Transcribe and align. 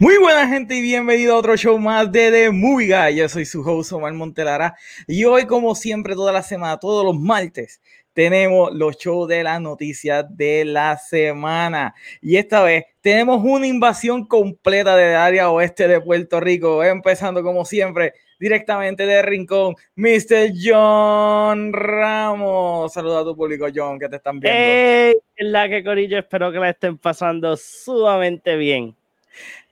Muy 0.00 0.16
buena 0.18 0.46
gente 0.46 0.76
y 0.76 0.80
bienvenido 0.80 1.34
a 1.34 1.38
otro 1.38 1.56
show 1.56 1.76
más 1.76 2.12
de 2.12 2.30
The 2.30 2.50
Movie 2.52 2.86
Guy. 2.86 3.16
Yo 3.16 3.28
soy 3.28 3.44
su 3.44 3.62
host 3.62 3.92
Omar 3.92 4.12
Montelara 4.12 4.76
y 5.08 5.24
hoy 5.24 5.44
como 5.44 5.74
siempre 5.74 6.14
toda 6.14 6.32
la 6.32 6.44
semana, 6.44 6.78
todos 6.78 7.04
los 7.04 7.18
martes, 7.18 7.82
tenemos 8.12 8.72
los 8.72 8.96
shows 8.96 9.26
de 9.26 9.42
las 9.42 9.60
noticias 9.60 10.24
de 10.30 10.64
la 10.64 10.96
semana. 10.98 11.96
Y 12.22 12.36
esta 12.36 12.62
vez 12.62 12.84
tenemos 13.00 13.40
una 13.42 13.66
invasión 13.66 14.24
completa 14.24 14.96
del 14.96 15.16
área 15.16 15.50
oeste 15.50 15.88
de 15.88 16.00
Puerto 16.00 16.38
Rico, 16.38 16.84
empezando 16.84 17.42
como 17.42 17.64
siempre 17.64 18.12
directamente 18.38 19.04
de 19.04 19.20
Rincón, 19.20 19.74
Mr. 19.96 20.52
John 20.62 21.72
Ramos. 21.72 22.92
Saluda 22.92 23.22
a 23.22 23.24
tu 23.24 23.34
público, 23.34 23.66
John, 23.74 23.98
que 23.98 24.08
te 24.08 24.14
están 24.14 24.38
viendo. 24.38 24.60
Hey, 24.60 25.14
la 25.38 25.68
que 25.68 25.82
corillo, 25.82 26.20
espero 26.20 26.52
que 26.52 26.60
la 26.60 26.70
estén 26.70 26.98
pasando 26.98 27.56
sumamente 27.56 28.54
bien. 28.54 28.94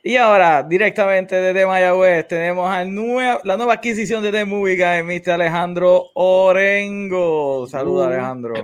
Y 0.07 0.19
ahora, 0.19 0.63
directamente 0.63 1.35
desde 1.35 1.67
Mayagüez, 1.67 2.29
tenemos 2.29 2.71
a 2.71 2.85
la 2.85 3.57
nueva 3.57 3.73
adquisición 3.73 4.23
de 4.23 4.31
The 4.31 4.45
Movie 4.45 4.77
Guy, 4.77 5.03
Mr. 5.03 5.33
Alejandro 5.33 6.11
Orengo. 6.15 7.67
Saluda, 7.67 8.07
Alejandro. 8.07 8.55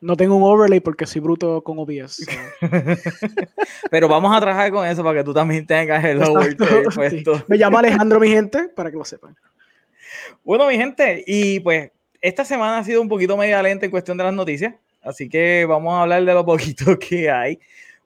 No, 0.00 0.16
tengo 0.16 0.36
un 0.36 0.44
overlay 0.44 0.78
porque 0.78 1.04
soy 1.04 1.20
bruto 1.20 1.60
con 1.64 1.80
OBS. 1.80 2.24
Pero 3.90 4.06
vamos 4.06 4.32
a 4.32 4.40
trabajar 4.40 4.70
con 4.70 4.86
eso 4.86 5.02
para 5.02 5.18
que 5.18 5.24
tú 5.24 5.34
también 5.34 5.66
tengas 5.66 6.04
el 6.04 6.22
overlay 6.22 6.54
puesto. 6.54 7.42
Me 7.48 7.56
llamo 7.56 7.78
Alejandro, 7.78 8.20
mi 8.20 8.28
gente, 8.28 8.68
para 8.68 8.88
que 8.88 8.96
lo 8.96 9.04
sepan. 9.04 9.34
Bueno, 10.44 10.68
mi 10.68 10.76
gente, 10.76 11.24
y 11.26 11.58
pues 11.58 11.90
esta 12.20 12.44
semana 12.44 12.78
ha 12.78 12.84
sido 12.84 13.02
un 13.02 13.08
poquito 13.08 13.36
media 13.36 13.60
lenta 13.60 13.86
en 13.86 13.90
cuestión 13.90 14.16
de 14.16 14.22
las 14.22 14.34
noticias, 14.34 14.72
así 15.02 15.28
que 15.28 15.66
vamos 15.68 15.94
a 15.94 16.02
hablar 16.02 16.24
de 16.24 16.32
lo 16.32 16.46
poquito 16.46 16.96
que 17.00 17.28
hay. 17.28 17.58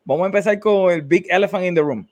Vamos 0.03 0.25
a 0.25 0.27
empezar 0.29 0.59
con 0.59 0.91
el 0.91 1.03
Big 1.03 1.27
Elephant 1.29 1.67
in 1.67 1.75
the 1.75 1.83
Room. 1.83 2.09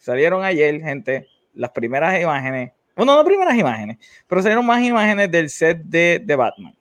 Salieron 0.00 0.42
ayer, 0.42 0.80
gente, 0.80 1.28
las 1.54 1.70
primeras 1.70 2.20
imágenes. 2.20 2.72
Bueno, 2.96 3.14
no 3.14 3.24
primeras 3.24 3.56
imágenes, 3.56 3.98
pero 4.26 4.42
salieron 4.42 4.66
más 4.66 4.82
imágenes 4.82 5.30
del 5.30 5.48
set 5.48 5.78
de, 5.84 6.20
de 6.24 6.36
Batman. 6.36 6.74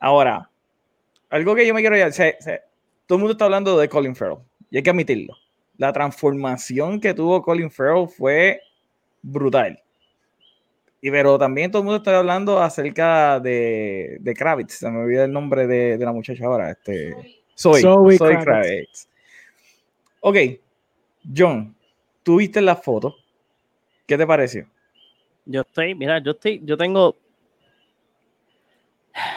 Ahora, 0.00 0.50
algo 1.30 1.54
que 1.54 1.66
yo 1.66 1.72
me 1.72 1.80
quiero 1.80 1.96
decir, 1.96 2.34
todo 3.06 3.16
el 3.16 3.20
mundo 3.20 3.32
está 3.32 3.44
hablando 3.44 3.78
de 3.78 3.88
Colin 3.88 4.16
Farrell, 4.16 4.38
y 4.70 4.78
hay 4.78 4.82
que 4.82 4.90
admitirlo. 4.90 5.34
La 5.76 5.92
transformación 5.92 7.00
que 7.00 7.14
tuvo 7.14 7.42
Colin 7.42 7.70
Farrell 7.70 8.08
fue 8.08 8.60
brutal. 9.22 9.80
Y 11.02 11.10
pero 11.10 11.38
también 11.38 11.70
todo 11.70 11.82
el 11.82 11.84
mundo 11.84 11.98
está 11.98 12.18
hablando 12.18 12.60
acerca 12.60 13.38
de, 13.38 14.16
de 14.20 14.34
Kravitz. 14.34 14.78
Se 14.78 14.90
me 14.90 15.00
olvida 15.00 15.24
el 15.24 15.32
nombre 15.32 15.66
de, 15.66 15.98
de 15.98 16.04
la 16.04 16.12
muchacha 16.12 16.46
ahora. 16.46 16.70
Este, 16.70 17.14
soy, 17.54 17.82
soy 17.82 18.16
Kravitz. 18.16 18.44
Kravitz. 18.44 19.08
Ok, 20.20 20.36
John, 21.36 21.75
tú 22.26 22.38
viste 22.38 22.60
la 22.60 22.74
foto. 22.74 23.14
¿Qué 24.04 24.18
te 24.18 24.26
pareció? 24.26 24.66
Yo 25.44 25.60
estoy, 25.60 25.94
mira, 25.94 26.18
yo 26.18 26.32
estoy, 26.32 26.60
yo 26.64 26.76
tengo, 26.76 27.14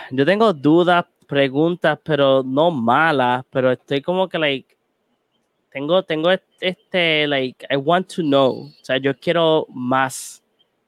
yo 0.09 0.25
tengo 0.25 0.51
dudas, 0.51 1.05
preguntas, 1.27 1.99
pero 2.03 2.41
no 2.41 2.71
malas, 2.71 3.45
pero 3.51 3.71
estoy 3.71 4.01
como 4.01 4.27
que, 4.27 4.39
like, 4.39 4.75
tengo, 5.71 6.01
tengo 6.01 6.31
este, 6.59 7.27
like, 7.27 7.63
I 7.69 7.75
want 7.75 8.11
to 8.15 8.23
know, 8.23 8.65
o 8.65 8.83
sea, 8.83 8.97
yo 8.97 9.15
quiero 9.15 9.67
más, 9.69 10.43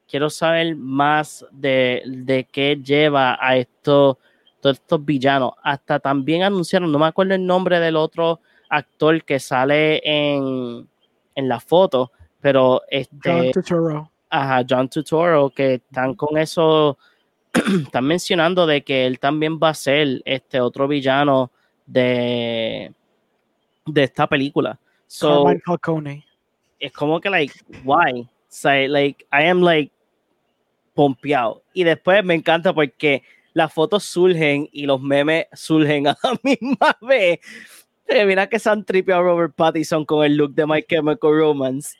quiero 0.07 0.31
saber 0.31 0.75
más 0.75 1.45
de, 1.51 2.01
de 2.07 2.45
qué 2.45 2.81
lleva 2.83 3.37
a 3.39 3.57
esto 3.57 4.17
todos 4.59 4.77
estos 4.77 5.05
villanos. 5.05 5.53
Hasta 5.61 5.99
también 5.99 6.41
anunciaron, 6.41 6.91
no 6.91 6.97
me 6.97 7.05
acuerdo 7.05 7.35
el 7.35 7.45
nombre 7.45 7.79
del 7.79 7.95
otro 7.95 8.39
actor 8.69 9.23
que 9.23 9.39
sale 9.39 10.01
en, 10.03 10.87
en 11.35 11.47
la 11.47 11.59
foto, 11.59 12.11
pero 12.39 12.81
este. 12.89 13.31
John 13.31 13.51
Turturro. 13.51 14.11
Ajá, 14.29 14.65
John 14.67 14.89
Turturro, 14.89 15.49
que 15.49 15.75
están 15.75 16.15
con 16.15 16.37
eso, 16.37 16.97
están 17.53 18.05
mencionando 18.05 18.65
de 18.65 18.83
que 18.83 19.05
él 19.05 19.19
también 19.19 19.59
va 19.61 19.69
a 19.69 19.73
ser 19.73 20.21
este 20.25 20.61
otro 20.61 20.87
villano 20.87 21.51
de, 21.85 22.93
de 23.85 24.03
esta 24.03 24.27
película. 24.27 24.79
So, 25.07 25.45
Carmine 25.81 26.23
es 26.81 26.91
como 26.91 27.21
que, 27.21 27.29
like, 27.29 27.53
why? 27.85 28.27
So, 28.49 28.69
like, 28.69 29.25
I 29.31 29.47
am, 29.47 29.61
like, 29.61 29.91
pompeado. 30.93 31.63
Y 31.73 31.83
después 31.83 32.25
me 32.25 32.33
encanta 32.33 32.73
porque 32.73 33.23
las 33.53 33.71
fotos 33.71 34.03
surgen 34.03 34.67
y 34.71 34.85
los 34.85 35.01
memes 35.01 35.45
surgen 35.53 36.07
a 36.07 36.17
la 36.23 36.39
misma 36.43 36.97
vez. 37.01 37.39
Eh, 38.07 38.25
mira 38.25 38.47
que 38.47 38.59
se 38.59 38.69
han 38.69 38.83
tripeado 38.83 39.21
a 39.21 39.23
Robert 39.23 39.53
Pattinson 39.55 40.05
con 40.05 40.25
el 40.25 40.35
look 40.35 40.53
de 40.53 40.65
My 40.65 40.83
Chemical 40.83 41.31
Romance. 41.31 41.95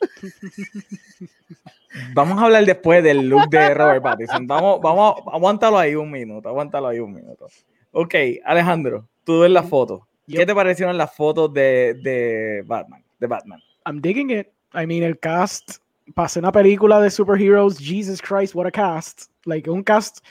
Vamos 2.14 2.38
a 2.38 2.44
hablar 2.44 2.64
después 2.64 3.02
del 3.02 3.28
look 3.28 3.48
de 3.48 3.74
Robert 3.74 4.02
Pattinson. 4.02 4.46
Vamos, 4.46 4.80
vamos, 4.80 5.16
aguántalo 5.32 5.78
ahí 5.78 5.94
un 5.94 6.10
minuto, 6.10 6.48
aguántalo 6.48 6.88
ahí 6.88 6.98
un 6.98 7.12
minuto. 7.12 7.46
Ok, 7.92 8.14
Alejandro, 8.44 9.06
tú 9.24 9.40
ves 9.40 9.50
la 9.50 9.62
foto. 9.62 10.06
¿Qué 10.26 10.46
te 10.46 10.54
parecieron 10.54 10.96
las 10.96 11.14
fotos 11.14 11.52
de, 11.52 11.94
de 12.02 12.62
Batman? 12.66 13.04
De 13.18 13.26
Batman. 13.26 13.60
I'm 13.86 14.00
digging 14.00 14.30
it. 14.30 14.48
I 14.74 14.86
mean, 14.86 15.02
el 15.02 15.18
cast. 15.18 15.78
Pasé 16.14 16.38
una 16.38 16.52
película 16.52 17.00
de 17.00 17.10
superheroes. 17.10 17.78
Jesus 17.78 18.20
Christ, 18.20 18.54
what 18.54 18.66
a 18.66 18.70
cast. 18.70 19.30
Like, 19.44 19.68
un 19.68 19.82
cast. 19.82 20.24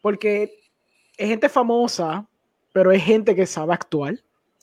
Porque 0.00 0.50
es 1.16 1.28
gente 1.28 1.48
famosa, 1.48 2.26
pero 2.72 2.92
es 2.92 3.02
gente 3.02 3.34
que 3.34 3.46
sabe 3.46 3.74
actuar. 3.74 4.14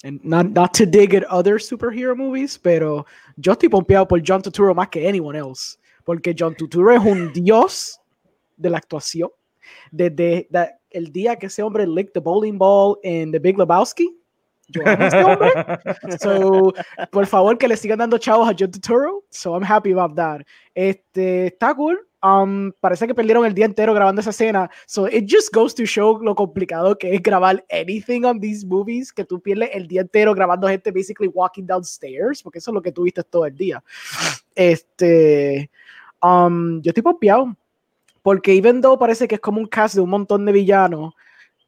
And 0.04 0.20
not, 0.24 0.48
not 0.52 0.74
to 0.76 0.86
dig 0.86 1.14
at 1.14 1.24
other 1.30 1.60
superhero 1.60 2.16
movies, 2.16 2.58
pero 2.58 3.06
yo 3.38 3.54
estoy 3.54 3.70
pompeado 3.70 4.08
por 4.08 4.20
John 4.26 4.42
Turturro 4.42 4.74
más 4.74 4.90
que 4.90 5.08
anyone 5.08 5.38
else. 5.38 5.78
Porque 6.04 6.34
John 6.38 6.56
Turturro 6.56 6.92
es 6.96 7.04
un 7.06 7.32
dios 7.34 8.00
de 8.58 8.70
la 8.70 8.78
actuación. 8.80 9.30
Desde 9.92 10.48
da- 10.50 10.72
el 10.90 11.12
día 11.12 11.36
que 11.36 11.46
ese 11.46 11.62
hombre 11.62 11.86
licked 11.86 12.14
the 12.14 12.20
bowling 12.20 12.58
ball 12.58 12.98
en 13.04 13.32
The 13.32 13.40
Big 13.40 13.58
Lebowski. 13.58 14.10
Yo 14.70 14.82
amo 14.86 15.04
a 15.04 15.08
ese 15.08 15.24
hombre. 15.24 16.18
So, 16.20 16.74
por 17.12 17.28
favor, 17.28 17.58
que 17.58 17.68
le 17.68 17.78
sigan 17.78 18.00
dando 18.00 18.18
chavos 18.18 18.50
a 18.50 18.56
John 18.58 18.72
Turturro. 18.72 19.24
So, 19.30 19.54
I'm 19.54 19.64
happy 19.64 19.92
about 19.92 20.16
that. 20.16 20.42
Este, 20.74 21.48
está 21.48 21.76
cool. 21.76 22.00
Um, 22.24 22.72
parece 22.80 23.08
que 23.08 23.16
perdieron 23.16 23.46
el 23.46 23.54
día 23.54 23.66
entero 23.66 23.94
grabando 23.94 24.22
esa 24.22 24.30
escena. 24.30 24.70
So, 24.86 25.08
it 25.08 25.26
just 25.28 25.54
goes 25.54 25.74
to 25.76 25.86
show 25.86 26.20
lo 26.22 26.36
complicado 26.36 26.98
que 26.98 27.16
es 27.16 27.22
grabar 27.22 27.66
anything 27.72 28.24
on 28.26 28.40
these 28.40 28.66
movies, 28.66 29.12
que 29.12 29.26
tú 29.26 29.40
pierdes 29.40 29.70
el 29.74 29.88
día 29.88 30.02
entero 30.02 30.34
grabando 30.36 30.68
gente 30.68 30.92
basically 30.92 31.32
walking 31.34 31.66
downstairs, 31.66 32.44
porque 32.44 32.60
eso 32.60 32.72
es 32.72 32.76
lo 32.76 32.82
que 32.82 32.92
tú 32.92 33.04
viste 33.04 33.24
todo 33.24 33.46
el 33.46 33.56
día. 33.56 33.84
Este, 34.56 35.70
um, 36.22 36.82
yo 36.82 36.90
estoy 36.90 37.04
pompeado. 37.04 37.56
Porque 38.24 38.54
even 38.54 38.82
though 38.82 39.00
parece 39.00 39.28
que 39.28 39.36
es 39.36 39.42
como 39.42 39.60
un 39.60 39.66
cast 39.66 39.96
de 39.96 40.02
un 40.02 40.12
montón 40.12 40.46
de 40.46 40.52
villanos, 40.52 41.16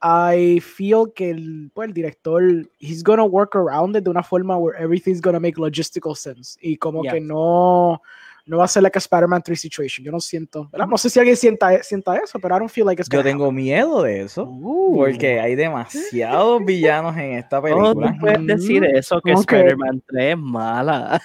I 0.04 0.60
feel 0.60 1.12
que 1.16 1.32
el, 1.32 1.72
pues, 1.74 1.88
el 1.88 1.94
director, 1.96 2.44
he's 2.78 3.02
gonna 3.02 3.24
work 3.24 3.56
around 3.56 3.96
it 3.96 4.04
de 4.04 4.10
una 4.12 4.22
forma 4.22 4.56
where 4.58 4.78
everything's 4.78 5.20
gonna 5.20 5.40
make 5.40 5.58
logistical 5.58 6.16
sense. 6.16 6.60
Y 6.62 6.78
como 6.78 7.02
Yeah. 7.02 7.14
que 7.14 7.22
no, 7.22 8.02
no 8.46 8.58
va 8.58 8.66
a 8.66 8.68
ser 8.68 8.84
like 8.84 8.98
a 8.98 9.00
Spider-Man 9.00 9.42
3 9.42 9.60
situation. 9.60 10.04
Yo 10.06 10.12
no 10.12 10.20
siento, 10.20 10.68
¿verdad? 10.72 10.88
No 10.88 10.98
sé 10.98 11.10
si 11.10 11.20
alguien 11.20 11.38
sienta, 11.38 11.82
sienta 11.82 12.18
eso, 12.18 12.40
pero 12.40 12.56
I 12.56 12.60
don't 12.60 12.72
feel 12.72 12.86
like 12.86 13.02
it's 13.02 13.10
Yo 13.10 13.24
tengo 13.24 13.52
miedo 13.52 14.04
de 14.04 14.22
eso. 14.22 14.46
Porque 14.94 15.40
hay 15.40 15.56
demasiados 15.56 16.62
villanos 16.66 17.16
en 17.18 17.34
esta 17.34 17.62
¿Cómo 17.62 17.94
película. 17.94 18.14
tú 18.14 18.20
puedes 18.20 18.46
decir 18.46 18.84
eso 18.84 19.22
que 19.22 19.32
Ok. 19.32 19.40
Spider-Man 19.40 20.04
3 20.08 20.32
es 20.32 20.38
mala? 20.38 21.22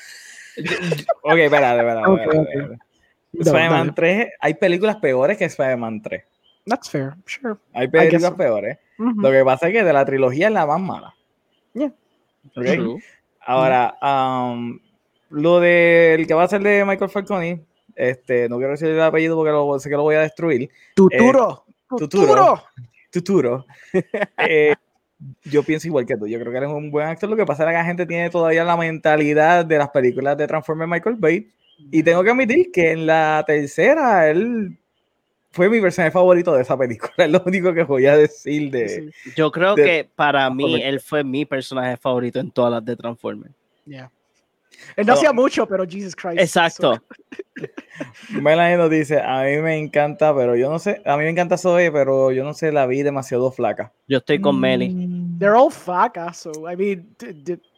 Ok, 1.22 1.36
espérate, 1.38 1.78
espérate. 1.78 2.08
Ok, 2.08 2.20
espérate, 2.20 2.38
ok. 2.38 2.48
espérate. 2.48 2.78
Dale, 3.32 3.50
Spider-Man 3.50 3.86
dale. 3.88 3.92
3, 3.92 4.28
hay 4.40 4.54
películas 4.54 4.96
peores 4.96 5.36
que 5.36 5.44
Spider-Man 5.44 6.02
3. 6.02 6.24
That's 6.66 6.90
fair, 6.90 7.14
sure. 7.26 7.56
Hay 7.72 7.88
películas 7.88 8.30
so. 8.30 8.36
peores. 8.36 8.78
Ujú. 8.98 9.20
Lo 9.20 9.30
que 9.30 9.44
pasa 9.44 9.68
es 9.68 9.72
que 9.72 9.84
de 9.84 9.92
la 9.92 10.04
trilogía 10.04 10.48
es 10.48 10.52
la 10.52 10.66
más 10.66 10.80
mala. 10.80 11.14
Yeah. 11.72 11.92
True. 12.54 13.02
Ahora, 13.40 13.96
um, 14.02 14.78
lo 15.30 15.60
del 15.60 16.26
que 16.26 16.34
va 16.34 16.44
a 16.44 16.48
ser 16.48 16.62
de 16.62 16.84
Michael 16.84 17.10
Falcone, 17.10 17.64
este, 17.94 18.48
no 18.48 18.58
quiero 18.58 18.72
decir 18.72 18.88
el 18.88 19.00
apellido 19.00 19.36
porque 19.36 19.50
lo, 19.52 19.78
sé 19.80 19.88
que 19.90 19.96
lo 19.96 20.02
voy 20.02 20.14
a 20.14 20.20
destruir. 20.20 20.70
Tuturo. 20.94 21.64
Tuturo. 21.96 22.62
Tuturo. 23.10 23.66
Eh, 24.38 24.74
yo 25.42 25.64
pienso 25.64 25.88
igual 25.88 26.06
que 26.06 26.16
tú. 26.16 26.28
Yo 26.28 26.38
creo 26.38 26.52
que 26.52 26.58
él 26.58 26.64
es 26.64 26.70
un 26.70 26.92
buen 26.92 27.08
actor. 27.08 27.28
Lo 27.28 27.36
que 27.36 27.44
pasa 27.44 27.64
es 27.64 27.68
que 27.68 27.72
la 27.72 27.84
gente 27.84 28.06
tiene 28.06 28.30
todavía 28.30 28.62
la 28.62 28.76
mentalidad 28.76 29.64
de 29.64 29.78
las 29.78 29.90
películas 29.90 30.36
de 30.36 30.46
Transformers 30.46 30.88
Michael 30.88 31.16
Bay. 31.16 31.50
Y 31.90 32.02
tengo 32.04 32.22
que 32.22 32.30
admitir 32.30 32.70
que 32.72 32.92
en 32.92 33.06
la 33.06 33.42
tercera 33.44 34.28
él 34.30 34.78
fue 35.50 35.68
mi 35.68 35.80
personaje 35.80 36.12
favorito 36.12 36.54
de 36.54 36.62
esa 36.62 36.76
película. 36.76 37.12
Es 37.18 37.30
lo 37.30 37.42
único 37.44 37.74
que 37.74 37.82
voy 37.82 38.06
a 38.06 38.16
decir 38.16 38.70
de. 38.70 38.88
Sí, 38.88 39.10
Yo 39.36 39.50
creo 39.50 39.74
de- 39.74 39.82
que 39.82 40.08
para 40.14 40.48
mí 40.50 40.80
él 40.82 41.00
fue 41.00 41.24
mi 41.24 41.44
personaje 41.44 41.96
favorito 41.96 42.38
en 42.38 42.52
todas 42.52 42.70
las 42.70 42.84
de 42.84 42.94
Transformers. 42.96 43.54
yeah. 43.86 44.10
Él 44.96 45.06
no 45.06 45.12
Oh. 45.12 45.16
hacía 45.16 45.32
mucho, 45.32 45.66
pero 45.66 45.84
Jesus 45.88 46.14
Christ. 46.16 46.38
Exacto. 46.40 47.02
Melanie 48.30 48.76
nos 48.76 48.90
dice: 48.90 49.20
A 49.20 49.42
mí 49.42 49.56
me 49.58 49.76
encanta, 49.76 50.34
pero 50.34 50.54
yo 50.56 50.70
no 50.70 50.78
sé. 50.78 51.02
A 51.04 51.16
mí 51.16 51.24
me 51.24 51.30
encanta 51.30 51.56
Zoe, 51.58 51.90
pero 51.90 52.30
yo 52.30 52.44
no 52.44 52.54
sé, 52.54 52.70
la 52.72 52.86
vi 52.86 53.02
demasiado 53.02 53.50
flaca. 53.50 53.92
Yo 54.06 54.18
estoy 54.18 54.40
con 54.40 54.58
Meli. 54.60 54.94
They're 55.38 55.56
all 55.56 55.70
flacas, 55.70 56.36
so 56.38 56.50
I 56.70 56.76
mean, 56.76 57.14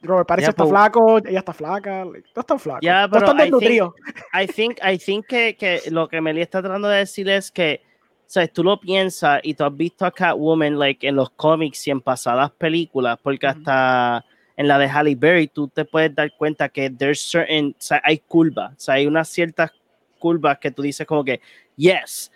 Robert 0.03 0.27
Pattinson 0.29 0.39
Yeah, 0.41 0.51
está 0.51 0.63
but- 0.65 0.71
flaco, 0.71 1.19
ella 1.19 1.39
está 1.39 1.53
flaca, 1.53 2.05
like, 2.05 2.29
no 2.35 2.41
están 2.41 2.59
flacos, 2.59 2.81
Yeah, 2.83 3.07
no 3.07 3.11
pero 3.13 3.27
están 3.27 3.37
I 3.37 3.41
think- 3.41 3.45
desnutridos. 3.45 3.95
I 4.35 4.47
think, 4.47 4.79
I 4.83 4.99
think 4.99 5.27
que, 5.27 5.57
que 5.57 5.81
lo 5.91 6.09
que 6.09 6.21
Meli 6.21 6.41
está 6.43 6.61
tratando 6.63 6.89
de 6.89 6.99
decir 6.99 7.29
es 7.29 7.51
que, 7.51 7.83
sabes, 8.27 8.53
tú 8.53 8.63
lo 8.65 8.79
piensas 8.81 9.41
y 9.43 9.55
tú 9.55 9.65
has 9.65 9.77
visto 9.77 10.05
a 10.07 10.11
Catwoman 10.11 10.79
like, 10.79 11.07
en 11.07 11.17
los 11.17 11.31
cómics 11.31 11.87
y 11.87 11.91
en 11.91 12.01
pasadas 12.01 12.51
películas, 12.53 13.19
porque 13.23 13.47
hasta 13.47 14.25
en 14.61 14.69
la 14.69 14.79
de 14.79 14.87
Halle 14.87 15.15
Berry 15.15 15.49
tú 15.49 15.69
te 15.69 15.87
puedes 15.87 16.15
dar 16.15 16.31
cuenta 16.37 16.69
que 16.69 16.91
there's 16.91 17.19
certain, 17.19 17.71
o 17.71 17.83
sea, 17.83 18.03
hay 18.05 18.19
curvas, 18.19 18.73
o 18.73 18.79
sea, 18.79 18.95
hay 18.97 19.07
unas 19.07 19.27
ciertas 19.27 19.71
curvas 20.19 20.59
que 20.59 20.71
tú 20.71 20.83
dices 20.83 21.07
como 21.07 21.25
que, 21.25 21.41
yes, 21.77 22.31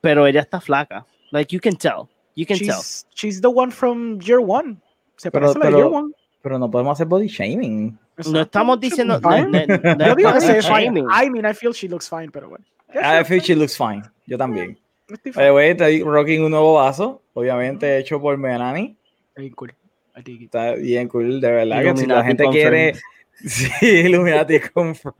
pero 0.00 0.28
ella 0.28 0.42
está 0.42 0.60
flaca. 0.60 1.04
Like, 1.32 1.52
you 1.52 1.60
can 1.60 1.74
tell, 1.74 2.06
you 2.36 2.46
can 2.46 2.56
tell. 2.56 2.68
She's, 2.68 3.06
she's 3.16 3.40
the 3.40 3.48
one 3.48 3.72
from 3.72 4.20
Year 4.20 4.38
One. 4.38 4.76
Se 5.16 5.28
Pero- 5.28 5.52
parece 5.52 5.66
a 5.66 5.70
la 5.72 5.76
Year 5.76 5.90
One. 5.92 6.12
Pero 6.40 6.56
no 6.56 6.70
podemos 6.70 6.92
hacer 6.92 7.08
body 7.08 7.26
shaming. 7.26 7.98
No 8.30 8.42
estamos 8.42 8.78
diciendo, 8.78 9.18
no, 9.20 9.48
no- 9.48 9.66
no 9.96 10.06
Yo 10.06 10.14
digo 10.14 10.32
que 10.34 10.40
se 10.40 10.60
shaming. 10.60 11.08
I 11.10 11.28
mean, 11.28 11.44
I 11.44 11.52
feel 11.52 11.72
she 11.74 11.88
looks 11.88 12.08
fine, 12.08 12.30
pero 12.30 12.48
bueno. 12.48 12.64
I 12.94 13.24
feel 13.24 13.40
she 13.42 13.56
looks 13.56 13.76
fine. 13.76 14.04
Yo 14.28 14.38
también. 14.38 14.78
fine. 15.08 15.50
way, 15.50 15.70
estoy 15.70 16.04
rocking 16.04 16.44
un 16.44 16.52
nuevo 16.52 16.74
vaso, 16.74 17.22
obviamente 17.34 17.98
hecho 17.98 18.20
por 18.20 18.38
Melanie. 18.38 18.96
Cool. 19.56 19.74
Está 20.24 20.74
bien 20.74 21.08
cool, 21.08 21.40
de 21.40 21.50
verdad. 21.50 21.82
Que 21.82 21.96
si 21.96 22.06
la 22.06 22.20
Illuminati 22.20 22.26
gente 22.26 22.44
confirmed. 22.44 22.70
quiere. 22.70 22.92
Sí, 23.44 23.86
Illuminati 23.86 24.60
confirm. 24.72 25.12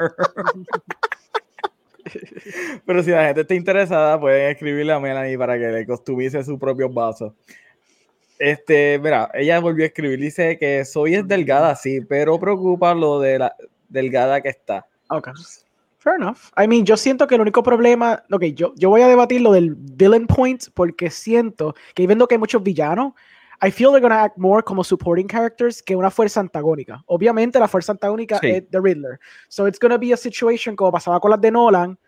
Pero 2.87 3.03
si 3.03 3.11
la 3.11 3.27
gente 3.27 3.43
está 3.43 3.55
interesada, 3.55 4.19
pueden 4.19 4.51
escribirle 4.51 4.93
a 4.93 5.01
Melanie 5.01 5.37
para 5.37 5.59
que 5.59 5.67
le 5.67 5.87
costumice 5.87 6.43
sus 6.43 6.59
propios 6.59 6.93
vasos. 6.95 7.35
Este, 8.39 8.99
mira, 8.99 9.31
ella 9.35 9.61
volvió 9.61 9.85
a 9.85 9.89
escribir, 9.89 10.19
dice 10.19 10.59
que 10.59 10.85
soy 10.85 11.15
es 11.15 11.29
delgada, 11.29 11.75
sí, 11.75 12.01
pero 12.01 12.39
preocupa 12.39 12.95
lo 12.95 13.21
de 13.21 13.39
la 13.39 13.57
delgada 13.89 14.41
que 14.41 14.49
está. 14.49 14.87
Okay. 15.09 15.33
Fair 15.99 16.17
enough. 16.17 16.39
I 16.57 16.67
mean, 16.69 16.85
yo 16.85 16.97
siento 16.97 17.27
que 17.27 17.35
el 17.35 17.41
único 17.41 17.63
problema, 17.63 18.23
ok, 18.31 18.45
yo, 18.55 18.73
yo 18.77 18.91
voy 18.91 19.03
a 19.03 19.09
debatir 19.09 19.41
lo 19.41 19.53
del 19.53 19.75
villain 19.75 20.27
point 20.27 20.65
porque 20.75 21.11
siento 21.11 21.75
que 21.95 22.07
viendo 22.07 22.29
que 22.29 22.37
hay 22.37 22.39
muchos 22.39 22.63
villanos, 22.63 23.15
I 23.63 23.71
feel 23.71 23.91
they're 23.91 24.01
gonna 24.01 24.23
act 24.25 24.37
more 24.39 24.63
como 24.63 24.83
supporting 24.85 25.27
characters 25.29 25.83
que 25.83 25.97
una 25.97 26.11
fuerza 26.11 26.41
antagónica. 26.41 27.03
Obviamente 27.07 27.59
la 27.59 27.69
fuerza 27.69 27.93
antagónica 27.93 28.39
Sí. 28.41 28.49
es 28.51 28.71
The 28.71 28.81
Riddler. 28.81 29.19
So 29.49 29.67
it's 29.67 29.79
gonna 29.79 29.99
be 29.99 30.13
a 30.13 30.17
situation 30.17 30.77
como 30.77 30.93
pasaba 30.93 31.21
con 31.21 31.31
las 31.31 31.41
de 31.41 31.51
Nolan. 31.51 31.99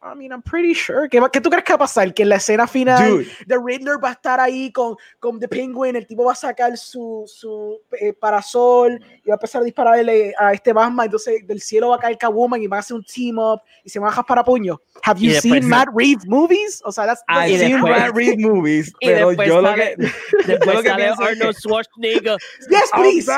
I 0.00 0.14
mean, 0.14 0.32
I'm 0.32 0.42
pretty 0.42 0.74
sure. 0.74 1.08
¿Qué, 1.08 1.20
qué 1.32 1.40
tú 1.40 1.50
crees 1.50 1.64
que 1.64 1.72
va 1.72 1.76
a 1.76 1.78
pasar? 1.80 2.12
Que 2.14 2.22
en 2.22 2.28
la 2.28 2.36
escena 2.36 2.66
final 2.68 3.10
Dude, 3.10 3.26
The 3.46 3.56
Riddler 3.58 3.96
va 4.02 4.10
a 4.10 4.12
estar 4.12 4.38
ahí 4.38 4.70
con, 4.70 4.96
con 5.18 5.40
The 5.40 5.48
Penguin, 5.48 5.96
el 5.96 6.06
tipo 6.06 6.24
va 6.24 6.32
a 6.32 6.36
sacar 6.36 6.76
su, 6.76 7.24
su 7.26 7.80
eh, 7.98 8.12
parasol 8.12 9.00
y 9.24 9.28
va 9.28 9.34
a 9.34 9.38
empezar 9.38 9.62
a 9.62 9.64
dispararle 9.64 10.32
a 10.38 10.52
este 10.52 10.72
Batman, 10.72 11.06
entonces 11.06 11.44
del 11.46 11.60
cielo 11.60 11.88
va 11.88 11.96
a 11.96 11.98
caer 11.98 12.16
Catwoman 12.18 12.62
y 12.62 12.66
va 12.66 12.76
a 12.76 12.80
hacer 12.80 12.96
un 12.96 13.04
team 13.04 13.38
up 13.38 13.60
y 13.82 13.90
se 13.90 13.98
van 13.98 14.08
a 14.08 14.10
jajar 14.12 14.26
para 14.26 14.44
puño. 14.44 14.80
Have 15.02 15.20
you 15.20 15.32
seen 15.40 15.66
Matt 15.66 15.88
Reeves 15.94 16.26
movies? 16.26 16.80
O 16.84 16.92
sea, 16.92 17.06
that's, 17.06 17.22
I've 17.28 17.50
Y 17.50 17.58
seen 17.58 17.72
después- 17.72 17.98
Matt 17.98 18.12
Reeves 18.14 18.38
movies, 18.38 18.92
y 19.00 19.06
pero 19.08 19.28
después 19.28 19.48
yo 19.48 19.60
lo 19.60 19.74
que. 19.74 19.96
Después 20.46 20.76
lo 20.76 20.82
que 20.82 20.90
Arnold 20.90 21.56
Schwarzenegger. 21.56 22.36
yes, 22.70 22.90
please. 22.94 23.32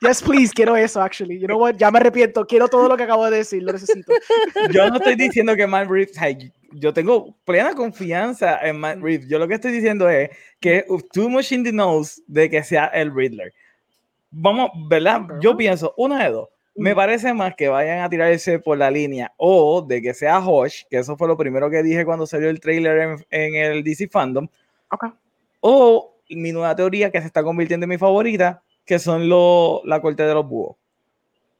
Yes, 0.00 0.22
please, 0.22 0.52
quiero 0.52 0.76
eso, 0.76 1.00
actually. 1.00 1.38
You 1.38 1.46
know 1.46 1.58
what? 1.58 1.76
Ya 1.76 1.90
me 1.90 1.98
arrepiento. 1.98 2.46
Quiero 2.46 2.68
todo 2.68 2.88
lo 2.88 2.96
que 2.96 3.04
acabo 3.04 3.28
de 3.30 3.38
decir, 3.38 3.62
lo 3.62 3.72
necesito. 3.72 4.12
Yo 4.70 4.88
no 4.88 4.96
estoy 4.96 5.14
diciendo 5.14 5.56
que 5.56 5.66
Matt 5.66 5.88
Reeves, 5.88 6.16
yo 6.72 6.92
tengo 6.92 7.36
plena 7.44 7.74
confianza 7.74 8.58
en 8.66 8.78
Matt 8.78 8.98
Reeves. 9.00 9.28
Yo 9.28 9.38
lo 9.38 9.48
que 9.48 9.54
estoy 9.54 9.72
diciendo 9.72 10.08
es 10.08 10.30
que 10.60 10.84
too 11.12 11.28
much 11.28 11.52
in 11.52 11.64
the 11.64 11.72
nose 11.72 12.20
de 12.26 12.50
que 12.50 12.62
sea 12.62 12.86
el 12.86 13.14
Riddler. 13.14 13.52
Vamos, 14.30 14.70
¿verdad? 14.88 15.22
Yo 15.40 15.56
pienso, 15.56 15.94
una 15.96 16.24
de 16.24 16.30
dos. 16.30 16.48
Me 16.76 16.92
parece 16.94 17.32
más 17.32 17.54
que 17.54 17.68
vayan 17.68 18.00
a 18.00 18.08
tirarse 18.08 18.58
por 18.58 18.76
la 18.76 18.90
línea 18.90 19.32
o 19.36 19.80
de 19.80 20.02
que 20.02 20.12
sea 20.12 20.40
Hosh, 20.40 20.82
que 20.90 20.98
eso 20.98 21.16
fue 21.16 21.28
lo 21.28 21.36
primero 21.36 21.70
que 21.70 21.84
dije 21.84 22.04
cuando 22.04 22.26
salió 22.26 22.50
el 22.50 22.58
trailer 22.58 22.98
en, 22.98 23.26
en 23.30 23.54
el 23.54 23.84
DC 23.84 24.08
Fandom. 24.08 24.48
Okay. 24.90 25.10
O 25.60 26.13
mi 26.30 26.52
nueva 26.52 26.74
teoría 26.76 27.10
que 27.10 27.20
se 27.20 27.26
está 27.26 27.42
convirtiendo 27.42 27.84
en 27.84 27.90
mi 27.90 27.98
favorita, 27.98 28.62
que 28.84 28.98
son 28.98 29.28
lo, 29.28 29.82
la 29.84 30.00
corte 30.00 30.22
de 30.24 30.34
los 30.34 30.46
búhos. 30.46 30.76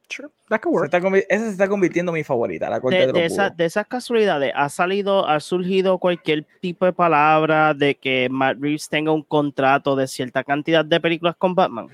Sure, 0.08 0.28
that 0.50 0.60
could 0.60 0.74
work. 0.74 0.90
Se 0.90 0.96
está, 0.98 1.08
esa 1.34 1.44
se 1.46 1.50
está 1.50 1.66
convirtiendo 1.68 2.12
en 2.12 2.14
mi 2.16 2.24
favorita, 2.24 2.68
la 2.68 2.78
corte 2.80 2.96
de, 2.98 3.06
de, 3.06 3.06
los 3.06 3.14
de, 3.14 3.20
búhos. 3.28 3.32
esa, 3.32 3.50
de 3.50 3.64
esas 3.64 3.86
casualidades, 3.86 4.52
¿ha 4.54 4.68
salido, 4.68 5.26
ha 5.26 5.40
surgido 5.40 5.98
cualquier 5.98 6.44
tipo 6.60 6.84
de 6.84 6.92
palabra 6.92 7.72
de 7.72 7.94
que 7.94 8.28
Matt 8.30 8.58
Reeves 8.60 8.88
tenga 8.88 9.12
un 9.12 9.22
contrato 9.22 9.96
de 9.96 10.06
cierta 10.06 10.44
cantidad 10.44 10.84
de 10.84 11.00
películas 11.00 11.34
con 11.36 11.54
Batman? 11.54 11.88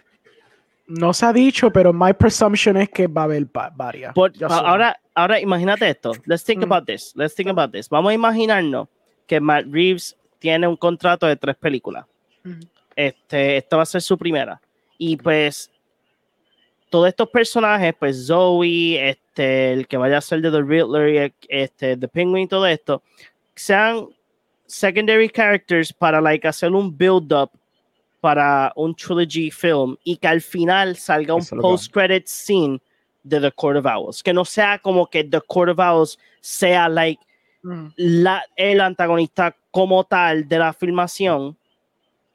No 0.89 1.12
se 1.15 1.25
ha 1.25 1.33
dicho, 1.33 1.71
pero 1.73 1.93
my 1.93 2.12
presumption 2.12 2.77
es 2.79 2.89
que 2.89 3.07
va 3.07 3.21
a 3.21 3.25
haber 3.25 3.45
va- 3.57 3.71
varias. 3.73 4.12
Por- 4.12 4.33
ahora, 4.43 4.99
ahora 5.15 5.39
imagínate 5.39 5.89
esto. 5.89 6.11
Let's 6.25 6.43
think 6.45 6.62
Mm. 6.67 6.73
about 6.73 6.87
this. 6.87 7.12
Let's 7.15 7.37
think 7.37 7.49
about 7.49 7.71
this. 7.71 7.89
Vamos 7.89 8.11
a 8.11 8.15
imaginarnos 8.15 8.89
que 9.29 9.39
Matt 9.41 9.67
Reeves 9.71 10.17
tiene 10.41 10.67
un 10.67 10.77
contrato 10.77 11.27
de 11.29 11.37
tres 11.37 11.55
películas. 11.55 12.07
Este, 12.97 13.56
esta 13.56 13.76
va 13.76 13.82
a 13.82 13.87
ser 13.87 14.02
su 14.02 14.16
primera. 14.18 14.61
Y 14.99 15.16
pues 15.16 15.70
todos 16.90 17.09
estos 17.09 17.28
personajes, 17.28 17.94
pues 17.99 18.26
Zoe, 18.26 19.11
este, 19.11 19.73
el 19.73 19.87
que 19.87 19.97
vaya 19.97 20.18
a 20.18 20.20
ser 20.20 20.40
de 20.42 20.50
The 20.50 20.62
Riddler, 20.62 21.09
y 21.09 21.35
este, 21.49 21.97
The 21.97 22.09
Penguin 22.09 22.44
y 22.44 22.49
todo 22.49 22.66
esto, 22.66 23.02
sean 23.54 24.09
secondary 24.66 25.28
characters 25.28 25.92
para 25.92 26.20
like 26.20 26.47
hacer 26.47 26.73
un 26.73 26.97
build 26.97 27.32
up 27.32 27.50
para 28.20 28.73
un 28.76 28.94
trilogy 28.94 29.50
film 29.50 29.97
y 30.04 30.16
que 30.16 30.28
al 30.28 30.42
final 30.42 30.97
salga 30.97 31.35
un 31.35 31.40
Eso 31.40 31.56
post 31.56 31.92
credit 31.92 32.26
scene 32.26 32.80
de 33.23 33.40
The 33.40 33.52
Court 33.52 33.78
of 33.78 33.87
Owls, 33.87 34.23
que 34.23 34.32
no 34.32 34.44
sea 34.44 34.78
como 34.78 35.06
que 35.06 35.25
The 35.25 35.40
Court 35.40 35.70
of 35.70 35.78
Owls 35.78 36.18
sea 36.40 36.88
like 36.88 37.20
Mm. 37.62 37.88
la, 37.97 38.42
el 38.56 38.80
antagonista 38.80 39.54
como 39.70 40.04
tal 40.04 40.49
de 40.49 40.59
la 40.59 40.73
filmación 40.73 41.56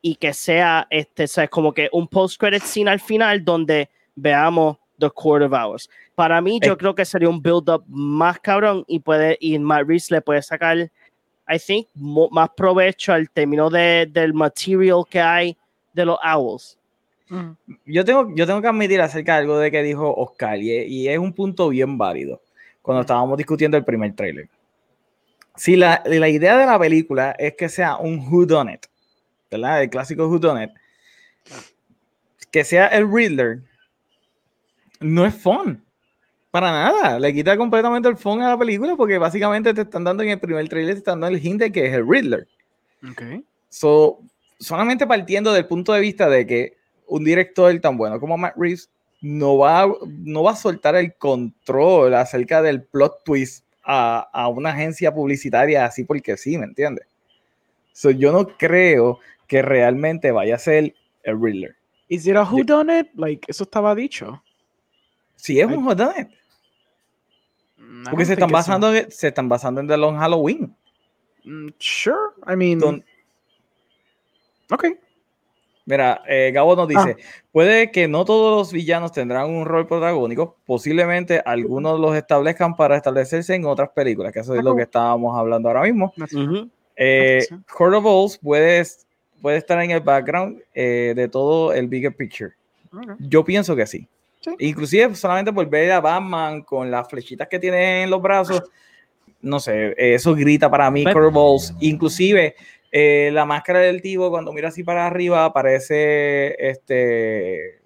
y 0.08 0.16
que 0.18 0.34
sea 0.36 0.86
este, 0.92 1.26
sea, 1.28 1.48
como 1.48 1.74
que 1.74 1.90
un 1.92 2.08
post 2.08 2.40
credit 2.40 2.62
scene 2.62 2.92
al 2.92 3.00
final 3.00 3.44
donde 3.44 3.90
veamos 4.16 4.78
The 5.00 5.10
Court 5.10 5.42
of 5.46 5.52
Owls. 5.52 5.90
Para 6.14 6.40
mí, 6.42 6.60
yo 6.64 6.74
Eh. 6.74 6.78
creo 6.78 6.94
que 6.94 7.04
sería 7.06 7.28
un 7.28 7.42
build 7.42 7.68
up 7.72 7.84
más 7.88 8.38
cabrón 8.40 8.84
y 8.88 9.00
puede 9.00 9.36
y 9.42 9.58
Matt 9.58 9.88
Reeves 9.88 10.12
le 10.12 10.22
puede 10.22 10.44
sacar, 10.44 10.78
I 10.78 11.58
think, 11.58 11.88
mo- 11.96 12.30
más 12.30 12.50
provecho 12.56 13.14
al 13.14 13.32
término 13.32 13.68
de, 13.72 14.08
del 14.12 14.32
material 14.36 15.02
que 15.10 15.20
hay 15.20 15.58
de 15.92 16.06
los 16.06 16.20
Owls. 16.24 16.78
Mm. 17.28 17.54
yo 17.88 18.06
tengo, 18.06 18.32
yo 18.36 18.46
tengo 18.46 18.62
que 18.62 18.68
admitir 18.68 19.02
acerca 19.02 19.34
de 19.34 19.40
algo 19.40 19.58
de 19.58 19.72
que 19.72 19.82
dijo 19.82 20.14
Oscar 20.16 20.60
y, 20.62 20.72
es- 20.78 20.88
y 20.88 21.08
es 21.10 21.18
un 21.18 21.34
punto 21.34 21.70
bien 21.70 21.98
válido 21.98 22.40
cuando 22.84 23.02
estábamos 23.02 23.36
discutiendo 23.40 23.76
el 23.76 23.84
primer 23.84 24.14
trailer. 24.14 24.48
Si 25.56 25.76
la, 25.76 26.04
la 26.06 26.30
idea 26.30 26.56
de 26.58 26.68
la 26.68 26.78
película 26.78 27.36
es 27.40 27.56
que 27.56 27.70
sea 27.70 27.98
un 27.98 28.20
Who 28.20 28.46
Done 28.46 28.74
It, 28.76 28.86
¿verdad? 29.58 29.84
El 29.84 29.90
clásico 29.90 30.28
Who 30.28 30.40
Done 30.40 30.64
It, 30.66 30.72
que 32.52 32.64
sea 32.64 32.88
el 32.88 33.12
Riddler, 33.12 33.62
no 35.00 35.26
es 35.26 35.36
fun. 35.36 35.84
Para 36.52 36.72
nada, 36.72 37.20
le 37.20 37.34
quita 37.34 37.58
completamente 37.58 38.08
el 38.08 38.16
fun 38.16 38.42
a 38.42 38.50
la 38.50 38.58
película 38.58 38.96
porque 38.96 39.18
básicamente 39.18 39.74
te 39.74 39.82
están 39.82 40.06
dando 40.06 40.24
en 40.24 40.30
el 40.30 40.40
primer 40.40 40.68
trailer, 40.70 40.94
te 40.94 41.00
están 41.00 41.20
dando 41.20 41.38
el 41.38 41.46
hint 41.46 41.60
de 41.60 41.72
que 41.72 41.86
es 41.88 41.94
el 41.94 42.08
Riddler. 42.08 42.48
Okay. 43.12 43.44
So, 43.70 44.20
solamente 44.58 45.06
partiendo 45.06 45.52
del 45.52 45.66
punto 45.66 45.92
de 45.92 46.00
vista 46.00 46.30
de 46.30 46.48
que 46.48 46.78
un 47.08 47.26
director 47.26 47.78
tan 47.82 47.98
bueno 47.98 48.20
como 48.22 48.38
Matt 48.38 48.56
Reeves 48.56 48.90
no 49.22 49.58
va, 49.58 49.84
a- 49.84 49.94
no 50.08 50.44
va 50.44 50.52
a 50.52 50.56
soltar 50.56 50.96
el 50.96 51.14
control 51.16 52.14
acerca 52.14 52.62
del 52.62 52.84
plot 52.84 53.24
twist 53.26 53.66
a, 53.84 54.30
a 54.32 54.48
una 54.48 54.70
agencia 54.70 55.14
publicitaria 55.14 55.86
así 55.86 56.06
porque 56.06 56.38
sí, 56.38 56.58
¿me 56.58 56.66
entiendes? 56.66 57.06
So, 57.98 58.12
yo 58.12 58.34
no 58.34 58.46
creo 58.58 59.20
que 59.48 59.62
realmente 59.62 60.32
vaya 60.32 60.56
a 60.56 60.60
ser 60.60 60.94
el 61.24 61.42
Riddler. 61.42 61.78
Is 62.10 62.28
it 62.28 62.36
a 62.36 62.44
who 62.44 62.62
done 62.66 63.00
it? 63.00 63.08
Like, 63.16 63.46
eso 63.50 63.64
estaba 63.64 63.96
dicho. 63.96 64.44
Si 65.38 65.62
es 65.62 65.66
un 65.66 65.86
whodunit, 65.88 66.28
Mm, 67.78 68.04
porque 68.10 68.26
se 68.26 68.34
están, 68.34 68.50
think 68.50 68.58
it's 68.60 68.68
a- 68.68 68.72
basando, 68.74 68.94
en- 68.96 69.12
se 69.12 69.28
están 69.30 69.48
basando 69.48 69.80
en 69.80 69.88
The 69.88 69.96
Long 69.98 70.18
Halloween. 70.18 70.76
Mm, 71.46 71.70
Sure. 71.80 72.18
I 72.52 72.56
mean, 72.58 72.80
Don- 72.80 73.04
okay. 74.72 74.98
Mira, 75.86 76.22
eh, 76.28 76.52
Gabo 76.54 76.76
nos 76.76 76.88
dice, 76.88 77.16
puede 77.52 77.92
que 77.92 78.08
no 78.10 78.26
todos 78.26 78.58
los 78.58 78.74
villanos 78.74 79.12
tendrán 79.14 79.50
un 79.52 79.66
rol 79.66 79.88
protagónico, 79.88 80.58
posiblemente 80.66 81.42
algunos 81.46 81.98
los 82.00 82.16
establezcan 82.16 82.76
para 82.76 82.98
establecerse 82.98 83.54
en 83.56 83.66
otras 83.66 83.90
películas, 83.90 84.34
que 84.34 84.40
eso 84.40 84.54
es 84.56 84.64
lo 84.64 84.76
que 84.76 84.82
estábamos 84.84 85.38
hablando 85.38 85.70
ahora 85.70 85.84
mismo. 85.84 86.12
Fine. 86.28 86.70
Eh. 86.96 87.46
Court 87.76 87.96
of 87.96 88.06
Owls 88.06 88.38
puede, 88.38 88.84
puede 89.42 89.58
estar 89.58 89.82
en 89.84 89.92
el 89.92 90.00
background 90.02 90.62
eh, 90.74 91.14
de 91.16 91.28
todo 91.28 91.74
el 91.74 91.88
bigger 91.88 92.16
picture. 92.16 92.52
Okay. 92.94 93.16
Yo 93.20 93.44
pienso 93.44 93.76
que 93.76 93.86
sí. 93.86 94.08
Sí. 94.42 94.52
Inclusive 94.60 95.16
solamente 95.16 95.52
por 95.52 95.68
ver 95.68 95.92
a 95.92 96.00
Batman 96.00 96.62
con 96.62 96.90
las 96.92 97.08
flechitas 97.10 97.48
que 97.48 97.60
tiene 97.60 98.04
en 98.04 98.10
los 98.10 98.22
brazos, 98.22 98.64
no 99.42 99.60
sé, 99.60 99.94
eso 99.98 100.36
grita 100.36 100.70
para 100.70 100.90
mí 100.92 101.04
Court 101.04 101.28
of 101.28 101.36
Owls. 101.36 101.74
Inclusive 101.80 102.56
eh, 102.92 103.30
la 103.34 103.44
máscara 103.46 103.80
del 103.80 104.02
tipo 104.02 104.30
cuando 104.30 104.54
mira 104.54 104.70
así 104.70 104.84
para 104.84 105.06
arriba 105.08 105.52
parece 105.52 106.56
este 106.70 107.82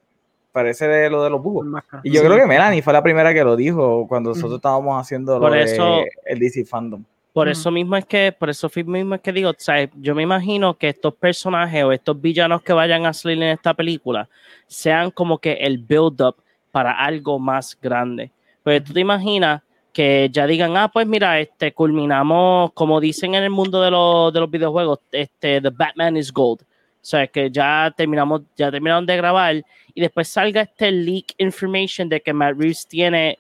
parece 0.52 0.88
de 0.88 1.10
lo 1.10 1.24
de 1.24 1.30
los 1.30 1.42
búhos. 1.42 1.66
Y 2.04 2.12
yo 2.12 2.22
Sí. 2.22 2.28
creo 2.28 2.38
que 2.38 2.46
Melanie 2.46 2.82
fue 2.82 2.92
la 2.94 3.02
primera 3.04 3.34
que 3.34 3.44
lo 3.44 3.56
dijo 3.56 4.06
cuando 4.08 4.32
nosotros 4.32 4.56
estábamos 4.58 5.00
haciendo 5.02 5.36
lo 5.36 5.40
Por 5.42 5.52
de 5.54 5.64
eso- 5.64 6.04
el 6.26 6.40
DC 6.40 6.66
fandom. 6.66 7.04
Por 7.40 7.48
Ujú. 7.48 7.54
eso 7.54 7.72
mismo 7.72 7.96
es 7.96 8.04
que, 8.04 8.34
por 8.38 8.50
eso 8.50 8.70
mismo 8.86 9.16
es 9.16 9.22
que 9.22 9.32
digo, 9.32 9.54
sea, 9.58 9.90
yo 9.96 10.14
me 10.14 10.24
imagino 10.24 10.78
que 10.78 10.90
estos 10.90 11.14
personajes 11.14 11.86
o 11.86 11.94
estos 11.94 12.20
villanos 12.20 12.62
que 12.62 12.74
vayan 12.74 13.06
a 13.06 13.14
salir 13.14 13.38
en 13.38 13.52
esta 13.52 13.74
película 13.74 14.28
sean 14.68 15.10
como 15.10 15.38
que 15.38 15.54
el 15.54 15.78
build 15.78 16.22
up 16.22 16.36
para 16.70 16.92
algo 16.92 17.40
más 17.40 17.80
grande. 17.82 18.30
Pues 18.62 18.84
tú 18.84 18.92
te 18.92 19.00
imaginas 19.00 19.62
que 19.94 20.28
ya 20.30 20.46
digan, 20.48 20.76
ah, 20.76 20.90
pues 20.92 21.08
mira, 21.08 21.40
este 21.40 21.72
culminamos, 21.72 22.74
como 22.74 23.00
dicen 23.00 23.34
en 23.36 23.44
el 23.44 23.52
mundo 23.52 23.82
de 23.82 23.92
los, 23.92 24.34
de 24.34 24.40
los 24.42 24.52
videojuegos, 24.52 25.00
este, 25.10 25.62
The 25.62 25.70
Batman 25.70 26.18
is 26.18 26.34
Gold. 26.34 26.64
O 26.64 26.66
sea, 27.06 27.26
que 27.26 27.50
ya 27.50 27.94
terminamos, 27.96 28.42
ya 28.58 28.70
terminaron 28.70 29.06
de 29.06 29.16
grabar 29.16 29.56
y 29.94 30.02
después 30.02 30.28
salga 30.28 30.64
este 30.64 30.92
leak 30.92 31.36
information 31.38 32.10
de 32.10 32.20
que 32.20 32.34
Matt 32.34 32.58
Reeves 32.58 32.86
tiene 32.86 33.40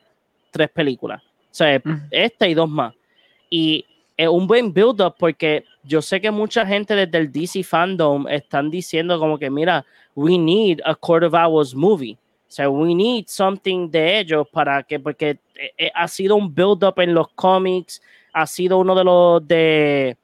tres 0.51 0.69
películas. 0.69 1.21
O 1.21 1.53
sea, 1.53 1.81
esta 2.11 2.47
y 2.47 2.53
dos 2.53 2.69
más. 2.69 2.93
Y 3.49 3.85
es 4.17 4.27
un 4.27 4.47
buen 4.47 4.73
build-up 4.73 5.15
porque 5.17 5.63
yo 5.83 6.01
sé 6.01 6.19
que 6.19 6.29
mucha 6.29 6.65
gente 6.65 6.93
desde 6.93 7.17
el 7.17 7.31
DC 7.31 7.63
fandom 7.63 8.27
están 8.27 8.69
diciendo 8.69 9.17
como 9.17 9.37
que, 9.37 9.49
mira, 9.49 9.85
we 10.13 10.37
need 10.37 10.79
a 10.83 10.93
Court 10.93 11.23
of 11.23 11.33
Owls 11.33 11.73
movie. 11.73 12.17
O 12.49 12.51
sea, 12.51 12.69
we 12.69 12.93
need 12.93 13.25
something 13.27 13.89
de 13.89 14.19
ellos 14.19 14.47
para 14.51 14.83
que, 14.83 14.99
porque 14.99 15.37
eh, 15.55 15.71
eh, 15.77 15.91
ha 15.93 16.07
sido 16.07 16.35
un 16.35 16.53
build-up 16.53 16.99
en 16.99 17.13
los 17.13 17.29
cómics, 17.29 18.01
ha 18.33 18.45
sido 18.45 18.79
uno 18.79 18.93
de 18.95 19.03
los 19.03 19.47
de 19.47 20.17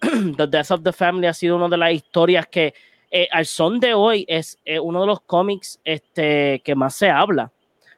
The 0.36 0.46
Death 0.46 0.70
of 0.70 0.82
the 0.82 0.92
Family, 0.92 1.26
ha 1.26 1.34
sido 1.34 1.56
una 1.56 1.68
de 1.68 1.76
las 1.76 1.92
historias 1.92 2.46
que 2.46 2.72
eh, 3.10 3.28
al 3.30 3.44
son 3.44 3.78
de 3.80 3.92
hoy 3.92 4.24
es 4.26 4.58
uno 4.80 5.02
de 5.02 5.06
los 5.08 5.20
cómics 5.20 5.78
este, 5.84 6.62
que 6.64 6.74
más 6.74 6.94
se 6.94 7.10
habla. 7.10 7.50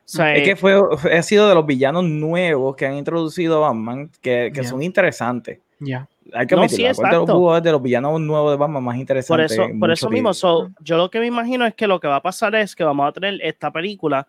Sea, 0.05 0.35
Es 0.35 0.43
eh, 0.43 0.45
que 0.45 0.57
fue, 0.57 0.75
ha 1.17 1.23
sido 1.23 1.49
de 1.49 1.55
los 1.55 1.65
villanos 1.67 2.05
nuevos 2.05 2.77
que 2.77 2.87
han 2.87 2.95
introducido 2.95 3.65
a 3.65 3.69
Batman 3.69 4.11
que, 4.21 4.51
que 4.55 4.63
Ya. 4.63 4.69
son 4.69 4.83
interesantes. 4.83 5.59
Yeah. 5.81 6.09
Hay 6.33 6.47
que 6.47 6.57
No, 6.57 6.69
sí, 6.69 6.83
de 6.83 6.89
los 6.89 7.63
de 7.63 7.73
los 7.73 7.83
villanos 7.83 8.21
nuevos 8.21 8.53
de 8.53 8.57
Batman 8.57 8.83
más 8.83 8.95
Por 8.95 9.01
interesantes. 9.01 9.53
eso, 9.53 9.63
en 9.65 9.79
por 9.79 9.91
eso 9.91 10.09
mismo, 10.09 10.33
so, 10.33 10.71
yo 10.81 10.97
lo 10.97 11.11
que 11.11 11.21
me 11.21 11.27
imagino 11.27 11.67
es 11.67 11.75
que 11.75 11.87
lo 11.87 12.01
que 12.01 12.09
va 12.09 12.17
a 12.17 12.23
pasar 12.23 12.55
es 12.55 12.75
que 12.75 12.85
vamos 12.85 13.09
a 13.09 13.13
tener 13.13 13.39
esta 13.43 13.71
película 13.71 14.27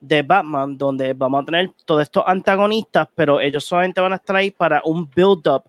de 0.00 0.22
Batman 0.22 0.76
donde 0.76 1.12
vamos 1.14 1.42
a 1.42 1.46
tener 1.46 1.70
todos 1.84 2.02
estos 2.02 2.22
antagonistas, 2.26 3.08
pero 3.14 3.40
ellos 3.40 3.64
solamente 3.64 4.00
van 4.00 4.12
a 4.12 4.16
estar 4.16 4.36
ahí 4.36 4.50
para 4.50 4.80
un 4.84 5.08
build-up, 5.10 5.64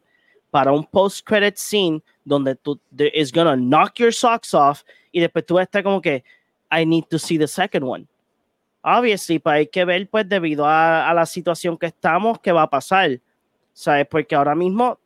para 0.51 0.71
un 0.71 0.85
post-credit 0.85 1.55
scene 1.55 2.01
donde 2.23 2.55
tú 2.55 2.79
is 3.13 3.31
gonna 3.31 3.55
knock 3.55 3.95
your 3.95 4.13
socks 4.13 4.53
off 4.53 4.83
y 5.11 5.19
después 5.19 5.45
tú 5.45 5.55
vas 5.55 5.61
a 5.61 5.63
estar 5.63 5.83
como 5.83 6.01
que 6.01 6.23
I 6.71 6.85
need 6.85 7.05
to 7.09 7.17
see 7.17 7.37
the 7.37 7.47
second 7.47 7.83
one. 7.83 8.05
Obviously, 8.81 9.39
pues 9.39 9.53
hay 9.53 9.67
que 9.67 9.85
ver, 9.85 10.09
pues 10.09 10.27
debido 10.27 10.65
a, 10.65 11.09
a 11.09 11.13
la 11.13 11.25
situación 11.25 11.77
que 11.77 11.87
estamos, 11.87 12.39
qué 12.39 12.51
va 12.51 12.63
a 12.63 12.69
pasar. 12.69 13.19
¿Sabes? 13.73 14.07
Porque 14.07 14.35
ahora 14.35 14.55
mismo, 14.55 14.99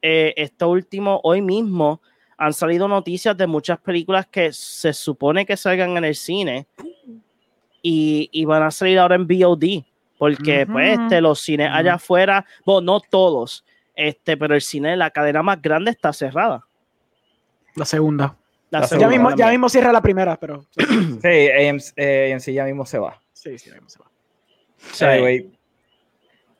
eh, 0.00 0.34
esto 0.36 0.68
último, 0.68 1.20
hoy 1.22 1.40
mismo, 1.40 2.00
han 2.36 2.52
salido 2.52 2.88
noticias 2.88 3.36
de 3.36 3.46
muchas 3.46 3.78
películas 3.78 4.26
que 4.26 4.52
se 4.52 4.92
supone 4.92 5.46
que 5.46 5.56
salgan 5.56 5.96
en 5.96 6.04
el 6.04 6.16
cine 6.16 6.66
y, 7.82 8.28
y 8.32 8.44
van 8.44 8.64
a 8.64 8.70
salir 8.70 8.98
ahora 8.98 9.14
en 9.14 9.26
VOD, 9.26 9.84
porque 10.18 10.66
pues 10.66 10.98
este, 10.98 11.20
los 11.20 11.40
cines 11.40 11.70
allá 11.72 11.94
afuera, 11.94 12.44
bueno, 12.64 12.94
no 12.94 13.00
todos, 13.00 13.64
este, 13.94 14.36
pero 14.36 14.54
el 14.54 14.60
cine, 14.60 14.96
la 14.96 15.10
cadena 15.10 15.42
más 15.42 15.62
grande 15.62 15.92
está 15.92 16.12
cerrada. 16.12 16.66
La 17.76 17.84
segunda. 17.84 18.36
La 18.72 18.80
La 18.80 18.86
Ya 18.86 18.88
segunda 18.88 19.08
mismo, 19.10 19.36
ya 19.36 19.50
mismo 19.50 19.68
cierra 19.68 19.92
la 19.92 20.00
primera, 20.00 20.34
pero. 20.38 20.64
Sí, 20.78 21.50
AMC, 21.50 21.92
eh, 21.94 22.32
AMC 22.32 22.52
ya 22.54 22.64
mismo 22.64 22.86
se 22.86 22.98
va. 22.98 23.20
Sí, 23.34 23.58
sí, 23.58 23.68
ya 23.68 23.74
mismo 23.74 23.90
se 23.90 23.98
va. 23.98 24.06
Sí. 24.78 25.04
Anyway, 25.04 25.52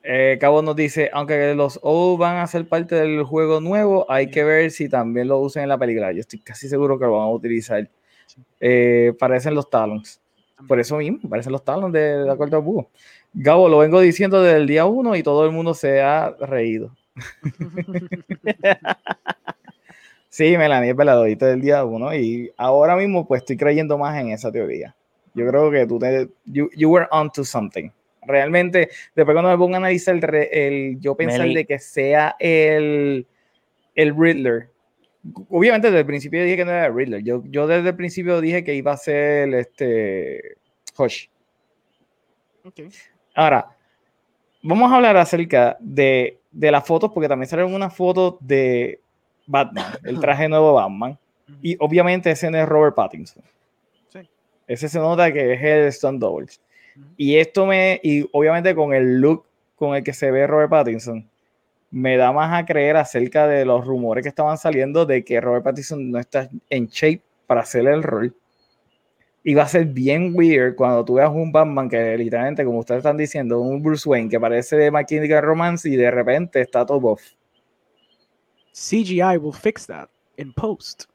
eh, 0.02 0.36
Cabo 0.38 0.60
nos 0.60 0.76
dice, 0.76 1.08
aunque 1.14 1.54
los 1.54 1.80
O 1.82 2.18
van 2.18 2.36
a 2.36 2.46
ser 2.46 2.68
parte 2.68 2.96
del 2.96 3.22
juego 3.22 3.62
nuevo, 3.62 4.04
hay 4.10 4.30
que 4.30 4.44
ver 4.44 4.70
si 4.72 4.90
también 4.90 5.26
lo 5.26 5.38
usan 5.38 5.62
en 5.62 5.70
la 5.70 5.78
película. 5.78 6.12
Yo 6.12 6.20
estoy 6.20 6.40
casi 6.40 6.68
seguro 6.68 6.98
que 6.98 7.06
lo 7.06 7.12
van 7.12 7.28
a 7.28 7.30
utilizar. 7.30 7.88
Eh, 8.60 9.14
parecen 9.18 9.54
los 9.54 9.70
Talons. 9.70 10.20
Por 10.68 10.78
eso 10.78 10.98
mismo, 10.98 11.30
parecen 11.30 11.52
los 11.52 11.64
Talons 11.64 11.94
de, 11.94 12.24
de 12.24 12.30
acuerdo 12.30 12.58
a 12.58 12.60
Búho. 12.60 12.90
Gabo, 13.32 13.70
lo 13.70 13.78
vengo 13.78 14.02
diciendo 14.02 14.42
desde 14.42 14.58
el 14.58 14.66
día 14.66 14.84
uno 14.84 15.16
y 15.16 15.22
todo 15.22 15.46
el 15.46 15.50
mundo 15.52 15.72
se 15.72 16.02
ha 16.02 16.28
reído. 16.40 16.94
Sí, 20.32 20.56
Melanie, 20.56 20.92
es 20.92 20.96
dijiste 20.96 21.44
del 21.44 21.60
día 21.60 21.84
uno 21.84 22.14
y 22.14 22.50
ahora 22.56 22.96
mismo 22.96 23.28
pues 23.28 23.42
estoy 23.42 23.58
creyendo 23.58 23.98
más 23.98 24.18
en 24.18 24.30
esa 24.30 24.50
teoría. 24.50 24.96
Yo 25.34 25.46
creo 25.46 25.70
que 25.70 25.86
tú 25.86 25.98
te, 25.98 26.26
you, 26.46 26.70
you 26.74 26.90
were 26.90 27.06
onto 27.10 27.44
something. 27.44 27.90
Realmente, 28.22 28.88
después 29.14 29.34
cuando 29.34 29.50
me 29.50 29.58
pongo 29.58 29.74
a 29.74 29.76
analizar 29.76 30.14
el, 30.14 30.22
re- 30.22 30.48
el- 30.66 30.98
yo 31.00 31.14
pensar 31.14 31.40
Meli. 31.40 31.56
de 31.56 31.66
que 31.66 31.78
sea 31.78 32.34
el, 32.38 33.26
el 33.94 34.16
Riddler. 34.16 34.70
Obviamente 35.50 35.88
desde 35.88 36.00
el 36.00 36.06
principio 36.06 36.42
dije 36.42 36.56
que 36.56 36.64
no 36.64 36.70
era 36.70 36.86
el 36.86 36.94
Riddler. 36.94 37.22
Yo, 37.22 37.42
yo 37.50 37.66
desde 37.66 37.90
el 37.90 37.96
principio 37.96 38.40
dije 38.40 38.64
que 38.64 38.74
iba 38.74 38.92
a 38.92 38.96
ser 38.96 39.52
este 39.52 40.56
Hush. 40.96 41.26
Ok. 42.64 42.80
Ahora, 43.34 43.76
vamos 44.62 44.90
a 44.90 44.96
hablar 44.96 45.18
acerca 45.18 45.76
de, 45.78 46.38
de 46.50 46.70
las 46.70 46.86
fotos, 46.86 47.10
porque 47.12 47.28
también 47.28 47.50
salieron 47.50 47.74
unas 47.74 47.94
fotos 47.94 48.36
de 48.40 48.98
Batman, 49.46 49.84
el 50.04 50.20
traje 50.20 50.48
nuevo 50.48 50.74
Batman. 50.74 51.18
Y 51.60 51.76
obviamente 51.80 52.30
ese 52.30 52.50
no 52.50 52.58
es 52.58 52.68
Robert 52.68 52.94
Pattinson. 52.94 53.42
Sí. 54.08 54.20
Ese 54.66 54.88
se 54.88 54.98
nota 54.98 55.32
que 55.32 55.54
es 55.54 55.62
el 55.62 55.84
Stone 55.88 56.18
Double. 56.18 56.46
Ujú. 56.96 57.06
Y 57.16 57.36
esto 57.36 57.66
me, 57.66 58.00
y 58.02 58.28
obviamente 58.32 58.74
con 58.74 58.94
el 58.94 59.20
look 59.20 59.46
con 59.76 59.96
el 59.96 60.04
que 60.04 60.12
se 60.12 60.30
ve 60.30 60.46
Robert 60.46 60.70
Pattinson, 60.70 61.28
me 61.90 62.16
da 62.16 62.32
más 62.32 62.58
a 62.58 62.64
creer 62.64 62.96
acerca 62.96 63.46
de 63.46 63.64
los 63.66 63.84
rumores 63.84 64.22
que 64.22 64.30
estaban 64.30 64.56
saliendo 64.56 65.04
de 65.04 65.24
que 65.24 65.40
Robert 65.40 65.64
Pattinson 65.64 66.10
no 66.10 66.18
está 66.18 66.48
en 66.70 66.86
shape 66.86 67.22
para 67.46 67.60
hacer 67.60 67.86
el 67.86 68.02
rol. 68.02 68.34
Y 69.44 69.54
va 69.54 69.64
a 69.64 69.68
ser 69.68 69.86
bien 69.86 70.32
weird 70.34 70.74
cuando 70.74 71.04
tú 71.04 71.14
veas 71.14 71.30
un 71.30 71.52
Batman 71.52 71.88
que 71.88 72.16
literalmente, 72.16 72.64
como 72.64 72.78
ustedes 72.78 73.00
están 73.00 73.16
diciendo, 73.16 73.60
un 73.60 73.82
Bruce 73.82 74.08
Wayne 74.08 74.30
que 74.30 74.40
parece 74.40 74.76
de 74.76 75.04
Chemical 75.04 75.42
Romance 75.42 75.88
y 75.88 75.96
de 75.96 76.10
repente 76.10 76.60
está 76.60 76.86
todo 76.86 77.00
buff. 77.00 77.22
CGI 78.72 79.38
will 79.38 79.52
fix 79.52 79.86
that 79.86 80.08
in 80.36 80.52
post. 80.52 81.06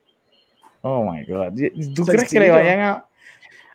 Oh 0.83 1.03
my 1.03 1.23
god. 1.25 1.53
¿Tú 1.95 2.05
crees 2.05 2.29
que 2.29 2.39
le 2.39 2.51
vayan 2.51 2.79
a.? 2.79 3.03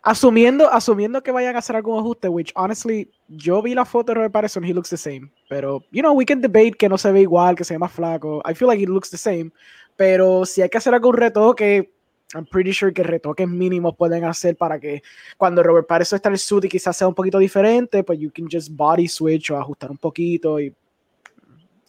Asumiendo, 0.05 0.69
asumiendo 0.69 1.23
que 1.23 1.31
vayan 1.31 1.55
a 1.55 1.59
hacer 1.59 1.77
algún 1.77 1.97
ajuste, 1.97 2.27
which 2.27 2.51
honestly, 2.55 3.09
yo 3.29 3.61
vi 3.61 3.73
la 3.73 3.85
foto 3.85 4.11
de 4.11 4.15
Robert 4.15 4.33
Pattinson, 4.33 4.65
he 4.65 4.73
looks 4.73 4.89
the 4.89 4.97
same. 4.97 5.31
Pero, 5.47 5.81
you 5.91 6.01
know, 6.01 6.11
we 6.11 6.25
can 6.25 6.41
debate 6.41 6.73
que 6.73 6.89
no 6.89 6.97
se 6.97 7.09
ve 7.13 7.21
igual, 7.21 7.55
que 7.55 7.63
se 7.63 7.73
ve 7.73 7.79
más 7.79 7.93
flaco. 7.93 8.41
I 8.45 8.53
feel 8.53 8.67
like 8.67 8.81
he 8.81 8.85
looks 8.85 9.09
the 9.09 9.17
same. 9.17 9.51
Pero 9.95 10.45
si 10.45 10.61
hay 10.61 10.67
que 10.67 10.77
hacer 10.77 10.93
algún 10.93 11.15
retoque, 11.15 11.93
I'm 12.33 12.45
pretty 12.45 12.73
sure 12.73 12.91
que 12.91 13.03
retoques 13.03 13.47
mínimos 13.47 13.95
pueden 13.95 14.25
hacer 14.25 14.57
para 14.57 14.77
que 14.77 15.03
cuando 15.37 15.63
Robert 15.63 15.87
Pattinson 15.87 16.17
está 16.17 16.27
en 16.27 16.33
el 16.33 16.39
suit 16.39 16.65
y 16.65 16.69
quizás 16.69 16.97
sea 16.97 17.07
un 17.07 17.15
poquito 17.15 17.39
diferente, 17.39 18.03
pues 18.03 18.19
you 18.19 18.29
can 18.29 18.47
just 18.51 18.71
body 18.71 19.07
switch 19.07 19.51
o 19.51 19.57
ajustar 19.57 19.89
un 19.89 19.97
poquito 19.97 20.59
y 20.59 20.73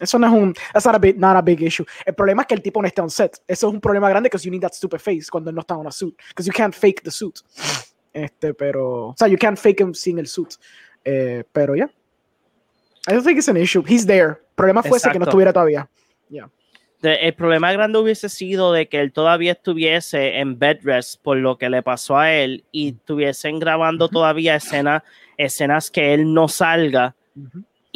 eso 0.01 0.19
no 0.19 0.27
es 0.27 0.33
un, 0.33 0.55
that's 0.73 0.85
not 0.87 0.95
a 0.95 0.99
big, 0.99 1.19
not 1.19 1.37
a 1.37 1.43
big 1.43 1.61
issue. 1.63 1.85
El 2.05 2.15
problema 2.15 2.43
es 2.43 2.49
que 2.49 2.55
el 2.55 2.63
tipo 2.63 2.81
no 2.83 2.89
está 2.89 3.03
on 3.03 3.11
set. 3.11 3.39
Eso 3.47 3.69
es 3.69 3.75
un 3.75 3.81
problema 3.81 4.09
grande 4.09 4.29
because 4.29 4.45
you 4.45 4.51
need 4.51 4.61
that 4.63 4.73
stupid 4.73 4.99
face 4.99 5.27
cuando 5.31 5.51
él 5.51 5.55
no 5.55 5.61
está 5.61 5.75
en 5.75 5.81
una 5.81 5.93
suit. 5.93 6.17
Because 6.29 6.47
you 6.47 6.53
can't 6.53 6.75
fake 6.75 7.03
the 7.03 7.11
suit. 7.11 7.41
Este, 8.13 8.55
pero, 8.55 9.09
o 9.09 9.15
sea, 9.17 9.29
you 9.29 9.37
can't 9.39 9.59
fake 9.59 9.81
him 9.81 9.95
sin 9.95 10.19
el 10.19 10.27
suit. 10.27 10.55
Eh, 11.05 11.45
pero 11.53 11.75
ya. 11.75 11.91
I 13.07 13.13
don't 13.13 13.25
think 13.25 13.39
it's 13.39 13.49
an 13.49 13.57
issue. 13.57 13.83
He's 13.87 14.07
there. 14.07 14.31
El 14.31 14.55
problema 14.57 14.83
fuese 14.83 15.11
que 15.11 15.19
no 15.19 15.25
Exacto. 15.25 15.31
estuviera 15.31 15.53
todavía. 15.53 15.89
De- 17.03 17.17
el 17.17 17.35
problema 17.35 17.71
grande 17.71 17.99
hubiese 17.99 18.31
sido 18.31 18.73
de 18.73 18.89
que 18.89 18.99
él 19.01 19.13
todavía 19.13 19.53
estuviese 19.53 20.39
en 20.39 20.59
bed 20.59 20.79
rest 20.85 21.21
por 21.21 21.37
lo 21.37 21.59
que 21.59 21.69
le 21.69 21.83
pasó 21.83 22.17
a 22.17 22.33
él 22.33 22.65
y 22.73 22.91
estuviesen 22.95 23.59
grabando 23.59 24.09
todavía 24.09 24.57
escenas, 24.57 25.03
escenas 25.37 25.91
que 25.91 26.15
él 26.15 26.33
no 26.33 26.49
salga 26.49 27.15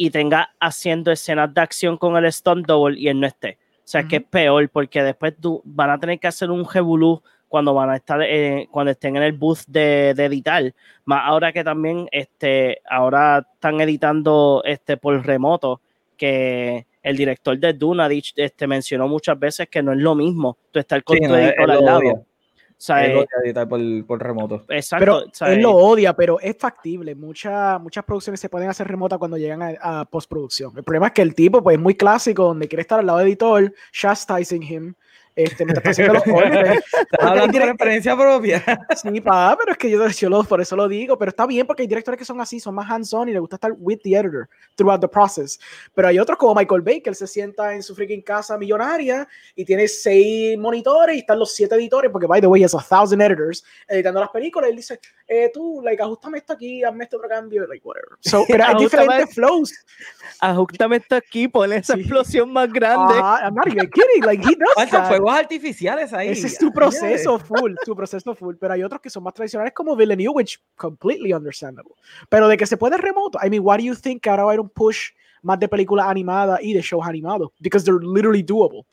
y 0.01 0.11
tenga 0.11 0.51
haciendo 0.61 1.11
escenas 1.11 1.53
de 1.53 1.59
acción 1.59 1.97
con 1.97 2.15
el 2.15 2.31
stunt 2.31 2.65
double 2.65 2.97
y 2.97 3.09
él 3.09 3.19
no 3.19 3.27
esté. 3.27 3.57
O 3.79 3.81
sea, 3.91 4.07
que 4.07 4.15
es 4.17 4.23
peor 4.23 4.69
porque 4.69 5.03
después 5.03 5.33
tú- 5.37 5.61
van 5.65 5.89
a 5.89 5.99
tener 5.99 6.17
que 6.19 6.27
hacer 6.27 6.49
un 6.49 6.63
revolú 6.65 7.21
cuando 7.49 7.73
van 7.73 7.89
a 7.89 7.97
estar 7.97 8.21
eh, 8.23 8.69
cuando 8.71 8.91
estén 8.91 9.17
en 9.17 9.23
el 9.23 9.33
booth 9.33 9.65
de, 9.67 10.13
de 10.15 10.23
editar. 10.25 10.63
Más 11.03 11.21
ahora 11.25 11.51
que 11.51 11.65
también 11.65 12.07
este 12.13 12.79
ahora 12.89 13.45
están 13.55 13.81
editando 13.81 14.61
este 14.63 14.95
por 14.95 15.21
remoto 15.25 15.81
que 16.15 16.85
el 17.03 17.17
director 17.17 17.57
de 17.59 17.73
Duna 17.73 18.05
ha 18.05 18.09
dicho- 18.09 18.33
este, 18.37 18.67
mencionó 18.67 19.05
muchas 19.09 19.37
veces 19.37 19.67
que 19.67 19.83
no 19.83 19.91
es 19.91 19.97
lo 19.97 20.15
mismo 20.15 20.57
tú 20.71 20.79
estar 20.79 21.03
con 21.03 21.17
Sí, 21.17 21.23
tu 21.23 21.29
no, 21.29 21.35
editor 21.37 21.71
al 21.71 21.83
lado. 21.85 22.25
O 22.79 22.81
sea, 22.81 23.05
Él 23.05 23.11
eh, 23.11 23.15
odia 23.17 23.27
editar 23.43 23.67
por, 23.67 23.81
por 24.05 24.23
remoto. 24.23 24.63
exacto. 24.69 25.01
Pero 25.01 25.17
o 25.17 25.33
sea, 25.33 25.51
él 25.51 25.59
eh, 25.59 25.61
lo 25.63 25.73
odia, 25.73 26.15
pero 26.15 26.39
es 26.39 26.55
factible. 26.57 27.13
Muchas 27.13 27.81
muchas 27.81 28.05
producciones 28.05 28.39
se 28.39 28.47
pueden 28.47 28.69
hacer 28.69 28.87
remotas 28.87 29.19
cuando 29.19 29.35
llegan 29.35 29.61
a, 29.61 29.99
a 29.99 30.05
postproducción. 30.05 30.71
El 30.77 30.83
problema 30.85 31.07
es 31.07 31.13
que 31.13 31.21
el 31.21 31.35
tipo, 31.35 31.61
pues, 31.61 31.75
es 31.75 31.81
muy 31.81 31.95
clásico, 31.95 32.45
donde 32.45 32.69
quiere 32.69 32.81
estar 32.81 32.97
al 32.97 33.05
lado 33.05 33.19
del 33.19 33.27
editor, 33.27 33.73
chastising 33.91 34.63
him, 34.63 34.93
este, 35.35 35.63
mientras 35.65 35.77
está 35.77 35.89
haciendo 35.91 36.13
los 36.15 36.23
golpes. 36.25 36.83
Hablando 37.19 37.59
por 37.59 37.69
experiencia 37.69 38.15
propia. 38.15 38.63
Sí, 39.01 39.21
pa, 39.21 39.55
pero 39.57 39.71
es 39.71 39.77
que 39.77 39.89
yo, 39.89 40.07
yo 40.07 40.29
lo- 40.29 40.43
por 40.43 40.59
eso 40.61 40.75
lo 40.75 40.87
digo, 40.87 41.17
pero 41.17 41.29
está 41.29 41.45
bien 41.45 41.65
porque 41.65 41.83
hay 41.83 41.87
directores 41.87 42.17
que 42.17 42.25
son 42.25 42.41
así, 42.41 42.59
son 42.59 42.75
más 42.75 42.89
hands-on 42.89 43.29
y 43.29 43.31
les 43.31 43.39
gusta 43.39 43.55
estar 43.55 43.71
with 43.77 43.99
the 44.03 44.15
editor 44.15 44.49
throughout 44.75 44.99
the 44.99 45.07
process. 45.07 45.59
Pero 45.95 46.07
hay 46.09 46.19
otros 46.19 46.37
como 46.37 46.55
Michael 46.55 46.81
Bay, 46.81 47.01
que 47.01 47.09
él 47.09 47.15
se 47.15 47.27
sienta 47.27 47.73
en 47.73 47.81
su 47.83 47.95
freaking 47.95 48.21
casa 48.21 48.57
millonaria 48.57 49.27
y 49.55 49.63
tiene 49.63 49.87
seis 49.87 50.57
monitores 50.57 51.15
y 51.15 51.19
están 51.19 51.39
los 51.39 51.53
siete 51.53 51.75
editores, 51.75 52.11
porque 52.11 52.27
by 52.27 52.41
the 52.41 52.47
way, 52.47 52.63
has 52.63 52.75
a 52.75 52.79
thousand 52.81 53.21
editors 53.21 53.63
editando 53.87 54.19
las 54.19 54.29
películas. 54.29 54.67
Y 54.69 54.71
él 54.71 54.77
dice, 54.77 54.99
eh, 55.27 55.49
tú, 55.53 55.81
like, 55.83 56.01
ajustame 56.01 56.39
esto 56.39 56.53
aquí, 56.53 56.83
hazme 56.83 57.05
este 57.05 57.15
otro 57.15 57.29
cambio, 57.29 57.65
like, 57.67 57.85
whatever. 57.85 58.17
So, 58.21 58.43
pero 58.49 58.65
hay 58.65 58.75
diferentes 58.75 59.33
flows. 59.33 59.71
ajustame 60.39 60.97
esto 60.97 61.15
aquí, 61.15 61.47
pon 61.47 61.71
esa 61.73 61.93
Sí. 61.93 62.01
explosión 62.01 62.51
más 62.51 62.71
grande. 62.71 63.13
Ajá, 63.17 63.45
I'm 63.45 63.55
not 63.55 63.67
even 63.67 63.89
kidding, 63.89 64.23
like, 64.25 64.43
he 64.43 64.55
does 64.55 64.89
that. 64.89 65.18
Fuegos 65.21 65.39
artificiales 65.39 66.13
ahí. 66.13 66.29
Ese 66.29 66.47
es 66.47 66.57
tu 66.57 66.71
proceso 66.71 67.37
full, 67.39 67.73
tu 67.85 67.95
proceso 67.95 68.33
full. 68.35 68.55
Pero 68.59 68.73
hay 68.73 68.83
otros 68.83 69.01
que 69.01 69.09
son 69.09 69.23
más 69.23 69.33
tradicionales 69.33 69.73
como 69.73 69.95
Villeneuve, 69.95 70.29
which 70.35 70.59
completely 70.75 71.33
understandable. 71.33 71.93
Pero 72.29 72.47
de 72.47 72.57
que 72.57 72.65
se 72.65 72.77
puede 72.77 72.97
remoto. 72.97 73.37
I 73.45 73.49
mean, 73.49 73.61
why 73.63 73.77
do 73.77 73.83
you 73.83 73.95
think 73.95 74.21
que 74.23 74.29
ahora 74.29 74.43
va 74.43 74.49
a 74.49 74.53
haber 74.53 74.59
un 74.61 74.69
push 74.69 75.11
más 75.41 75.59
de 75.59 75.67
películas 75.67 76.07
animadas 76.07 76.59
y 76.61 76.73
de 76.73 76.81
shows 76.81 77.05
animados? 77.07 77.49
Because 77.59 77.85
they're 77.85 77.99
literally 78.03 78.43
doable. 78.43 78.85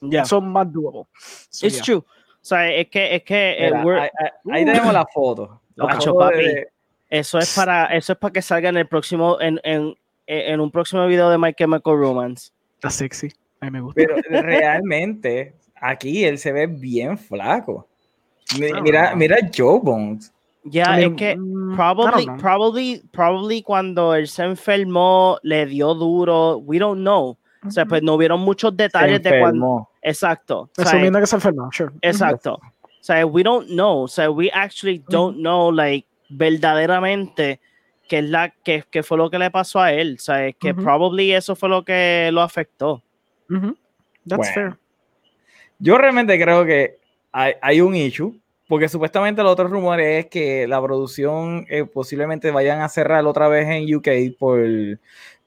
Ya. 0.00 0.24
Son 0.24 0.48
más 0.50 0.72
doable. 0.72 1.06
So, 1.50 1.66
It's 1.66 1.76
yeah. 1.76 1.84
true. 1.84 1.96
O 1.98 2.04
sea, 2.42 2.72
es 2.72 2.88
que, 2.88 3.14
es 3.16 3.22
que 3.22 3.52
eh, 3.58 3.70
Mira, 3.70 3.84
we're- 3.84 4.00
ahí, 4.00 4.30
ahí- 4.52 4.64
tenemos 4.64 4.92
la 4.94 5.04
foto. 5.06 5.60
La 5.76 5.94
foto 5.96 6.16
papi. 6.18 6.36
de- 6.38 6.68
eso 7.10 7.38
es 7.38 7.54
para, 7.54 7.86
eso 7.86 8.12
es 8.12 8.18
para 8.18 8.32
que 8.32 8.40
salga 8.40 8.68
en 8.70 8.76
el 8.78 8.86
próximo, 8.86 9.38
en, 9.40 9.60
en, 9.64 9.94
en 10.26 10.60
un 10.60 10.70
próximo 10.70 11.06
video 11.06 11.28
de 11.28 11.36
My 11.38 11.52
Chemical 11.52 11.98
Romance. 11.98 12.50
Está 12.76 12.88
sexy. 12.88 13.30
A 13.60 13.66
mí 13.66 13.70
me 13.70 13.80
gusta. 13.80 14.00
Pero 14.00 14.16
realmente, 14.42 15.54
aquí 15.80 16.24
él 16.24 16.38
se 16.38 16.52
ve 16.52 16.66
bien 16.66 17.18
flaco. 17.18 17.86
Don't 18.58 18.82
Mira, 18.82 19.14
mira 19.14 19.36
Joe 19.54 19.80
Bones. 19.82 20.32
Ya, 20.64 21.00
I 21.00 21.04
es 21.04 21.14
que 21.14 21.36
mm, 21.36 21.74
probably, 21.74 22.26
probably, 22.38 23.02
probably 23.12 23.62
cuando 23.62 24.14
él 24.14 24.28
se 24.28 24.44
enfermó, 24.44 25.38
le 25.42 25.66
dio 25.66 25.94
duro, 25.94 26.58
we 26.58 26.78
don't 26.78 27.00
know. 27.00 27.38
O 27.66 27.70
sea, 27.70 27.84
pues 27.84 28.02
no 28.02 28.14
hubieron 28.14 28.40
muchos 28.40 28.74
detalles 28.76 29.22
de 29.22 29.30
cuando. 29.30 29.46
enfermó. 29.48 29.88
Exacto. 30.02 30.60
O 30.62 30.70
sea, 30.74 30.84
Asumiendo 30.84 31.20
que 31.20 31.26
se 31.26 31.36
enfermó, 31.36 31.68
sure. 31.72 31.92
Exacto. 32.00 32.54
O 32.54 33.02
sea, 33.02 33.24
we 33.26 33.42
don't 33.42 33.68
know. 33.68 34.02
O 34.02 34.08
sea, 34.08 34.30
we 34.30 34.50
actually 34.52 35.02
don't 35.08 35.38
know, 35.38 35.70
like, 35.70 36.06
verdaderamente 36.30 37.60
qué 38.08 38.18
es 38.18 38.28
la 38.28 38.50
que, 38.50 38.84
qué 38.90 39.02
fue 39.02 39.18
lo 39.18 39.30
que 39.30 39.38
le 39.38 39.50
pasó 39.50 39.80
a 39.80 39.92
él. 39.92 40.16
O 40.18 40.22
sea, 40.22 40.46
es 40.46 40.56
que 40.56 40.72
Ujú. 40.72 40.82
probably 40.82 41.32
eso 41.32 41.54
fue 41.54 41.68
lo 41.68 41.84
que 41.84 42.30
lo 42.32 42.40
afectó. 42.42 43.02
That's 44.26 44.36
Bueno. 44.38 44.52
fair. 44.54 44.78
Yo 45.78 45.98
realmente 45.98 46.40
creo 46.40 46.64
que 46.64 46.98
hay, 47.32 47.54
hay 47.62 47.80
un 47.80 47.94
issue, 47.94 48.38
porque 48.68 48.88
supuestamente 48.88 49.42
los 49.42 49.52
otros 49.52 49.70
rumores 49.70 50.24
es 50.24 50.30
que 50.30 50.68
la 50.68 50.80
producción 50.82 51.66
eh, 51.68 51.84
posiblemente 51.84 52.50
vayan 52.50 52.82
a 52.82 52.88
cerrar 52.88 53.24
otra 53.26 53.48
vez 53.48 53.66
en 53.68 53.92
UK 53.94 54.36
por, 54.38 54.60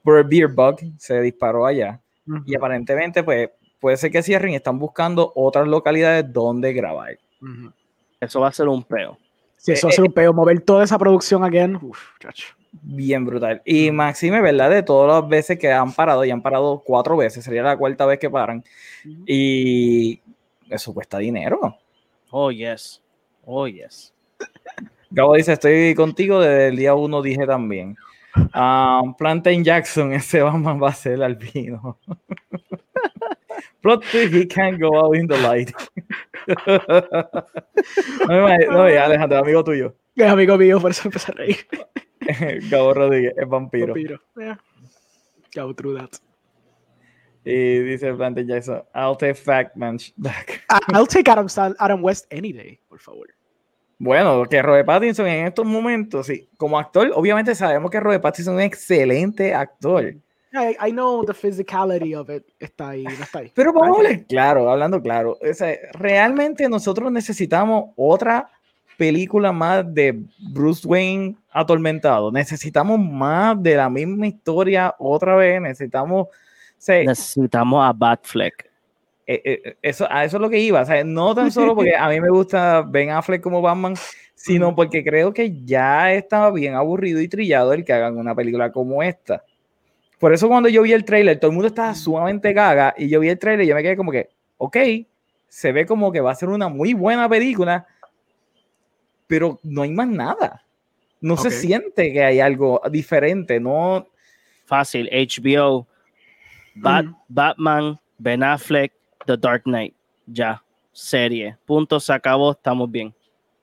por 0.02 0.18
el 0.18 0.24
beer 0.24 0.48
bug, 0.48 0.76
se 0.98 1.20
disparó 1.20 1.66
allá. 1.66 2.00
Y 2.46 2.54
aparentemente, 2.56 3.22
pues, 3.22 3.50
puede 3.80 3.96
ser 3.98 4.10
que 4.10 4.22
cierren 4.22 4.52
y 4.52 4.56
están 4.56 4.78
buscando 4.78 5.30
otras 5.34 5.68
localidades 5.68 6.32
donde 6.32 6.72
grabar. 6.72 7.18
Eso 8.20 8.40
va 8.40 8.48
a 8.48 8.52
ser 8.52 8.66
un 8.68 8.82
peo. 8.82 9.18
Si 9.64 9.72
eso 9.72 9.86
Eh, 9.86 9.90
hace 9.90 10.02
un 10.02 10.12
peo, 10.12 10.34
mover 10.34 10.60
toda 10.60 10.84
esa 10.84 10.98
producción 10.98 11.42
again. 11.42 11.78
Uf, 11.80 11.98
chacho. 12.20 12.48
Bien 12.82 13.24
brutal. 13.24 13.62
Y 13.64 13.90
Maxime, 13.90 14.42
¿verdad? 14.42 14.68
De 14.68 14.82
todas 14.82 15.22
las 15.22 15.26
veces 15.26 15.58
que 15.58 15.72
han 15.72 15.90
parado, 15.94 16.22
y 16.22 16.30
han 16.30 16.42
parado 16.42 16.82
cuatro 16.84 17.16
veces, 17.16 17.42
sería 17.42 17.62
la 17.62 17.74
cuarta 17.78 18.04
vez 18.04 18.18
que 18.18 18.28
paran. 18.28 18.62
Y 19.26 20.20
eso 20.68 20.92
cuesta 20.92 21.16
dinero. 21.16 21.78
Oh, 22.30 22.50
yes. 22.50 23.00
Oh, 23.46 23.66
yes. 23.66 24.12
Gabo 25.10 25.34
dice, 25.34 25.54
estoy 25.54 25.94
contigo 25.94 26.40
desde 26.40 26.68
el 26.68 26.76
día 26.76 26.94
uno, 26.94 27.22
dije 27.22 27.46
también. 27.46 27.96
Ah, 28.52 29.00
Plantain 29.16 29.64
Jackson, 29.64 30.12
ese 30.12 30.42
Batman 30.42 30.82
va 30.82 30.90
a 30.90 30.94
ser 30.94 31.22
albino. 31.22 31.98
Plot 33.82 34.02
twist, 34.10 34.32
he 34.32 34.46
can't 34.46 34.80
go 34.80 34.98
out 34.98 35.16
in 35.16 35.26
the 35.26 35.36
light. 35.38 35.72
no, 38.28 38.88
ya, 38.88 39.04
Alejandro, 39.04 39.38
amigo 39.38 39.62
tuyo. 39.64 39.94
Es 40.16 40.26
amigo 40.30 40.56
mío, 40.56 40.80
por 40.80 40.90
eso 40.90 41.08
empecé 41.08 41.32
a 41.32 41.34
reír. 41.34 41.56
Gabo 42.70 42.94
Rodríguez, 42.94 43.34
es 43.36 43.48
vampiro. 43.48 43.88
Vampiro. 43.88 44.20
Yeah. 44.36 44.58
Through 45.76 45.98
that. 45.98 46.10
Y 47.44 47.78
dice 47.80 48.12
Plantain 48.14 48.46
Jackson, 48.48 48.82
I'll 48.94 49.16
take 49.16 49.34
fact 49.34 49.76
man 49.76 49.98
back. 50.16 50.62
I- 50.70 50.94
I'll 50.94 51.06
take 51.06 51.30
Adam, 51.30 51.46
Adam 51.78 52.02
West 52.02 52.26
any 52.32 52.52
day, 52.52 52.80
por 52.88 52.98
favor. 52.98 53.28
Bueno, 53.98 54.44
que 54.46 54.60
Robert 54.62 54.86
Pattinson 54.86 55.26
en 55.26 55.46
estos 55.46 55.64
momentos, 55.66 56.26
sí, 56.26 56.48
como 56.56 56.78
actor, 56.78 57.12
obviamente 57.14 57.54
sabemos 57.54 57.90
que 57.90 58.00
Robert 58.00 58.22
Pattinson 58.22 58.54
es 58.54 58.56
un 58.56 58.62
excelente 58.62 59.54
actor. 59.54 60.14
I, 60.54 60.88
I 60.88 60.90
know 60.92 61.24
the 61.24 61.32
physicality 61.34 62.14
of 62.14 62.30
it 62.30 62.44
está 62.60 62.90
ahí, 62.90 63.04
no 63.04 63.10
está 63.10 63.40
ahí. 63.40 63.52
Pero 63.54 63.72
vamos 63.72 63.96
a 63.96 64.00
hablar 64.00 64.26
claro, 64.26 64.70
hablando 64.70 65.02
claro. 65.02 65.38
o 65.40 65.54
sea, 65.54 65.76
realmente 65.92 66.68
nosotros 66.68 67.10
necesitamos 67.10 67.90
otra 67.96 68.48
película 68.96 69.52
más 69.52 69.92
de 69.92 70.22
Bruce 70.52 70.86
Wayne 70.86 71.36
atormentado. 71.50 72.30
Necesitamos 72.30 72.98
más 72.98 73.60
de 73.62 73.76
la 73.76 73.90
misma 73.90 74.26
historia 74.26 74.94
otra 74.98 75.36
vez. 75.36 75.60
Necesitamos. 75.60 76.26
o 76.28 76.30
sea, 76.78 77.02
Necesitamos 77.04 77.84
a 77.84 77.92
Batfleck. 77.92 78.70
eh, 79.26 79.42
eh, 79.44 79.76
eso, 79.82 80.06
a 80.10 80.24
eso 80.24 80.36
es 80.36 80.40
lo 80.40 80.50
que 80.50 80.60
iba. 80.60 80.82
o 80.82 80.84
sea, 80.84 81.02
no 81.04 81.34
tan 81.34 81.50
solo 81.50 81.74
porque 81.74 81.96
a 81.96 82.08
mí 82.08 82.20
me 82.20 82.30
gusta 82.30 82.82
Ben 82.82 83.10
Affleck 83.10 83.42
como 83.42 83.62
Batman, 83.62 83.94
sino 84.34 84.74
porque 84.74 85.02
creo 85.02 85.32
que 85.32 85.64
ya 85.64 86.12
estaba 86.12 86.50
bien 86.50 86.74
aburrido 86.74 87.20
y 87.20 87.28
trillado 87.28 87.72
el 87.72 87.84
que 87.84 87.92
hagan 87.92 88.18
una 88.18 88.34
película 88.34 88.70
como 88.70 89.02
esta. 89.02 89.42
Por 90.18 90.32
eso 90.32 90.48
cuando 90.48 90.68
yo 90.68 90.82
vi 90.82 90.92
el 90.92 91.04
trailer, 91.04 91.38
todo 91.38 91.50
el 91.50 91.54
mundo 91.54 91.68
estaba 91.68 91.94
sumamente 91.94 92.52
gaga 92.52 92.94
y 92.96 93.08
yo 93.08 93.20
vi 93.20 93.28
el 93.28 93.38
trailer 93.38 93.64
y 93.64 93.68
yo 93.68 93.74
me 93.74 93.82
quedé 93.82 93.96
como 93.96 94.12
que, 94.12 94.30
ok, 94.58 94.76
se 95.48 95.72
ve 95.72 95.86
como 95.86 96.10
que 96.12 96.20
va 96.20 96.30
a 96.32 96.34
ser 96.34 96.48
una 96.48 96.68
muy 96.68 96.94
buena 96.94 97.28
película, 97.28 97.86
pero 99.26 99.58
no 99.62 99.82
hay 99.82 99.90
más 99.90 100.08
nada. 100.08 100.64
No 101.20 101.36
se 101.36 101.48
Ok. 101.48 101.54
siente 101.54 102.12
que 102.12 102.22
hay 102.24 102.40
algo 102.40 102.80
diferente, 102.90 103.58
no, 103.60 104.06
Fácil. 104.66 105.10
HBO. 105.12 105.86
Bat-. 106.74 107.06
Batman, 107.28 108.00
Ben 108.18 108.42
Affleck, 108.42 108.92
The 109.26 109.36
Dark 109.36 109.62
Knight. 109.64 109.94
Ya. 110.26 110.62
Serie. 110.92 111.56
Punto, 111.66 112.00
se 112.00 112.12
acabó, 112.12 112.52
estamos 112.52 112.90
bien. 112.90 113.12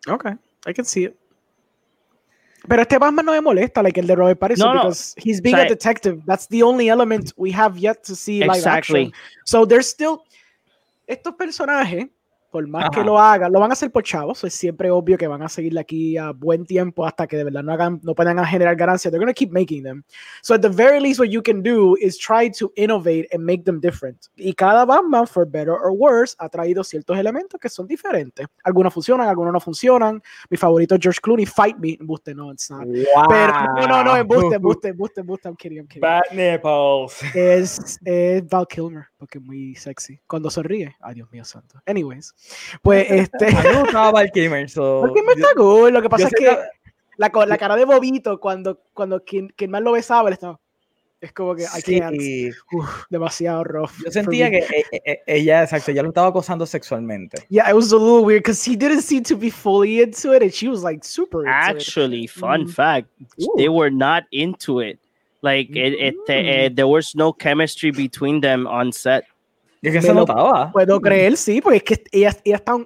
Okay, 0.07 0.33
I 0.67 0.73
can 0.73 0.85
see 0.85 1.05
it. 1.05 1.15
Pero 2.67 2.81
este 2.83 2.97
Batman 2.99 3.25
no 3.25 3.31
me 3.31 3.41
molesta, 3.41 3.81
like 3.81 3.99
el 3.99 4.05
de 4.07 4.15
Robert 4.15 4.37
Pattinson, 4.39 4.67
No, 4.67 4.73
no. 4.75 4.81
because 4.83 5.15
he's 5.17 5.41
being 5.41 5.55
O 5.55 5.59
sea, 5.59 5.65
a 5.65 5.69
detective. 5.69 6.21
That's 6.27 6.47
the 6.47 6.61
only 6.63 6.89
element 6.89 7.33
we 7.35 7.51
have 7.51 7.77
yet 7.79 8.03
to 8.03 8.15
see 8.15 8.39
live 8.41 8.57
Exactly. 8.57 9.05
action. 9.07 9.13
So 9.45 9.65
there's 9.65 9.87
still 9.87 10.23
estos 11.07 11.33
personajes, 11.35 12.07
por 12.51 12.67
más 12.67 12.89
que 12.89 12.99
Ajá. 12.99 13.05
lo 13.05 13.17
hagan, 13.17 13.51
lo 13.51 13.59
van 13.59 13.71
a 13.71 13.73
hacer 13.73 13.91
por 13.91 14.03
chavos. 14.03 14.43
Es 14.43 14.53
siempre 14.53 14.91
obvio 14.91 15.17
que 15.17 15.27
van 15.27 15.41
a 15.41 15.49
seguirle 15.49 15.79
aquí 15.79 16.17
a 16.17 16.31
buen 16.31 16.65
tiempo 16.65 17.05
hasta 17.05 17.25
que 17.25 17.37
de 17.37 17.45
verdad 17.45 17.63
no 17.63 17.71
hagan, 17.73 17.99
no 18.03 18.13
puedan 18.13 18.37
generar 18.45 18.75
ganancias. 18.75 19.11
They're 19.11 19.19
gonna 19.19 19.33
keep 19.33 19.51
making 19.51 19.83
them. 19.83 20.03
So 20.41 20.53
at 20.53 20.61
the 20.61 20.69
very 20.69 20.99
least, 20.99 21.19
what 21.19 21.29
you 21.29 21.41
can 21.41 21.63
do 21.63 21.95
is 21.99 22.17
try 22.17 22.49
to 22.59 22.71
innovate 22.75 23.27
and 23.31 23.43
make 23.43 23.63
them 23.63 23.79
different. 23.79 24.27
Y 24.35 24.53
cada 24.53 24.85
Batman, 24.85 25.25
for 25.25 25.45
better 25.45 25.73
or 25.73 25.91
worse, 25.93 26.35
ha 26.39 26.49
traído 26.49 26.83
ciertos 26.83 27.17
elementos 27.17 27.59
que 27.59 27.69
son 27.69 27.87
diferentes. 27.87 28.45
Algunos 28.63 28.93
funcionan, 28.93 29.27
algunos 29.27 29.53
no 29.53 29.59
funcionan. 29.59 30.21
Mi 30.49 30.57
favorito 30.57 30.95
es 30.95 31.01
George 31.01 31.19
Clooney, 31.21 31.45
Fight 31.45 31.77
Me. 31.77 31.97
Embuste, 31.99 32.35
no, 32.35 32.51
it's 32.51 32.69
not. 32.69 32.83
Pero 33.29 33.53
no, 33.75 33.87
no, 33.87 34.03
no, 34.03 34.17
embuste, 34.17 34.55
embuste, 34.55 34.89
embuste, 34.89 35.21
embuste. 35.21 35.47
I'm 35.47 35.55
kidding, 35.55 35.79
I'm 35.79 35.87
kidding. 35.87 36.01
Bad 36.01 36.23
nipples. 36.33 37.21
Es, 37.33 37.97
es 38.03 38.47
Val 38.49 38.67
Kilmer, 38.67 39.07
porque 39.21 39.37
es 39.37 39.43
muy 39.43 39.75
sexy. 39.75 40.19
Cuando 40.25 40.49
sonríe, 40.49 40.95
ay 40.99 41.13
Dios 41.13 41.31
mío 41.31 41.45
santo. 41.45 41.79
Anyways, 41.85 42.33
pues 42.81 43.05
este. 43.11 43.45
A 43.55 43.61
mí 43.61 43.69
me 43.69 43.81
gustaba 43.83 44.11
Val 44.13 44.31
Kilmer, 44.31 44.67
so, 44.67 45.01
Val 45.01 45.13
Kilmer 45.13 45.37
yo- 45.37 45.43
está 45.45 45.55
cool. 45.55 45.93
Lo 45.93 46.01
que 46.01 46.09
pasa 46.09 46.23
yo 46.23 46.27
es 46.29 46.33
que 46.33 46.57
la, 47.17 47.31
la 47.45 47.57
cara 47.59 47.75
de 47.75 47.85
Bobito, 47.85 48.39
cuando, 48.39 48.81
cuando 48.95 49.23
quien, 49.23 49.49
quien 49.55 49.69
más 49.69 49.83
lo 49.83 49.91
besaba, 49.91 50.27
él 50.29 50.33
estaba. 50.33 50.59
Es 51.19 51.31
como 51.33 51.53
que 51.53 51.65
can't. 51.85 52.19
Sí. 52.19 52.49
Uf, 52.73 53.03
demasiado 53.11 53.63
rough. 53.63 53.91
Yo 54.03 54.09
sentía 54.09 54.49
que 54.49 54.57
e- 54.57 55.01
e- 55.05 55.21
ella, 55.27 55.61
exacto, 55.61 55.91
ella 55.91 56.01
lo 56.01 56.09
estaba 56.09 56.29
acosando 56.29 56.65
sexualmente. 56.65 57.43
Yeah, 57.49 57.69
it 57.69 57.75
was 57.75 57.93
a 57.93 57.95
little 57.95 58.25
weird 58.25 58.39
because 58.41 58.67
he 58.67 58.75
didn't 58.75 59.03
seem 59.03 59.21
to 59.25 59.37
be 59.37 59.51
fully 59.51 60.01
into 60.01 60.33
it, 60.33 60.41
and 60.41 60.51
she 60.51 60.67
was 60.67 60.81
like 60.83 61.03
super 61.05 61.41
into 61.45 61.51
it. 61.51 61.75
Actually, 61.77 62.27
fun 62.27 62.65
Mm. 62.65 62.73
fact, 62.73 63.07
Ooh. 63.39 63.53
they 63.55 63.69
were 63.69 63.91
not 63.91 64.23
into 64.31 64.81
it. 64.81 64.97
Like 65.41 65.71
it, 65.75 65.93
it, 65.99 66.15
eh, 66.29 66.69
there 66.73 66.87
was 66.87 67.15
no 67.15 67.33
chemistry 67.33 67.91
between 67.91 68.41
them 68.41 68.67
on 68.67 68.91
set. 68.91 69.23
Y 69.81 69.87
es 69.89 69.93
que 69.93 70.01
Me 70.01 70.07
se 70.07 70.13
lo 70.13 70.19
notaba. 70.21 70.71
Puedo 70.71 71.01
creer, 71.01 71.35
sí, 71.35 71.61
porque 71.61 71.77
es 71.77 71.83
que 71.83 72.03
ella, 72.11 72.31
ella 72.45 72.57
está 72.57 72.77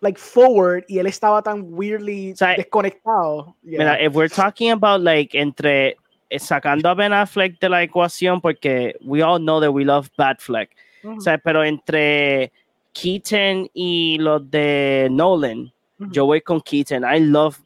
like 0.00 0.18
forward 0.20 0.84
y 0.86 0.98
él 0.98 1.06
estaba 1.06 1.42
tan 1.42 1.64
weirdly 1.70 2.32
O 2.32 2.36
sea, 2.36 2.54
desconectado. 2.56 3.56
Yeah. 3.64 3.78
Mira, 3.78 4.00
if 4.00 4.14
we're 4.14 4.28
talking 4.28 4.70
about 4.70 5.00
like 5.00 5.34
entre 5.36 5.96
eh, 6.30 6.38
sacando 6.38 6.88
a 6.88 6.94
Ben 6.94 7.12
Affleck 7.12 7.58
de 7.58 7.68
la 7.68 7.82
ecuación 7.82 8.40
porque 8.40 8.94
we 9.00 9.22
all 9.22 9.38
know 9.40 9.60
that 9.60 9.72
we 9.72 9.84
love 9.84 10.08
Batfleck. 10.16 10.70
Ujú, 11.02 11.16
O 11.18 11.20
sea, 11.20 11.38
pero 11.38 11.64
entre 11.64 12.52
Keaton 12.92 13.68
y 13.74 14.18
los 14.20 14.48
de 14.50 15.08
Nolan, 15.10 15.72
ujú. 15.98 16.12
yo 16.12 16.26
voy 16.26 16.40
con 16.40 16.60
Keaton. 16.60 17.02
I 17.02 17.18
love 17.18 17.58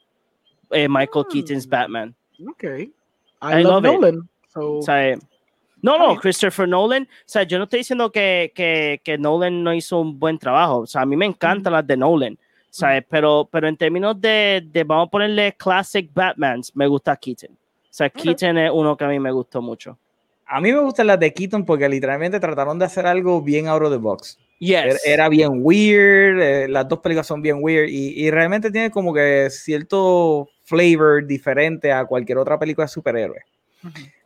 eh, 0.71 0.89
Michael 0.89 1.25
Mm. 1.27 1.33
Keaton's 1.33 1.67
Batman. 1.69 2.15
Okay. 2.53 2.91
I 3.43 3.61
I, 3.61 3.63
love, 3.63 3.85
love 3.85 4.05
it. 4.05 4.15
So, 4.59 4.79
O 4.79 4.83
sea, 4.83 5.17
no, 5.81 5.93
Está 5.93 6.03
no, 6.03 6.09
bien. 6.09 6.21
Christopher 6.21 6.69
Nolan. 6.69 7.03
O 7.05 7.23
sea, 7.25 7.43
yo 7.45 7.59
no 7.59 7.65
estoy 7.65 7.81
diciendo 7.81 8.11
que, 8.11 8.53
que, 8.55 9.01
que 9.05 9.19
Nolan 9.19 9.63
no 9.63 9.73
hizo 9.73 10.01
un 10.01 10.19
buen 10.19 10.39
trabajo. 10.39 10.81
O 10.81 10.87
sea, 10.87 11.03
a 11.03 11.07
mí 11.07 11.17
me 11.17 11.27
encantan 11.27 11.73
las 11.73 11.87
de 11.87 11.97
Nolan. 11.97 12.39
Sea, 12.71 13.05
pero, 13.09 13.49
pero 13.51 13.67
en 13.67 13.77
términos 13.77 14.21
de, 14.21 14.63
de, 14.71 14.85
vamos 14.85 15.09
a 15.09 15.11
ponerle 15.11 15.55
classic 15.55 16.11
Batmans, 16.13 16.77
me 16.77 16.87
gusta 16.87 17.17
Keaton. 17.17 17.51
O 17.51 17.57
sea, 17.91 18.11
Keaton 18.11 18.59
es 18.59 18.71
uno 18.73 18.97
que 18.97 19.05
a 19.05 19.09
mí 19.09 19.19
me 19.19 19.33
gustó 19.33 19.63
mucho. 19.63 19.99
A 20.47 20.61
mí 20.61 20.73
me 20.73 20.81
gustan 20.81 21.07
las 21.07 21.19
de 21.19 21.33
Keaton 21.33 21.65
porque 21.65 21.89
literalmente 21.89 22.39
trataron 22.39 22.79
de 22.79 22.85
hacer 22.85 23.07
algo 23.07 23.41
bien 23.43 23.69
out 23.69 23.83
of 23.83 23.91
the 23.91 23.97
box. 23.97 24.39
Yes. 24.61 25.01
era 25.07 25.29
bien 25.29 25.61
weird, 25.63 26.41
eh, 26.41 26.69
las 26.69 26.89
dos 26.89 26.99
películas 26.99 27.29
son 27.29 27.41
bien 27.41 27.59
weird 27.61 27.89
y, 27.89 28.25
y 28.25 28.31
realmente 28.31 28.73
tiene 28.73 28.91
como 28.91 29.15
que 29.15 29.49
cierto 29.51 30.49
flavor 30.65 31.25
diferente 31.25 31.93
a 31.93 32.05
cualquier 32.05 32.39
otra 32.39 32.59
película 32.59 32.85
de 32.85 32.89
superhéroes. 32.89 33.45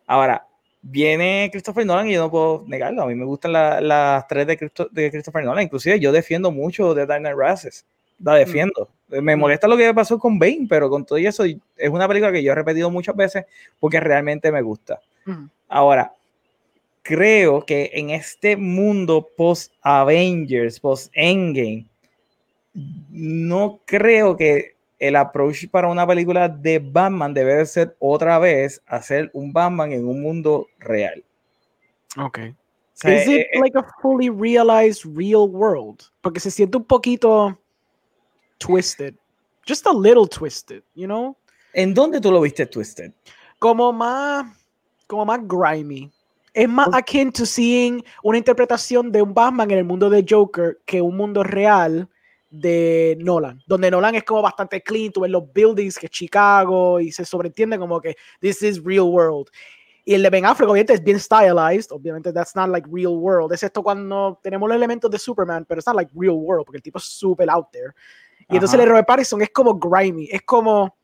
Ahora, 0.07 0.47
viene 0.83 1.49
Christopher 1.53 1.87
Nolan 1.87 2.09
y 2.09 2.15
yo 2.15 2.21
no 2.21 2.31
puedo 2.31 2.65
negarlo. 2.67 3.03
A 3.03 3.07
mí 3.07 3.15
me 3.15 3.25
gustan 3.25 3.53
la- 3.53 3.81
las 3.81 4.27
tres 4.29 4.47
de, 4.47 4.57
Christo- 4.59 4.88
de 4.91 5.11
Christopher 5.11 5.45
Nolan. 5.45 5.65
Inclusive 5.65 6.01
yo 6.01 6.11
defiendo 6.12 6.51
mucho 6.51 6.95
de 6.95 7.07
Dark 7.07 7.21
Knight 7.23 7.37
Rises. 7.38 7.85
La 8.19 8.35
defiendo. 8.35 8.88
Me 9.09 9.37
Mm. 9.37 9.41
molesta 9.41 9.67
lo 9.69 9.77
que 9.77 9.93
pasó 9.95 10.19
con 10.19 10.38
Bane, 10.38 10.67
pero 10.69 10.88
con 10.88 11.05
todo 11.05 11.19
eso 11.19 11.45
es 11.45 11.88
una 11.91 12.07
película 12.09 12.31
que 12.33 12.43
yo 12.43 12.53
he 12.53 12.55
repetido 12.55 12.91
muchas 12.91 13.17
veces 13.17 13.45
porque 13.81 13.99
realmente 14.01 14.51
me 14.53 14.62
gusta. 14.62 15.01
Ujú. 15.27 15.49
Ahora, 15.69 16.12
creo 17.03 17.65
que 17.67 17.91
en 17.95 18.11
este 18.11 18.57
mundo 18.57 19.29
post-Avengers, 19.37 20.79
post-Endgame, 20.81 21.85
no 23.11 23.81
creo 23.85 24.37
que 24.37 24.71
el 25.03 25.17
approach 25.17 25.69
para 25.69 25.88
una 25.88 26.07
película 26.07 26.49
de 26.49 26.79
Batman 26.79 27.35
debe 27.35 27.57
de 27.57 27.67
ser 27.67 27.97
otra 27.99 28.38
vez 28.38 28.81
hacer 28.87 29.31
un 29.35 29.53
Batman 29.53 29.91
en 29.93 30.07
un 30.07 30.23
mundo 30.23 30.69
real. 30.79 31.25
Okay. 32.17 32.51
O 32.51 32.57
sea, 32.95 33.17
Is 33.17 33.27
it 33.27 33.41
eh, 33.41 33.49
eh, 33.53 33.61
like 33.61 33.77
a 33.77 33.85
fully 34.01 34.31
realized 34.31 35.05
real 35.05 35.49
world? 35.49 36.03
Porque 36.21 36.38
se 36.38 36.53
siente 36.53 36.77
un 36.77 36.85
poquito 36.85 37.59
twisted. 38.59 39.15
Just 39.67 39.87
a 39.88 39.93
little 39.93 40.29
twisted, 40.29 40.85
you 40.95 41.07
know? 41.07 41.37
¿En 41.75 41.95
dónde 41.95 42.21
tú 42.21 42.31
lo 42.31 42.41
viste 42.41 42.67
Twisted? 42.67 43.12
Como 43.59 43.93
más, 43.93 44.47
como 45.09 45.25
más 45.25 45.41
grimy. 45.43 46.11
Es 46.55 46.69
más 46.69 46.88
Ok. 46.88 46.95
akin 46.97 47.33
to 47.33 47.45
seeing 47.45 48.05
una 48.23 48.38
interpretación 48.38 49.11
de 49.11 49.23
un 49.23 49.35
Batman 49.35 49.71
en 49.71 49.79
el 49.79 49.85
mundo 49.85 50.11
de 50.11 50.25
Joker 50.29 50.79
que 50.85 51.01
un 51.01 51.17
mundo 51.17 51.43
real 51.43 52.09
de 52.55 53.17
Nolan, 53.19 53.62
donde 53.67 53.91
Nolan 53.91 54.15
es 54.15 54.25
como 54.25 54.43
bastante 54.43 54.83
clean, 54.83 55.11
tú 55.11 55.23
ves 55.23 55.31
los 55.31 55.51
buildings 55.55 55.99
que 55.99 56.07
es 56.07 56.12
Chicago 56.12 57.01
y 57.01 57.11
se 57.11 57.25
sobreentiende 57.25 57.79
como 57.79 57.99
que 58.01 58.15
this 58.41 58.62
is 58.62 58.83
real 58.85 59.07
world. 59.07 59.49
Y 60.05 60.12
el 60.15 60.23
de 60.23 60.31
Ben 60.31 60.45
Affleck, 60.45 60.69
obviamente, 60.69 60.93
es 60.95 61.03
bien 61.03 61.19
stylized. 61.19 61.93
Obviamente, 61.93 62.33
that's 62.33 62.55
not 62.57 62.69
like 62.69 62.87
real 62.93 63.15
world. 63.17 63.53
Es 63.53 63.62
esto 63.62 63.83
cuando 63.83 64.38
tenemos 64.43 64.69
los 64.69 64.77
elementos 64.77 65.11
de 65.11 65.19
Superman, 65.19 65.65
pero 65.65 65.79
it's 65.79 65.87
not 65.87 65.97
like 65.97 66.11
real 66.15 66.35
world, 66.35 66.67
porque 66.67 66.77
el 66.79 66.83
tipo 66.83 66.99
es 66.99 67.05
super 67.05 67.49
out 67.49 67.69
there. 67.73 67.93
Y 68.51 68.55
entonces 68.57 68.75
el 68.75 68.81
de 68.81 68.87
Robert 68.87 69.07
Pattinson 69.07 69.41
es 69.43 69.51
como 69.51 69.75
grimy. 69.79 70.29
Es 70.31 70.43
como. 70.43 70.95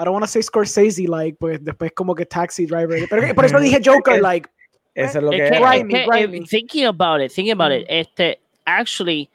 I 0.00 0.04
don't 0.04 0.12
want 0.14 0.24
to 0.24 0.28
say 0.30 0.40
Scorsese, 0.42 1.08
like, 1.08 1.36
pues 1.40 1.62
después 1.62 1.90
como 1.92 2.14
que 2.14 2.24
Taxi 2.24 2.66
Driver. 2.66 3.04
Pero 3.10 3.34
por 3.34 3.44
eso 3.44 3.58
dije 3.58 3.80
Joker, 3.84 4.22
like. 4.22 4.48
Eso 4.94 5.18
es 5.18 5.24
lo 5.24 5.30
que, 5.30 5.36
Es 5.44 5.50
que- 5.50 5.56
es. 5.56 5.62
grimy, 5.70 5.94
es 5.94 6.00
que, 6.00 6.06
grimy. 6.10 6.38
eh, 6.38 6.44
Thinking 6.48 6.84
about 6.86 7.20
it, 7.20 7.32
thinking 7.32 7.52
about 7.60 7.72
it, 7.72 7.84
este, 7.88 8.40
actually, 8.64 9.28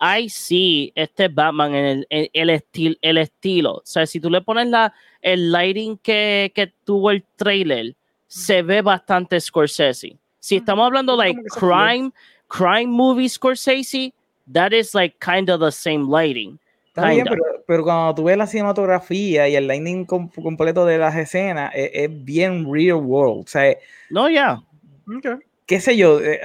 I 0.00 0.28
see 0.30 0.92
este 0.94 1.28
Batman 1.28 1.74
en 1.74 1.84
el, 1.84 2.06
en 2.10 2.28
el, 2.32 2.50
estil- 2.50 2.98
el 3.02 3.18
estilo. 3.18 3.74
O 3.74 3.82
sea, 3.84 4.06
si 4.06 4.18
tú 4.20 4.30
le 4.30 4.40
pones 4.40 4.68
la, 4.68 4.92
el 5.20 5.52
lighting 5.52 5.98
que, 5.98 6.50
que 6.54 6.72
tuvo 6.84 7.10
el 7.10 7.22
trailer, 7.36 7.94
se 8.26 8.62
ve 8.62 8.80
bastante 8.82 9.38
Scorsese. 9.40 10.16
Si 10.38 10.56
estamos 10.56 10.86
hablando 10.86 11.16
like 11.16 11.38
crime, 11.58 12.10
crime 12.48 12.86
movie 12.86 13.28
Scorsese, 13.28 14.12
that 14.52 14.72
is 14.72 14.94
like 14.94 15.16
kind 15.18 15.50
of 15.50 15.60
the 15.60 15.70
same 15.70 16.06
lighting. 16.08 16.58
Está 16.88 17.10
bien, 17.10 17.24
pero, 17.28 17.42
pero 17.66 17.82
cuando 17.84 18.14
tú 18.14 18.24
ves 18.24 18.36
la 18.36 18.46
cinematografía 18.46 19.48
y 19.48 19.54
el 19.54 19.66
lighting 19.68 20.04
com- 20.06 20.28
completo 20.30 20.84
de 20.86 20.98
las 20.98 21.14
escenas, 21.14 21.72
es, 21.74 21.90
es 21.92 22.24
bien 22.24 22.66
real 22.72 22.96
world. 22.96 23.44
O 23.44 23.46
sea, 23.48 23.76
No, 24.08 24.28
yeah. 24.28 24.62
Okay. 25.18 25.36
qué 25.66 25.78
sé 25.80 25.96
yo. 25.96 26.20
eh, 26.20 26.40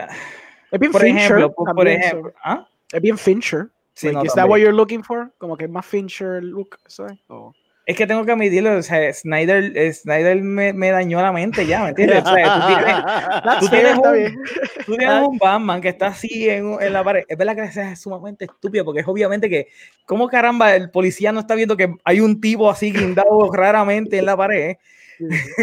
Es 0.72 0.80
bien 0.80 0.92
por 0.92 1.06
ejemplo, 1.06 1.54
por, 1.54 1.66
por 1.74 1.76
también, 1.86 2.02
so- 2.02 2.08
ejemplo. 2.08 2.34
¿ah? 2.44 2.68
Es 2.92 3.02
bien 3.02 3.18
Fincher. 3.18 3.68
Sí, 3.94 4.08
Like, 4.08 4.18
no, 4.20 4.24
is 4.26 4.34
that 4.34 4.48
what 4.50 4.58
you're 4.60 4.74
looking 4.76 5.04
for? 5.04 5.32
Como 5.38 5.56
que 5.58 5.66
es 5.66 5.70
más 5.72 5.86
Fincher 5.86 6.44
look, 6.44 6.78
¿sabes? 6.88 7.18
O- 7.28 7.54
Es 7.88 7.96
que 7.96 8.08
tengo 8.08 8.26
que 8.26 8.32
admitirlo, 8.32 8.78
o 8.78 8.82
sea, 8.82 9.14
Snyder, 9.14 9.72
eh, 9.78 9.94
Snyder 9.94 10.42
me, 10.42 10.74
me 10.74 10.90
dañó 10.90 11.22
la 11.22 11.32
mente 11.32 11.68
ya, 11.68 11.84
¿me 11.84 11.90
entiendes? 11.90 12.24
O 12.26 12.34
sea, 12.34 12.60
tú 12.60 12.68
tienes, 12.68 13.60
Tú 13.60 13.68
tienes 13.70 13.96
un- 13.96 14.44
tú 14.88 14.98
tienes 14.98 15.28
un 15.28 15.38
Batman 15.38 15.82
que 15.82 15.90
está 15.90 16.08
así 16.08 16.50
en, 16.50 16.78
en 16.82 16.94
la 16.94 17.04
pared. 17.04 17.24
Es 17.28 17.38
verdad 17.38 17.56
que 17.56 17.80
es 17.92 18.02
sumamente 18.02 18.46
estúpido, 18.46 18.84
porque 18.86 19.02
es 19.02 19.08
obviamente 19.08 19.48
que, 19.50 19.68
¿cómo 20.08 20.28
caramba 20.28 20.76
el 20.76 20.90
policía 20.90 21.32
no 21.32 21.42
está 21.42 21.54
viendo 21.54 21.78
que 21.78 21.94
hay 22.04 22.20
un 22.22 22.42
tipo 22.42 22.70
así 22.72 22.92
guindado 22.92 23.50
raramente 23.54 24.18
en 24.18 24.26
la 24.26 24.36
pared? 24.36 24.78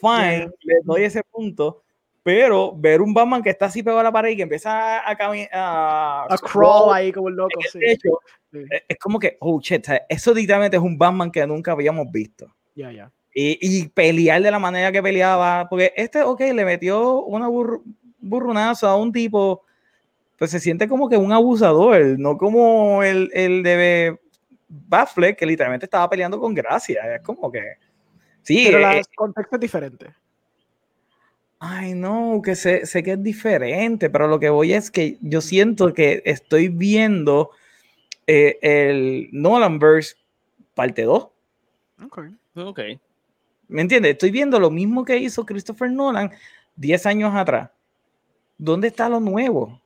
Fine, 0.00 0.50
le 0.62 0.74
doy 0.82 1.04
ese 1.04 1.22
punto, 1.22 1.84
pero 2.22 2.72
ver 2.76 3.00
un 3.00 3.12
Batman 3.12 3.42
que 3.42 3.50
está 3.50 3.66
así 3.66 3.82
pegado 3.82 4.00
a 4.00 4.04
la 4.04 4.12
pared 4.12 4.30
y 4.30 4.36
que 4.36 4.42
empieza 4.42 5.08
a 5.08 5.16
caminar, 5.16 5.48
a, 5.52 6.26
A 6.30 6.38
crawl 6.38 6.94
ahí 6.94 7.10
como 7.12 7.28
el 7.28 7.34
loco, 7.34 7.60
sí. 7.70 7.78
Sí. 7.80 8.58
es- 8.70 8.82
es 8.88 8.98
como 8.98 9.18
que, 9.18 9.36
oh 9.40 9.58
shit, 9.60 9.86
eso 10.08 10.32
literalmente 10.34 10.76
es 10.76 10.82
un 10.82 10.96
Batman 10.98 11.30
que 11.32 11.46
nunca 11.46 11.72
habíamos 11.72 12.10
visto. 12.12 12.46
Ya, 12.74 12.92
ya. 12.92 13.10
Y, 13.34 13.58
y 13.60 13.88
pelear 13.88 14.42
de 14.42 14.50
la 14.50 14.58
manera 14.58 14.92
que 14.92 15.02
peleaba, 15.02 15.66
porque 15.68 15.92
este, 15.96 16.22
ok, 16.22 16.40
le 16.54 16.64
metió 16.64 17.22
una 17.22 17.48
burr- 17.48 17.82
burrunazo 18.18 18.86
a 18.88 18.96
un 18.96 19.10
tipo, 19.10 19.64
pues 20.38 20.50
se 20.50 20.60
siente 20.60 20.86
como 20.86 21.08
que 21.08 21.16
un 21.16 21.32
abusador, 21.32 22.18
no 22.18 22.36
como 22.36 23.02
el, 23.02 23.30
el 23.32 23.62
de 23.62 24.18
Batfleck, 24.68 25.38
que 25.38 25.46
literalmente 25.46 25.86
estaba 25.86 26.08
peleando 26.10 26.38
con 26.38 26.54
gracia. 26.54 27.16
Es 27.16 27.22
como 27.22 27.50
que. 27.50 27.62
Sí, 28.42 28.64
Pero 28.66 28.78
eh, 28.90 28.98
el 28.98 29.06
contexto 29.16 29.56
es 29.56 29.60
diferente. 29.60 30.06
Ay, 31.64 31.94
no, 31.94 32.40
que 32.44 32.56
sé, 32.56 32.86
sé 32.86 33.04
que 33.04 33.12
es 33.12 33.22
diferente, 33.22 34.10
pero 34.10 34.26
lo 34.26 34.40
que 34.40 34.50
voy 34.50 34.72
es 34.72 34.90
que 34.90 35.16
yo 35.20 35.40
siento 35.40 35.94
que 35.94 36.20
estoy 36.24 36.66
viendo 36.68 37.50
eh, 38.26 38.58
el 38.62 39.28
Nolanverse 39.30 40.16
parte 40.74 41.02
2. 41.02 41.28
Okay. 42.04 42.34
Ok. 42.56 42.80
¿Me 43.68 43.80
entiendes? 43.80 44.12
Estoy 44.14 44.32
viendo 44.32 44.58
lo 44.58 44.70
mismo 44.72 45.04
que 45.04 45.16
hizo 45.18 45.46
Christopher 45.46 45.88
Nolan 45.88 46.32
10 46.74 47.06
años 47.06 47.32
atrás. 47.32 47.70
¿Dónde 48.58 48.88
está 48.88 49.08
lo 49.08 49.20
nuevo? 49.20 49.80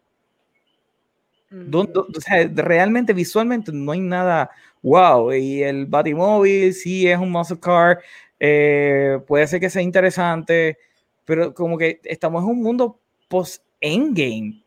¿Dó- 1.50 1.84
dó- 1.84 2.06
o 2.16 2.20
sea, 2.22 2.50
realmente 2.54 3.12
visualmente 3.12 3.70
no 3.70 3.92
hay 3.92 4.00
nada 4.00 4.50
wow. 4.82 5.30
Y 5.34 5.62
el 5.62 5.84
Batimóvil 5.84 6.72
sí 6.72 7.06
es 7.06 7.18
un 7.18 7.30
muscle 7.30 7.60
car, 7.60 8.00
eh, 8.40 9.18
puede 9.26 9.46
ser 9.46 9.60
que 9.60 9.68
sea 9.70 9.82
interesante, 9.82 10.78
pero 11.26 11.52
como 11.52 11.76
que 11.76 12.00
estamos 12.04 12.42
en 12.42 12.48
un 12.48 12.62
mundo 12.62 12.98
post-endgame. 13.28 14.62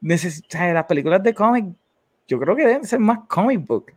Las 0.00 0.84
películas 0.86 1.22
de 1.22 1.34
cómic, 1.34 1.66
yo 2.28 2.38
creo 2.38 2.54
que 2.54 2.64
deben 2.66 2.84
ser 2.84 3.00
más 3.00 3.20
comic 3.28 3.66
book. 3.66 3.92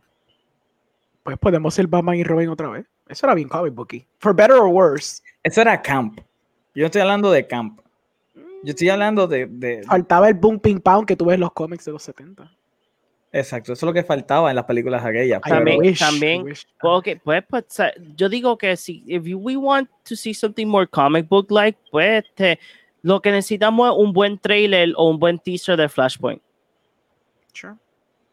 Pues 1.22 1.38
podemos 1.38 1.74
ser 1.74 1.86
Batman 1.86 2.16
y 2.16 2.24
Robin 2.24 2.48
otra 2.48 2.68
vez. 2.68 2.86
Eso 3.08 3.26
era 3.26 3.34
bien 3.34 3.48
comic 3.48 3.72
booky. 3.74 4.06
For 4.18 4.34
better 4.34 4.56
or 4.56 4.66
worse. 4.68 5.22
Eso 5.42 5.60
era 5.60 5.80
camp. 5.80 6.18
Yo 6.74 6.82
no 6.82 6.86
estoy 6.86 7.00
hablando 7.02 7.30
de 7.30 7.46
camp. 7.46 7.80
Yo 8.34 8.70
estoy 8.70 8.88
hablando 8.88 9.26
de, 9.26 9.46
de- 9.46 9.82
Faltaba 9.84 10.28
el 10.28 10.34
boom 10.34 10.58
ping 10.58 10.80
pong 10.80 11.04
que 11.06 11.16
tú 11.16 11.24
ves 11.26 11.34
en 11.34 11.40
los 11.40 11.52
cómics 11.52 11.84
de 11.84 11.92
los 11.92 12.02
70. 12.02 12.55
Exacto, 13.32 13.72
eso 13.72 13.84
es 13.84 13.88
lo 13.88 13.92
que 13.92 14.02
faltaba 14.04 14.48
en 14.50 14.56
las 14.56 14.64
películas 14.64 15.04
aquellas. 15.04 15.40
Pero- 15.42 15.56
También- 15.56 15.80
wish, 15.80 15.98
también- 15.98 16.42
wish. 16.42 16.66
Ok, 16.82 17.08
pues, 17.22 17.44
pues, 17.48 17.66
yo 18.16 18.28
digo 18.28 18.56
que 18.56 18.76
si 18.76 19.02
if 19.06 19.24
you- 19.24 19.38
we 19.38 19.56
want 19.56 19.90
to 20.08 20.16
see 20.16 20.32
something 20.32 20.66
more 20.66 20.86
comic 20.86 21.28
book 21.28 21.50
like, 21.50 21.78
pues 21.90 22.24
este, 22.24 22.58
lo 23.02 23.20
que 23.20 23.30
necesitamos 23.30 23.90
es 23.90 23.96
un 23.98 24.12
buen 24.12 24.38
trailer 24.38 24.92
o 24.96 25.10
un 25.10 25.18
buen 25.18 25.38
teaser 25.38 25.76
de 25.76 25.88
Flashpoint. 25.88 26.40
Sure. 27.52 27.74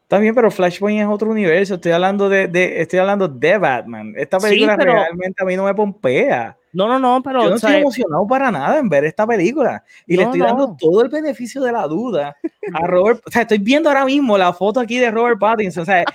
Está 0.03 0.19
bien, 0.19 0.35
pero 0.35 0.51
Flashpoint 0.51 1.01
es 1.01 1.07
otro 1.07 1.31
universo. 1.31 1.75
Estoy 1.75 1.91
hablando 1.91 2.29
de, 2.29 2.47
de- 2.47 2.81
estoy 2.81 2.99
hablando 2.99 3.27
de 3.27 3.57
Batman. 3.57 4.13
Esta 4.15 4.39
Sí, 4.39 4.47
película 4.49 4.77
pero- 4.77 4.93
realmente 4.93 5.41
a 5.41 5.45
mí 5.45 5.55
no 5.55 5.63
me 5.65 5.73
pompea. 5.73 6.55
No, 6.73 6.87
no, 6.87 6.97
no, 6.99 7.21
pero 7.23 7.43
Yo 7.43 7.49
no 7.49 7.55
o 7.55 7.57
sea, 7.59 7.69
estoy 7.69 7.81
emocionado 7.81 8.25
para 8.27 8.49
nada 8.51 8.79
en 8.79 8.89
ver 8.89 9.05
esta 9.05 9.27
película. 9.27 9.83
Y 10.07 10.17
le 10.17 10.23
estoy 10.23 10.39
no. 10.39 10.45
dando 10.45 10.75
todo 10.79 11.03
el 11.03 11.09
beneficio 11.09 11.61
de 11.61 11.71
la 11.71 11.87
duda 11.87 12.35
a 12.73 12.87
Robert. 12.87 13.21
O 13.27 13.31
sea, 13.31 13.43
estoy 13.43 13.59
viendo 13.59 13.89
ahora 13.89 14.05
mismo 14.05 14.37
la 14.37 14.53
foto 14.53 14.79
aquí 14.79 14.97
de 14.97 15.11
Robert 15.11 15.39
Pattinson. 15.39 15.83
O 15.83 15.85
sea, 15.85 16.01
eh, 16.01 16.05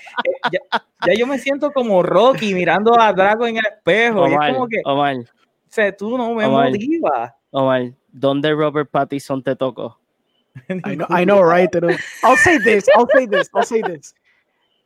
ya, 0.53 0.59
ya 1.07 1.15
yo 1.15 1.27
me 1.29 1.39
siento 1.39 1.71
como 1.73 2.03
Rocky 2.03 2.55
mirando 2.55 2.99
a 3.01 3.13
Drago 3.13 3.47
en 3.47 3.57
el 3.59 3.67
espejo. 3.67 4.27
y 4.29 4.33
es 4.33 4.39
como 4.55 4.67
que, 4.69 4.81
o 4.85 5.15
sea, 5.69 5.97
tú 5.97 6.17
no 6.19 6.35
me 6.35 6.47
motivas. 6.49 7.33
Omar, 7.51 7.93
¿dónde 8.11 8.53
Robert 8.53 8.91
Pattinson 8.91 9.43
te 9.43 9.55
tocó? 9.57 9.99
I 10.85 10.95
know, 10.95 11.07
I 11.11 11.25
know, 11.25 11.43
right? 11.43 11.71
Pero- 11.71 11.97
I'll 12.23 12.37
say 12.37 12.59
this, 12.65 12.87
I'll 12.97 13.09
say 13.13 13.27
this, 13.27 13.49
I'll 13.55 13.65
say 13.65 13.83
this. 13.83 14.15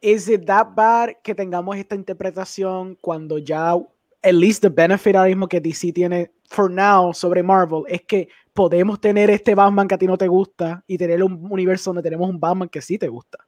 Is 0.01 0.29
it 0.29 0.47
that 0.47 0.75
bad 0.75 1.17
que 1.23 1.35
tengamos 1.35 1.77
esta 1.77 1.95
interpretación 1.95 2.97
cuando 3.01 3.39
ya, 3.39 3.75
at 4.23 4.35
least 4.35 4.63
the 4.63 4.69
benefit 4.69 5.15
ahora 5.15 5.29
mismo 5.29 5.49
que 5.49 5.61
DC 5.61 5.93
tiene 5.93 6.31
for 6.49 6.71
now 6.71 7.13
sobre 7.13 7.43
Marvel 7.43 7.85
es 7.89 8.03
que 8.03 8.29
podemos 8.53 9.01
tener 9.01 9.31
este 9.31 9.55
Batman 9.55 9.89
que 9.89 9.95
a 9.95 9.99
ti 9.99 10.07
no 10.07 10.19
te 10.19 10.29
gusta 10.29 10.83
y 10.87 10.99
tener 10.99 11.23
un 11.23 11.47
universo 11.51 11.91
donde 11.91 12.03
tenemos 12.03 12.29
un 12.29 12.39
Batman 12.39 12.69
que 12.69 12.81
sí 12.81 12.99
te 12.99 13.09
gusta? 13.09 13.39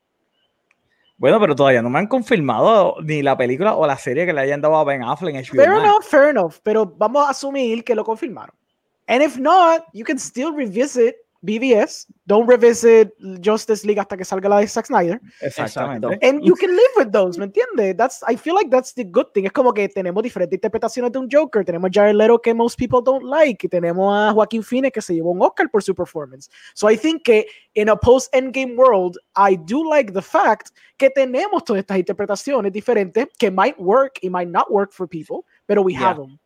Bueno, 1.17 1.39
pero 1.39 1.55
todavía 1.55 1.83
no 1.83 1.91
me 1.91 2.01
han 2.01 2.07
confirmado 2.09 2.97
ni 3.03 3.23
la 3.23 3.37
película 3.37 3.77
o 3.77 3.87
la 3.87 3.97
serie 3.97 4.27
que 4.27 4.33
le 4.33 4.41
hayan 4.41 4.61
dado 4.61 4.77
a 4.77 4.85
Ben 4.85 5.03
Affleck 5.03 5.35
en 5.35 5.43
HBO. 5.43 5.63
Fair 5.63 5.73
enough, 5.73 6.03
fair 6.03 6.29
enough, 6.31 6.55
pero 6.63 6.87
vamos 6.87 7.27
a 7.27 7.31
asumir 7.31 7.85
que 7.85 7.95
lo 7.95 8.05
confirmaron. 8.05 8.55
And 9.07 9.23
if 9.23 9.39
not, 9.39 9.85
you 9.93 10.05
can 10.05 10.19
still 10.19 10.53
revisit 10.53 11.17
BVS. 11.45 12.07
Don't 12.27 12.49
revisit 12.49 13.13
Justice 13.43 13.85
League 13.87 13.99
hasta 13.99 14.17
que 14.17 14.25
salga 14.25 14.49
la 14.49 14.59
de 14.61 14.67
Zack 14.67 14.87
Snyder. 14.87 15.21
Exactamente. 15.43 16.19
And 16.23 16.43
you 16.43 16.55
can 16.55 16.71
live 16.71 16.91
with 16.97 17.11
those, 17.13 17.39
¿me 17.39 17.45
entiendes? 17.45 17.97
That's, 17.97 18.23
I 18.27 18.37
feel 18.37 18.55
like 18.55 18.71
that's 18.71 18.95
the 18.95 19.05
good 19.05 19.27
thing. 19.35 19.45
Es 19.45 19.53
como 19.53 19.73
que 19.73 19.89
tenemos 19.89 20.23
diferentes 20.23 20.57
interpretaciones 20.57 21.13
de 21.13 21.19
un 21.19 21.29
Joker. 21.31 21.65
Tenemos 21.65 21.91
a 21.91 21.93
Jared 21.93 22.15
Leto 22.15 22.39
que 22.39 22.55
most 22.55 22.79
people 22.79 23.01
don't 23.05 23.25
like. 23.25 23.67
Y 23.67 23.69
tenemos 23.69 24.15
a 24.15 24.33
Joaquin 24.33 24.63
Phoenix 24.63 24.95
que 24.95 25.03
se 25.03 25.15
llevó 25.15 25.33
un 25.33 25.43
Oscar 25.43 25.71
por 25.71 25.83
su 25.83 25.95
performance. 25.95 26.49
So 26.75 26.91
I 26.91 26.97
think 26.97 27.23
que 27.25 27.47
in 27.75 27.89
a 27.89 27.97
post-endgame 27.97 28.77
world, 28.77 29.19
I 29.37 29.57
do 29.57 29.89
like 29.89 30.13
the 30.13 30.23
fact 30.23 30.71
que 30.97 31.11
tenemos 31.11 31.65
todas 31.65 31.81
estas 31.81 31.99
interpretaciones 31.99 32.73
diferentes 32.73 33.27
que 33.39 33.51
might 33.51 33.79
work 33.79 34.19
y 34.23 34.31
might 34.31 34.49
not 34.49 34.71
work 34.71 34.93
for 34.93 35.07
people, 35.07 35.45
pero 35.67 35.83
we 35.83 35.93
Yeah. 35.93 36.09
have 36.09 36.17
them. 36.19 36.39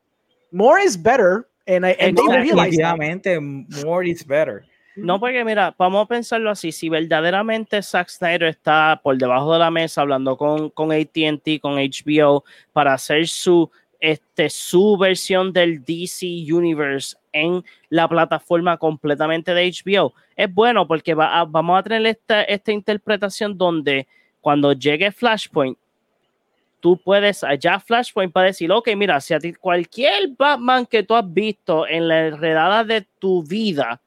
More 0.51 0.79
is 0.81 0.97
better, 0.97 1.47
and, 1.67 1.85
I, 1.85 1.91
and 2.01 2.17
they 2.17 2.27
realize 2.27 2.75
that. 2.77 2.97
Definitivamente, 2.97 3.39
more 3.85 4.03
is 4.03 4.25
better. 4.25 4.65
No, 5.05 5.21
porque 5.21 5.45
mira, 5.45 5.75
vamos 5.79 6.05
a 6.05 6.09
pensarlo 6.09 6.51
así, 6.51 6.73
si 6.73 6.89
verdaderamente 6.89 7.83
Zack 7.83 8.09
Snyder 8.09 8.45
está 8.45 9.01
por 9.03 9.17
debajo 9.17 9.53
de 9.53 9.59
la 9.61 9.71
mesa 9.71 10.01
hablando 10.01 10.37
con, 10.37 10.71
con 10.71 10.91
ATT, 10.93 11.61
con 11.61 11.79
HBO, 11.79 12.45
para 12.73 12.95
hacer 12.95 13.29
su, 13.29 13.71
este, 14.01 14.51
su 14.51 14.97
versión 14.97 15.53
del 15.53 15.85
DC 15.85 16.27
Universe 16.53 17.17
en 17.33 17.65
la 17.91 18.09
plataforma 18.09 18.77
completamente 18.77 19.55
de 19.55 19.67
HBO, 19.71 20.15
es 20.37 20.53
bueno 20.53 20.87
porque 20.87 21.15
va 21.15 21.39
a- 21.41 21.45
vamos 21.45 21.79
a 21.79 21.83
tener 21.83 22.05
esta, 22.07 22.43
esta 22.43 22.73
interpretación 22.73 23.57
donde 23.57 24.07
cuando 24.41 24.73
llegue 24.73 25.13
Flashpoint, 25.13 25.79
tú 26.81 26.97
puedes 26.97 27.43
allá 27.45 27.81
Flashpoint 27.81 28.33
para 28.33 28.47
decir, 28.47 28.71
ok, 28.71 28.89
mira, 28.97 29.21
si 29.21 29.35
a 29.35 29.41
ti 29.41 29.53
cualquier 29.53 30.29
Batman 30.37 30.87
que 30.87 31.03
tú 31.03 31.15
has 31.15 31.33
visto 31.33 31.87
en 31.87 32.09
la 32.09 32.27
enredada 32.29 32.85
de 32.85 33.07
tu 33.19 33.43
vida, 33.43 34.01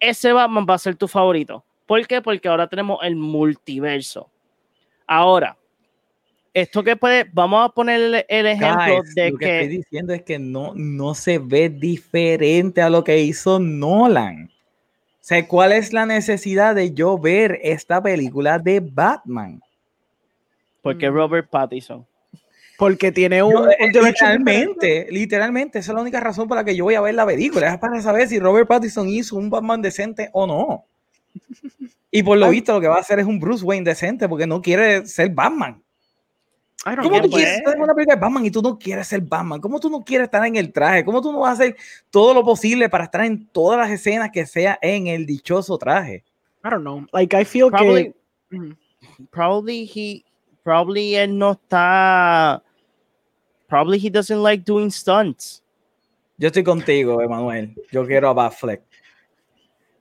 ese 0.00 0.32
Batman 0.32 0.66
va 0.68 0.74
a 0.74 0.78
ser 0.78 0.96
tu 0.96 1.08
favorito. 1.08 1.64
¿Por 1.86 2.06
qué? 2.06 2.22
Porque 2.22 2.48
ahora 2.48 2.66
tenemos 2.68 2.98
el 3.02 3.16
multiverso. 3.16 4.30
Ahora, 5.06 5.56
esto 6.52 6.82
que 6.82 6.96
puede, 6.96 7.26
vamos 7.32 7.64
a 7.64 7.68
poner 7.68 8.24
el, 8.28 8.46
ejemplo 8.46 9.02
Guys, 9.02 9.14
de 9.14 9.30
lo 9.30 9.38
que, 9.38 9.44
que, 9.44 9.60
estoy 9.60 9.76
diciendo 9.76 10.12
es 10.14 10.22
que 10.22 10.38
no, 10.38 10.72
no 10.74 11.14
se 11.14 11.38
ve 11.38 11.68
diferente 11.68 12.80
a 12.80 12.90
lo 12.90 13.04
que 13.04 13.20
hizo 13.20 13.58
Nolan. 13.58 14.50
O 14.50 15.26
sea, 15.26 15.46
¿cuál 15.46 15.72
es 15.72 15.92
la 15.92 16.06
necesidad 16.06 16.74
de 16.74 16.92
yo 16.92 17.18
ver 17.18 17.58
esta 17.62 18.02
película 18.02 18.58
de 18.58 18.80
Batman? 18.80 19.60
porque 20.84 21.10
Mm. 21.10 21.14
Robert 21.14 21.48
Pattinson. 21.50 22.06
Porque 22.76 23.12
tiene 23.12 23.42
un, 23.42 23.52
Yo, 23.52 23.62
un 23.62 23.70
eh, 23.70 23.90
literalmente, 23.92 25.06
literalmente, 25.10 25.78
esa 25.78 25.92
es 25.92 25.94
la 25.94 26.02
única 26.02 26.20
razón 26.20 26.48
por 26.48 26.56
la 26.56 26.64
que 26.64 26.74
yo 26.74 26.84
voy 26.84 26.94
a 26.94 27.00
ver 27.00 27.14
la 27.14 27.26
película. 27.26 27.72
Es 27.72 27.78
para 27.78 28.00
saber 28.02 28.28
si 28.28 28.38
Robert 28.38 28.66
Pattinson 28.66 29.08
hizo 29.08 29.36
un 29.36 29.48
Batman 29.48 29.80
decente 29.80 30.28
o 30.32 30.46
no. 30.46 30.84
Y 32.10 32.22
por 32.22 32.38
lo 32.38 32.46
Ay. 32.46 32.52
visto, 32.52 32.72
lo 32.72 32.80
que 32.80 32.88
va 32.88 32.96
a 32.96 33.00
hacer 33.00 33.18
es 33.18 33.26
un 33.26 33.40
Bruce 33.40 33.64
Wayne 33.64 33.84
decente 33.84 34.28
porque 34.28 34.46
no 34.46 34.62
quiere 34.62 35.06
ser 35.06 35.30
Batman. 35.30 35.82
I 36.86 36.90
don't 36.90 37.02
¿Cómo 37.02 37.18
know. 37.18 37.22
tú 37.22 37.36
quieres 37.36 37.58
estar 37.58 37.74
en 37.76 37.82
una 37.82 37.94
película 37.94 38.16
de 38.16 38.20
Batman 38.20 38.44
y 38.44 38.50
tú 38.50 38.60
no 38.60 38.78
quieres 38.78 39.06
ser 39.06 39.20
Batman? 39.22 39.60
¿Cómo 39.60 39.80
tú 39.80 39.88
no 39.88 40.04
quieres 40.04 40.26
estar 40.26 40.44
en 40.44 40.56
el 40.56 40.72
traje? 40.72 41.04
¿Cómo 41.04 41.22
tú 41.22 41.32
no 41.32 41.40
vas 41.40 41.50
a 41.50 41.62
hacer 41.62 41.76
todo 42.10 42.34
lo 42.34 42.44
posible 42.44 42.88
para 42.88 43.04
estar 43.04 43.24
en 43.24 43.46
todas 43.46 43.78
las 43.78 43.90
escenas 43.90 44.30
que 44.30 44.44
sea 44.46 44.78
en 44.82 45.06
el 45.06 45.24
dichoso 45.26 45.78
traje? 45.78 46.24
I 46.64 46.70
don't 46.70 46.82
know. 46.82 47.06
Like, 47.12 47.34
I 47.40 47.44
feel 47.44 47.70
Probably, 47.70 48.12
que... 48.50 48.56
Mhm. 48.56 48.76
probably 49.30 49.90
he, 49.94 50.24
probably 50.62 51.14
él 51.14 51.38
no 51.38 51.52
está, 51.52 52.62
probably 53.68 53.98
he 53.98 54.10
doesn't 54.10 54.42
like 54.42 54.64
doing 54.64 54.90
stunts. 54.90 55.62
Yo 56.38 56.48
estoy 56.48 56.64
contigo, 56.64 57.22
Emanuel. 57.22 57.74
Yo 57.92 58.04
quiero 58.06 58.30
a 58.30 58.34
Batfleck. 58.34 58.80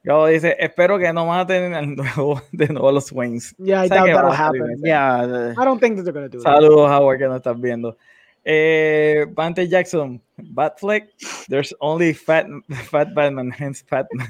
Yo 0.03 0.25
dice, 0.27 0.55
espero 0.59 0.99
que 0.99 1.13
no 1.13 1.25
maten 1.27 1.73
al 1.73 1.95
nuevo, 1.95 2.41
de 2.51 2.67
nuevo 2.67 2.89
a 2.89 2.91
los 2.91 3.11
Waynes. 3.11 3.55
Yeah, 3.57 3.83
I 3.83 3.87
¿Sabes 3.87 4.05
doubt 4.11 4.15
that'll 4.15 4.31
happen. 4.31 4.81
Yeah, 4.83 5.25
the- 5.25 5.55
I 5.57 5.63
don't 5.63 5.79
think 5.79 5.95
that 5.95 6.03
they're 6.03 6.11
gonna 6.13 6.27
do 6.27 6.39
it. 6.39 6.43
Saludos, 6.43 6.89
Howard, 6.89 7.19
que 7.19 7.27
no 7.27 7.35
estás 7.39 7.59
viendo. 7.59 7.95
Eh, 8.43 9.25
Bante 9.33 9.65
Jackson, 9.69 10.19
Batfleck, 10.37 11.07
there's 11.47 11.73
only 11.79 12.13
fat, 12.13 12.45
fat 12.91 13.13
Batman, 13.15 13.49
hence 13.51 13.81
Batman. 13.89 14.27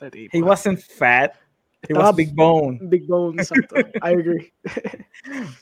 Este. 0.00 0.28
He 0.32 0.40
wasn't 0.40 0.80
fat, 0.80 1.34
he 1.34 1.36
was 1.36 1.49
Estaba- 1.82 2.12
big 2.12 2.34
bone. 2.34 2.78
Big 2.82 3.06
Bone, 3.06 3.40
exacto. 3.40 3.76
I 3.78 4.12
agree. 4.14 4.52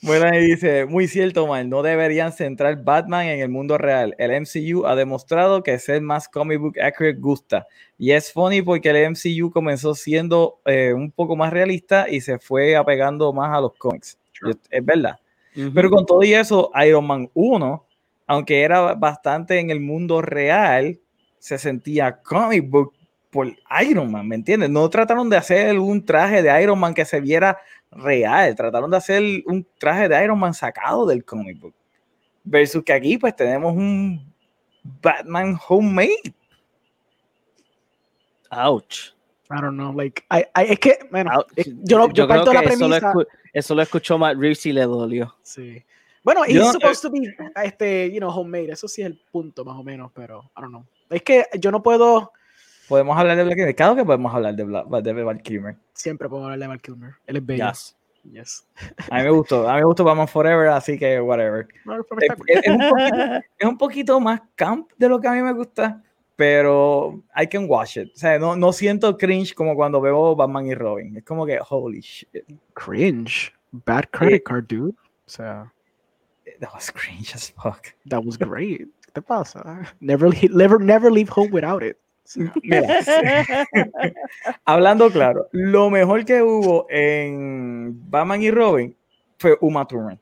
Bueno, 0.03 0.33
y 0.37 0.45
dice, 0.53 0.87
muy 0.87 1.09
cierto, 1.09 1.47
mal, 1.47 1.69
no 1.69 1.83
deberían 1.83 2.33
centrar 2.33 2.83
Batman 2.83 3.27
en 3.27 3.41
el 3.41 3.49
mundo 3.49 3.77
real. 3.77 4.15
El 4.19 4.31
MCU 4.31 4.87
ha 4.87 4.95
demostrado 4.95 5.63
que 5.63 5.79
ser 5.79 6.01
más 6.01 6.29
comic 6.29 6.61
book 6.61 6.79
accurate 6.81 7.19
gusta. 7.19 7.67
Y 7.99 8.13
es 8.13 8.33
funny 8.33 8.63
porque 8.63 8.91
el 8.91 9.11
MCU 9.11 9.51
comenzó 9.51 9.95
siendo 9.95 10.61
eh, 10.65 10.93
un 10.93 11.11
poco 11.11 11.35
más 11.35 11.53
realista 11.53 12.09
y 12.09 12.21
se 12.21 12.39
fue 12.39 12.77
apegando 12.77 13.33
más 13.33 13.57
a 13.57 13.61
los 13.61 13.75
cómics. 13.75 14.17
Sure. 14.33 14.55
Es 14.71 14.85
verdad. 14.85 15.19
Pero 15.75 15.91
con 15.91 16.07
todo 16.07 16.23
y 16.23 16.35
eso, 16.35 16.71
Iron 16.87 17.05
Man 17.07 17.29
1, 17.35 17.87
aunque 18.29 18.63
era 18.63 18.95
bastante 18.95 19.59
en 19.59 19.71
el 19.71 19.81
mundo 19.81 20.23
real, 20.23 21.01
se 21.39 21.59
sentía 21.59 22.21
comic 22.23 22.71
book 22.71 22.93
por 23.31 23.47
Iron 23.87 24.11
Man, 24.11 24.27
¿me 24.27 24.35
entiendes? 24.37 24.71
No 24.71 24.89
trataron 24.89 25.29
de 25.29 25.37
hacer 25.37 25.79
un 25.79 26.05
traje 26.05 26.43
de 26.43 26.63
Iron 26.63 26.79
Man 26.79 26.95
que 26.95 27.05
se 27.05 27.21
viera 27.21 27.59
real, 27.91 28.55
trataron 28.55 28.91
de 28.91 28.97
hacer 28.97 29.23
un 29.47 29.67
traje 29.79 30.09
de 30.09 30.23
Iron 30.25 30.39
Man 30.39 30.55
sacado 30.55 31.07
del 31.07 31.25
comic 31.25 31.59
book. 31.61 31.75
Versus 32.45 32.83
que 32.83 32.93
aquí 32.93 33.19
pues 33.19 33.37
tenemos 33.37 33.75
un 33.75 34.33
Batman 35.03 35.59
homemade. 35.69 36.35
Ouch. 38.51 39.13
I 39.51 39.61
don't 39.61 39.77
know. 39.77 39.93
Like, 39.93 40.23
I, 40.31 40.41
I, 40.57 40.73
es 40.73 40.79
que, 40.79 40.99
bueno, 41.11 41.31
es- 41.57 41.67
yo, 41.85 42.09
yo, 42.13 42.27
creo 42.27 42.29
parto 42.29 42.53
la 42.53 42.61
que 42.63 42.69
eso 42.69 42.89
lo, 42.89 42.97
premisa. 42.97 43.13
escu- 43.13 43.27
eso 43.53 43.75
lo 43.75 43.83
escuchó 43.83 44.19
Matt 44.19 44.37
Reeves 44.39 44.65
y 44.67 44.73
le 44.73 44.83
dolió. 44.83 45.35
Sí. 45.43 45.83
Bueno, 46.23 46.43
Yo- 46.47 46.63
he's 46.65 46.73
supposed 46.73 47.01
to 47.03 47.11
be, 47.11 47.35
este, 47.65 48.11
you 48.13 48.19
know, 48.19 48.31
homemade. 48.31 48.71
Eso 48.73 48.89
sí 48.89 49.01
es 49.03 49.07
el 49.07 49.19
punto, 49.31 49.65
más 49.65 49.77
o 49.77 49.83
menos, 49.83 50.11
pero 50.15 50.51
I 50.57 50.61
don't 50.61 50.71
know. 50.71 50.85
Es 51.11 51.23
que 51.23 51.47
yo 51.59 51.71
no 51.71 51.83
puedo, 51.83 52.33
Podemos 52.89 53.17
hablar 53.19 53.37
de 53.37 53.45
Black 53.45 53.57
Kimmer. 53.57 53.75
Claro 53.77 53.97
que 53.97 54.05
podemos 54.05 54.35
hablar 54.35 54.55
de 54.55 54.65
Black, 54.65 54.87
de 54.89 55.23
Val 55.25 55.43
Kilmer. 55.43 55.77
siempre 55.93 56.29
puedo 56.29 56.45
hablar 56.45 56.59
de 56.59 56.67
Val 56.67 56.81
Kilmer. 56.81 57.15
Él 57.27 57.37
es 57.37 57.47
bello. 57.47 57.67
Yes. 57.69 57.95
Yes. 58.33 58.67
A 59.11 59.19
mí 59.19 59.23
me 59.25 59.31
gustó, 59.31 59.69
a 59.69 59.75
mí 59.75 59.79
me 59.81 59.85
gustó 59.87 60.05
Batman 60.05 60.29
Forever, 60.29 60.69
así 60.69 60.99
que 60.99 61.21
whatever. 61.21 61.67
No, 61.85 61.95
Es, 61.95 62.05
es- 62.65 62.69
un 62.69 62.79
poquito, 62.89 63.17
es 63.59 63.69
un 63.69 63.79
poquito 63.79 64.21
más 64.21 64.41
camp 64.55 64.91
de 64.99 65.09
lo 65.09 65.21
que 65.21 65.29
a 65.29 65.33
mí 65.33 65.41
me 65.43 65.53
gusta, 65.53 66.03
pero 66.37 67.23
I 67.37 67.47
can 67.47 67.67
watch 67.69 67.97
it. 67.97 68.09
O 68.15 68.19
sea, 68.19 68.39
no, 68.39 68.55
no 68.57 68.73
siento 68.73 69.17
cringe 69.17 69.55
como 69.55 69.75
cuando 69.75 70.01
veo 70.01 70.35
Batman 70.37 70.67
y 70.67 70.75
Robin. 70.75 71.17
Es 71.17 71.25
como 71.25 71.47
que, 71.47 71.59
holy 71.69 72.01
shit, 72.01 72.29
Cringe. 72.75 73.53
Bad 73.73 74.05
credit 74.11 74.43
card, 74.45 74.67
dude. 74.69 74.95
O 74.95 75.31
sea, 75.31 75.73
that 76.61 76.71
was 76.75 76.91
cringe 76.91 77.35
as 77.35 77.51
fuck. 77.53 77.89
that 78.09 78.23
was 78.25 78.39
great. 78.39 78.89
¿Qué 79.07 79.13
te 79.13 79.23
pasa? 79.23 79.83
Never, 80.01 80.31
never, 80.51 80.79
never 80.81 81.11
leave 81.11 81.31
home 81.35 81.51
without 81.53 81.83
it. 81.83 81.97
Mira, 82.63 83.01
hablando 84.65 85.11
claro, 85.11 85.49
lo 85.53 85.91
mejor 85.91 86.25
que 86.25 86.43
hubo 86.43 86.87
en 86.91 88.11
Batman 88.11 88.43
y 88.43 88.51
Robin 88.51 88.97
fue 89.39 89.57
Uma 89.61 89.87
Thurman. 89.87 90.21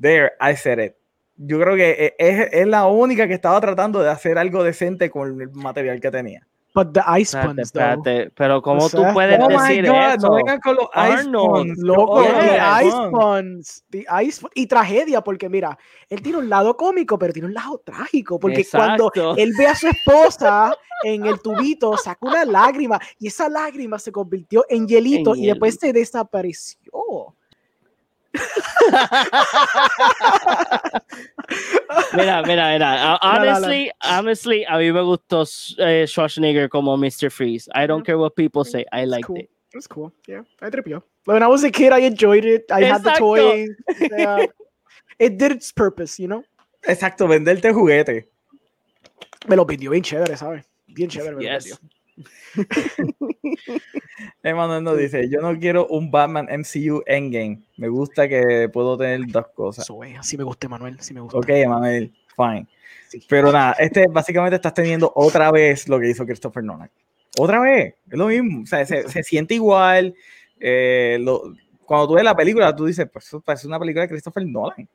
There, 0.00 0.32
I 0.40 0.56
said 0.56 0.78
it. 0.78 0.94
Yo 1.36 1.60
creo 1.60 1.76
que 1.76 1.90
e- 1.90 2.14
es, 2.18 2.48
es 2.52 2.66
la 2.66 2.86
única 2.86 3.26
que 3.26 3.34
estaba 3.34 3.60
tratando 3.60 4.00
de 4.02 4.10
hacer 4.10 4.38
algo 4.38 4.62
decente 4.62 5.10
con 5.10 5.40
el 5.40 5.50
material 5.52 6.00
que 6.00 6.10
tenía. 6.10 6.46
But 6.74 6.92
the 6.92 7.02
ice 7.06 7.36
Espérate, 7.36 7.46
puns, 7.54 7.58
espérate, 7.60 8.30
Pero 8.34 8.60
¿cómo 8.60 8.86
O 8.86 8.90
tú 8.90 9.04
puedes 9.12 9.38
Oh 9.40 9.46
decir 9.46 9.86
God, 9.86 9.94
eso? 10.16 10.26
no 10.28 10.34
vengan 10.34 10.58
con 10.60 10.74
los 10.74 10.86
ice 10.86 10.98
Arnold, 11.20 11.66
puns. 11.68 11.78
Loco, 11.78 12.22
the 12.24 12.58
ice 12.84 12.96
puns. 12.96 13.10
puns, 13.12 13.84
the 13.90 14.04
ice 14.24 14.44
y 14.56 14.66
tragedia, 14.66 15.20
porque 15.22 15.48
mira, 15.48 15.78
él 16.08 16.20
tiene 16.20 16.38
un 16.38 16.48
lado 16.48 16.76
cómico, 16.76 17.16
pero 17.16 17.32
tiene 17.32 17.46
un 17.46 17.54
lado 17.54 17.80
trágico, 17.84 18.40
porque 18.40 18.66
cuando 18.68 19.06
Exacto. 19.14 19.36
él 19.36 19.52
ve 19.56 19.68
a 19.68 19.76
su 19.76 19.86
esposa 19.86 20.76
en 21.04 21.24
el 21.26 21.40
tubito, 21.40 21.96
saca 21.96 22.18
una 22.26 22.44
lágrima 22.44 22.98
y 23.20 23.28
esa 23.28 23.48
lágrima 23.48 24.00
se 24.00 24.10
convirtió 24.10 24.64
en 24.68 24.88
hielito 24.88 25.36
En 25.36 25.44
y 25.44 25.46
después 25.46 25.76
se 25.80 25.92
desapareció. 25.92 26.90
Mira, 32.14 32.42
mira, 32.42 32.72
mira. 32.72 32.96
No, 32.96 33.02
no, 33.02 33.10
no. 33.12 33.18
Honestly, 33.22 33.90
honestly, 34.02 34.64
a 34.64 34.78
mí 34.78 34.92
me 34.92 35.00
gustó 35.02 35.44
eh, 35.78 36.06
Schwarzenegger 36.06 36.68
como 36.68 36.96
Mr. 36.96 37.30
Freeze. 37.30 37.68
I 37.74 37.86
don't 37.86 38.04
care 38.04 38.16
what 38.16 38.34
people 38.36 38.64
say. 38.64 38.84
I 38.92 39.02
It's 39.02 39.10
liked 39.10 39.26
cool. 39.26 39.38
it. 39.38 39.50
It's 39.74 39.86
cool. 39.88 40.12
Yeah, 40.28 40.42
I 40.62 40.70
tripió. 40.70 41.02
When 41.24 41.42
I 41.42 41.46
was 41.48 41.64
a 41.64 41.70
kid, 41.70 41.92
I 41.92 42.00
enjoyed 42.06 42.44
it. 42.44 42.70
I 42.70 42.84
had 42.84 43.02
the 43.02 43.10
Exacto. 43.10 43.18
toys. 43.18 44.50
it 45.18 45.38
did 45.38 45.52
its 45.52 45.72
purpose, 45.72 46.18
you 46.20 46.28
know. 46.28 46.44
Exacto, 46.86 47.26
venderte 47.26 47.72
juguete. 47.72 48.28
Me 49.48 49.56
lo 49.56 49.66
pidió 49.66 49.90
bien 49.90 50.02
chévere, 50.02 50.36
¿sabes? 50.36 50.64
Bien 50.86 51.08
chévere. 51.08 51.34
Me 51.36 51.42
lo 51.44 51.50
Yes. 51.50 51.64
pidió. 51.64 51.78
Emanuel 54.42 54.84
nos 54.84 54.98
dice, 54.98 55.28
yo 55.28 55.40
no 55.40 55.58
quiero 55.58 55.86
un 55.88 56.10
Batman 56.10 56.48
MCU 56.50 57.02
Endgame. 57.06 57.60
Me 57.76 57.88
gusta 57.88 58.28
que 58.28 58.68
puedo 58.72 58.96
tener 58.96 59.20
dos 59.28 59.46
cosas. 59.54 59.84
Eso 59.84 60.02
es, 60.04 60.18
así 60.18 60.36
me 60.36 60.44
gusta, 60.44 60.68
Manuel. 60.68 60.98
Sí 61.00 61.14
me 61.14 61.20
gusta. 61.20 61.38
Ok, 61.38 61.48
Emanuel, 61.48 62.12
fine. 62.36 62.66
Sí. 63.08 63.24
Pero 63.28 63.52
nada, 63.52 63.72
este 63.78 64.06
básicamente 64.08 64.56
estás 64.56 64.74
teniendo 64.74 65.12
otra 65.14 65.50
vez 65.50 65.88
lo 65.88 65.98
que 66.00 66.10
hizo 66.10 66.24
Christopher 66.24 66.64
Nolan. 66.64 66.90
Otra 67.38 67.60
vez, 67.60 67.94
es 68.10 68.18
lo 68.18 68.26
mismo. 68.28 68.62
O 68.62 68.66
sea, 68.66 68.84
se, 68.86 69.08
se 69.08 69.22
siente 69.22 69.54
igual. 69.54 70.14
eh, 70.60 71.18
lo- 71.20 71.52
cuando 71.84 72.08
tú 72.08 72.14
ves 72.14 72.24
la 72.24 72.34
película, 72.34 72.74
tú 72.74 72.86
dices, 72.86 73.06
pues 73.12 73.26
eso 73.26 73.40
parece 73.42 73.66
una 73.66 73.78
película 73.78 74.02
de 74.02 74.08
Christopher 74.08 74.46
Nolan. 74.46 74.88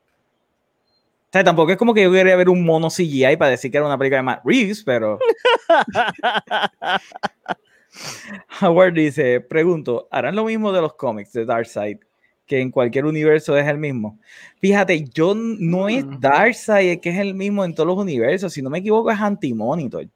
O 1.30 1.32
sea, 1.32 1.44
tampoco 1.44 1.70
es 1.70 1.78
como 1.78 1.94
que 1.94 2.02
yo 2.02 2.10
quería 2.10 2.34
ver 2.34 2.48
un 2.48 2.64
mono 2.64 2.88
CGI 2.88 3.36
para 3.36 3.52
decir 3.52 3.70
que 3.70 3.76
era 3.76 3.86
una 3.86 3.96
película 3.96 4.16
de 4.16 4.22
Matt 4.24 4.40
Reeves, 4.44 4.82
pero 4.82 5.20
Howard 8.60 8.94
dice, 8.94 9.40
pregunto, 9.40 10.08
¿harán 10.10 10.34
lo 10.34 10.44
mismo 10.44 10.72
de 10.72 10.80
los 10.80 10.94
cómics 10.94 11.32
de 11.32 11.44
Darkseid? 11.44 11.98
Que 12.46 12.60
en 12.60 12.72
cualquier 12.72 13.04
universo 13.04 13.56
es 13.56 13.68
el 13.68 13.78
mismo. 13.78 14.18
Fíjate, 14.60 15.04
yo 15.04 15.36
no 15.36 15.88
es 15.88 16.04
Mm. 16.04 16.18
Darkseid 16.18 16.90
el 16.90 17.00
que 17.00 17.10
es 17.10 17.18
el 17.18 17.34
mismo 17.34 17.64
en 17.64 17.76
todos 17.76 17.86
los 17.86 17.96
universos. 17.96 18.52
Si 18.52 18.60
no 18.60 18.68
me 18.68 18.78
equivoco, 18.78 19.12
es 19.12 19.20
Anti-Monitor. 19.20 20.08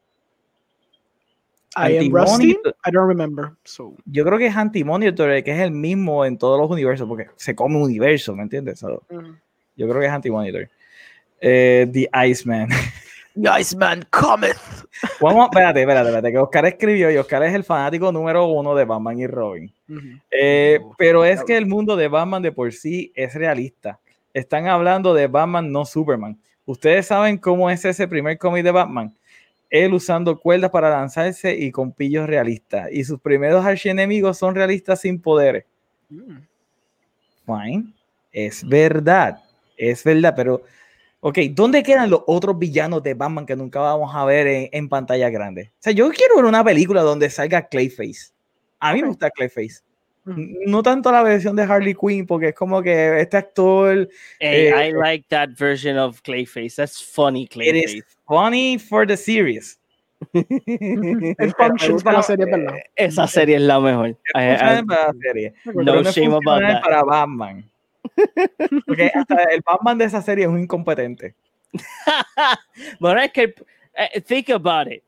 I 1.76 1.98
am 1.98 2.12
rusty. 2.12 2.56
I 2.86 2.90
don't 2.90 3.08
remember. 3.08 3.52
So, 3.64 3.94
Yo 4.04 4.24
creo 4.24 4.38
que 4.38 4.46
es 4.46 4.56
Anti-Monitor 4.56 5.42
que 5.44 5.52
es 5.52 5.60
el 5.60 5.70
mismo 5.70 6.24
en 6.24 6.38
todos 6.38 6.58
los 6.58 6.68
universos, 6.70 7.06
porque 7.06 7.28
se 7.36 7.54
come 7.54 7.76
universo, 7.76 8.34
¿me 8.34 8.42
entiendes? 8.42 8.80
So, 8.80 9.04
mm. 9.10 9.36
yo 9.76 9.88
creo 9.88 10.00
que 10.00 10.06
es 10.06 10.12
Anti-Monitor. 10.12 10.68
Eh, 11.40 11.86
The 11.92 12.08
Iceman. 12.28 12.68
The 13.34 13.50
Iceman 13.60 14.06
cometh. 14.10 14.56
Vamos, 15.20 15.46
espérate, 15.46 15.80
espérate, 15.80 16.08
espérate, 16.08 16.32
que 16.32 16.38
Oscar 16.38 16.66
escribió 16.66 17.10
y 17.10 17.16
Oscar 17.16 17.42
es 17.42 17.54
el 17.54 17.64
fanático 17.64 18.12
número 18.12 18.46
uno 18.46 18.74
de 18.74 18.84
Batman 18.84 19.18
y 19.18 19.26
Robin. 19.26 19.72
Eh, 20.30 20.78
Oh, 20.80 20.94
pero 20.96 21.24
es 21.24 21.42
que 21.44 21.56
el 21.56 21.66
mundo 21.66 21.96
de 21.96 22.08
Batman 22.08 22.42
de 22.42 22.52
por 22.52 22.72
sí 22.72 23.12
es 23.14 23.34
realista. 23.34 23.98
Están 24.32 24.66
hablando 24.66 25.14
de 25.14 25.26
Batman, 25.26 25.70
no 25.70 25.84
Superman. 25.84 26.38
Ustedes 26.64 27.06
saben 27.06 27.38
cómo 27.38 27.70
es 27.70 27.84
ese 27.84 28.08
primer 28.08 28.38
cómic 28.38 28.64
de 28.64 28.70
Batman. 28.70 29.14
Él 29.68 29.92
usando 29.92 30.38
cuerdas 30.38 30.70
para 30.70 30.90
lanzarse 30.90 31.54
y 31.54 31.70
con 31.70 31.92
pillos 31.92 32.26
realistas. 32.28 32.88
Y 32.92 33.04
sus 33.04 33.20
primeros 33.20 33.64
archienemigos 33.64 34.38
son 34.38 34.54
realistas 34.54 35.00
sin 35.00 35.20
poderes. 35.20 35.64
Mm. 36.08 36.38
Fine. 37.46 37.92
Es 38.32 38.66
verdad. 38.66 39.42
Es 39.76 40.04
verdad, 40.04 40.34
pero, 40.36 40.62
ok, 41.24 41.38
¿dónde 41.52 41.82
quedan 41.82 42.10
los 42.10 42.20
otros 42.26 42.58
villanos 42.58 43.02
de 43.02 43.14
Batman 43.14 43.46
que 43.46 43.56
nunca 43.56 43.80
vamos 43.80 44.14
a 44.14 44.26
ver 44.26 44.46
en, 44.46 44.68
en 44.72 44.88
pantalla 44.90 45.30
grande? 45.30 45.72
O 45.72 45.76
sea, 45.80 45.92
yo 45.92 46.10
quiero 46.10 46.36
ver 46.36 46.44
una 46.44 46.62
película 46.62 47.00
donde 47.00 47.30
salga 47.30 47.66
Clayface. 47.66 48.34
A 48.78 48.92
mí 48.92 49.00
me 49.00 49.08
gusta 49.08 49.30
Clayface. 49.30 49.82
No 50.26 50.82
tanto 50.82 51.10
la 51.12 51.22
versión 51.22 51.56
de 51.56 51.62
Harley 51.62 51.94
Quinn, 51.94 52.26
porque 52.26 52.48
es 52.48 52.54
como 52.54 52.82
que 52.82 53.20
este 53.20 53.38
actor. 53.38 54.08
Hey, 54.38 54.68
eh, 54.68 54.88
I 54.88 54.92
like 54.92 55.26
that 55.28 55.50
version 55.58 55.98
of 55.98 56.20
Clayface. 56.22 56.76
That's 56.76 57.02
funny, 57.02 57.46
Clayface. 57.46 57.76
It 57.76 57.96
is 57.96 58.04
funny 58.26 58.78
for 58.78 59.06
the 59.06 59.16
series. 59.16 59.78
para 61.58 62.12
la 62.12 62.22
serie, 62.22 62.46
¿verdad? 62.46 62.74
Esa 62.96 63.26
serie 63.26 63.56
es 63.56 63.62
la 63.62 63.80
mejor. 63.80 64.10
I, 64.34 64.54
I, 64.54 64.84
para 64.86 65.06
la 65.06 65.14
serie. 65.20 65.54
No 65.64 66.02
shame 66.02 66.34
about 66.34 66.60
that. 66.60 66.82
Para 66.82 67.02
Batman. 67.04 67.70
Porque 68.86 69.10
hasta 69.14 69.42
el 69.44 69.62
Batman 69.64 69.98
de 69.98 70.04
esa 70.06 70.22
serie 70.22 70.44
es 70.44 70.50
un 70.50 70.60
incompetente. 70.60 71.34
bueno, 73.00 73.20
es 73.20 73.32
que, 73.32 73.54
uh, 73.56 74.20
think 74.20 74.50
about 74.50 74.90
it. 74.90 75.02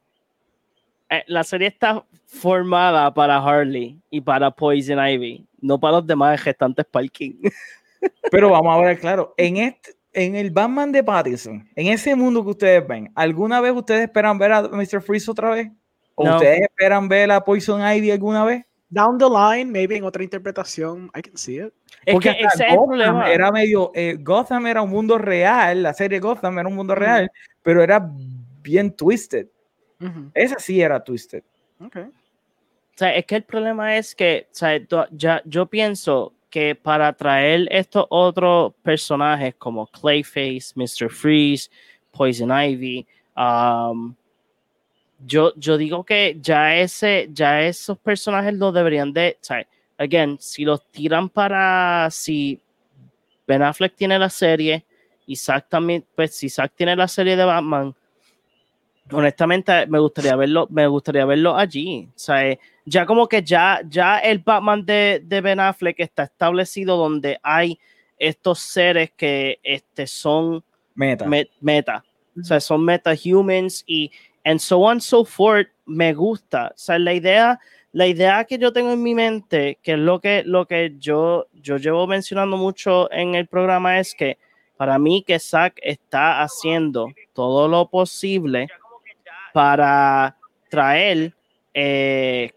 Uh, 1.11 1.23
la 1.29 1.45
serie 1.45 1.69
está 1.69 2.05
formada 2.27 3.13
para 3.15 3.37
Harley 3.39 4.01
y 4.11 4.21
para 4.21 4.51
Poison 4.51 4.99
Ivy, 4.99 5.47
no 5.61 5.79
para 5.79 5.99
los 5.99 6.07
demás 6.07 6.41
gestantes 6.41 6.85
Parking. 6.85 7.35
Pero 8.31 8.51
vamos 8.51 8.77
a 8.77 8.81
ver, 8.85 8.99
claro, 8.99 9.33
en 9.37 9.57
este, 9.59 9.93
en 10.13 10.35
el 10.35 10.51
Batman 10.51 10.91
de 10.93 11.05
Pattinson, 11.05 11.69
en 11.77 11.87
ese 11.89 12.15
mundo 12.17 12.43
que 12.43 12.51
ustedes 12.51 12.87
ven, 12.87 13.11
¿alguna 13.15 13.61
vez 13.61 13.73
ustedes 13.73 14.03
esperan 14.03 14.39
ver 14.39 14.53
a 14.53 14.63
Mr. 14.63 15.01
Freeze 15.03 15.31
otra 15.31 15.51
vez? 15.51 15.71
¿O 16.15 16.25
No. 16.25 16.37
ustedes 16.37 16.63
esperan 16.63 17.09
ver 17.09 17.31
a 17.31 17.45
Poison 17.45 17.81
Ivy 17.81 18.11
alguna 18.11 18.45
vez? 18.45 18.65
Down 18.89 19.19
the 19.19 19.29
line, 19.29 19.73
maybe 19.73 19.97
en 19.97 20.05
otra 20.05 20.23
interpretación, 20.23 21.11
I 21.15 21.23
can 21.23 21.37
see 21.37 21.59
it. 21.59 21.73
Es 22.05 22.15
Porque 22.15 22.31
que 22.37 22.45
ese 22.45 22.47
es 22.47 22.61
el 22.61 22.77
Gotham 22.77 22.87
problema. 22.89 23.31
era 23.33 23.51
medio, 23.51 23.91
eh, 23.95 24.17
Gotham 24.21 24.67
era 24.67 24.83
un 24.83 24.91
mundo 24.91 25.19
real, 25.19 25.83
la 25.83 25.93
serie 25.93 26.21
Gotham 26.21 26.59
era 26.59 26.69
un 26.69 26.75
mundo 26.77 26.95
real, 26.95 27.31
pero 27.63 27.83
era 27.83 28.09
bien 28.63 28.93
twisted. 28.93 29.49
Ujú. 30.01 30.31
Esa 30.35 30.59
sí 30.59 30.81
era 30.81 31.03
twisted. 31.03 31.43
Okay. 31.85 32.05
O 32.05 32.99
sea, 32.99 33.15
es 33.15 33.27
que 33.27 33.37
el 33.37 33.43
problema 33.43 33.97
es 33.97 34.15
que, 34.15 34.47
o 34.51 34.55
sea, 34.55 34.81
ya, 35.11 35.43
yo 35.45 35.67
pienso 35.67 36.33
que 36.49 36.75
para 36.75 37.13
traer 37.13 37.69
estos 37.71 38.07
otros 38.09 38.73
personajes 38.83 39.55
como 39.57 39.87
Clayface, 39.89 40.73
Mr. 40.75 41.11
Freeze, 41.11 41.69
Poison 42.13 42.51
Ivy, 42.51 43.07
um, 43.37 44.15
yo, 45.25 45.53
yo 45.57 45.77
digo 45.79 46.05
que 46.05 46.37
ya 46.41 46.77
ese, 46.77 47.29
ya 47.33 47.63
esos 47.63 47.99
personajes 47.99 48.55
los 48.55 48.75
deberían 48.75 49.13
de, 49.13 49.37
o 49.41 49.45
sea, 49.45 49.67
again, 49.99 50.37
si 50.41 50.65
los 50.65 50.85
tiran 50.91 51.29
para, 51.29 52.09
si 52.11 52.61
Ben 53.47 53.63
Affleck 53.63 53.95
tiene 53.95 54.19
la 54.19 54.29
serie 54.29 54.85
Zack 55.35 55.69
también, 55.69 56.05
pues 56.15 56.35
si 56.37 56.49
Zack 56.49 56.73
tiene 56.77 56.95
la 56.95 57.09
serie 57.09 57.35
de 57.37 57.45
Batman, 57.45 57.95
honestamente 59.11 59.87
me 59.87 59.99
gustaría 59.99 60.37
verlo, 60.37 60.67
me 60.71 60.87
gustaría 60.87 61.25
verlo 61.25 61.57
allí. 61.57 62.09
O 62.15 62.19
sea, 62.19 62.47
eh, 62.49 62.59
ya 62.85 63.07
como 63.07 63.27
que 63.29 63.43
ya, 63.43 63.81
ya 63.89 64.19
el 64.19 64.39
Batman 64.39 64.85
de, 64.85 65.23
de 65.25 65.41
Ben 65.41 65.61
Affleck 65.61 65.99
está 66.01 66.25
establecido 66.25 66.97
donde 66.97 67.39
hay 67.43 67.79
estos 68.19 68.59
seres 68.61 69.11
que 69.17 69.59
este, 69.63 70.07
son 70.07 70.63
Meta. 70.95 71.27
me- 71.27 71.51
meta. 71.61 72.05
O 72.39 72.45
sea, 72.45 72.61
son 72.61 72.85
meta-humans 72.85 73.83
y 73.87 74.11
and 74.47 74.59
so 74.61 74.83
on 74.85 75.01
so 75.01 75.25
forth. 75.25 75.69
Me 75.87 76.15
gusta. 76.15 76.69
O 76.75 76.79
sea, 76.79 76.99
la 76.99 77.13
idea, 77.13 77.61
la 77.93 78.07
idea 78.07 78.45
que 78.45 78.59
yo 78.59 78.73
tengo 78.73 78.93
en 78.93 79.03
mi 79.03 79.15
mente, 79.15 79.79
que 79.83 79.93
es 79.93 79.99
lo 79.99 80.21
que, 80.21 80.43
lo 80.45 80.67
que 80.67 80.95
yo, 80.99 81.47
yo 81.53 81.77
llevo 81.77 82.07
mencionando 82.07 82.57
mucho 82.57 83.11
en 83.13 83.35
el 83.35 83.47
programa, 83.47 83.99
es 83.99 84.15
que 84.15 84.39
para 84.77 84.99
mí 84.99 85.23
que 85.27 85.39
Zack 85.39 85.79
está 85.83 86.43
haciendo 86.43 87.09
todo 87.35 87.69
lo 87.69 87.89
posible 87.89 88.69
para 89.53 90.37
traer 90.69 91.35
eh, 91.73 92.53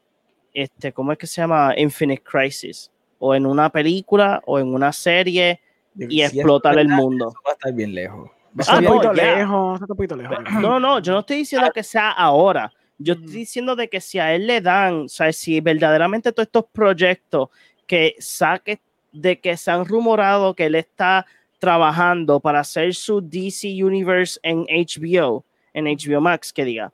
este, 0.53 0.93
¿cómo 0.93 1.11
es 1.11 1.17
que 1.17 1.27
se 1.27 1.41
llama? 1.41 1.73
Infinite 1.77 2.23
Crisis. 2.23 2.91
O 3.19 3.35
en 3.35 3.45
una 3.45 3.69
película 3.69 4.41
o 4.45 4.59
en 4.59 4.73
una 4.73 4.93
serie 4.93 5.59
y 5.95 6.07
Si 6.07 6.21
explotar 6.21 6.79
el 6.79 6.87
mundo. 6.87 7.33
va 7.45 7.51
a 7.51 7.53
estar 7.53 7.73
bien 7.73 7.93
lejos. 7.93 8.29
Está 8.57 8.73
Ah, 8.73 8.77
un 8.79 8.83
no, 8.83 8.89
poquito 8.93 9.13
ya. 9.13 9.23
lejos, 9.35 9.81
está 9.81 9.93
un 9.93 9.97
poquito 9.97 10.15
lejos. 10.15 10.37
No, 10.61 10.79
no, 10.79 10.99
yo 10.99 11.13
no 11.13 11.19
estoy 11.19 11.37
diciendo 11.37 11.69
que 11.73 11.83
sea 11.83 12.11
ahora. 12.11 12.71
Yo 12.97 13.13
Ujú. 13.13 13.23
estoy 13.23 13.39
diciendo 13.39 13.75
de 13.75 13.87
que 13.89 14.01
si 14.01 14.19
a 14.19 14.33
él 14.33 14.47
le 14.47 14.59
dan, 14.61 15.01
o 15.05 15.07
sea, 15.09 15.31
si 15.31 15.61
verdaderamente 15.61 16.31
todos 16.31 16.47
estos 16.47 16.65
proyectos 16.71 17.49
que 17.87 18.15
saque 18.19 18.79
de 19.11 19.39
que 19.39 19.55
se 19.57 19.71
han 19.71 19.85
rumorado 19.85 20.53
que 20.53 20.65
él 20.65 20.75
está 20.75 21.25
trabajando 21.59 22.39
para 22.39 22.59
hacer 22.61 22.93
su 22.95 23.21
DC 23.21 23.83
Universe 23.83 24.39
en 24.43 24.65
HBO, 24.69 25.43
en 25.73 25.85
HBO 25.85 26.21
Max, 26.21 26.51
que 26.53 26.65
diga, 26.65 26.91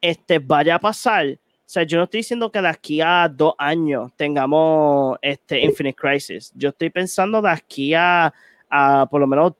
este 0.00 0.38
vaya 0.38 0.76
a 0.76 0.78
pasar. 0.78 1.26
O 1.26 1.38
sea, 1.74 1.82
yo 1.82 1.96
no 1.98 2.04
estoy 2.04 2.18
diciendo 2.20 2.50
que 2.52 2.60
de 2.60 2.68
aquí 2.68 3.00
a 3.00 3.28
dos 3.28 3.54
años 3.58 4.12
tengamos 4.16 5.16
este 5.22 5.60
Infinite 5.60 5.96
Crisis. 5.96 6.52
Yo 6.54 6.68
estoy 6.70 6.90
pensando 6.90 7.40
de 7.40 7.50
aquí 7.50 7.94
a, 7.94 8.32
a 8.68 9.06
por 9.10 9.20
lo 9.20 9.26
menos 9.26 9.54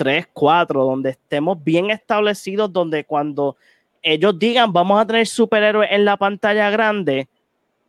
tres, 0.00 0.26
cuatro, 0.32 0.82
donde 0.82 1.10
estemos 1.10 1.62
bien 1.62 1.90
establecidos, 1.90 2.72
donde 2.72 3.04
cuando 3.04 3.58
ellos 4.00 4.38
digan 4.38 4.72
vamos 4.72 4.98
a 4.98 5.06
tener 5.06 5.26
superhéroes 5.26 5.90
en 5.92 6.06
la 6.06 6.16
pantalla 6.16 6.70
grande, 6.70 7.28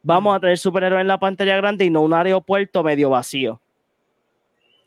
vamos 0.03 0.35
a 0.35 0.41
tener 0.41 0.57
superhéroes 0.57 0.99
en 0.99 1.07
la 1.07 1.17
pantalla 1.17 1.55
grande 1.55 1.85
y 1.85 1.89
no 1.89 2.01
un 2.01 2.13
aeropuerto 2.13 2.83
medio 2.83 3.11
vacío. 3.11 3.61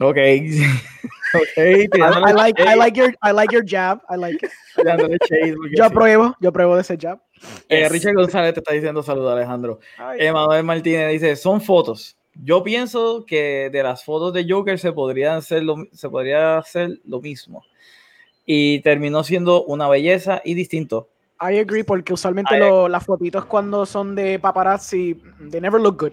Ok. 0.01 0.19
ok, 1.35 1.57
I, 1.57 2.33
like, 2.35 2.63
I 2.63 2.77
like 2.77 3.01
your, 3.01 3.15
I 3.23 3.33
like 3.33 3.55
your 3.55 3.65
jab. 3.67 4.03
I 4.11 4.19
like 4.19 4.45
it. 4.45 4.53
Yo 5.75 5.83
apruebo, 5.83 6.37
yo 6.41 6.51
apruebo 6.51 6.75
de 6.75 6.83
ese 6.83 6.99
jab. 7.01 7.21
Eh, 7.71 7.89
Richard 7.89 8.17
González 8.17 8.53
te 8.53 8.61
está 8.61 8.75
diciendo 8.75 9.03
saludos, 9.03 9.33
Alejandro. 9.33 9.81
Emanuel 10.19 10.63
Martínez 10.63 11.11
dice, 11.13 11.37
son 11.37 11.59
fotos. 11.63 12.19
Yo 12.43 12.63
pienso 12.63 13.25
que 13.27 13.71
de 13.71 13.83
las 13.83 14.05
fotos 14.05 14.33
de 14.33 14.47
Joker 14.49 14.79
se 14.79 14.93
podría 14.93 15.37
hacer 15.37 15.63
lo, 15.63 15.77
se 15.93 16.09
podría 16.09 16.59
hacer 16.59 16.99
lo 17.05 17.21
mismo. 17.21 17.63
Y 18.47 18.81
terminó 18.81 19.23
siendo 19.25 19.65
una 19.65 19.89
belleza 19.89 20.43
y 20.45 20.55
distinto. 20.55 21.09
I 21.41 21.59
agree, 21.59 21.85
porque 21.85 22.13
usualmente 22.13 22.57
lo- 22.59 22.89
las 22.89 23.05
fotitos 23.05 23.45
cuando 23.47 23.87
son 23.87 24.15
de 24.15 24.39
paparazzi, 24.39 25.15
they 25.51 25.61
never 25.61 25.81
look 25.81 25.99
good. 26.01 26.13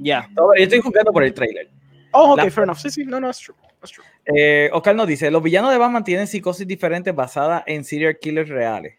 Ya. 0.00 0.28
Yo 0.36 0.52
estoy 0.56 0.80
jugando 0.80 1.12
por 1.12 1.24
el 1.24 1.34
trailer. 1.34 1.68
Oh, 2.12 2.32
ok, 2.32 2.36
La- 2.38 2.50
fair 2.50 2.64
enough. 2.64 2.78
Sí, 2.78 2.90
sí, 2.90 3.04
no, 3.04 3.20
no, 3.20 3.28
it's 3.28 3.38
true. 3.38 3.54
That's 3.80 3.92
true. 3.92 4.04
Eh, 4.26 4.68
Oscar 4.72 4.94
nos 4.94 5.06
dice, 5.06 5.30
los 5.30 5.42
villanos 5.42 5.70
de 5.70 5.78
Batman 5.78 6.04
tienen 6.04 6.26
psicosis 6.26 6.66
diferentes 6.66 7.14
basadas 7.14 7.62
en 7.66 7.84
serial 7.84 8.18
killers 8.18 8.48
reales. 8.48 8.94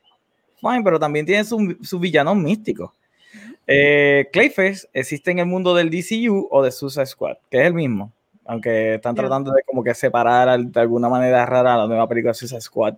Fine, 0.59 0.81
pero 0.83 0.99
también 0.99 1.25
tienen 1.25 1.45
sus 1.45 1.61
sus 1.81 1.99
villanos 1.99 2.35
místicos. 2.35 2.91
Eh, 3.71 4.29
Clayface 4.31 4.87
existe 4.93 5.31
en 5.31 5.39
el 5.39 5.45
mundo 5.45 5.73
del 5.75 5.89
DCU 5.89 6.47
o 6.51 6.63
de 6.63 6.71
Suicide 6.71 7.05
Squad, 7.05 7.37
que 7.49 7.59
es 7.61 7.67
el 7.67 7.73
mismo. 7.73 8.11
Aunque 8.45 8.95
están 8.95 9.15
tratando 9.15 9.51
de 9.53 9.61
como 9.63 9.83
que 9.83 9.93
separar 9.93 10.59
de 10.59 10.79
alguna 10.81 11.07
manera 11.07 11.45
rara 11.45 11.77
la 11.77 11.87
nueva 11.87 12.07
película 12.07 12.31
de 12.31 12.35
Suicide 12.35 12.59
Squad. 12.59 12.95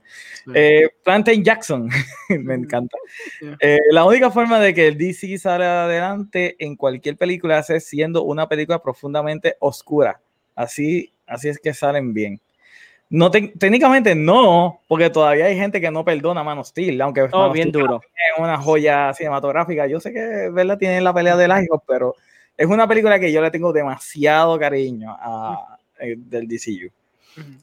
Eh, 0.56 0.90
Plantain 1.04 1.44
Jackson, 1.44 1.90
me 2.30 2.58
Mm. 2.58 2.64
encanta. 2.64 2.98
Eh, 3.60 3.78
la 3.92 4.06
única 4.06 4.32
forma 4.32 4.60
de 4.60 4.74
que 4.74 4.88
el 4.88 4.98
DC 4.98 5.38
salga 5.38 5.84
adelante 5.86 6.56
en 6.60 6.76
cualquier 6.76 7.18
película 7.18 7.60
es 7.60 7.86
siendo 7.86 8.24
una 8.24 8.48
película 8.48 8.82
profundamente 8.82 9.56
oscura. 9.60 10.20
Así, 10.56 11.12
así 11.28 11.50
es 11.50 11.60
que 11.60 11.74
salen 11.74 12.14
bien. 12.14 12.40
No 13.16 13.30
te- 13.30 13.54
técnicamente 13.60 14.16
no, 14.16 14.82
porque 14.88 15.12
todavía 15.12 15.46
hay 15.46 15.56
gente 15.56 15.80
que 15.80 15.92
no 15.92 16.04
perdona 16.04 16.42
a 16.42 16.44
Man 16.44 16.58
of 16.58 16.68
Steel, 16.68 17.00
aunque 17.00 17.22
Man 17.22 17.30
Oh, 17.34 17.46
of 17.50 17.54
bien 17.54 17.70
Steel 17.70 17.84
duro. 17.86 18.02
es 18.04 18.40
una 18.40 18.58
joya 18.58 19.14
cinematográfica. 19.14 19.86
Yo 19.86 20.00
sé 20.00 20.12
que 20.12 20.50
Verla 20.52 20.80
tiene 20.80 21.00
la 21.00 21.14
pelea 21.14 21.38
de 21.38 21.46
hijos, 21.64 21.80
pero 21.88 22.16
es 22.58 22.66
una 22.66 22.88
película 22.88 23.20
que 23.20 23.32
yo 23.32 23.40
le 23.44 23.52
tengo 23.52 23.72
demasiado 23.72 24.58
cariño 24.58 25.16
a, 25.20 25.78
eh, 26.00 26.16
del 26.18 26.48
DCU. 26.48 26.90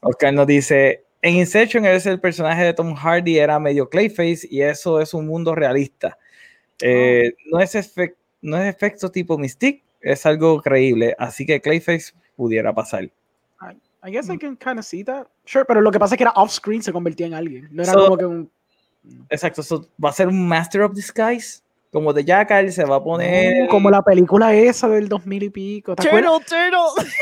Oscar 0.02 0.32
nos 0.32 0.46
dice, 0.46 1.02
en 1.20 1.34
Inception 1.34 1.84
es 1.84 2.06
el 2.06 2.20
personaje 2.20 2.62
de 2.62 2.72
Tom 2.72 2.94
Hardy 2.94 3.38
era 3.38 3.58
medio 3.58 3.88
Clayface 3.88 4.46
y 4.48 4.62
eso 4.62 5.00
es 5.00 5.14
un 5.14 5.26
mundo 5.26 5.56
realista. 5.56 6.16
Eh, 6.80 7.34
no, 7.50 7.58
es 7.58 7.74
efec- 7.74 8.14
no 8.40 8.56
es 8.56 8.72
efecto 8.72 9.10
tipo 9.10 9.36
Mystique, 9.36 9.82
es 10.00 10.24
algo 10.26 10.62
creíble, 10.62 11.16
así 11.18 11.44
que 11.44 11.60
Clayface 11.60 12.12
pudiera 12.36 12.72
pasar. 12.72 13.10
I 14.02 14.10
guess 14.10 14.30
I 14.30 14.36
can 14.38 14.56
kind 14.56 14.78
of 14.78 14.84
see 14.84 15.02
that. 15.04 15.26
Sure, 15.44 15.64
pero 15.64 15.80
lo 15.80 15.90
que 15.90 15.98
pasa 15.98 16.14
es 16.14 16.18
que 16.18 16.24
era 16.24 16.32
off 16.36 16.50
screen, 16.52 16.82
se 16.82 16.92
convertía 16.92 17.26
en 17.26 17.34
alguien. 17.34 17.68
No 17.70 17.82
era 17.82 17.92
So- 17.92 18.04
como 18.04 18.16
que 18.16 18.24
un. 18.26 18.50
Exacto, 19.30 19.62
so, 19.62 19.86
va 20.02 20.10
a 20.10 20.12
ser 20.12 20.28
un 20.28 20.46
Master 20.46 20.82
of 20.82 20.92
Disguise, 20.94 21.62
como 21.90 22.12
de 22.12 22.22
Jackal, 22.24 22.70
se 22.70 22.84
va 22.84 22.96
a 22.96 23.02
poner... 23.02 23.64
Uh, 23.64 23.68
como 23.68 23.90
la 23.90 24.02
película 24.02 24.52
esa 24.54 24.88
del 24.88 25.08
2000 25.08 25.42
y 25.42 25.48
pico. 25.50 25.96
¿Te 25.96 26.06
acuerdas? 26.06 26.32
Turtle, 26.46 26.70
turtle. 26.70 27.10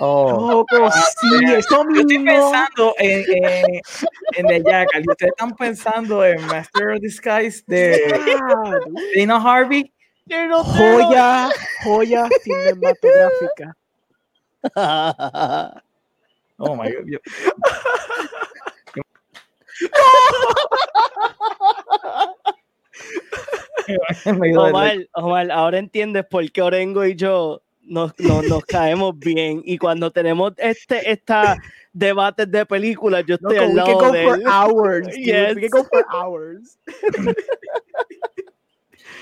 Oh. 0.00 0.48
Loco, 0.70 0.90
sí, 0.92 1.26
eso 1.56 1.84
Yo 1.92 2.00
estoy 2.02 2.24
pensando 2.24 2.94
en, 3.00 3.24
en, 3.44 3.80
en 4.36 4.46
The 4.46 4.62
Jackal 4.62 5.02
y 5.04 5.10
ustedes 5.10 5.32
están 5.32 5.56
pensando 5.56 6.24
en 6.24 6.40
Master 6.46 6.90
of 6.90 7.00
Disguise 7.00 7.64
de 7.66 8.00
Ah, 8.40 8.78
Dana 9.16 9.36
Harvey. 9.42 9.92
Turtle, 10.28 10.50
turtle. 10.64 11.02
joya, 11.04 11.48
joya 11.82 12.28
cinematográfica. 12.42 13.76
Oh 16.60 16.74
my 16.74 16.90
God. 16.90 17.06
yo- 17.06 17.18
Omar, 24.58 24.96
Omar, 25.14 25.50
ahora 25.50 25.78
entiendes 25.78 26.24
por 26.26 26.50
qué 26.50 26.62
Orengo 26.62 27.04
y 27.04 27.14
yo 27.14 27.62
nos, 27.82 28.12
nos, 28.18 28.44
nos 28.48 28.64
caemos 28.64 29.18
bien. 29.18 29.62
Y 29.64 29.78
cuando 29.78 30.10
tenemos 30.10 30.52
este 30.58 31.10
esta 31.10 31.56
debates 31.92 32.50
de 32.50 32.66
películas, 32.66 33.24
yo 33.26 33.36
estoy 33.36 33.56
al 33.56 33.68
we 33.68 33.76
can 33.76 33.76
lado 33.76 33.98
go 33.98 34.12
de 34.12 34.24
for 34.24 34.38
él. 34.38 34.44
hours. 34.46 35.16
Yes. 35.16 35.54
We 35.56 35.68
can 35.68 35.70
go 35.70 35.84
for 35.84 36.04
hours. 36.12 36.78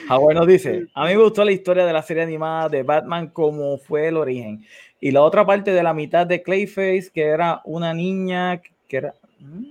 Howard 0.08 0.36
nos 0.36 0.46
dice, 0.46 0.86
a 0.94 1.04
mí 1.04 1.16
me 1.16 1.22
gustó 1.22 1.44
la 1.44 1.50
historia 1.50 1.84
de 1.84 1.92
la 1.92 2.00
serie 2.02 2.22
animada 2.22 2.68
de 2.68 2.84
Batman 2.84 3.28
como 3.28 3.76
fue 3.78 4.06
el 4.08 4.16
origen. 4.16 4.64
Y 5.00 5.10
la 5.10 5.22
otra 5.22 5.44
parte 5.44 5.72
de 5.72 5.82
la 5.82 5.92
mitad 5.94 6.26
de 6.26 6.42
Clayface, 6.42 7.10
que 7.12 7.22
era 7.22 7.60
una 7.64 7.92
niña 7.94 8.60
que 8.88 8.96
era... 8.96 9.14
Mm, 9.40 9.62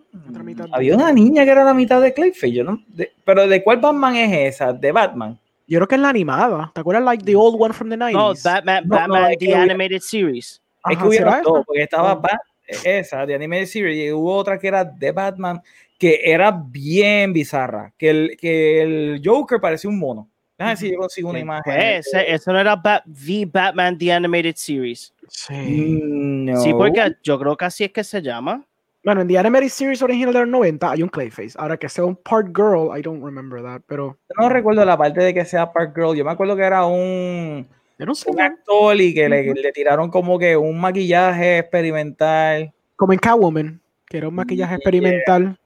de- 0.53 0.69
Había 0.71 0.95
una 0.95 1.11
niña 1.11 1.43
que 1.45 1.51
era 1.51 1.63
la 1.63 1.73
mitad 1.73 2.01
de 2.01 2.13
Clayface, 2.13 2.51
yo 2.51 2.63
no... 2.63 2.82
de- 2.88 3.11
pero 3.23 3.47
¿de 3.47 3.63
cuál 3.63 3.78
Batman 3.78 4.15
es 4.15 4.55
esa? 4.55 4.71
¿De 4.73 4.91
Batman? 4.91 5.38
Yo 5.67 5.80
creo 5.80 5.88
que 5.88 5.95
es 5.95 6.01
la 6.01 6.09
animada. 6.09 6.71
¿Te 6.76 6.82
acuerdas 6.82 7.03
like 7.03 7.23
the 7.23 7.36
old 7.36 7.55
one 7.59 7.73
from 7.73 7.89
the 7.89 7.97
90s? 7.97 8.11
No, 8.13 8.34
Batman, 8.43 8.84
No, 8.88 8.95
no, 8.95 8.99
Batman 9.13 9.32
es 9.32 9.38
que 9.39 9.45
The 9.45 9.45
hubiera- 9.53 9.63
Animated 9.63 9.99
Series. 10.01 10.45
es 10.47 10.61
Ajá, 10.84 11.01
que 11.01 11.07
hubieron 11.07 11.30
¿será 11.32 11.41
dos, 11.43 11.55
esa? 11.57 11.63
porque 11.65 11.82
estaba 11.82 12.13
Oh. 12.13 12.21
Bat- 12.21 12.39
esa 12.84 13.26
de 13.26 13.36
Animated 13.36 13.65
Series 13.65 13.97
y 14.07 14.11
hubo 14.11 14.36
otra 14.36 14.59
que 14.59 14.67
era 14.67 14.84
de 14.86 15.11
Batman, 15.11 15.61
que 15.97 16.19
era 16.23 16.51
bien 16.51 17.32
bizarra, 17.34 17.91
que 17.97 18.09
el, 18.09 18.38
que 18.39 18.82
el 18.82 19.21
Joker 19.23 19.59
parecía 19.59 19.89
un 19.89 19.97
mono. 19.97 20.28
Déjame 20.57 20.71
ver 20.71 20.78
si 20.78 20.91
yo 20.91 20.97
consigo 20.99 21.30
una 21.32 21.39
imagen. 21.39 21.73
Pues, 21.73 22.07
eso 22.13 22.53
no 22.53 22.59
era 22.59 22.76
Bat- 22.76 23.03
The 23.05 23.45
Batman 23.51 23.97
The 23.97 24.13
Animated 24.13 24.55
Series. 24.55 25.13
Sí. 25.30 25.53
Mm, 25.53 26.45
No. 26.45 26.61
Sí, 26.61 26.71
porque 26.73 27.15
yo 27.23 27.39
creo 27.39 27.55
que 27.57 27.65
así 27.65 27.84
es 27.86 27.91
que 27.91 28.03
se 28.03 28.21
llama. 28.21 28.63
Bueno, 29.03 29.21
en 29.21 29.28
The 29.28 29.38
Animated 29.38 29.69
Series 29.69 30.01
original 30.01 30.34
de 30.34 30.39
los 30.39 30.47
90 30.49 30.91
hay 30.91 31.03
un 31.03 31.09
Clayface. 31.09 31.53
Ahora 31.57 31.78
que 31.78 31.88
sea 31.89 32.05
un 32.05 32.15
part 32.15 32.47
girl, 32.55 32.89
I 32.97 33.01
don't 33.03 33.23
remember 33.23 33.61
that, 33.61 33.82
pero... 33.88 34.17
Yo 34.30 34.36
no 34.41 34.49
recuerdo 34.49 34.84
la 34.84 34.97
parte 34.97 35.21
de 35.21 35.32
que 35.34 35.45
sea 35.45 35.71
Park 35.71 35.93
Girl. 35.95 36.15
Yo 36.15 36.26
me 36.26 36.32
acuerdo 36.32 36.55
que 36.55 36.63
era 36.63 36.86
un, 36.86 37.67
Yo 37.99 38.05
no 38.07 38.15
sé, 38.15 38.32
un 38.32 38.41
actor 38.41 38.99
y 38.99 39.13
que 39.13 39.30
le, 39.30 39.71
tiraron 39.73 40.09
como 40.09 40.39
que 40.39 40.57
un 40.57 40.80
maquillaje 40.82 41.59
experimental. 41.59 42.73
como 42.95 43.13
en 43.13 43.19
Catwoman, 43.19 43.80
que 44.07 44.17
era 44.17 44.28
un 44.28 44.34
maquillaje 44.36 44.71
Yeah. 44.71 44.78
experimental. 44.78 45.59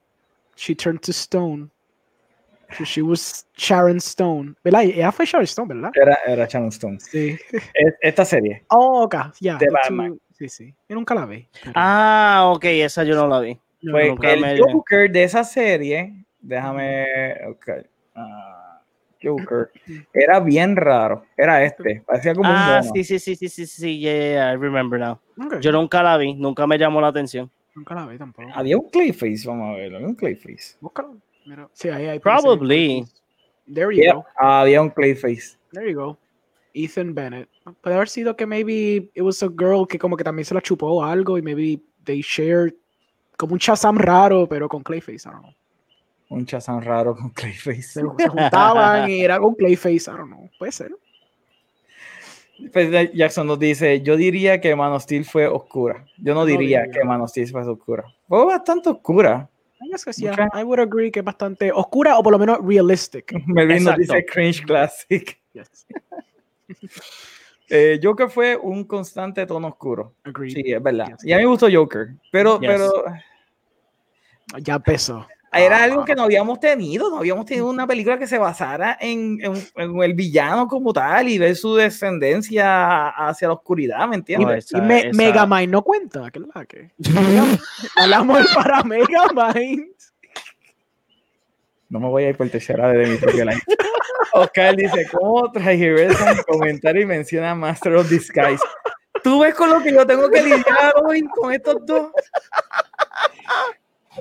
She 0.58 0.76
turned 0.76 1.00
to 1.00 1.12
stone. 1.12 1.70
She 2.86 3.02
was 3.02 3.48
Sharon 3.56 3.98
Stone. 3.98 4.56
¿Verdad? 4.64 4.84
Ella 4.84 5.12
fue 5.12 5.26
Sharon 5.26 5.44
Stone, 5.46 5.74
¿verdad? 5.74 5.92
Era, 5.96 6.18
era 6.28 6.46
Sharon 6.46 6.70
Stone. 6.70 7.00
Sí. 7.00 7.38
Es- 7.52 7.96
Esta 8.02 8.26
serie. 8.26 8.64
Oh, 8.70 9.04
ok, 9.04 9.16
ya. 9.40 9.58
De 9.58 9.66
the 9.68 9.72
Batman. 9.72 10.20
Sí, 10.34 10.48
sí. 10.50 10.74
Yo 10.88 10.96
nunca 10.96 11.14
la 11.16 11.26
vi. 11.26 11.48
pero- 11.62 11.74
Ah, 11.76 12.52
ok, 12.54 12.64
esa 12.66 13.04
yo 13.04 13.16
no 13.16 13.28
la 13.28 13.40
vi. 13.42 13.60
yo 13.82 13.92
Pues 13.92 14.10
el 14.22 14.40
me- 14.42 14.58
Joker 14.60 15.12
de 15.12 15.24
esa 15.24 15.44
serie, 15.44 16.14
déjame. 16.40 17.06
ok, 17.50 17.70
ah, 18.16 18.82
Joker. 19.22 19.70
Era 20.14 20.40
bien 20.40 20.76
raro. 20.78 21.26
Era 21.36 21.64
este. 21.64 22.02
Parecía 22.06 22.34
como 22.34 22.50
un 22.50 22.56
Ah, 22.56 22.82
sí, 22.84 23.04
sí, 23.04 23.20
sí, 23.20 23.36
sí, 23.36 23.50
sí, 23.50 23.66
sí, 23.66 24.00
yeah, 24.00 24.14
yeah, 24.14 24.32
yeah, 24.32 24.54
I 24.54 24.56
remember 24.58 24.98
now. 25.00 25.20
Ok, 25.46 25.60
Yo 25.60 25.72
nunca 25.74 26.02
la 26.04 26.16
vi, 26.18 26.34
nunca 26.36 26.66
me 26.68 26.78
llamó 26.78 27.02
la 27.02 27.08
atención. 27.10 27.52
nunca 27.76 27.96
la 27.96 28.06
vi 28.08 28.18
tampoco. 28.18 28.50
Había 28.54 28.78
un 28.78 28.90
Clayface, 28.90 29.44
vamos 29.46 29.74
a 29.74 29.78
ver. 29.78 29.94
Había 29.96 30.08
un 30.08 30.16
Clayface. 30.16 30.78
Búscalo. 30.82 31.18
Mira. 31.50 31.68
Sí, 31.74 31.90
ahí 31.90 32.06
hay. 32.06 32.20
Probably. 32.20 33.06
There 33.74 33.96
you 33.96 34.14
go. 34.14 34.26
había 34.38 34.82
un 34.82 34.90
Clayface. 34.92 35.58
There 35.74 35.92
you 35.92 36.00
go. 36.00 36.18
Ethan 36.76 37.16
Bennett. 37.16 37.50
Puede 37.82 37.96
haber 37.96 38.08
sido 38.08 38.36
que 38.36 38.46
maybe 38.46 39.10
it 39.16 39.22
was 39.22 39.42
a 39.42 39.48
girl 39.50 39.88
que 39.88 39.98
como 39.98 40.16
que 40.16 40.24
también 40.24 40.46
se 40.46 40.54
la 40.54 40.62
chupó 40.62 40.88
o 40.88 41.04
algo 41.04 41.38
y 41.40 41.42
maybe 41.42 41.82
they 42.04 42.22
shared 42.22 42.74
como 43.36 43.54
un 43.54 43.60
Shazam 43.60 43.98
raro, 43.98 44.48
pero 44.48 44.70
con 44.70 44.84
Clayface, 44.84 45.28
I 45.28 45.32
don't 45.32 45.42
know. 45.42 45.54
Un 46.30 46.46
chazán 46.46 46.84
raro 46.84 47.16
con 47.16 47.32
Clayface. 47.32 47.82
Se, 47.82 48.02
se 48.02 48.28
juntaban 48.28 49.10
y 49.10 49.22
era 49.22 49.40
con 49.40 49.56
Clayface, 49.56 50.12
I 50.12 50.16
don't 50.16 50.28
know. 50.32 50.48
Puede 50.60 50.72
ser. 50.72 50.92
Pues 52.72 53.12
Jackson 53.16 53.48
nos 53.48 53.58
dice, 53.58 54.02
yo 54.02 54.16
diría 54.18 54.60
que 54.62 54.76
Man 54.76 54.92
of 54.92 55.02
Steel 55.04 55.26
fue 55.26 55.48
oscura. 55.48 56.06
Yo 56.18 56.34
no 56.36 56.42
No 56.42 56.46
diría 56.46 56.82
diría. 56.84 56.92
que 56.92 57.04
Man 57.08 57.22
of 57.22 57.30
Steel 57.32 57.48
fue 57.48 57.68
oscura. 57.68 58.04
Fue 58.28 58.46
bastante 58.46 58.90
oscura. 58.90 59.50
I 59.82 59.90
guess 59.90 60.04
que 60.06 60.14
sí, 60.14 60.28
Okay. 60.28 60.48
I 60.54 60.64
would 60.64 60.80
agree 60.80 61.10
que 61.12 61.20
es 61.20 61.26
bastante 61.26 61.72
oscura 61.72 62.18
o 62.18 62.24
por 62.24 62.34
lo 62.34 62.40
menos 62.40 62.58
realistic. 62.62 63.32
Melvin 63.48 63.84
nos 63.84 63.98
dice 63.98 64.26
cringe 64.26 64.64
classic. 64.66 65.40
Yes. 65.54 65.88
Eh, 67.72 68.00
Joker 68.02 68.32
fue 68.32 68.58
un 68.58 68.84
constante 68.84 69.46
tono 69.46 69.68
oscuro. 69.68 70.16
Agreed. 70.24 70.54
Sí, 70.56 70.64
es 70.74 70.82
verdad. 70.82 71.06
Yes. 71.10 71.24
Y 71.24 71.34
a 71.34 71.38
mí 71.38 71.44
me 71.44 71.50
gustó 71.50 71.68
Joker. 71.72 72.16
Pero, 72.32 72.60
Yes. 72.60 72.68
pero 72.68 73.04
Ya 74.64 74.74
empezó. 74.76 75.28
Era 75.52 75.78
Ah. 75.80 75.84
algo 75.84 76.06
que 76.06 76.14
no 76.16 76.24
habíamos 76.24 76.60
tenido. 76.60 77.10
No 77.10 77.18
habíamos 77.18 77.46
tenido 77.46 77.68
una 77.70 77.88
película 77.88 78.20
que 78.20 78.28
se 78.28 78.38
basara 78.38 78.98
en, 79.00 79.40
en- 79.44 79.68
en 79.76 80.04
el 80.04 80.14
villano 80.14 80.68
como 80.68 80.94
tal 80.94 81.28
y 81.30 81.38
ver 81.40 81.56
su 81.56 81.76
descendencia 81.76 83.10
hacia 83.10 83.48
la 83.48 83.56
oscuridad, 83.56 84.08
¿me 84.08 84.16
entiendes? 84.18 84.48
No, 84.48 84.56
y 84.56 84.60
esa- 84.60 84.82
Me- 84.82 85.00
esa- 85.08 85.18
Megamind 85.18 85.72
no 85.72 85.82
cuenta, 85.84 86.30
¿qué 86.32 86.40
es 86.40 86.46
la 86.54 86.66
que? 86.66 86.92
Hablamos 87.96 88.46
para 88.54 88.84
Megamind. 88.84 89.88
No 91.90 92.00
me 92.00 92.08
voy 92.08 92.24
a 92.26 92.30
ir 92.30 92.38
por 92.38 92.48
tercera 92.50 92.90
de 92.90 93.08
mi 93.08 93.18
propia 93.18 93.46
line. 93.46 93.62
Oscar 94.34 94.76
dice, 94.76 95.08
¿cómo 95.12 95.52
transgiversa 95.52 96.36
mi 96.36 96.44
comentario 96.44 97.02
y 97.02 97.06
menciona 97.08 97.56
Master 97.56 97.96
of 97.96 98.08
Disguise? 98.10 98.62
¿Tú 99.24 99.40
ves 99.40 99.56
con 99.56 99.70
lo 99.72 99.82
que 99.82 99.92
yo 99.92 100.06
tengo 100.06 100.30
que 100.30 100.44
lidiar 100.44 100.94
hoy 101.04 101.28
con 101.28 101.52
estos 101.52 101.78
dos? 101.88 102.12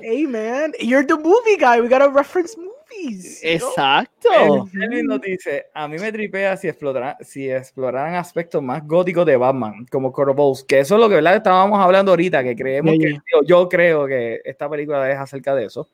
Hey 0.01 0.25
man, 0.25 0.73
you're 0.79 1.05
the 1.05 1.15
movie 1.15 1.57
guy. 1.59 1.81
We 1.81 1.87
gotta 1.87 2.09
reference 2.09 2.55
movies. 2.57 3.39
Exacto. 3.43 4.67
Nos 5.03 5.21
dice, 5.21 5.65
a 5.73 5.87
mí 5.87 5.97
me 5.97 6.11
tripea 6.11 6.57
si 6.57 6.67
exploraran, 6.67 7.15
si 7.21 7.49
exploraran 7.49 8.15
aspectos 8.15 8.61
más 8.63 8.85
góticos 8.85 9.25
de 9.25 9.37
Batman, 9.37 9.85
como 9.91 10.11
Corvus, 10.11 10.63
que 10.63 10.79
eso 10.79 10.95
es 10.95 11.01
lo 11.01 11.07
que 11.09 11.15
¿verdad? 11.15 11.35
estábamos 11.35 11.79
hablando 11.79 12.11
ahorita, 12.11 12.43
que 12.43 12.55
creemos 12.55 12.93
Yeah, 12.93 13.07
que, 13.07 13.11
yeah. 13.11 13.41
yo 13.45 13.69
creo 13.69 14.07
que 14.07 14.41
esta 14.43 14.69
película 14.69 15.09
es 15.11 15.17
acerca 15.17 15.53
de 15.55 15.65
eso. 15.65 15.87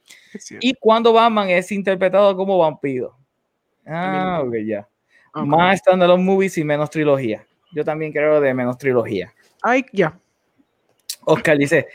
Y 0.61 0.73
cuando 0.75 1.13
Batman 1.13 1.49
es 1.49 1.71
interpretado 1.71 2.35
como 2.35 2.57
vampiro. 2.57 3.17
Ah, 3.85 4.41
ok, 4.45 4.55
ya. 4.65 4.87
Ok. 5.33 5.45
Más 5.45 5.79
standalone 5.79 6.23
movies 6.23 6.57
y 6.57 6.63
menos 6.63 6.89
trilogía. 6.89 7.45
Yo 7.73 7.83
también 7.83 8.11
creo 8.13 8.39
de 8.39 8.53
menos 8.53 8.77
trilogía. 8.77 9.33
Ay, 9.61 9.85
ya. 9.91 10.17
Oscar 11.25 11.57
dice, 11.57 11.87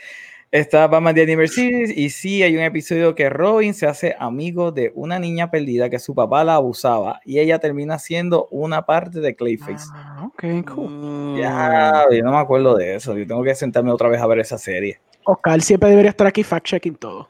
está 0.51 0.85
Batman 0.87 1.15
The 1.15 1.47
Series 1.47 1.97
y 1.97 2.09
sí 2.09 2.43
hay 2.43 2.55
un 2.55 2.63
episodio 2.63 3.15
que 3.15 3.29
Robin 3.29 3.73
se 3.73 3.87
hace 3.87 4.15
amigo 4.19 4.71
de 4.71 4.91
una 4.95 5.17
niña 5.17 5.49
perdida 5.49 5.89
que 5.89 5.97
su 5.97 6.13
papá 6.13 6.43
la 6.43 6.55
abusaba 6.55 7.21
y 7.25 7.39
ella 7.39 7.59
termina 7.59 7.97
siendo 7.97 8.47
una 8.51 8.85
parte 8.85 9.21
de 9.21 9.35
Clayface. 9.35 9.87
Ah, 9.93 10.25
ok, 10.25 10.43
cool. 10.73 10.89
Mm, 10.89 11.37
Ya, 11.37 12.05
yo 12.11 12.23
no 12.23 12.31
me 12.31 12.37
acuerdo 12.37 12.75
de 12.75 12.95
eso. 12.95 13.17
Yo 13.17 13.25
tengo 13.25 13.43
que 13.43 13.55
sentarme 13.55 13.91
otra 13.91 14.09
vez 14.09 14.21
a 14.21 14.27
ver 14.27 14.39
esa 14.39 14.57
serie. 14.57 14.99
Oscar 15.23 15.61
siempre 15.61 15.89
debería 15.89 16.09
estar 16.11 16.27
aquí 16.27 16.43
fact-checking 16.43 16.97
todo. 16.97 17.29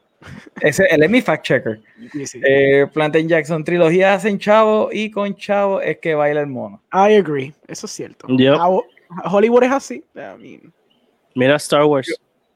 Ese, 0.61 0.85
él 0.91 1.01
es 1.03 1.09
mi 1.09 1.21
fact 1.21 1.43
checker. 1.43 1.81
Sí, 2.11 2.25
sí. 2.27 2.41
Eh, 2.45 2.85
Plantain 2.93 3.27
Jackson, 3.27 3.63
trilogía 3.63 4.13
hacen 4.13 4.37
chavo 4.37 4.89
y 4.91 5.09
con 5.09 5.35
chavo 5.35 5.81
es 5.81 5.97
que 5.97 6.13
baila 6.13 6.41
el 6.41 6.47
mono. 6.47 6.81
I 6.93 7.15
agree. 7.15 7.53
Eso 7.67 7.87
es 7.87 7.91
cierto. 7.91 8.27
Yep. 8.27 8.55
Hollywood 9.25 9.63
es 9.63 9.71
así. 9.71 10.03
I 10.15 10.39
mean, 10.39 10.73
Mira 11.35 11.55
Star 11.55 11.85
Wars. 11.85 12.07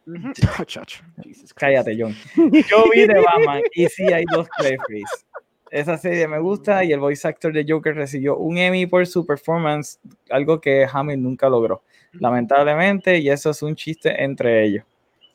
Cállate, 1.55 1.97
John. 1.99 2.15
Yo 2.35 2.83
vi 2.93 3.07
de 3.07 3.19
Batman 3.21 3.61
y 3.73 3.87
sí 3.87 4.03
hay 4.11 4.23
dos 4.31 4.47
Clayface. 4.57 5.25
Esa 5.71 5.97
serie 5.97 6.27
me 6.27 6.39
gusta 6.39 6.83
y 6.83 6.93
el 6.93 6.99
voice 6.99 7.27
actor 7.27 7.51
de 7.51 7.65
Joker 7.67 7.95
recibió 7.95 8.37
un 8.37 8.57
Emmy 8.57 8.85
por 8.85 9.05
su 9.07 9.25
performance, 9.25 9.99
algo 10.29 10.61
que 10.61 10.87
Hamill 10.91 11.21
nunca 11.21 11.49
logró. 11.49 11.81
Lamentablemente, 12.13 13.17
y 13.17 13.29
eso 13.29 13.49
es 13.49 13.61
un 13.61 13.75
chiste 13.75 14.23
entre 14.23 14.63
ellos. 14.63 14.85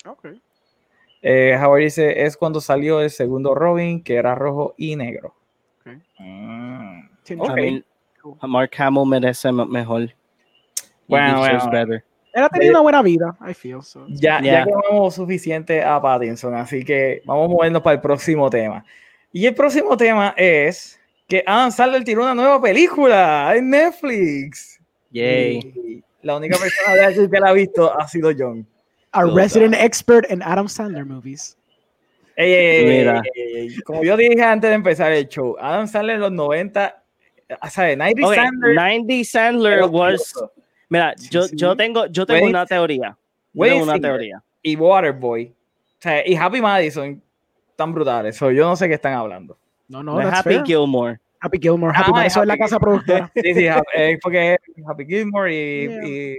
Ok. 0.07 0.29
Eh, 1.21 1.55
Howard 1.61 1.83
dice, 1.83 2.23
es 2.25 2.37
cuando 2.37 2.61
salió 2.63 3.03
el 3.03 3.11
segundo 3.11 3.55
Robin, 3.55 4.03
que 4.03 4.15
era 4.15 4.35
rojo 4.35 4.75
y 4.79 4.97
negro. 4.97 5.35
Ok. 5.81 5.93
Mm. 6.21 7.01
Tiene- 7.25 7.43
Ok. 7.43 7.51
I 7.59 7.61
mean, 7.61 7.85
Mark 8.43 8.71
Hamill 8.79 9.07
merece 9.07 9.53
me- 9.53 9.67
mejor. 9.67 10.11
Bueno, 11.09 11.39
bueno. 11.41 11.59
Él 12.33 12.43
ha 12.45 12.49
tenido 12.49 12.73
una 12.73 12.81
buena 12.81 13.03
vida, 13.03 13.37
I 13.49 13.55
feel. 13.55 13.83
So. 13.83 14.07
Ya, 14.09 14.41
Yeah. 14.41 14.61
ya 14.61 14.65
quemamos 14.67 15.15
suficiente 15.15 15.83
a 15.83 16.01
Pattinson, 16.01 16.55
así 16.55 16.85
que 16.85 17.23
vamos 17.25 17.47
a 17.47 17.49
movernos 17.53 17.83
para 17.83 17.95
el 17.95 18.01
próximo 18.01 18.49
tema. 18.49 18.85
Y 19.33 19.47
el 19.47 19.55
próximo 19.55 19.97
tema 19.97 20.35
es 20.37 20.99
que 21.29 21.43
Adam 21.47 21.71
Sandler 21.71 22.05
tiró 22.05 22.23
una 22.23 22.35
nueva 22.35 22.61
película 22.61 23.53
en 23.57 23.71
Netflix. 23.71 24.81
Yay. 25.11 25.57
Y 25.59 26.05
la 26.23 26.37
única 26.37 26.57
persona 26.59 26.95
de 26.97 27.05
aquí 27.05 27.31
que 27.31 27.41
la 27.41 27.49
ha 27.49 27.53
visto 27.53 27.99
ha 27.99 28.07
sido 28.09 28.31
John. 28.37 28.67
A 29.13 29.25
resident 29.25 29.75
expert 29.75 30.31
in 30.31 30.43
Adam 30.43 30.69
Sandler 30.69 31.05
movies. 31.05 31.57
Ey, 32.37 32.53
ey, 32.53 32.77
ey, 32.77 32.85
Mira. 32.99 33.23
ey, 33.35 33.57
ey, 33.57 33.77
como 33.85 34.03
yo 34.05 34.17
dije 34.17 34.43
antes 34.43 34.71
de 34.71 34.75
empezar 34.75 35.13
el 35.13 35.29
show, 35.29 35.57
Adam 35.61 35.87
Sandler 35.89 36.15
en 36.17 36.21
los 36.23 36.33
90, 36.33 37.03
¿sabes? 37.71 37.99
90 37.99 38.27
Okay, 38.27 38.37
Sandler. 38.39 38.75
90 38.75 39.25
Sandler 39.25 39.85
was. 39.91 40.35
Mira, 40.91 41.15
Sí, 41.17 41.29
yo, 41.31 41.43
sí. 41.45 41.57
yo 41.57 41.75
tengo, 41.77 42.05
yo 42.07 42.27
tengo 42.27 42.41
Wait. 42.45 42.51
una 42.51 42.67
teoría. 42.67 43.17
Yo 43.55 43.65
tengo 43.65 43.83
una 43.85 43.99
teoría. 43.99 44.43
y 44.63 44.77
Waterboy, 44.77 45.47
o 45.49 45.55
sea, 46.03 46.27
y 46.29 46.35
Happy 46.37 46.61
Madison, 46.61 47.23
tan 47.77 47.95
brutales. 47.95 48.37
So, 48.37 48.51
yo 48.51 48.69
no 48.69 48.77
sé 48.77 48.87
qué 48.89 48.95
están 48.95 49.15
hablando. 49.15 49.57
No, 49.89 50.03
no, 50.03 50.15
No 50.15 50.21
es 50.21 50.27
Happy 50.35 50.51
fair. 50.55 50.65
Gilmore. 50.65 51.19
Happy 51.41 51.59
Gilmore. 51.59 51.93
Happy 51.97 52.11
Ah, 52.13 52.17
Madison 52.19 52.43
es 52.43 52.49
la 52.49 52.59
casa 52.59 52.79
productora. 52.79 53.31
Sí, 53.35 53.55
sí, 53.55 53.67
eh, 53.97 54.19
porque 54.23 54.55
es 54.55 54.59
Happy 54.87 55.07
Gilmore 55.07 55.55
y. 55.55 55.89
Yeah. 55.89 56.07
y- 56.07 56.39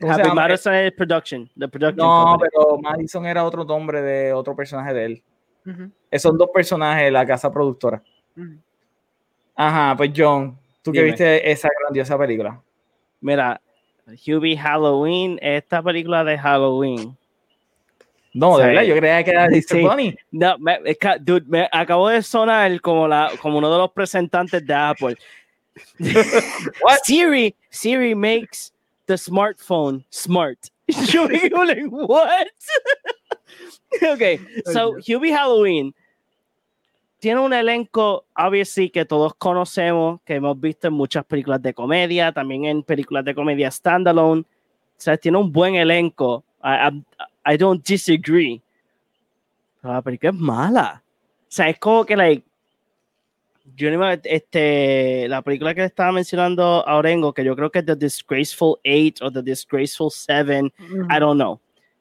¿cómo 0.00 0.14
se 0.14 0.20
Happy? 0.22 0.34
Madison 0.34 0.74
es 0.74 0.92
production. 0.92 1.50
The 1.58 1.68
production 1.68 1.96
No, 2.06 2.24
company. 2.30 2.50
pero 2.54 2.78
Madison 2.78 3.26
era 3.26 3.44
otro 3.44 3.64
nombre 3.64 4.00
de 4.02 4.32
otro 4.32 4.54
personaje 4.54 4.92
de 4.94 5.04
él. 5.06 5.22
Ujú, 5.66 5.90
Eh, 6.10 6.18
Son 6.18 6.36
dos 6.38 6.50
personajes 6.52 7.04
de 7.04 7.10
la 7.10 7.26
casa 7.26 7.50
productora. 7.52 8.02
Ajá, 9.54 9.94
pues 9.96 10.10
John, 10.16 10.58
tú 10.82 10.92
que 10.92 10.98
Dime. 11.00 11.10
viste 11.10 11.50
esa 11.50 11.68
grandiosa 11.80 12.16
película. 12.18 12.60
Mira, 13.22 13.60
Hubie 14.26 14.56
Halloween, 14.58 15.38
esta 15.40 15.82
película 15.82 16.24
de 16.24 16.36
Halloween. 16.36 17.16
No, 18.34 18.58
de 18.58 18.64
Sí. 18.64 18.68
verdad, 18.68 18.82
yo 18.82 18.96
creía 18.96 19.24
que 19.24 19.30
era 19.30 19.48
Sí. 19.48 19.54
Mr. 19.54 19.82
Bunny. 19.82 20.16
No, 20.32 20.58
me, 20.58 20.80
es 20.84 20.98
que, 20.98 21.16
dude, 21.20 21.46
me 21.46 21.68
acabo 21.70 22.08
de 22.08 22.22
sonar 22.22 22.80
como, 22.80 23.06
la, 23.06 23.30
como 23.40 23.58
uno 23.58 23.70
de 23.70 23.78
los 23.78 23.92
presentantes 23.92 24.66
de 24.66 24.74
Apple. 24.74 25.16
What? 26.82 26.98
Siri, 27.04 27.54
Siri 27.70 28.14
makes 28.14 28.72
the 29.06 29.16
smartphone 29.16 30.04
smart. 30.10 30.58
Yo 31.06 31.28
me 31.28 31.48
like, 31.48 31.86
what? 31.90 32.48
okay, 34.02 34.40
so 34.66 34.94
Hubie 35.06 35.32
Halloween 35.32 35.94
tiene 37.22 37.38
un 37.38 37.52
elenco, 37.52 38.24
obviously, 38.34 38.90
que 38.90 39.04
todos 39.04 39.32
conocemos, 39.36 40.20
que 40.24 40.34
hemos 40.34 40.60
visto 40.60 40.88
en 40.88 40.94
muchas 40.94 41.24
películas 41.24 41.62
de 41.62 41.72
comedia, 41.72 42.32
también 42.32 42.64
en 42.64 42.82
películas 42.82 43.24
de 43.24 43.32
comedia 43.32 43.70
standalone. 43.70 44.40
O 44.40 44.46
sea, 44.96 45.16
tiene 45.16 45.38
un 45.38 45.52
buen 45.52 45.76
elenco. 45.76 46.42
I, 46.64 46.88
I, 47.46 47.54
I 47.54 47.56
don't 47.56 47.86
disagree. 47.86 48.60
Pero 49.80 49.94
la 49.94 50.02
película 50.02 50.30
es 50.32 50.36
mala. 50.36 51.00
O 51.42 51.44
sea, 51.46 51.68
es 51.68 51.78
como 51.78 52.04
que, 52.04 52.16
like, 52.16 52.44
yo 53.76 53.88
este, 54.24 55.28
la 55.28 55.42
película 55.42 55.76
que 55.76 55.84
estaba 55.84 56.10
mencionando 56.10 56.84
a 56.84 56.96
Orengo, 56.96 57.32
que 57.32 57.44
yo 57.44 57.54
creo 57.54 57.70
que 57.70 57.78
es 57.78 57.86
The 57.86 57.94
Disgraceful 57.94 58.80
Eight 58.82 59.22
o 59.22 59.30
The 59.30 59.42
Disgraceful 59.42 60.10
Seven, 60.10 60.72
Ujú. 60.76 61.04
I 61.08 61.20
don't 61.20 61.40
know. 61.40 61.60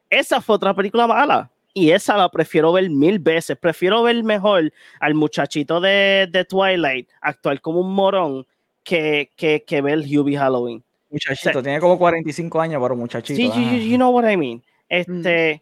Esa 0.10 0.42
fue 0.42 0.56
otra 0.56 0.74
película 0.74 1.06
mala. 1.06 1.51
Y 1.74 1.92
esa 1.92 2.18
la 2.18 2.30
prefiero 2.30 2.72
ver 2.74 2.90
mil 2.90 3.20
veces. 3.20 3.58
Prefiero 3.58 4.04
ver 4.04 4.22
mejor 4.24 4.72
al 5.00 5.14
muchachito 5.14 5.80
de, 5.80 6.28
de 6.32 6.44
Twilight 6.46 7.08
actuar 7.22 7.62
como 7.62 7.80
un 7.80 7.94
morón 7.94 8.46
que, 8.84 9.32
que, 9.36 9.64
que 9.66 9.82
ver 9.82 10.00
Hubie 10.00 10.38
Halloween. 10.38 10.84
Muchachito, 11.10 11.62
tiene 11.62 11.80
como 11.80 11.98
45 11.98 12.62
años, 12.62 12.82
pero 12.82 12.96
muchachito. 12.96 13.36
Sí, 13.38 13.48
you, 13.48 13.78
you- 13.92 13.96
know 13.98 14.12
what 14.12 14.30
I 14.30 14.36
mean. 14.38 14.62
Este, 14.90 15.62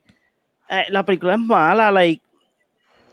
eh, 0.69 0.85
la 0.89 1.03
película 1.05 1.33
es 1.33 1.39
mala, 1.39 1.91
like, 1.91 2.21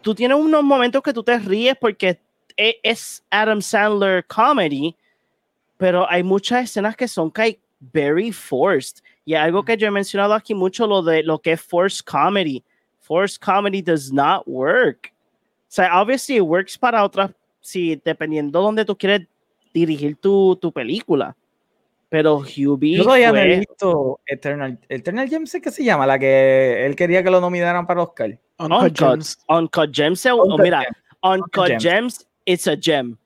tú 0.03 0.15
tienes 0.15 0.39
unos 0.39 0.63
momentos 0.63 1.03
que 1.03 1.13
tú 1.13 1.23
te 1.23 1.39
ríes 1.39 1.77
porque 1.81 2.19
e- 2.57 2.79
es 2.83 3.23
Adam 3.31 3.61
Sandler 3.61 4.25
comedy, 4.27 4.95
pero 5.77 6.09
hay 6.11 6.23
muchas 6.23 6.65
escenas 6.65 6.97
que 6.97 7.09
son 7.09 7.31
like 7.37 7.61
very 7.93 8.33
forced. 8.33 9.03
Y 9.27 9.35
algo 9.35 9.63
que 9.65 9.77
yo 9.77 9.89
he 9.89 9.91
mencionado 9.91 10.33
aquí 10.35 10.55
mucho, 10.55 10.87
lo 10.87 11.03
de 11.03 11.23
lo 11.23 11.39
que 11.39 11.53
es 11.53 11.61
forced 11.61 12.05
comedy. 12.05 12.63
Forced 13.07 13.41
comedy 13.41 13.81
does 13.83 14.13
not 14.13 14.43
work. 14.47 15.13
O 15.13 15.69
sea, 15.69 16.01
obviously 16.01 16.37
it 16.37 16.43
works 16.43 16.77
para 16.77 17.05
otras, 17.05 17.31
sí, 17.61 18.01
dependiendo 18.05 18.61
dónde 18.61 18.85
tú 18.85 18.97
quieres 18.97 19.23
dirigir 19.73 20.17
tu, 20.17 20.57
tu 20.57 20.73
película. 20.73 21.37
Pero 22.09 22.39
Hubie 22.39 22.97
Yo 22.97 23.05
todavía 23.05 23.31
no 23.33 23.39
he 23.39 23.43
fue- 23.43 23.59
visto 23.59 24.21
Eternal, 24.27 24.79
Eternal 24.89 25.29
Gems, 25.29 25.55
¿es 25.55 25.63
que 25.63 25.71
se 25.71 25.85
llama? 25.85 26.07
La 26.07 26.19
que 26.19 26.85
él 26.87 26.97
quería 26.97 27.23
que 27.23 27.31
lo 27.31 27.41
nominaran 27.41 27.87
para 27.87 28.03
Oscar. 28.03 28.39
Uncut 28.59 28.83
Uncut, 28.83 28.99
Gems. 28.99 29.39
Uncut 29.49 29.91
Gems, 29.93 30.25
Uncut 30.25 30.51
oh, 30.51 30.59
mira, 30.59 30.83
Gems. 30.83 30.97
Uncut 31.23 31.69
Gems. 31.69 31.83
Gems, 31.83 32.29
it's 32.45 32.67
a 32.67 32.77
gem. 32.77 33.17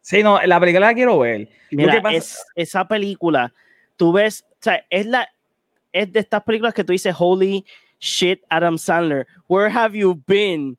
Sí, 0.00 0.22
no, 0.22 0.40
la 0.44 0.58
película 0.60 0.86
la 0.88 0.94
quiero 0.94 1.18
ver. 1.18 1.48
Mira, 1.70 2.00
pasa- 2.02 2.16
es, 2.16 2.38
esa 2.54 2.86
película, 2.86 3.52
tú 3.96 4.12
ves, 4.12 4.44
o 4.52 4.56
sea, 4.60 4.84
es, 4.90 5.06
la, 5.06 5.28
es 5.92 6.12
de 6.12 6.20
estas 6.20 6.42
películas 6.42 6.74
que 6.74 6.84
tú 6.84 6.92
dices, 6.92 7.14
holy 7.18 7.64
shit, 8.02 8.42
Adam 8.50 8.76
Sandler, 8.76 9.24
where 9.48 9.68
have 9.70 9.94
you 9.96 10.20
been 10.26 10.76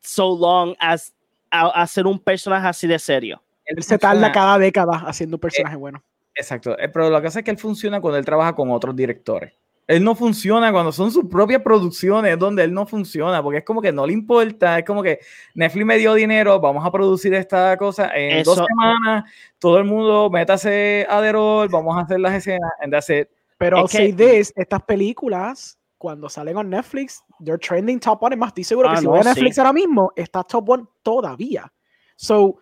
so 0.00 0.28
long 0.32 0.74
as 0.80 1.12
a, 1.50 1.66
a 1.82 1.86
ser 1.86 2.06
un 2.06 2.18
personaje 2.18 2.66
así 2.66 2.86
de 2.88 2.98
serio? 2.98 3.40
Él 3.66 3.82
se 3.82 3.98
tarda 3.98 4.32
cada 4.32 4.58
década 4.58 5.04
haciendo 5.06 5.36
un 5.36 5.40
personaje 5.40 5.76
bueno. 5.76 6.02
Exacto, 6.34 6.76
eh, 6.78 6.88
pero 6.88 7.10
lo 7.10 7.18
que 7.20 7.24
pasa 7.26 7.40
es 7.40 7.44
que 7.44 7.50
él 7.50 7.58
funciona 7.58 8.00
cuando 8.00 8.18
él 8.18 8.24
trabaja 8.24 8.54
con 8.54 8.70
otros 8.70 8.96
directores. 8.96 9.52
Él 9.86 10.02
no 10.02 10.14
funciona 10.14 10.72
cuando 10.72 10.90
son 10.92 11.10
sus 11.10 11.26
propias 11.26 11.60
producciones, 11.60 12.38
donde 12.38 12.64
él 12.64 12.72
no 12.72 12.86
funciona, 12.86 13.42
porque 13.42 13.58
es 13.58 13.64
como 13.64 13.82
que 13.82 13.92
no 13.92 14.06
le 14.06 14.12
importa, 14.14 14.78
es 14.78 14.84
como 14.86 15.02
que 15.02 15.18
Netflix 15.54 15.84
me 15.84 15.98
dio 15.98 16.14
dinero, 16.14 16.58
vamos 16.60 16.86
a 16.86 16.90
producir 16.90 17.34
esta 17.34 17.76
cosa 17.76 18.10
en 18.14 18.42
dos 18.44 18.56
Eso- 18.56 18.66
semanas, 18.66 19.24
todo 19.58 19.78
el 19.78 19.84
mundo 19.84 20.30
métase 20.30 21.06
a 21.10 21.20
Derol, 21.20 21.68
vamos 21.68 21.96
a 21.98 22.02
hacer 22.02 22.20
las 22.20 22.32
escenas, 22.32 22.70
and 22.80 22.92
that's 22.92 23.10
it. 23.10 23.28
Pero 23.58 23.76
Es 23.78 23.82
I'll 23.82 23.88
que- 23.90 23.96
say 23.98 24.12
this, 24.12 24.52
estas 24.56 24.82
películas, 24.84 25.76
cuando 26.02 26.28
salen 26.28 26.58
en 26.58 26.68
Netflix, 26.68 27.22
they're 27.44 27.56
trending 27.56 28.00
top 28.00 28.20
one. 28.20 28.34
Es 28.34 28.38
más, 28.38 28.48
estoy 28.48 28.64
seguro 28.64 28.88
Ah, 28.88 28.94
que 28.94 28.98
si 28.98 29.04
no, 29.04 29.12
voy 29.12 29.20
a 29.20 29.22
sí. 29.22 29.28
Netflix 29.28 29.56
ahora 29.58 29.72
mismo, 29.72 30.12
está 30.16 30.42
top 30.42 30.68
one 30.68 30.84
todavía. 31.04 31.72
So, 32.16 32.58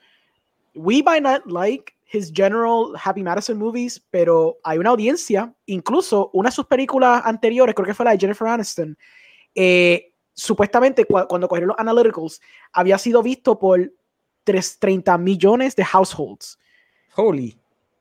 we 0.75 1.03
might 1.03 1.23
not 1.23 1.47
like 1.47 1.95
his 2.13 2.31
general 2.35 2.93
Happy 3.03 3.23
Madison 3.23 3.57
movies, 3.59 3.99
pero 4.11 4.59
hay 4.63 4.77
una 4.77 4.91
audiencia, 4.91 5.55
incluso 5.65 6.29
una 6.35 6.51
de 6.51 6.55
sus 6.55 6.67
películas 6.67 7.23
anteriores, 7.25 7.75
creo 7.75 7.87
que 7.87 7.95
fue 7.95 8.05
la 8.05 8.11
de 8.13 8.19
Jennifer 8.19 8.47
Aniston, 8.47 8.99
eh, 9.55 10.13
supuestamente 10.35 11.07
cua- 11.09 11.27
cuando 11.27 11.49
cogieron 11.49 11.69
los 11.69 11.79
analyticals, 11.79 12.43
había 12.75 12.99
sido 12.99 13.23
visto 13.23 13.59
por 13.59 13.91
tres- 14.45 14.79
30 14.79 15.17
millones 15.17 15.75
de 15.77 15.85
households. 15.85 16.59
Holy, 17.17 17.59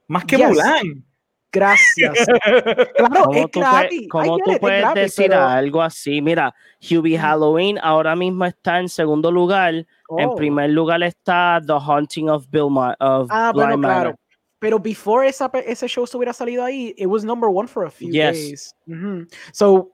más 0.08 0.26
que 0.26 0.36
Yes. 0.36 0.50
Mulan. 0.50 1.06
Gracias. 1.52 2.14
Claro, 2.96 3.26
¿Cómo 3.26 3.34
es 3.34 3.52
tú, 3.52 3.60
gratis. 3.60 4.08
cómo 4.10 4.38
tú 4.40 4.58
puedes 4.60 4.82
gratis, 4.82 5.04
decir 5.04 5.30
pero- 5.30 5.42
algo 5.48 5.82
así? 5.82 6.22
Mira, 6.22 6.54
Hubie 6.82 7.18
Halloween 7.18 7.80
ahora 7.82 8.16
mismo 8.16 8.46
está 8.46 8.80
en 8.80 8.90
segundo 8.90 9.32
lugar. 9.32 9.74
En 9.74 9.86
Oh. 10.30 10.36
primer 10.36 10.70
lugar 10.72 11.02
está 11.04 11.60
The 11.66 11.74
Haunting 11.74 12.30
of 12.30 12.46
Bill 12.50 12.70
Ma 12.70 12.96
of 13.00 13.28
Ah, 13.32 13.52
Bly 13.54 13.62
bueno, 13.64 13.78
Manor. 13.78 14.02
claro. 14.02 14.16
Pero 14.60 14.78
before 14.80 15.28
esa, 15.28 15.50
ese 15.66 15.88
show 15.88 16.04
estuviera 16.04 16.34
salido 16.34 16.64
ahí, 16.66 16.94
it 16.98 17.08
was 17.08 17.24
number 17.24 17.50
one 17.50 17.68
for 17.68 17.86
a 17.86 17.90
few 17.92 18.10
Yes. 18.12 18.34
days. 18.36 18.76
Mhm. 18.88 19.28
So, 19.54 19.90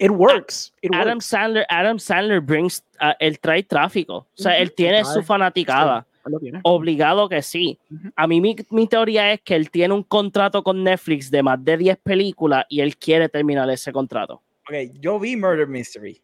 it 0.00 0.10
works. 0.10 0.72
It 0.80 0.92
Adam 0.94 1.16
works. 1.18 1.26
Sandler, 1.26 1.66
Adam 1.68 1.98
Sandler 1.98 2.40
brings, 2.40 2.82
ah, 3.00 3.14
él 3.20 3.38
trae 3.38 3.62
tráfico. 3.62 4.14
O 4.18 4.26
sea, 4.34 4.52
Ujú, 4.52 4.62
él 4.62 4.72
tiene 4.74 5.04
su 5.04 5.22
fanaticada. 5.22 6.06
Él 6.28 6.32
lo 6.32 6.40
tiene. 6.40 6.60
Obligado 6.62 7.28
que 7.28 7.42
sí. 7.42 7.78
Ujú. 7.90 8.10
A 8.14 8.26
mí 8.26 8.40
mi, 8.40 8.56
mi 8.70 8.86
teoría 8.86 9.32
es 9.32 9.40
que 9.40 9.54
él 9.54 9.70
tiene 9.70 9.94
un 9.94 10.04
contrato 10.04 10.62
con 10.62 10.84
Netflix 10.84 11.30
de 11.30 11.42
más 11.42 11.62
de 11.64 11.76
10 11.76 11.96
películas 11.98 12.64
y 12.68 12.80
él 12.80 12.96
quiere 12.96 13.28
terminar 13.28 13.68
ese 13.70 13.92
contrato. 13.92 14.42
Ok, 14.68 14.92
yo 15.00 15.18
vi 15.18 15.36
Murder 15.36 15.66
Mystery 15.66 16.20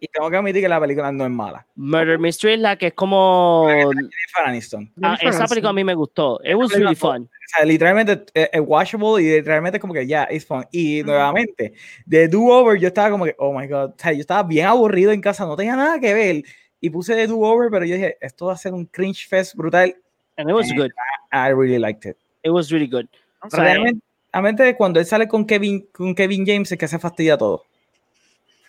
y 0.00 0.08
tengo 0.08 0.30
que 0.30 0.36
admitir 0.36 0.62
que 0.62 0.68
la 0.68 0.80
película 0.80 1.12
no 1.12 1.24
es 1.24 1.30
mala. 1.30 1.66
Murder 1.74 2.18
Mystery 2.18 2.54
es 2.54 2.60
la 2.60 2.76
que 2.76 2.88
es 2.88 2.94
como... 2.94 3.66
Jennifer 3.68 4.46
Aniston. 4.46 4.90
Ah, 5.02 5.18
esa 5.20 5.46
película 5.46 5.70
a 5.70 5.74
mí 5.74 5.84
me 5.84 5.94
gustó. 5.94 6.40
It 6.42 6.54
was 6.54 6.72
really 6.72 6.94
fun. 6.94 7.24
O 7.24 7.48
sea, 7.54 7.64
literalmente 7.64 8.24
es, 8.32 8.48
es 8.52 8.60
watchable 8.64 9.22
y 9.22 9.36
literalmente 9.36 9.76
es 9.76 9.80
como 9.80 9.92
que 9.92 10.06
ya, 10.06 10.26
it's 10.30 10.46
fun. 10.46 10.64
Y 10.72 11.02
nuevamente, 11.02 11.74
de 12.06 12.26
Do 12.28 12.44
Over, 12.44 12.80
yo 12.80 12.88
estaba 12.88 13.10
como 13.10 13.26
que, 13.26 13.34
oh 13.38 13.52
my 13.52 13.66
god, 13.66 13.90
o 13.90 13.94
sea, 13.98 14.12
yo 14.12 14.20
estaba 14.20 14.42
bien 14.42 14.66
aburrido 14.66 15.12
en 15.12 15.20
casa, 15.20 15.44
no 15.44 15.56
tenía 15.56 15.76
nada 15.76 16.00
que 16.00 16.14
ver. 16.14 16.42
Y 16.80 16.90
puse 16.90 17.14
de 17.14 17.26
Do 17.26 17.38
Over, 17.40 17.70
pero 17.70 17.84
yo 17.84 17.94
dije, 17.94 18.16
esto 18.20 18.46
va 18.46 18.52
a 18.52 18.56
ser 18.56 18.74
un 18.74 18.84
cringe 18.86 19.26
fest 19.28 19.54
brutal. 19.54 19.94
And 20.36 20.50
it 20.50 20.54
was 20.54 20.70
Eh, 20.70 20.74
good. 20.76 20.90
I 21.32 21.48
really 21.52 21.78
liked 21.78 22.04
it. 22.08 22.16
It 22.42 22.50
was 22.50 22.70
really 22.70 22.86
good. 22.86 23.06
O 23.42 23.50
sea, 23.50 23.60
Realmente, 23.64 24.02
realmente 24.32 24.76
cuando 24.76 25.00
él 25.00 25.06
sale 25.06 25.26
con 25.26 25.44
Kevin, 25.46 25.86
con 25.92 26.14
Kevin 26.14 26.44
James 26.46 26.70
es 26.70 26.78
que 26.78 26.86
se 26.88 26.98
fastidia 26.98 27.36
todo. 27.38 27.64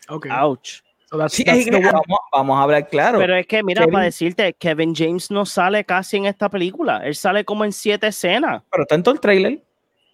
Okay. 0.10 0.32
ouch. 0.32 0.82
So 1.10 1.18
that's, 1.18 1.34
Sí, 1.34 1.44
that's 1.44 1.60
es 1.60 1.66
the 1.66 1.72
vamos, 1.82 2.20
vamos 2.32 2.58
a 2.58 2.64
hablar 2.64 2.88
claro. 2.90 3.18
Pero 3.20 3.36
es 3.36 3.46
que, 3.48 3.64
mira, 3.64 3.82
Kevin- 3.82 3.94
para 3.94 4.06
decirte, 4.06 4.54
Kevin 4.54 4.94
James 4.96 5.30
no 5.32 5.46
sale 5.46 5.84
casi 5.86 6.18
en 6.18 6.26
esta 6.26 6.50
película. 6.50 7.02
Él 7.06 7.16
sale 7.16 7.44
como 7.46 7.66
en 7.66 7.72
siete 7.72 8.08
escenas. 8.08 8.64
pero 8.72 8.84
está 8.84 8.96
en 8.96 9.04
todo 9.04 9.14
el 9.16 9.20
trailer. 9.22 9.62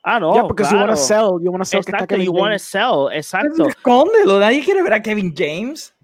Ah, 0.04 0.20
no. 0.20 0.34
yeah, 0.34 0.44
because 0.44 0.70
you 0.72 0.78
want 0.78 0.90
claro. 0.90 1.00
to 1.00 1.02
sell. 1.38 1.44
You 1.44 1.50
want 1.52 1.62
to 1.62 1.66
sell 1.66 1.80
que 1.86 1.92
está 1.92 1.98
Exacto, 2.04 2.16
Kevin 2.16 2.26
you 2.26 2.32
want 2.34 2.54
to 2.54 2.60
sell. 2.60 3.10
Exacto. 3.12 3.68
Escóndelo, 3.70 4.40
nadie 4.40 4.64
quiere 4.64 4.84
ver 4.84 4.94
a 4.94 5.02
Kevin 5.02 5.34
James. 5.36 5.96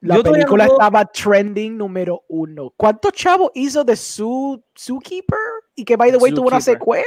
La 0.00 0.14
Yo 0.16 0.22
todavía 0.22 0.44
no 0.44 0.50
película 0.52 0.66
estaba 0.66 1.04
trending 1.06 1.76
número 1.76 2.22
uno. 2.28 2.72
¿Cuántos 2.76 3.12
chavos 3.12 3.50
hizo 3.54 3.82
de 3.84 3.96
Zoo, 3.96 4.62
Zookeeper? 4.78 5.38
Y 5.74 5.84
que, 5.84 5.96
by 5.96 6.10
the 6.12 6.18
way, 6.18 6.32
tuvo 6.32 6.48
una 6.48 6.60
secuela. 6.60 7.04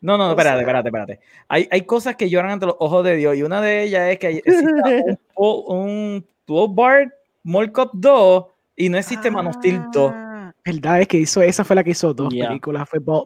No, 0.00 0.16
no, 0.18 0.24
no, 0.26 0.30
espérate, 0.30 0.60
espérate, 0.60 0.88
espérate. 0.88 1.20
Hay, 1.48 1.68
hay 1.70 1.82
cosas 1.82 2.14
que 2.16 2.28
lloran 2.28 2.52
ante 2.52 2.66
los 2.66 2.76
ojos 2.78 3.02
de 3.04 3.16
Dios 3.16 3.34
y 3.36 3.42
una 3.42 3.60
de 3.60 3.82
ellas 3.84 4.10
es 4.10 4.18
que 4.18 4.26
hay- 4.28 4.36
existe 4.44 5.18
un, 5.34 5.64
un 5.76 6.26
12 6.46 6.74
Bar 6.74 7.14
Mall 7.42 7.72
Cop 7.72 7.90
2 7.94 8.44
y 8.76 8.88
no 8.88 8.98
existe 8.98 9.30
Man 9.30 9.46
of 9.48 9.56
Steel 9.56 9.82
2. 9.92 10.12
Ah, 10.14 10.52
Verdad 10.64 11.00
es 11.00 11.08
que 11.08 11.16
hizo, 11.16 11.40
esa 11.42 11.64
fue 11.64 11.74
la 11.76 11.82
que 11.82 11.90
hizo 11.90 12.12
dos 12.12 12.32
Yeah. 12.32 12.48
películas. 12.48 12.88
Fue 12.88 13.00
Paul, 13.00 13.24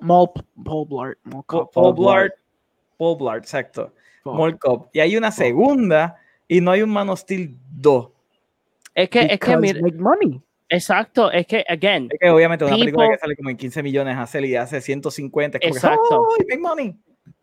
Blart. 1.97 2.33
Paul, 2.97 3.37
exacto. 3.37 3.93
Mall 4.25 4.59
Cop. 4.59 4.89
Y 4.93 5.01
hay 5.01 5.17
una 5.17 5.31
segunda 5.33 6.17
y 6.47 6.61
no 6.61 6.71
hay 6.71 6.83
un 6.83 6.91
Man 6.91 7.09
of 7.09 7.19
Steel 7.21 7.57
2. 7.73 8.11
Es 8.95 9.09
que, 9.09 9.21
es 9.21 9.39
que, 9.41 9.57
mira, 9.57 9.81
make 9.81 9.97
money. 9.99 10.41
exacto, 10.69 11.31
es 11.31 11.47
que, 11.47 11.65
again, 11.69 12.09
Es 12.11 12.19
que 12.21 12.31
obviamente 12.31 12.65
una 12.65 12.77
película 12.77 13.09
que 13.11 13.19
sale 13.19 13.37
como 13.37 13.51
en 13.51 13.57
15 13.57 13.83
millones 13.83 14.17
hacer 14.17 14.45
y 14.45 14.57
hace 14.57 14.81
150. 14.81 15.59
Es 15.59 15.63
como 15.63 15.73
que, 15.73 15.79
Exacto. 15.79 16.27
¡ay, 16.39 16.47
big 16.49 16.61
money! 16.61 16.95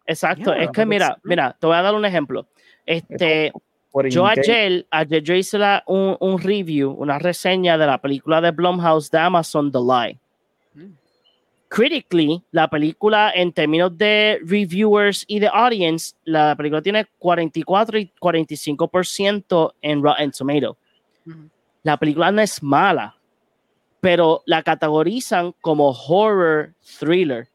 exacto, 0.05 0.53
Yeah, 0.53 0.63
es 0.63 0.69
que 0.71 0.85
mira, 0.85 1.17
mira, 1.23 1.55
te 1.59 1.67
voy 1.67 1.75
a 1.75 1.81
dar 1.81 1.93
un 1.95 2.05
ejemplo. 2.05 2.47
Este, 2.85 3.51
Por 3.91 4.07
yo 4.09 4.25
ayer, 4.25 4.85
ayer 4.91 5.21
yo 5.23 5.33
hice 5.33 5.57
la- 5.57 5.83
un, 5.87 6.15
un 6.19 6.39
review, 6.41 6.91
una 6.91 7.19
reseña 7.19 7.77
de 7.77 7.85
la 7.85 7.97
película 7.99 8.39
de 8.41 8.51
Blumhouse 8.51 9.09
de 9.11 9.17
Amazon, 9.17 9.71
The 9.71 9.79
Lie. 9.79 10.19
Mm. 10.75 10.93
Critically, 11.69 12.41
la 12.51 12.69
película 12.69 13.31
en 13.35 13.51
términos 13.51 13.97
de 13.97 14.39
reviewers 14.45 15.25
y 15.27 15.39
de 15.39 15.49
audience, 15.51 16.15
la 16.23 16.55
película 16.55 16.81
tiene 16.81 17.05
44 17.19 17.99
y 17.99 18.11
45% 18.21 19.73
en 19.81 20.01
Rotten 20.01 20.31
Tomato. 20.31 20.77
La 21.83 21.97
película 21.97 22.31
no 22.31 22.41
es 22.41 22.61
mala, 22.61 23.15
pero 24.01 24.41
la 24.45 24.63
categorizan 24.63 25.53
como 25.61 25.89
horror 25.91 26.73
thriller. 26.99 27.47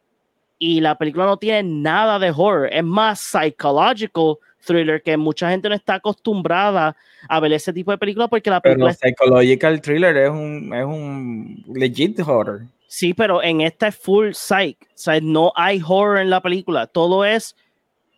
Y 0.59 0.81
la 0.81 0.97
película 0.97 1.27
no 1.27 1.37
tiene 1.37 1.63
nada 1.65 2.19
de 2.19 2.31
horror, 2.31 2.69
es 2.73 2.85
más 2.85 3.19
psychological 3.21 4.37
thriller 4.65 5.03
que 5.03 5.17
mucha 5.17 5.51
gente 5.51 5.69
no 5.69 5.75
está 5.75 5.95
acostumbrada 5.95 6.95
a 7.29 7.41
ver 7.41 7.53
ese 7.53 7.73
tipo 7.73 7.91
de 7.91 7.99
película 7.99 8.29
porque 8.29 8.49
la 8.49 8.61
Pero 8.61 8.75
película 8.75 8.93
es- 8.93 8.99
Psychological 9.01 9.81
Thriller 9.81 10.17
es 10.17 10.31
un, 10.31 10.73
es 10.73 10.85
un 10.85 11.65
legit 11.75 12.21
horror. 12.21 12.63
sí, 12.87 13.13
pero 13.13 13.43
en 13.43 13.61
esta 13.61 13.89
es 13.89 13.97
full 13.97 14.31
psych, 14.35 14.79
o 14.83 14.87
sea, 14.95 15.19
no 15.21 15.53
hay 15.57 15.83
horror 15.85 16.19
en 16.19 16.31
la 16.31 16.41
película, 16.41 16.87
todo 16.87 17.25
es 17.25 17.57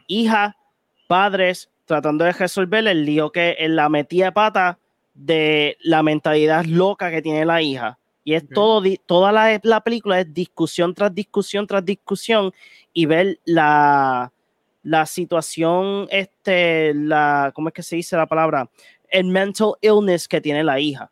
hija, 0.06 0.54
padres 1.08 1.70
tratando 1.86 2.24
de 2.24 2.32
resolver 2.32 2.86
el 2.86 3.06
lío 3.06 3.32
que 3.32 3.56
en 3.58 3.74
la 3.76 3.88
metida 3.88 4.26
de 4.26 4.32
pata 4.32 4.78
de 5.14 5.76
la 5.82 6.02
mentalidad 6.02 6.64
loca 6.64 7.10
que 7.10 7.22
tiene 7.22 7.44
la 7.44 7.62
hija. 7.62 7.98
Y 8.24 8.34
es 8.34 8.42
Ok. 8.44 8.50
todo, 8.54 8.80
di- 8.80 9.00
toda 9.06 9.30
la, 9.32 9.60
la 9.62 9.80
película 9.82 10.20
es 10.20 10.32
discusión 10.32 10.94
tras 10.94 11.14
discusión 11.14 11.66
tras 11.66 11.84
discusión 11.84 12.52
y 12.92 13.06
ver 13.06 13.38
la, 13.44 14.32
la 14.82 15.06
situación, 15.06 16.06
este, 16.10 16.94
la, 16.94 17.52
¿cómo 17.54 17.68
es 17.68 17.74
que 17.74 17.82
se 17.82 17.96
dice 17.96 18.16
la 18.16 18.26
palabra? 18.26 18.68
El 19.08 19.26
mental 19.26 19.72
illness 19.80 20.26
que 20.26 20.40
tiene 20.40 20.64
la 20.64 20.80
hija. 20.80 21.10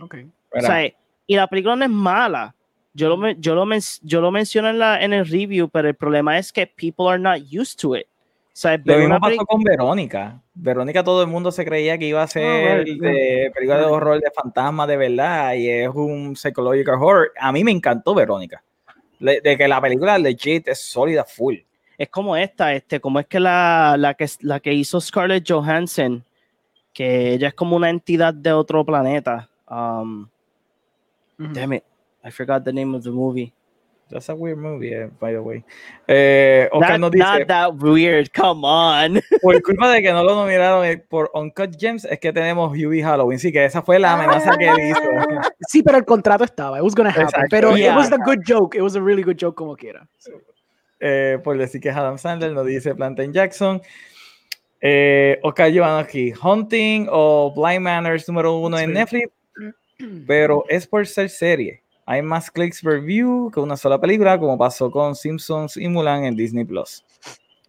Okay. 0.00 0.24
O 0.52 0.60
sea, 0.60 0.92
y 1.26 1.36
la 1.36 1.46
película 1.46 1.76
no 1.76 1.84
es 1.84 1.90
mala. 1.90 2.54
Yo 2.94 3.08
lo, 3.14 3.30
yo 3.32 3.54
lo, 3.54 3.66
men- 3.66 3.82
yo 4.02 4.20
lo 4.20 4.30
menciono 4.30 4.70
en, 4.70 4.78
la, 4.78 5.02
en 5.02 5.12
el 5.12 5.26
review, 5.26 5.68
pero 5.68 5.88
el 5.88 5.94
problema 5.94 6.38
es 6.38 6.52
que 6.52 6.66
people 6.66 7.08
are 7.08 7.18
not 7.18 7.38
used 7.52 7.78
to 7.80 7.96
it. 7.96 8.06
O 8.54 8.56
sea, 8.56 8.80
Lo 8.84 8.98
mismo 8.98 9.18
pasó 9.18 9.44
con 9.46 9.62
Verónica. 9.64 10.40
Verónica 10.54 11.02
todo 11.02 11.22
el 11.22 11.28
mundo 11.28 11.50
se 11.50 11.64
creía 11.64 11.98
que 11.98 12.06
iba 12.06 12.22
a 12.22 12.26
ser 12.28 12.84
right, 12.84 13.00
de 13.02 13.50
película 13.52 13.80
de 13.80 13.84
horror 13.86 14.20
de 14.20 14.30
fantasma 14.30 14.86
de 14.86 14.96
verdad 14.96 15.54
y 15.54 15.68
es 15.68 15.88
un 15.92 16.36
psychological 16.36 16.94
horror. 17.02 17.32
A 17.40 17.50
mí 17.50 17.64
me 17.64 17.72
encantó 17.72 18.14
Verónica. 18.14 18.62
Le- 19.18 19.40
de 19.40 19.58
que 19.58 19.66
la 19.66 19.80
película 19.80 20.16
legit 20.18 20.68
es 20.68 20.80
sólida 20.80 21.24
full. 21.24 21.56
es 21.98 22.08
como 22.08 22.36
esta, 22.36 22.72
este, 22.74 23.00
como 23.00 23.18
es 23.18 23.26
que 23.26 23.40
la, 23.40 23.96
la 23.98 24.14
que 24.14 24.26
la 24.40 24.60
que 24.60 24.72
hizo 24.72 25.00
Scarlett 25.00 25.44
Johansson, 25.50 26.24
que 26.92 27.32
ella 27.32 27.48
es 27.48 27.54
como 27.54 27.74
una 27.74 27.90
entidad 27.90 28.32
de 28.34 28.52
otro 28.52 28.84
planeta. 28.84 29.48
Um, 29.68 30.28
damn 31.38 31.72
it, 31.72 31.82
I 32.24 32.30
forgot 32.30 32.62
the 32.64 32.72
name 32.72 32.96
of 32.96 33.02
the 33.02 33.10
movie. 33.10 33.52
That's 34.14 34.28
a 34.28 34.34
weird 34.36 34.58
movie, 34.58 34.94
eh, 34.94 35.10
by 35.18 35.32
the 35.32 35.40
way. 35.40 35.64
Eh, 36.06 36.68
Oscar 36.70 37.00
Not, 37.00 37.00
nos 37.00 37.10
dice, 37.10 37.24
not 37.24 37.48
that 37.48 37.74
weird, 37.82 38.32
come 38.32 38.64
on. 38.64 39.20
por 39.42 39.60
culpa 39.60 39.90
de 39.90 40.02
que 40.02 40.12
no 40.12 40.22
lo 40.22 40.36
nominaron 40.36 40.84
eh, 40.84 40.98
por 40.98 41.32
Uncut 41.34 41.76
Gems, 41.76 42.04
es 42.04 42.20
que 42.20 42.32
tenemos 42.32 42.70
Hubie 42.70 43.02
Halloween. 43.02 43.40
Sí, 43.40 43.50
que 43.50 43.64
esa 43.64 43.82
fue 43.82 43.98
la 43.98 44.12
amenaza 44.12 44.56
que 44.56 44.68
él 44.68 44.90
hizo. 44.90 45.00
Sí, 45.68 45.82
pero 45.82 45.98
el 45.98 46.04
contrato 46.04 46.44
estaba. 46.44 46.78
It 46.78 46.84
was 46.84 46.94
gonna 46.94 47.10
happen. 47.10 47.24
Exacto. 47.24 47.48
Pero 47.50 47.76
Yeah. 47.76 47.94
it 47.94 47.96
was 47.96 48.12
a 48.12 48.18
good 48.18 48.38
joke. 48.46 48.76
It 48.76 48.82
was 48.82 48.94
a 48.94 49.00
really 49.00 49.24
good 49.24 49.36
joke 49.36 49.56
como 49.56 49.74
quiera. 49.74 50.06
Eh, 51.00 51.40
por 51.42 51.58
decir 51.58 51.80
que 51.80 51.88
es 51.88 51.96
Adam 51.96 52.16
Sandler, 52.16 52.52
nos 52.52 52.66
dice 52.66 52.94
Plantain 52.94 53.32
Jackson. 53.32 53.82
Eh, 54.80 55.40
Oscar 55.42 55.72
aquí 55.98 56.32
Hunting 56.40 57.08
o 57.10 57.52
Blind 57.52 57.80
Manners 57.80 58.28
número 58.28 58.54
uno 58.58 58.78
en. 58.78 58.92
Netflix, 58.92 59.28
pero 60.24 60.64
es 60.68 60.86
por 60.86 61.04
ser 61.04 61.28
serie. 61.30 61.83
Hay 62.06 62.20
más 62.22 62.50
clics 62.50 62.82
per 62.82 63.00
view 63.00 63.50
que 63.52 63.60
una 63.60 63.76
sola 63.76 63.98
película, 64.00 64.38
como 64.38 64.58
pasó 64.58 64.90
con 64.90 65.14
Simpsons 65.14 65.76
y 65.76 65.88
Mulan 65.88 66.24
en 66.24 66.36
Disney 66.36 66.64
Plus. 66.64 67.02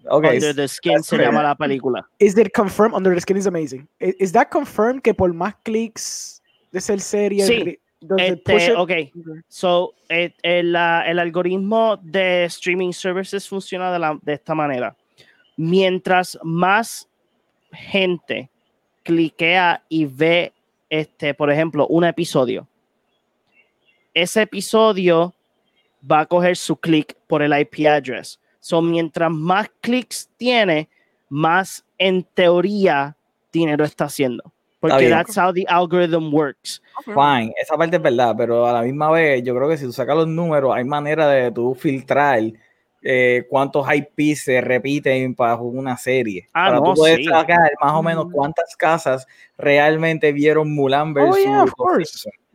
Ok, 0.10 0.26
Under 0.26 0.56
the 0.56 0.68
Skin 0.68 1.02
se 1.02 1.18
llama 1.18 1.42
la 1.42 1.56
película. 1.56 2.08
Is 2.20 2.38
it 2.38 2.52
confirmed? 2.54 2.96
Under 2.96 3.14
the 3.14 3.22
Skin 3.22 3.38
is 3.38 3.48
amazing. 3.48 3.88
I- 4.00 4.16
Is 4.20 4.32
that 4.34 4.50
confirmed 4.52 5.02
que 5.02 5.14
por 5.14 5.34
más 5.34 5.56
clics 5.64 6.42
de 6.72 6.82
ser 6.82 7.00
serie, 7.00 7.46
Sí. 7.46 7.80
Este, 8.20 8.74
ok, 8.74 8.80
Okay. 8.82 9.12
so 9.48 9.94
eh, 10.10 10.32
el, 10.44 10.74
la- 10.74 11.04
el 11.08 11.18
algoritmo 11.18 11.98
de 12.04 12.44
streaming 12.46 12.92
services 12.92 13.48
funciona 13.48 13.92
de, 13.92 13.98
la- 13.98 14.20
de 14.22 14.34
esta 14.34 14.54
manera. 14.54 14.96
Mientras 15.58 16.38
más 16.44 17.08
gente 17.72 18.52
cliquea 19.04 19.84
y 19.90 20.06
ve, 20.06 20.54
este, 20.90 21.34
por 21.34 21.50
ejemplo, 21.52 21.88
un 21.88 22.04
episodio, 22.04 22.68
ese 24.16 24.42
episodio 24.42 25.36
va 26.10 26.22
a 26.22 26.26
coger 26.26 26.58
su 26.58 26.76
clic 26.76 27.16
por 27.28 27.44
el 27.44 27.54
IP 27.58 27.86
address. 27.88 28.40
So, 28.60 28.82
mientras 28.82 29.30
más 29.30 29.70
clics 29.82 30.28
tiene, 30.38 30.90
más 31.30 31.86
en 32.00 32.24
teoría 32.24 33.16
dinero 33.54 33.86
está 33.86 34.06
haciendo. 34.06 34.52
Porque 34.80 35.10
that's 35.10 35.36
how 35.38 35.52
the 35.52 35.66
algorithm 35.68 36.32
works. 36.34 36.82
fine, 37.06 37.54
esa 37.60 37.76
parte 37.76 37.96
es 37.96 38.02
verdad, 38.02 38.36
pero 38.38 38.68
a 38.68 38.74
la 38.74 38.82
misma 38.84 39.10
vez 39.12 39.42
yo 39.44 39.56
creo 39.56 39.68
que 39.68 39.78
si 39.78 39.86
tú 39.86 39.92
sacas 39.92 40.16
los 40.16 40.28
números, 40.28 40.74
hay 40.76 40.84
manera 40.84 41.28
de 41.28 41.52
tú 41.52 41.74
filtrar 41.74 42.40
eh, 43.02 43.46
cuántos 43.50 43.86
IP 43.94 44.36
se 44.36 44.62
repiten 44.62 45.34
para 45.34 45.56
una 45.56 45.98
serie. 45.98 46.50
Ah, 46.54 46.68
para 46.68 46.80
no, 46.80 46.84
tú 46.86 46.94
poder 46.96 47.18
sí. 47.18 47.26
sacar 47.26 47.72
más 47.82 47.94
o 47.94 48.04
menos 48.04 48.28
Mm. 48.28 48.32
cuántas 48.32 48.76
casas 48.76 49.28
realmente 49.58 50.32
vieron 50.32 50.74
Mulan 50.74 51.14
versus 51.14 51.44
yeah, 51.44 51.66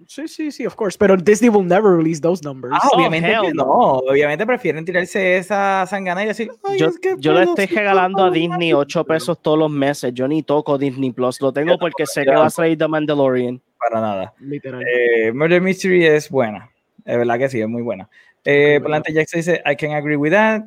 Sí, 0.07 0.27
sí, 0.29 0.51
sí, 0.51 0.67
of 0.67 0.75
course. 0.75 0.97
Pero 0.99 1.17
Disney 1.17 1.49
will 1.51 1.67
never 1.67 1.97
release 1.97 2.21
those 2.21 2.43
numbers. 2.45 2.73
Ah, 2.77 2.89
Oh, 2.93 2.97
obviamente 2.97 3.29
que 3.43 3.53
no. 3.55 3.65
Obviamente 3.65 4.47
prefieren 4.47 4.85
tirarse 4.85 5.37
esa 5.37 5.87
sangana 5.87 6.25
y 6.25 6.27
decir, 6.29 6.51
"Ay, 6.65 6.79
Yo, 6.79 6.87
es 6.87 6.99
que 6.99 7.15
yo 7.19 7.33
le 7.33 7.45
fue 7.45 7.51
estoy 7.65 7.67
los 7.67 7.75
regalando 7.77 8.25
a 8.25 8.33
Simpsons". 8.33 8.59
Disney 8.59 8.73
8 8.73 9.05
pesos 9.05 9.41
todos 9.43 9.59
los 9.59 9.71
meses. 9.71 10.13
Yo 10.15 10.27
ni 10.27 10.43
toco 10.43 10.79
Disney 10.79 11.13
Plus. 11.13 11.41
Lo 11.41 11.53
tengo 11.53 11.79
porque 11.79 12.07
sé 12.07 12.25
que 12.25 12.31
va 12.31 12.47
a 12.47 12.51
salir 12.51 12.79
The 12.79 12.89
Mandalorian. 12.89 13.61
Para 13.79 14.01
nada. 14.01 14.35
Literal. 14.41 14.83
Eh, 14.87 15.33
Murder 15.33 15.61
Mystery 15.61 16.05
es 16.07 16.29
buena. 16.29 16.71
Es 17.05 17.17
verdad 17.17 17.39
que 17.39 17.49
sí, 17.49 17.61
es 17.61 17.69
muy 17.69 17.83
buena. 17.83 18.09
Eh, 18.45 18.81
Plante 18.83 19.13
Jackson 19.13 19.39
dice, 19.41 19.63
I 19.71 19.77
can 19.77 19.93
agree 19.93 20.17
with 20.17 20.33
that. 20.33 20.63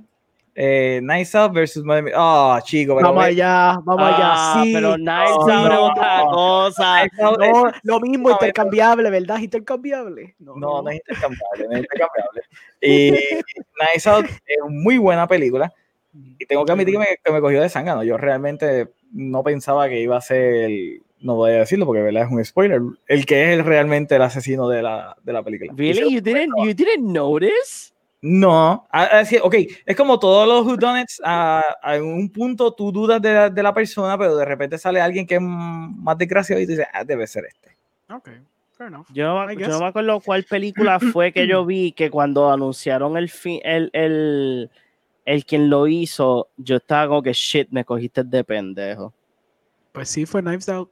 Eh, 0.56 1.00
Nice 1.04 1.36
Out 1.38 1.52
versus 1.54 1.84
Mystery. 1.84 2.12
Ah, 2.16 2.60
chico, 2.64 2.96
pero 2.96 3.08
vamos 3.08 3.24
ve- 3.24 3.30
allá, 3.32 3.80
vamos 3.84 4.04
Ah, 4.06 4.54
allá. 4.54 4.64
Sí. 4.64 4.74
pero 4.74 4.98
Nice 4.98 5.10
no, 5.10 5.42
Out 5.42 5.50
es 5.50 5.70
no. 5.70 5.86
otra 5.86 6.22
cosa. 6.32 7.04
Nice 7.04 7.22
Out 7.24 7.40
No, 7.40 7.72
lo 7.84 8.00
mismo, 8.00 8.30
no, 8.30 8.36
intercambiable, 8.36 9.10
¿verdad? 9.10 9.40
Intercambiable. 9.40 10.36
No, 10.40 10.56
No, 10.56 10.82
no 10.84 10.90
es 10.90 10.98
intercambiable, 10.98 11.68
no 11.68 11.72
es 11.72 11.80
intercambiable. 11.80 12.42
Y 12.82 13.12
Nice 13.94 14.10
Out 14.10 14.26
es 14.26 14.58
muy 14.70 14.98
buena 14.98 15.28
película. 15.28 15.74
Y 16.38 16.46
tengo 16.46 16.64
que 16.66 16.72
admitir 16.72 16.94
que 16.94 17.00
me, 17.00 17.06
que 17.24 17.32
me 17.32 17.42
cogió 17.42 17.60
de 17.60 17.70
zángano. 17.70 18.04
Yo 18.04 18.18
realmente 18.18 18.90
no 19.12 19.42
pensaba 19.42 19.90
que 19.90 20.00
iba 20.00 20.18
a 20.18 20.22
ser, 20.22 20.54
el- 20.66 21.02
no 21.22 21.36
voy 21.36 21.52
a 21.52 21.60
decirlo 21.60 21.86
porque 21.88 22.02
¿verdad? 22.04 22.24
es 22.26 22.32
un 22.32 22.44
spoiler, 22.46 22.82
el 23.08 23.26
que 23.26 23.46
es 23.54 23.58
el, 23.60 23.66
realmente 23.66 24.16
el 24.18 24.22
asesino 24.22 24.68
de 24.70 24.84
la, 24.84 25.16
de 25.24 25.34
la 25.34 25.42
se 25.44 25.50
Really? 25.76 26.14
You 26.14 26.22
didn't, 26.22 26.54
you 26.58 26.74
didn't 26.74 27.00
notice? 27.00 27.93
No, 28.26 28.88
así, 28.90 29.38
ok, 29.44 29.54
es 29.86 29.98
como 29.98 30.18
todos 30.18 30.48
los 30.48 30.66
whodunits, 30.66 31.20
a, 31.26 31.62
a 31.82 31.96
un 32.02 32.30
punto 32.30 32.74
tú 32.74 32.90
dudas 32.90 33.22
de 33.22 33.34
la, 33.34 33.50
de 33.50 33.62
la 33.62 33.74
persona, 33.74 34.18
pero 34.18 34.38
de 34.38 34.46
repente 34.46 34.78
sale 34.78 35.02
alguien 35.02 35.28
que 35.28 35.36
es 35.36 35.42
más 35.42 36.18
desgraciado 36.18 36.62
y 36.62 36.66
tú 36.66 36.72
dices, 36.72 36.88
ah, 36.94 37.04
debe 37.04 37.28
ser 37.28 37.44
este. 37.46 37.76
Ok, 38.10 38.30
fair 38.78 38.88
enough. 38.88 39.06
Yo, 39.14 39.26
no- 39.46 39.52
yo 39.52 39.78
me 39.78 39.86
acuerdo 39.88 40.22
cuál 40.22 40.46
película 40.46 41.00
fue 41.12 41.34
que 41.34 41.46
yo 41.48 41.66
vi 41.66 41.92
que 41.92 42.10
cuando 42.10 42.50
anunciaron 42.50 43.18
el, 43.18 43.28
fi- 43.30 43.60
el, 43.62 43.90
el, 43.92 44.72
el 45.26 45.44
quien 45.44 45.70
lo 45.70 45.88
hizo, 45.88 46.48
yo 46.56 46.78
estaba 46.78 47.10
como 47.10 47.24
que 47.24 47.34
shit, 47.34 47.68
me 47.72 47.84
cogiste 47.84 48.24
de 48.24 48.42
pendejo. 48.46 49.14
Pues 49.92 50.08
sí, 50.08 50.26
fue 50.26 50.42
Knives 50.42 50.70
Out. 50.70 50.90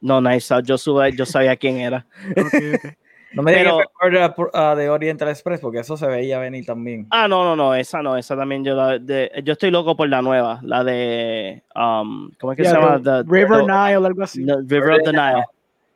No, 0.00 0.20
nice 0.20 0.52
out. 0.52 0.64
Yo, 0.64 0.76
sube, 0.76 1.12
yo 1.12 1.24
sabía 1.24 1.54
quién 1.56 1.76
era. 1.78 2.04
Ok, 2.36 2.54
ok. 2.84 2.96
No 3.32 3.42
me 3.42 3.52
digas 3.52 3.64
Pero- 3.64 3.78
que 3.78 3.84
fue 3.98 4.10
Murder, 4.10 4.50
ah, 4.54 4.74
de 4.74 4.88
Oriental 4.90 5.28
Express, 5.28 5.60
porque 5.60 5.80
eso 5.80 5.96
se 5.96 6.06
veía 6.06 6.38
venir 6.38 6.64
también. 6.64 7.06
Ah, 7.10 7.28
no, 7.28 7.44
no, 7.44 7.54
no, 7.56 7.74
esa 7.74 8.02
no, 8.02 8.16
esa 8.16 8.36
también 8.36 8.64
yo 8.64 8.74
la 8.74 8.98
de, 8.98 9.30
yo 9.44 9.52
estoy 9.52 9.70
loco 9.70 9.96
por 9.96 10.08
la 10.08 10.22
nueva, 10.22 10.60
la 10.62 10.82
de 10.84 11.62
um, 11.74 12.30
¿cómo 12.40 12.52
es 12.52 12.56
que 12.56 12.62
Yeah, 12.62 12.72
se 12.72 12.78
llama? 12.80 13.02
the 13.02 13.22
River 13.30 13.58
the- 13.60 13.66
Nile, 13.66 14.06
algo 14.06 14.22
así. 14.22 14.44
the 14.46 14.56
River 14.66 14.92
of 14.92 15.02
the 15.04 15.12
Nile. 15.12 15.44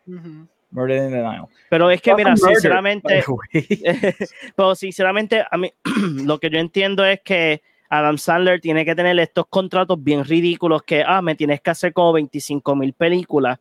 Ujú. 0.07 0.47
Murder 0.73 0.97
in 1.05 1.11
the 1.11 1.19
Nile. 1.23 1.45
Pero 1.69 1.91
es 1.91 2.01
que 2.03 2.15
mira, 2.15 2.31
Murder, 2.31 2.55
sinceramente, 2.55 3.25
pero 4.57 4.75
sinceramente 4.75 5.45
a 5.51 5.57
mí 5.57 5.73
lo 6.25 6.39
que 6.39 6.51
yo 6.51 6.59
entiendo 6.59 7.05
es 7.05 7.21
que 7.23 7.63
Adam 7.89 8.17
Sandler 8.17 8.61
tiene 8.61 8.85
que 8.85 8.95
tener 8.95 9.19
estos 9.19 9.47
contratos 9.49 10.03
bien 10.03 10.25
ridículos 10.25 10.83
que, 10.83 11.05
ah, 11.07 11.21
me 11.21 11.35
tienes 11.35 11.61
que 11.61 11.71
hacer 11.71 11.93
como 11.93 12.13
25 12.15 12.75
mil 12.75 12.95
películas. 12.95 13.59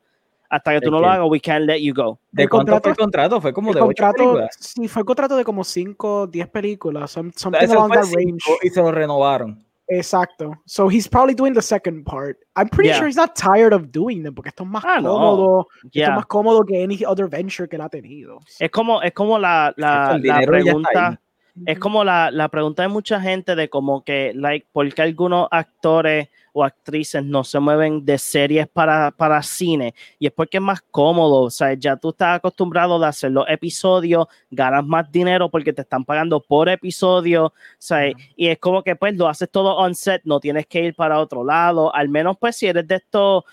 Hasta 0.52 0.72
que 0.72 0.80
¿De 0.82 0.86
tú 0.86 0.92
no 0.92 0.98
qué? 0.98 1.02
lo 1.04 1.10
hagas, 1.10 1.28
we 1.30 1.40
can't 1.40 1.66
let 1.66 1.80
you 1.82 1.94
go. 1.94 2.20
¿De 2.32 2.44
El 2.44 2.50
cuánto 2.50 2.74
contrato- 2.74 2.84
fue 2.84 2.92
el 2.92 2.98
contrato? 2.98 3.42
Fue 3.42 3.54
como 3.54 3.70
El 3.70 3.76
de 3.76 3.80
contrato, 3.80 4.18
películas. 4.18 4.58
sí, 4.60 4.88
fue 4.90 5.00
el 5.00 5.06
contrato 5.06 5.38
de 5.38 5.44
como 5.46 5.64
5, 5.64 6.28
10 6.28 6.50
películas, 6.50 7.10
some- 7.10 7.32
something 7.36 7.70
along 7.72 7.92
that 7.92 8.04
range. 8.14 8.44
y 8.62 8.70
se 8.70 8.82
lo 8.82 8.92
renovaron. 8.92 9.66
Exacto. 9.88 10.52
So 10.66 10.90
he's 10.90 11.08
probably 11.08 11.34
doing 11.36 11.54
the 11.54 11.62
second 11.62 12.04
part. 12.06 12.38
I'm 12.56 12.68
pretty 12.70 12.90
Yeah. 12.90 12.98
sure 12.98 13.08
he's 13.08 13.18
not 13.18 13.32
tired 13.36 13.74
of 13.74 13.92
doing 13.92 14.24
them 14.24 14.34
porque 14.34 14.50
esto 14.50 14.64
es 14.64 14.70
más 14.70 14.84
Ah, 14.86 15.02
no. 15.02 15.14
cómodo. 15.14 15.68
Esto 15.78 15.90
Yeah. 15.94 16.08
es 16.10 16.16
más 16.16 16.26
cómodo 16.28 16.64
que 16.66 16.84
any 16.84 17.00
other 17.06 17.28
venture 17.30 17.68
que 17.68 17.76
él 17.78 17.82
ha 17.82 17.90
tenido. 17.90 18.40
Es 18.60 18.72
como, 18.72 19.02
es 19.02 19.14
como 19.14 19.38
la, 19.40 19.74
la, 19.78 20.18
la 20.22 20.40
pregunta. 20.42 21.20
Es 21.66 21.80
como 21.80 22.04
la, 22.04 22.32
la 22.32 22.50
pregunta 22.50 22.82
de 22.82 22.88
mucha 22.88 23.20
gente 23.20 23.56
de 23.56 23.70
como 23.70 24.04
que, 24.04 24.34
like, 24.34 24.68
¿por 24.72 24.92
qué 24.94 25.02
algunos 25.02 25.48
actores 25.52 26.30
o 26.54 26.64
actrices 26.64 27.24
no 27.24 27.44
se 27.44 27.60
mueven 27.60 28.06
de 28.06 28.18
series 28.18 28.68
para, 28.68 29.12
para 29.12 29.42
cine? 29.44 29.94
Y 30.20 30.28
es 30.28 30.34
porque 30.34 30.58
es 30.58 30.64
más 30.64 30.82
cómodo, 30.82 31.42
o 31.44 31.50
sea, 31.50 31.74
ya 31.74 31.96
tú 31.98 32.10
estás 32.10 32.38
acostumbrado 32.38 33.00
de 33.00 33.08
hacer 33.08 33.32
los 33.32 33.46
episodios, 33.50 34.28
ganas 34.50 34.86
más 34.86 35.12
dinero 35.12 35.50
porque 35.50 35.74
te 35.74 35.82
están 35.82 36.06
pagando 36.06 36.40
por 36.40 36.70
episodio, 36.70 37.46
o 37.48 37.54
sea, 37.78 38.12
y 38.36 38.48
es 38.48 38.58
como 38.60 38.84
que 38.84 38.96
pues 38.96 39.16
lo 39.16 39.28
haces 39.28 39.50
todo 39.50 39.76
on 39.76 39.96
set, 39.96 40.22
no 40.26 40.40
tienes 40.40 40.66
que 40.68 40.86
ir 40.86 40.96
para 40.96 41.20
otro 41.20 41.44
lado, 41.44 41.94
al 41.94 42.10
menos 42.10 42.38
pues 42.40 42.56
si 42.56 42.68
eres 42.68 42.88
de 42.88 42.96
estos 42.96 43.44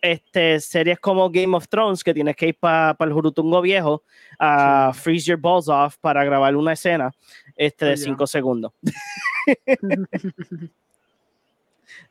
este, 0.00 0.60
series 0.60 0.98
como 0.98 1.30
Game 1.30 1.56
of 1.56 1.68
Thrones, 1.68 2.02
que 2.02 2.14
tienes 2.14 2.36
que 2.36 2.48
ir 2.48 2.58
para 2.58 2.96
el 3.00 3.12
Jurutungo 3.12 3.60
viejo 3.60 4.02
a 4.38 4.92
freeze 4.94 5.26
your 5.26 5.38
balls 5.38 5.68
off 5.68 5.96
para 5.98 6.24
grabar 6.24 6.56
una 6.56 6.72
escena 6.72 7.12
este, 7.56 7.84
de 7.86 7.92
Oh, 7.92 7.96
yeah. 7.96 8.04
5 8.04 8.26
segundos. 8.26 8.72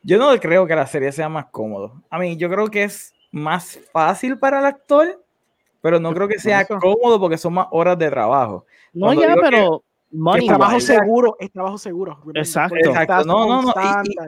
Yo 0.02 0.18
no 0.18 0.38
creo 0.40 0.66
que 0.66 0.74
la 0.76 0.86
serie 0.86 1.12
sea 1.12 1.28
más 1.28 1.46
cómodo. 1.46 2.02
A 2.10 2.18
mí, 2.18 2.36
yo 2.36 2.48
creo 2.50 2.68
que 2.68 2.84
es 2.84 3.14
más 3.30 3.78
fácil 3.92 4.38
para 4.38 4.58
el 4.60 4.64
actor, 4.66 5.22
pero 5.80 5.98
no 5.98 6.12
creo 6.14 6.28
que 6.28 6.38
sea 6.38 6.66
cómodo 6.66 7.18
porque 7.18 7.38
son 7.38 7.54
más 7.54 7.66
horas 7.70 7.98
de 7.98 8.10
trabajo. 8.10 8.66
No, 8.92 9.06
Cuando 9.06 9.22
ya, 9.22 9.34
que- 9.34 9.40
pero 9.40 9.82
money 10.10 10.42
es 10.42 10.48
trabajo 10.48 10.80
seguro, 10.80 11.36
es 11.40 11.50
trabajo 11.50 11.78
seguro. 11.78 12.18
Exacto. 12.34 12.76
No, 13.24 13.46
no, 13.46 13.62
no, 13.62 13.74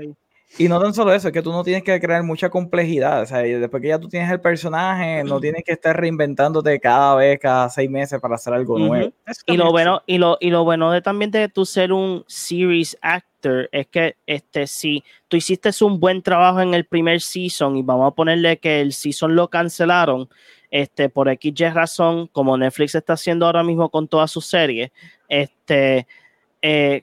y- 0.01 0.05
y-. 0.07 0.15
Y 0.57 0.69
no 0.69 0.81
tan 0.81 0.95
solo 0.95 1.13
eso, 1.13 1.29
es 1.29 1.35
que 1.35 1.43
tú 1.43 1.51
no 1.51 1.65
tienes 1.65 1.83
que 1.83 2.01
crear 2.01 2.23
mucha 2.23 2.49
complejidad. 2.49 3.23
O 3.23 3.27
sea, 3.27 3.39
después 3.39 3.81
que 3.83 3.89
ya 3.89 3.99
tú 3.99 4.09
tienes 4.09 4.31
el 4.31 4.41
personaje, 4.41 5.25
no 5.25 5.41
tienes 5.41 5.65
que 5.65 5.73
estar 5.73 5.99
reinventándote 5.99 6.79
cada 6.79 7.17
vez, 7.17 7.41
cada 7.41 7.69
seis 7.69 7.91
meses 7.91 8.21
para 8.21 8.37
hacer 8.37 8.55
algo 8.55 8.79
nuevo. 8.79 9.13
Y 9.47 9.57
lo 9.57 9.73
bueno, 9.73 10.03
y 10.07 10.19
lo, 10.19 10.37
y 10.41 10.51
lo 10.51 10.63
bueno 10.63 10.93
de 10.93 11.03
también 11.03 11.33
de 11.33 11.49
tú 11.49 11.67
ser 11.67 11.93
un 11.93 12.25
series 12.29 12.97
actor 13.01 13.69
es 13.73 13.87
que 13.89 14.17
este 14.27 14.67
si 14.67 15.05
tú 15.29 15.37
hiciste 15.37 15.71
un 15.83 15.99
buen 16.01 16.23
trabajo 16.23 16.61
en 16.61 16.73
el 16.73 16.85
primer 16.87 17.21
season 17.21 17.77
y 17.77 17.83
vamos 17.83 18.11
a 18.11 18.15
ponerle 18.15 18.59
que 18.59 18.81
el 18.81 18.93
season 18.93 19.35
lo 19.35 19.49
cancelaron, 19.49 20.29
este 20.71 21.09
por 21.09 21.29
XY 21.29 21.71
razón, 21.71 22.29
como 22.29 22.57
Netflix 22.57 22.95
está 22.95 23.15
haciendo 23.15 23.47
ahora 23.47 23.63
mismo 23.63 23.91
con 23.91 24.09
todas 24.09 24.31
sus 24.31 24.47
series, 24.47 24.91
este 25.29 26.07
eh, 26.63 27.03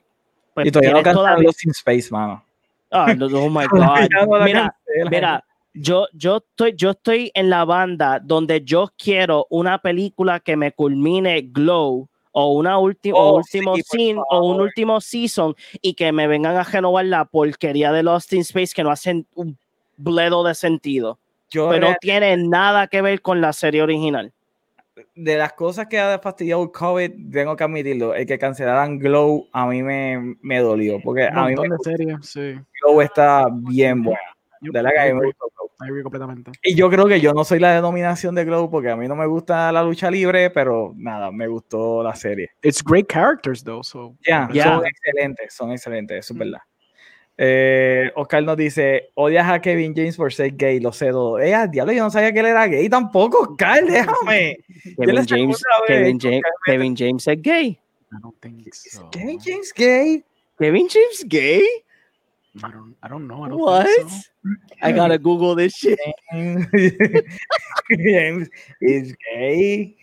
pues 0.54 0.66
y 0.66 0.70
todavía 0.70 0.90
no 0.90 0.96
tienes 0.96 1.04
cantan 1.04 1.14
todavía- 1.14 1.46
los 1.46 1.64
in 1.64 1.70
space, 1.70 2.08
mano. 2.10 2.44
No, 2.92 3.26
oh 3.38 3.48
my 3.50 3.66
god. 3.70 4.08
Mira. 4.44 4.74
Mira, 5.10 5.44
yo, 5.74 6.06
yo, 6.12 6.36
estoy, 6.36 6.74
yo 6.76 6.90
estoy 6.90 7.30
en 7.34 7.48
la 7.48 7.64
banda 7.64 8.20
donde 8.22 8.62
yo 8.62 8.90
quiero 8.98 9.46
una 9.48 9.78
película 9.78 10.38
que 10.40 10.56
me 10.56 10.72
culmine 10.72 11.40
Glow 11.50 12.08
o 12.32 12.52
una 12.52 12.78
última 12.78 13.18
Oh, 13.18 13.36
último 13.36 13.76
sí, 13.76 13.82
scene 13.82 14.20
o 14.30 14.46
un 14.52 14.60
último 14.60 15.00
season 15.00 15.54
y 15.80 15.94
que 15.94 16.12
me 16.12 16.26
vengan 16.26 16.56
a 16.56 16.64
renovar 16.64 17.06
la 17.06 17.24
porquería 17.24 17.90
de 17.92 18.02
Lost 18.02 18.32
in 18.34 18.40
Space 18.42 18.72
que 18.74 18.82
no 18.82 18.90
hacen 18.90 19.26
un 19.34 19.56
bledo 19.96 20.44
de 20.44 20.54
sentido. 20.54 21.18
Yo 21.50 21.68
Pero 21.70 21.90
no 21.90 21.96
tiene 22.00 22.36
nada 22.36 22.86
que 22.86 23.02
ver 23.02 23.20
con 23.22 23.40
la 23.40 23.52
serie 23.52 23.82
original. 23.82 24.32
de 25.14 25.36
las 25.36 25.52
cosas 25.54 25.86
que 25.86 25.98
ha 25.98 26.18
fastidiado 26.18 26.62
el 26.62 26.70
COVID, 26.70 27.10
tengo 27.32 27.56
que 27.56 27.64
admitirlo, 27.64 28.14
el 28.14 28.26
que 28.26 28.38
cancelaran 28.38 28.98
Glow 28.98 29.48
a 29.52 29.66
mí 29.66 29.82
me, 29.82 30.36
me 30.42 30.58
dolió, 30.60 31.00
porque 31.02 31.28
Un 31.30 31.38
a 31.38 31.46
mí 31.46 31.54
me, 31.56 31.76
series, 31.78 32.16
sí. 32.26 32.54
Glow 32.82 33.00
está 33.00 33.46
bien 33.50 34.02
buena. 34.02 34.20
Yo, 34.60 34.72
De 34.72 34.82
la 34.82 34.90
que 34.92 35.14
me 35.14 35.26
gustó 35.26 35.46
Glow. 35.56 36.02
Completamente. 36.04 36.52
Y 36.62 36.76
yo 36.76 36.88
creo 36.88 37.08
que 37.08 37.20
yo 37.20 37.32
no 37.32 37.42
soy 37.42 37.58
la 37.58 37.74
denominación 37.74 38.36
de 38.36 38.44
Glow 38.44 38.70
porque 38.70 38.88
a 38.90 38.96
mí 38.96 39.08
no 39.08 39.16
me 39.16 39.26
gusta 39.26 39.72
la 39.72 39.82
lucha 39.82 40.08
libre, 40.10 40.48
pero 40.50 40.92
nada, 40.96 41.32
me 41.32 41.48
gustó 41.48 42.02
la 42.04 42.14
serie. 42.14 42.50
It's 42.62 42.82
great 42.84 43.06
characters 43.08 43.64
though, 43.64 43.82
so 43.82 44.14
Ya, 44.24 44.48
Ya. 44.52 44.64
son 44.76 44.86
excelentes, 44.86 45.54
son 45.54 45.72
excelentes, 45.72 46.18
eso 46.20 46.34
es 46.34 46.38
verdad. 46.38 46.60
Eh, 47.36 48.12
Oscar 48.14 48.44
nos 48.44 48.56
dice, 48.56 49.10
odias 49.14 49.48
a 49.50 49.60
Kevin 49.60 49.92
James 49.96 50.16
por 50.16 50.32
ser 50.32 50.54
gay, 50.54 50.78
lo 50.78 50.92
sé 50.92 51.10
todo. 51.10 51.40
Eh, 51.40 51.52
al 51.54 51.68
diablo, 51.70 51.92
yo 51.92 52.04
no 52.04 52.10
sabía 52.10 52.32
que 52.32 52.38
él 52.40 52.46
era 52.46 52.66
gay 52.68 52.88
tampoco, 52.88 53.40
Oscar, 53.40 53.84
déjame. 53.84 54.58
Kevin 54.96 55.26
James, 55.26 55.64
Kevin 55.88 56.20
James, 56.20 56.42
Kevin 56.64 56.96
James 56.96 57.26
es 57.26 57.42
gay. 57.42 57.66
I 58.12 58.16
don't 58.22 58.38
think 58.40 58.72
so. 58.72 59.08
Kevin 59.10 59.40
James 59.40 59.72
gay. 59.74 60.22
Kevin 60.58 60.86
James 60.88 61.24
gay? 61.26 61.64
I 62.62 62.68
don't 62.70 62.94
I 63.02 63.08
don't 63.08 63.26
know. 63.26 63.44
I 63.44 63.48
don't 63.48 63.58
What? 63.58 63.86
think 63.86 64.10
so. 64.10 64.28
I 64.82 64.92
gotta 64.92 65.16
Google 65.18 65.54
this 65.54 65.72
shit. 65.74 65.98
James 67.90 68.48
is 68.80 69.14
gay. 69.32 69.96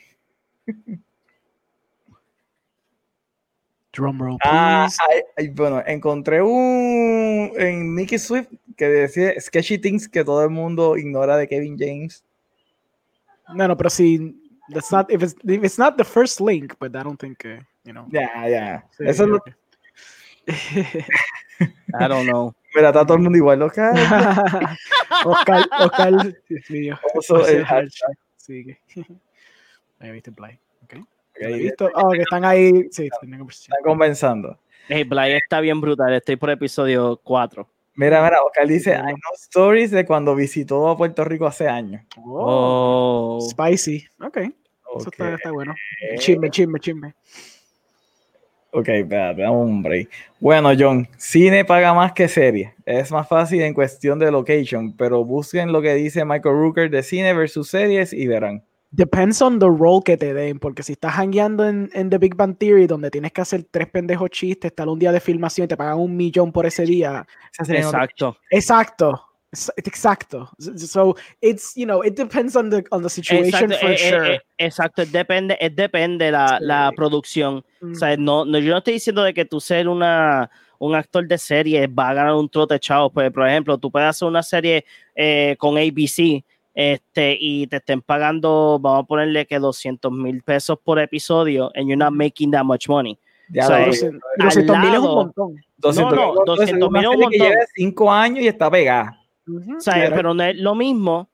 Drum 3.92 4.22
roll, 4.22 4.38
Ah, 4.46 4.86
please. 4.88 4.98
ay, 5.10 5.22
ay, 5.38 5.48
bueno, 5.50 5.84
encontré 5.86 6.42
un 6.42 7.52
en 7.58 7.96
Nicky 7.96 8.18
Swift 8.20 8.48
que 8.78 8.88
decía 8.88 9.34
Sketchy 9.40 9.78
Things 9.80 10.08
que 10.08 10.24
todo 10.24 10.44
el 10.44 10.50
mundo 10.52 10.96
ignora 10.96 11.38
de 11.38 11.48
Kevin 11.48 11.76
James. 11.78 12.24
No, 13.54 13.68
no, 13.68 13.76
pero 13.76 13.90
si 13.90 14.36
that's 14.70 14.92
not 14.92 15.12
if 15.12 15.24
it's 15.24 15.36
if 15.44 15.64
it's 15.64 15.78
not 15.80 15.98
the 15.98 16.04
first 16.04 16.40
link, 16.40 16.76
but 16.80 16.96
I 16.96 17.02
don't 17.04 17.20
think 17.20 17.44
uh, 17.46 17.60
you 17.84 17.94
know. 17.94 18.06
Ya, 18.12 18.48
ya. 18.48 18.84
Sí, 18.96 19.06
Eso 19.08 19.24
es 19.24 19.30
lo 19.30 19.38
ok. 19.38 19.50
I 21.60 22.08
don't 22.08 22.28
know. 22.28 22.54
Mira, 22.76 22.90
está 22.90 23.04
todo 23.06 23.16
el 23.18 23.24
mundo 23.24 23.38
igual, 23.38 23.62
Oscar. 23.62 23.94
Oscar, 25.26 25.66
Oscar, 25.80 26.36
Dios 26.48 26.70
mío. 26.70 27.00
Puso 27.14 27.46
el 27.48 27.66
hashtag. 27.66 28.16
Viste 30.00 30.32
play. 30.32 30.58
Okay. 30.86 31.02
Ok, 31.02 31.08
¿Lo 31.42 31.48
he 31.50 31.58
visto? 31.60 31.90
Oh, 31.96 32.12
que 32.12 32.22
están 32.22 32.46
ahí. 32.46 32.88
Sí. 32.92 33.10
Están 33.12 33.82
conversando. 33.84 34.58
Hey, 34.88 35.04
Blay 35.04 35.34
está 35.34 35.60
bien 35.60 35.82
brutal. 35.82 36.14
Estoy 36.14 36.36
por 36.36 36.50
episodio 36.50 37.20
4. 37.24 37.68
Mira, 37.96 38.24
mira, 38.24 38.42
Oscar 38.44 38.66
dice, 38.68 38.96
hay 38.96 39.14
no 39.14 39.36
stories 39.36 39.92
de 39.92 40.06
cuando 40.06 40.34
visitó 40.34 40.88
a 40.90 40.96
Puerto 40.98 41.24
Rico 41.26 41.46
hace 41.46 41.68
años. 41.68 42.02
Oh, 42.18 43.38
Oh. 43.42 43.50
Spicy. 43.50 44.08
Ok. 44.22 44.38
Eso 44.38 44.54
Ok, 44.86 45.08
está, 45.12 45.34
está 45.36 45.52
bueno. 45.52 45.76
Chisme, 46.18 46.50
chisme, 46.50 46.80
chisme. 46.80 47.14
Ok, 48.72 48.88
espérate, 48.90 49.42
dame 49.42 49.56
un 49.56 49.82
break. 49.82 50.10
Bueno, 50.40 50.70
John, 50.78 51.08
cine 51.18 51.66
paga 51.66 51.94
más 51.94 52.14
que 52.14 52.28
serie. 52.28 52.74
Es 52.86 53.12
más 53.12 53.28
fácil 53.28 53.62
en 53.62 53.74
cuestión 53.74 54.20
de 54.20 54.32
location, 54.32 54.96
pero 54.96 55.24
busquen 55.24 55.72
lo 55.72 55.82
que 55.82 55.94
dice 55.96 56.26
Michael 56.26 56.56
Rooker 56.56 56.90
de 56.90 57.04
cine 57.04 57.34
versus 57.34 57.70
series 57.70 58.14
y 58.14 58.28
verán. 58.28 58.64
Depends 58.92 59.40
on 59.42 59.60
the 59.60 59.68
role 59.68 60.02
que 60.04 60.18
te 60.18 60.34
den, 60.34 60.58
porque 60.58 60.82
si 60.82 60.94
estás 60.94 61.14
hangueando 61.14 61.68
en, 61.68 61.92
en 61.94 62.10
The 62.10 62.18
Big 62.18 62.36
Bang 62.36 62.58
Theory, 62.58 62.88
donde 62.88 63.12
tienes 63.12 63.32
que 63.32 63.42
hacer 63.42 63.64
tres 63.70 63.88
pendejos 63.88 64.32
chistes, 64.32 64.72
estar 64.72 64.88
un 64.88 64.98
día 64.98 65.12
de 65.12 65.20
filmación 65.20 65.66
y 65.66 65.68
te 65.68 65.78
pagan 65.78 66.00
un 66.00 66.16
millón 66.16 66.52
por 66.52 66.66
ese 66.66 66.86
día. 66.86 67.28
Exacto. 67.60 68.38
Exacto. 68.50 69.29
Exacto. 69.52 70.50
So 70.60 71.16
it's, 71.42 71.76
you 71.76 71.86
know, 71.86 72.02
it 72.02 72.16
depends 72.16 72.56
on 72.56 72.70
the, 72.70 72.84
on 72.92 73.02
the 73.02 73.10
situation 73.10 73.72
Exacto, 73.72 73.80
for 73.80 73.90
eh, 73.90 73.94
eh, 73.94 74.10
sure. 74.10 74.34
eh, 74.36 74.42
exacto, 74.60 75.02
es 75.02 75.12
depende, 75.12 75.58
es 75.60 75.76
depende 75.76 76.32
la, 76.32 76.60
Sí. 76.60 76.66
la 76.66 76.92
producción. 76.96 77.64
Mm. 77.82 77.92
O 77.92 77.96
sea, 77.96 78.16
no, 78.18 78.46
no, 78.46 78.60
yo 78.60 78.72
no 78.72 78.78
estoy 78.78 78.94
diciendo 78.94 79.24
de 79.24 79.34
que 79.34 79.46
tú 79.46 79.60
ser 79.60 79.88
una, 79.88 80.52
un 80.78 80.94
actor 80.96 81.28
de 81.28 81.38
serie 81.38 81.88
va 81.88 82.10
a 82.10 82.14
ganar 82.14 82.36
un 82.36 82.48
trote 82.50 82.80
chavo. 82.80 83.10
Pues, 83.12 83.32
por 83.32 83.48
ejemplo, 83.48 83.78
tú 83.78 83.92
puedes 83.92 84.10
hacer 84.10 84.28
una 84.28 84.44
serie 84.44 84.86
eh, 85.16 85.56
con 85.58 85.78
ABC 85.78 86.44
este, 86.76 87.36
y 87.40 87.66
te 87.68 87.78
estén 87.78 88.02
pagando, 88.02 88.78
vamos 88.80 89.04
a 89.04 89.08
ponerle 89.08 89.48
que 89.48 89.58
200 89.58 90.12
mil 90.12 90.44
pesos 90.44 90.78
por 90.84 91.00
episodio 91.00 91.72
and 91.76 91.88
you're 91.88 91.98
not 91.98 92.14
making 92.14 92.52
that 92.52 92.64
much 92.64 92.88
money. 92.88 93.18
Ya 93.52 93.64
o 93.64 93.68
sea, 93.68 93.80
lo 93.80 93.86
eh, 93.86 93.90
dije. 93.90 94.12
200 94.38 94.78
mil 94.78 94.94
es 94.94 95.00
un 95.00 95.06
montón. 95.06 95.56
200 95.78 96.16
no, 96.16 96.34
mil, 96.34 96.42
200 96.46 96.90
una 96.90 97.00
mil 97.00 97.10
es 97.10 97.16
un 97.16 97.22
montón. 97.22 97.40
lleva 97.48 97.62
cinco 97.74 98.12
años 98.12 98.44
y 98.44 98.48
está 98.48 98.70
pegada. 98.70 99.19
Ujú, 99.50 99.78
O 99.78 99.82
sea, 99.82 99.96
claro. 99.96 100.16
pero 100.16 100.34
no 100.34 100.44
es 100.44 100.56
lo 100.58 100.76
mismo 100.76 101.28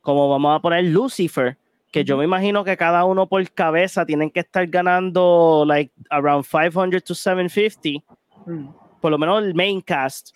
como 0.00 0.28
vamos 0.28 0.56
a 0.56 0.60
poner 0.60 0.84
Lucifer, 0.84 1.56
que 1.92 2.04
yo 2.04 2.16
me 2.16 2.24
imagino 2.24 2.64
que 2.64 2.76
cada 2.76 3.04
uno 3.04 3.26
por 3.28 3.48
cabeza 3.52 4.04
tienen 4.04 4.30
que 4.30 4.40
estar 4.40 4.66
ganando 4.66 5.64
like 5.66 5.92
around 6.10 6.44
500 6.44 7.02
to 7.04 7.14
750, 7.14 8.04
Mm. 8.46 8.68
por 9.00 9.10
lo 9.12 9.18
menos 9.18 9.44
el 9.44 9.54
main 9.54 9.80
cast, 9.80 10.30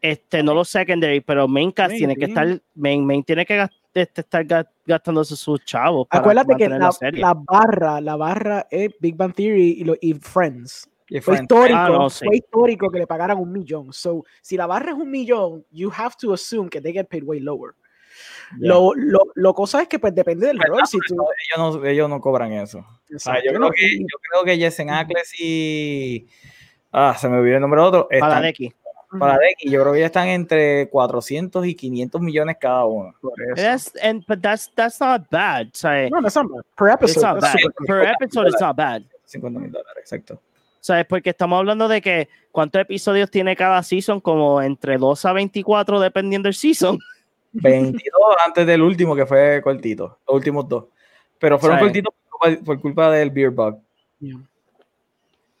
este, 0.00 0.42
no 0.42 0.54
los 0.54 0.68
secondary, 0.68 1.20
pero 1.20 1.46
main 1.48 1.70
cast 1.72 1.94
tiene 1.96 2.16
que 2.16 2.26
estar, 2.26 2.60
main, 2.74 3.04
main 3.04 3.22
tiene 3.24 3.44
que 3.44 3.56
gas- 3.56 3.70
este, 3.92 4.20
estar 4.22 4.46
ga- 4.46 4.68
gastándose 4.86 5.36
sus 5.36 5.62
chavos. 5.64 6.06
Acuérdate 6.10 6.54
que 6.56 6.68
la, 6.68 6.90
la 7.12 7.34
barra, 7.34 8.00
la 8.00 8.16
barra 8.16 8.66
es 8.70 8.90
Big 9.00 9.16
Bang 9.16 9.34
Theory 9.34 9.76
y, 9.80 9.84
lo- 9.84 9.96
y 10.00 10.14
Friends. 10.14 10.88
Y 11.08 11.20
Fue 11.20 11.36
histórico, 11.36 11.78
Ah, 11.78 11.88
no, 11.88 12.10
sí. 12.10 12.24
fue 12.26 12.36
histórico 12.36 12.90
que 12.90 12.98
le 12.98 13.06
pagaran 13.06 13.38
un 13.38 13.52
millón. 13.52 13.92
So, 13.92 14.24
si 14.42 14.56
la 14.56 14.66
barra 14.66 14.90
es 14.92 14.96
un 14.98 15.10
millón, 15.10 15.64
you 15.70 15.90
have 15.96 16.14
to 16.20 16.32
assume 16.32 16.68
que 16.68 16.80
they 16.80 16.92
get 16.92 17.06
paid 17.08 17.22
way 17.24 17.38
lower. 17.40 17.74
Ya. 18.58 18.68
Lo, 18.68 18.92
lo, 18.94 19.20
lo 19.34 19.54
cosa 19.54 19.82
es 19.82 19.88
que 19.88 19.98
pues 19.98 20.14
depende 20.14 20.46
del 20.46 20.58
rol. 20.58 20.80
Si 20.86 20.98
tú, 21.06 21.14
ellos, 21.14 21.76
no, 21.76 21.84
ellos 21.84 22.08
no 22.08 22.20
cobran 22.20 22.52
eso. 22.52 22.78
O 22.78 23.18
sea, 23.18 23.34
yo, 23.34 23.50
Exacto, 23.50 23.58
creo 23.58 23.70
que, 23.70 23.98
yo 23.98 24.18
creo 24.30 24.44
que 24.44 24.56
Jensen 24.56 24.90
Ackles 24.90 25.40
y. 25.40 26.26
Ah, 26.92 27.14
se 27.18 27.28
me 27.28 27.38
olvidó 27.38 27.56
el 27.56 27.60
nombre 27.60 27.80
de 27.80 27.86
otro. 27.86 28.08
Para 28.08 28.48
Están, 28.48 28.72
para 29.20 29.38
Decky, 29.38 29.70
yo 29.70 29.82
creo 29.82 29.92
que 29.92 30.00
ya 30.00 30.06
están 30.06 30.28
entre 30.28 30.88
400 30.88 31.66
y 31.66 31.74
500 31.74 32.20
millones 32.20 32.56
cada 32.60 32.84
uno. 32.86 33.14
por 33.20 33.32
eso. 33.42 33.54
That's, 33.62 33.92
and, 34.02 34.24
but 34.26 34.40
that's, 34.40 34.72
that's 34.74 34.98
not 35.00 35.22
bad. 35.30 35.66
O 35.68 35.70
sea, 35.74 36.08
No, 36.10 36.20
no, 36.20 36.26
it's 36.26 36.34
not 36.36 36.46
bad. 36.50 36.62
Per 36.76 36.88
it's 36.88 37.02
episode. 37.02 37.22
not 37.34 37.40
that's 37.40 37.54
bad. 37.62 37.86
Per 37.86 38.02
episode, 38.02 38.48
it's 38.48 38.60
not 38.60 38.76
bad. 38.76 39.02
50 39.24 39.60
mil 39.60 39.70
dólares, 39.70 39.98
exacto. 40.02 40.40
¿Sabes? 40.86 41.04
Porque 41.06 41.30
estamos 41.30 41.58
hablando 41.58 41.88
de 41.88 42.00
que 42.00 42.28
cuántos 42.52 42.80
episodios 42.80 43.28
tiene 43.28 43.56
cada 43.56 43.82
season, 43.82 44.20
como 44.20 44.62
entre 44.62 44.98
2 44.98 45.24
a 45.24 45.32
24, 45.32 45.98
dependiendo 45.98 46.46
del 46.46 46.54
season. 46.54 46.96
22 47.52 48.02
antes 48.46 48.64
del 48.64 48.82
último, 48.82 49.16
que 49.16 49.26
fue 49.26 49.60
cortito. 49.62 50.20
Los 50.28 50.36
últimos 50.36 50.68
dos. 50.68 50.84
Pero 51.40 51.58
fueron 51.58 51.80
cortitos 51.80 52.14
por 52.14 52.38
culpa, 52.38 52.64
por 52.64 52.80
culpa 52.80 53.10
del 53.10 53.30
Beer 53.30 53.50
Bug. 53.50 53.80
Yeah. 54.20 54.36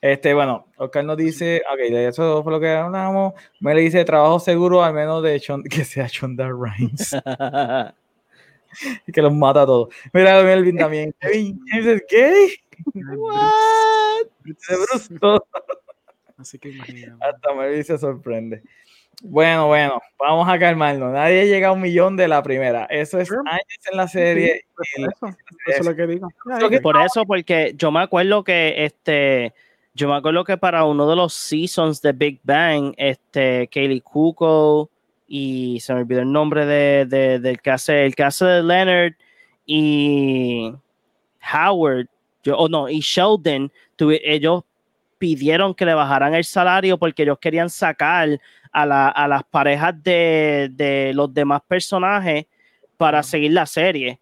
Este, 0.00 0.32
bueno, 0.32 0.66
Oscar 0.76 1.04
nos 1.04 1.16
dice, 1.16 1.60
ok, 1.72 1.78
de 1.90 2.06
eso 2.06 2.44
fue 2.44 2.52
lo 2.52 2.60
que 2.60 2.70
hablamos. 2.70 3.34
Me 3.58 3.74
le 3.74 3.80
dice 3.80 4.04
trabajo 4.04 4.38
seguro, 4.38 4.84
al 4.84 4.94
menos 4.94 5.24
de 5.24 5.40
que 5.68 5.84
sea 5.84 6.06
Shonda 6.06 6.48
Rhimes. 6.48 7.10
que 9.12 9.22
los 9.22 9.34
mata 9.34 9.62
a 9.62 9.66
todos. 9.66 9.88
Mira, 10.12 10.40
Melvin 10.44 10.76
también. 10.76 11.12
Kevin 11.18 11.60
James 11.66 11.86
es 11.86 12.04
gay. 12.08 12.48
What? 13.16 14.26
De 14.44 14.54
bruto. 15.08 15.46
Así 16.38 16.58
que 16.58 16.70
imagínate. 16.70 17.24
Hasta 17.24 17.54
Melvin 17.54 17.84
se 17.84 17.98
sorprende. 17.98 18.62
Bueno, 19.22 19.68
bueno, 19.68 19.98
vamos 20.18 20.46
a 20.46 20.58
calmarnos. 20.58 21.10
Nadie 21.12 21.46
llega 21.46 21.68
a 21.68 21.72
un 21.72 21.80
millón 21.80 22.16
de 22.16 22.28
la 22.28 22.42
primera. 22.42 22.84
Eso 22.90 23.18
es 23.18 23.32
años 23.32 23.64
en 23.90 23.96
la 23.96 24.06
serie. 24.08 24.66
Pues 24.76 24.88
por 24.94 25.08
eso, 25.08 25.26
eso 25.68 25.80
es 25.80 25.86
lo 25.86 25.96
que 25.96 26.06
digo. 26.06 26.28
Por 26.82 26.96
eso, 26.98 27.24
porque 27.24 27.72
yo 27.76 27.90
me 27.90 28.00
acuerdo 28.00 28.44
que 28.44 28.84
este, 28.84 29.54
yo 29.94 30.08
me 30.08 30.16
acuerdo 30.16 30.44
que 30.44 30.58
para 30.58 30.84
uno 30.84 31.08
de 31.08 31.16
los 31.16 31.32
seasons 31.32 32.02
de 32.02 32.12
Big 32.12 32.40
Bang, 32.44 32.92
este, 32.98 33.68
Kaylee 33.72 34.02
Cuoco 34.02 34.90
y 35.26 35.80
se 35.80 35.94
me 35.94 36.00
olvidó 36.00 36.20
el 36.20 36.30
nombre 36.30 36.66
de, 36.66 37.06
de- 37.06 37.38
del 37.38 37.62
que 37.62 37.70
hace, 37.70 38.04
el 38.04 38.14
que 38.14 38.22
hace 38.24 38.44
de 38.44 38.62
Leonard 38.62 39.14
y 39.64 40.74
Howard, 41.54 42.06
yo, 42.46 42.56
o 42.56 42.68
no, 42.68 42.88
y 42.88 43.00
Sheldon, 43.00 43.70
ellos 43.98 44.62
pidieron 45.18 45.74
que 45.74 45.84
le 45.86 45.94
bajaran 45.94 46.34
el 46.34 46.44
salario 46.44 46.98
porque 46.98 47.22
ellos 47.24 47.38
querían 47.40 47.70
sacar 47.70 48.38
a, 48.72 48.86
la- 48.86 49.08
a 49.08 49.26
las 49.28 49.42
parejas 49.44 49.94
de, 50.02 50.68
de 50.72 51.12
los 51.14 51.32
demás 51.32 51.62
personajes 51.66 52.46
para 52.96 53.22
seguir 53.22 53.52
la 53.52 53.66
serie. 53.66 54.20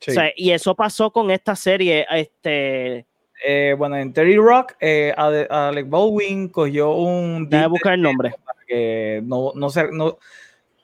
Sí. 0.00 0.10
O 0.10 0.14
sea, 0.14 0.30
y 0.36 0.50
eso 0.50 0.74
pasó 0.74 1.10
con 1.10 1.30
esta 1.30 1.56
serie. 1.56 2.06
Este, 2.10 3.06
Eh, 3.44 3.74
bueno, 3.76 3.96
en 3.96 4.12
Terry 4.12 4.36
Rock, 4.36 4.74
eh, 4.80 5.12
Ale- 5.16 5.46
Alec 5.50 5.88
Baldwin 5.88 6.48
cogió 6.48 6.92
un 6.92 7.48
déjame 7.48 7.64
dip 7.64 7.70
buscar 7.70 7.92
el 7.94 8.02
nombre. 8.02 8.34
que 8.66 9.20
no, 9.24 9.52
no 9.54 9.70
sé, 9.70 9.88
no, 9.92 10.18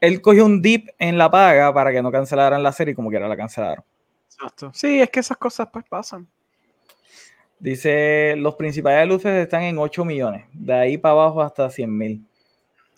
él 0.01 0.21
cogió 0.21 0.45
un 0.47 0.61
dip 0.63 0.89
en 0.99 1.17
la 1.19 1.31
paga 1.31 1.73
para 1.75 1.93
que 1.93 2.03
no 2.03 2.11
cancelaran 2.11 2.63
la 2.63 2.73
serie 2.73 2.93
y 2.93 2.95
como 2.95 3.11
quiera 3.11 3.29
la 3.29 3.37
cancelaron. 3.37 3.85
Exacto. 4.27 4.71
Sí, 4.75 5.01
es 5.01 5.11
que 5.11 5.21
esas 5.21 5.37
cosas 5.37 5.69
pues 5.73 5.85
pasan. 5.89 6.27
Dice, 7.63 8.35
los 8.39 8.57
principales 8.57 9.07
luces 9.07 9.31
están 9.41 9.63
en 9.63 9.79
8 9.79 10.05
millones, 10.05 10.47
de 10.53 10.73
ahí 10.75 10.99
para 10.99 11.13
abajo 11.13 11.41
hasta 11.43 11.71
100 11.71 11.97
mil. 11.97 12.27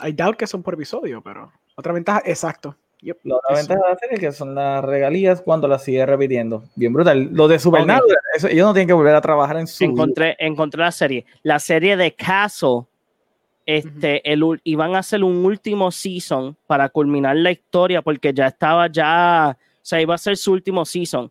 I 0.02 0.10
doubt 0.12 0.36
que 0.38 0.46
son 0.46 0.62
por 0.62 0.72
episodio, 0.72 1.20
pero 1.22 1.52
otra 1.76 1.92
ventaja, 1.92 2.22
exacto. 2.24 2.74
Yep, 3.02 3.18
La 3.24 3.36
otra 3.36 3.58
eso. 3.60 3.68
ventaja 3.68 3.86
de 3.88 3.92
la 3.92 3.98
serie 3.98 4.14
es 4.14 4.20
que 4.20 4.32
son 4.32 4.54
las 4.54 4.82
regalías 4.82 5.42
cuando 5.42 5.68
las 5.68 5.84
sigue 5.84 6.06
repitiendo. 6.06 6.64
Bien 6.76 6.94
brutal. 6.94 7.28
Lo 7.32 7.46
de 7.46 7.58
Supernatural, 7.58 8.16
eso, 8.34 8.48
ellos 8.48 8.66
no 8.66 8.72
tienen 8.72 8.86
que 8.88 8.94
volver 8.94 9.14
a 9.14 9.20
trabajar 9.20 9.58
en 9.58 9.66
su. 9.66 9.84
Encontré, 9.84 10.34
encontré 10.38 10.80
la 10.80 10.90
serie. 10.92 11.26
La 11.42 11.58
serie 11.58 11.98
de 11.98 12.14
Castle. 12.14 12.84
Este, 13.66 14.30
el, 14.30 14.42
ul- 14.42 14.60
iban 14.64 14.94
a 14.94 14.98
hacer 15.00 15.22
un 15.24 15.44
último 15.44 15.90
season 15.90 16.56
para 16.66 16.88
culminar 16.88 17.36
la 17.36 17.50
historia 17.50 18.00
porque 18.02 18.32
ya 18.32 18.46
estaba 18.48 18.86
ya, 18.88 19.56
o 19.58 19.78
sea, 19.80 20.00
iba 20.02 20.14
a 20.14 20.18
ser 20.18 20.36
su 20.38 20.52
último 20.52 20.84
season. 20.86 21.30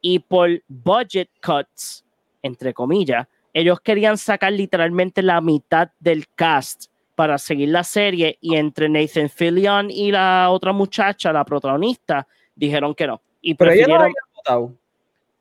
Y 0.00 0.18
por 0.20 0.48
budget 0.68 1.28
cuts, 1.44 2.04
entre 2.42 2.74
comillas, 2.74 3.26
ellos 3.52 3.80
querían 3.80 4.16
sacar 4.16 4.52
literalmente 4.52 5.22
la 5.22 5.40
mitad 5.40 5.90
del 5.98 6.28
cast 6.28 6.86
para 7.14 7.36
seguir 7.38 7.68
la 7.68 7.84
serie 7.84 8.38
y 8.40 8.56
entre 8.56 8.88
Nathan 8.88 9.28
Fillion 9.28 9.90
y 9.90 10.10
la 10.10 10.48
otra 10.50 10.72
muchacha, 10.72 11.32
la 11.32 11.44
protagonista, 11.44 12.26
dijeron 12.54 12.94
que 12.94 13.06
no. 13.06 13.20
Y 13.42 13.54
Pero 13.54 13.72
ella 13.72 13.86
no 13.88 13.94
había 13.96 14.14
votado. 14.34 14.74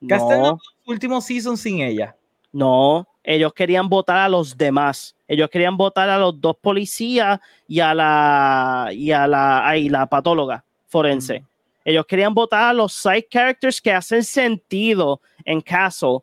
No, 0.02 0.60
último 0.86 1.22
season 1.22 1.58
sin 1.58 1.82
ella. 1.82 2.16
no, 2.52 3.06
ellos 3.24 3.54
querían 3.54 3.90
votar 3.90 4.18
a 4.18 4.30
los 4.30 4.58
demás. 4.58 5.16
Ellos 5.28 5.50
querían 5.50 5.78
votar 5.78 6.10
a 6.10 6.18
los 6.18 6.40
dos 6.40 6.56
policías 6.58 7.40
y 7.68 7.80
a 7.80 7.94
la 7.94 8.90
y 8.92 9.12
a 9.12 9.28
la, 9.28 9.68
ay, 9.68 9.90
la 9.90 10.08
patóloga 10.08 10.64
forense. 10.88 11.44
Ellos 11.86 12.06
querían 12.06 12.34
votar 12.34 12.64
a 12.64 12.74
los 12.74 12.94
side 12.94 13.28
characters 13.30 13.80
que 13.80 13.92
hacen 13.92 14.24
sentido 14.24 15.22
en 15.46 15.62
Castle 15.62 16.20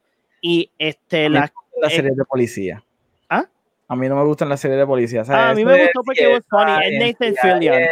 y 0.47 0.71
este 0.79 1.29
la 1.29 1.53
La 1.81 1.89
Eh, 1.89 1.91
serie 1.97 2.13
de 2.15 2.25
policía. 2.25 2.83
¿Ah? 3.29 3.45
A 3.89 3.97
mí 3.97 4.09
no 4.09 4.17
me 4.17 4.25
gustan 4.25 4.49
las 4.49 4.61
series 4.61 4.79
de 4.79 4.87
policía. 4.87 5.23
O 5.23 5.25
sea, 5.25 5.49
Ah, 5.49 5.51
a 5.51 5.55
mí 5.55 5.65
me 5.65 5.79
gustó 5.83 6.03
porque 6.05 6.27
was 6.29 6.43
funny. 6.49 6.73
Es 6.83 7.21
Nathan 7.21 7.35
Fillion. 7.43 7.83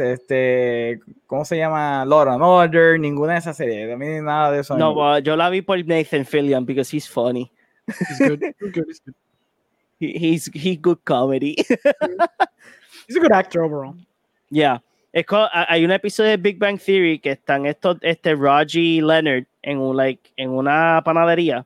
este, 0.00 1.00
¿cómo 1.26 1.44
se 1.44 1.56
llama? 1.56 2.04
Law 2.04 2.28
and 2.28 2.42
Order, 2.42 2.98
ninguna 2.98 3.34
de 3.34 3.38
esas 3.38 3.56
series. 3.56 3.92
A 3.92 3.96
mí 3.96 4.06
nada 4.20 4.50
de 4.50 4.60
eso. 4.60 4.76
no, 4.76 5.18
yo 5.20 5.36
la 5.36 5.50
vi 5.50 5.62
por 5.62 5.78
Nathan 5.86 6.24
Fillion 6.24 6.64
because 6.66 6.94
he's 6.94 7.08
funny. 7.08 7.50
It's 7.86 8.18
good. 8.18 8.42
It's 8.42 8.58
good. 8.74 8.88
It's 8.88 9.00
good. 9.04 9.14
He- 10.00 10.16
he's 10.18 10.50
he 10.54 10.76
good 10.76 10.98
comedy. 11.04 11.56
He's 13.08 13.16
a 13.16 13.20
good 13.20 13.32
actor 13.32 13.62
overall. 13.64 13.94
Yeah. 14.50 14.80
Es 15.12 15.24
hay 15.52 15.84
un 15.84 15.90
episodio 15.90 16.30
de 16.30 16.36
Big 16.36 16.58
Bang 16.58 16.78
Theory 16.78 17.18
que 17.18 17.32
están 17.32 17.66
estos, 17.66 17.96
este 18.02 18.34
y 18.74 19.00
Leonard 19.00 19.46
en 19.62 19.78
un 19.78 19.96
like 19.96 20.30
en 20.36 20.50
una 20.50 21.00
panadería 21.04 21.64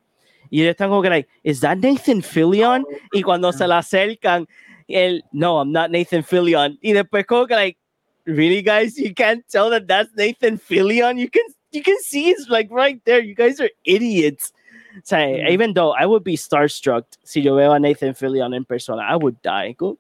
y 0.52 0.60
ellos 0.60 0.72
están 0.72 0.90
como 0.90 1.00
que 1.00 1.08
like, 1.08 1.28
is 1.42 1.60
that 1.60 1.78
Nathan 1.78 2.20
Fillion? 2.22 2.84
Y 3.12 3.22
cuando 3.22 3.50
se 3.52 3.66
le 3.66 3.72
acercan, 3.74 4.46
él, 4.86 5.24
no, 5.32 5.58
I'm 5.58 5.72
not 5.72 5.90
Nathan 5.90 6.22
Fillion. 6.22 6.78
Y 6.82 6.92
después 6.92 7.24
como 7.26 7.46
que 7.46 7.54
like, 7.54 7.78
really 8.26 8.60
guys, 8.62 8.98
you 8.98 9.14
can't 9.14 9.42
tell 9.48 9.70
that 9.70 9.86
that's 9.86 10.10
Nathan 10.14 10.58
Fillion. 10.58 11.18
You 11.18 11.30
can 11.30 11.42
you 11.72 11.82
can 11.82 11.96
see 12.02 12.28
it's 12.28 12.50
like 12.50 12.68
right 12.70 13.02
there. 13.06 13.20
You 13.20 13.34
guys 13.34 13.60
are 13.60 13.70
idiots. 13.84 14.52
O 14.94 15.00
sea, 15.04 15.20
Mm. 15.26 15.48
even 15.50 15.72
though 15.72 15.92
I 15.98 16.04
would 16.04 16.22
be 16.22 16.36
starstruck 16.36 17.04
si 17.24 17.40
yo 17.40 17.54
veo 17.56 17.72
a 17.72 17.80
Nathan 17.80 18.12
Fillion 18.14 18.54
en 18.54 18.66
persona, 18.66 19.02
I 19.08 19.16
would 19.16 19.40
die. 19.40 19.72
Go 19.72 19.96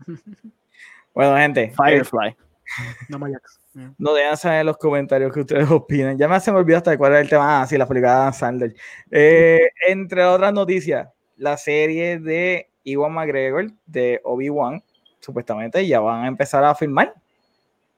Bueno, 1.14 1.36
gente, 1.36 1.64
eh, 1.64 1.72
Firefly. 1.76 2.34
No 3.10 3.18
my 3.18 3.30
ex. 3.30 3.58
Yeah. 3.58 3.63
No 3.98 4.14
dejan 4.14 4.36
saber 4.36 4.60
en 4.60 4.66
los 4.66 4.76
comentarios 4.76 5.32
que 5.32 5.40
ustedes 5.40 5.70
opinan. 5.70 6.16
Ya 6.18 6.28
me 6.28 6.38
se 6.40 6.52
me 6.52 6.58
olvidó 6.58 6.78
hasta 6.78 6.96
cuál 6.96 7.12
era 7.12 7.20
el 7.20 7.28
tema. 7.28 7.60
Ah, 7.62 7.66
sí, 7.66 7.76
la 7.76 7.86
película 7.86 8.12
de 8.12 8.16
Adam 8.18 8.32
Sandler. 8.32 8.74
Eh, 9.10 9.68
entre 9.88 10.24
otras 10.24 10.52
noticias, 10.52 11.08
la 11.36 11.56
serie 11.56 12.18
de 12.18 12.68
Iwan 12.84 13.12
McGregor 13.12 13.70
de 13.86 14.20
Obi-Wan, 14.24 14.82
supuestamente 15.20 15.86
ya 15.86 16.00
van 16.00 16.24
a 16.24 16.28
empezar 16.28 16.62
a 16.64 16.74
filmar. 16.74 17.14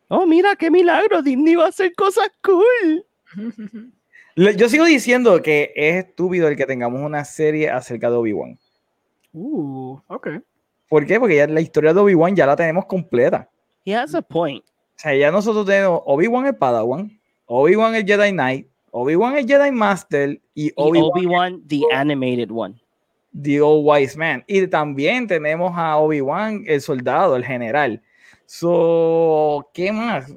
Oh, 0.08 0.24
mira 0.26 0.54
qué 0.56 0.70
milagro, 0.70 1.20
Disney 1.22 1.56
va 1.56 1.64
a 1.66 1.68
hacer 1.68 1.92
cosas 1.94 2.30
cool. 2.42 3.04
Le- 4.36 4.54
Yo 4.56 4.68
sigo 4.68 4.84
diciendo 4.84 5.42
que 5.42 5.72
es 5.74 6.04
estúpido 6.04 6.46
el 6.48 6.56
que 6.56 6.66
tengamos 6.66 7.00
una 7.02 7.24
serie 7.24 7.70
acerca 7.70 8.08
de 8.10 8.16
Obi-Wan. 8.16 8.58
Uh, 9.32 9.98
okay. 10.06 10.38
¿Por 10.88 11.04
qué? 11.06 11.18
Porque 11.18 11.36
ya 11.36 11.46
la 11.48 11.60
historia 11.60 11.92
de 11.92 12.00
Obi-Wan 12.00 12.36
ya 12.36 12.46
la 12.46 12.54
tenemos 12.54 12.86
completa. 12.86 13.48
He 13.84 13.94
has 13.94 14.14
a 14.14 14.22
point. 14.22 14.64
O 14.96 14.98
sea, 14.98 15.14
ya 15.14 15.30
nosotros 15.30 15.66
tenemos 15.66 16.00
Obi-Wan 16.06 16.46
el 16.46 16.56
Padawan, 16.56 17.20
Obi-Wan 17.46 17.94
el 17.94 18.06
Jedi 18.06 18.32
Knight, 18.32 18.66
Obi-Wan 18.90 19.36
el 19.36 19.46
Jedi 19.46 19.70
Master 19.70 20.40
y 20.54 20.72
Obi-Wan 20.74 21.10
Obi-Wan, 21.12 21.62
the 21.68 21.82
animated 21.92 22.50
one. 22.50 22.80
the 23.42 23.60
Old 23.60 23.84
Wise 23.84 24.16
Man. 24.16 24.42
Y 24.46 24.66
también 24.66 25.26
tenemos 25.26 25.72
a 25.76 25.98
Obi-Wan 25.98 26.64
el 26.66 26.80
soldado, 26.80 27.36
el 27.36 27.44
general. 27.44 28.02
So, 28.46 29.68
¿qué 29.74 29.92
más? 29.92 30.32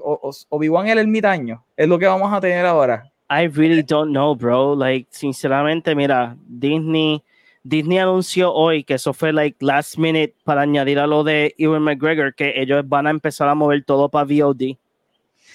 Obi-Wan 0.50 0.88
el 0.88 1.00
ermitaño. 1.00 1.64
Es 1.78 1.88
lo 1.88 1.98
que 1.98 2.08
vamos 2.08 2.32
a 2.34 2.42
tener 2.42 2.66
ahora. 2.66 3.04
I 3.30 3.48
really 3.48 3.84
don't 3.84 4.12
know, 4.12 4.36
bro. 4.36 4.76
Like, 4.76 5.08
sinceramente, 5.12 5.94
mira, 5.96 6.36
Disney, 6.48 7.24
Disney 7.70 8.00
anunció 8.00 8.52
hoy 8.54 8.84
que 8.84 8.96
eso 8.96 9.14
fue 9.14 9.32
like 9.32 9.58
last 9.64 9.98
minute 9.98 10.34
para 10.44 10.62
añadir 10.62 10.98
a 11.00 11.06
lo 11.08 11.24
de 11.24 11.54
Ewan 11.58 11.84
McGregor, 11.84 12.34
que 12.34 12.54
ellos 12.60 12.88
van 12.88 13.06
a 13.08 13.12
empezar 13.12 13.48
a 13.48 13.56
mover 13.56 13.84
todo 13.86 14.10
para 14.10 14.26
VOD. 14.26 14.76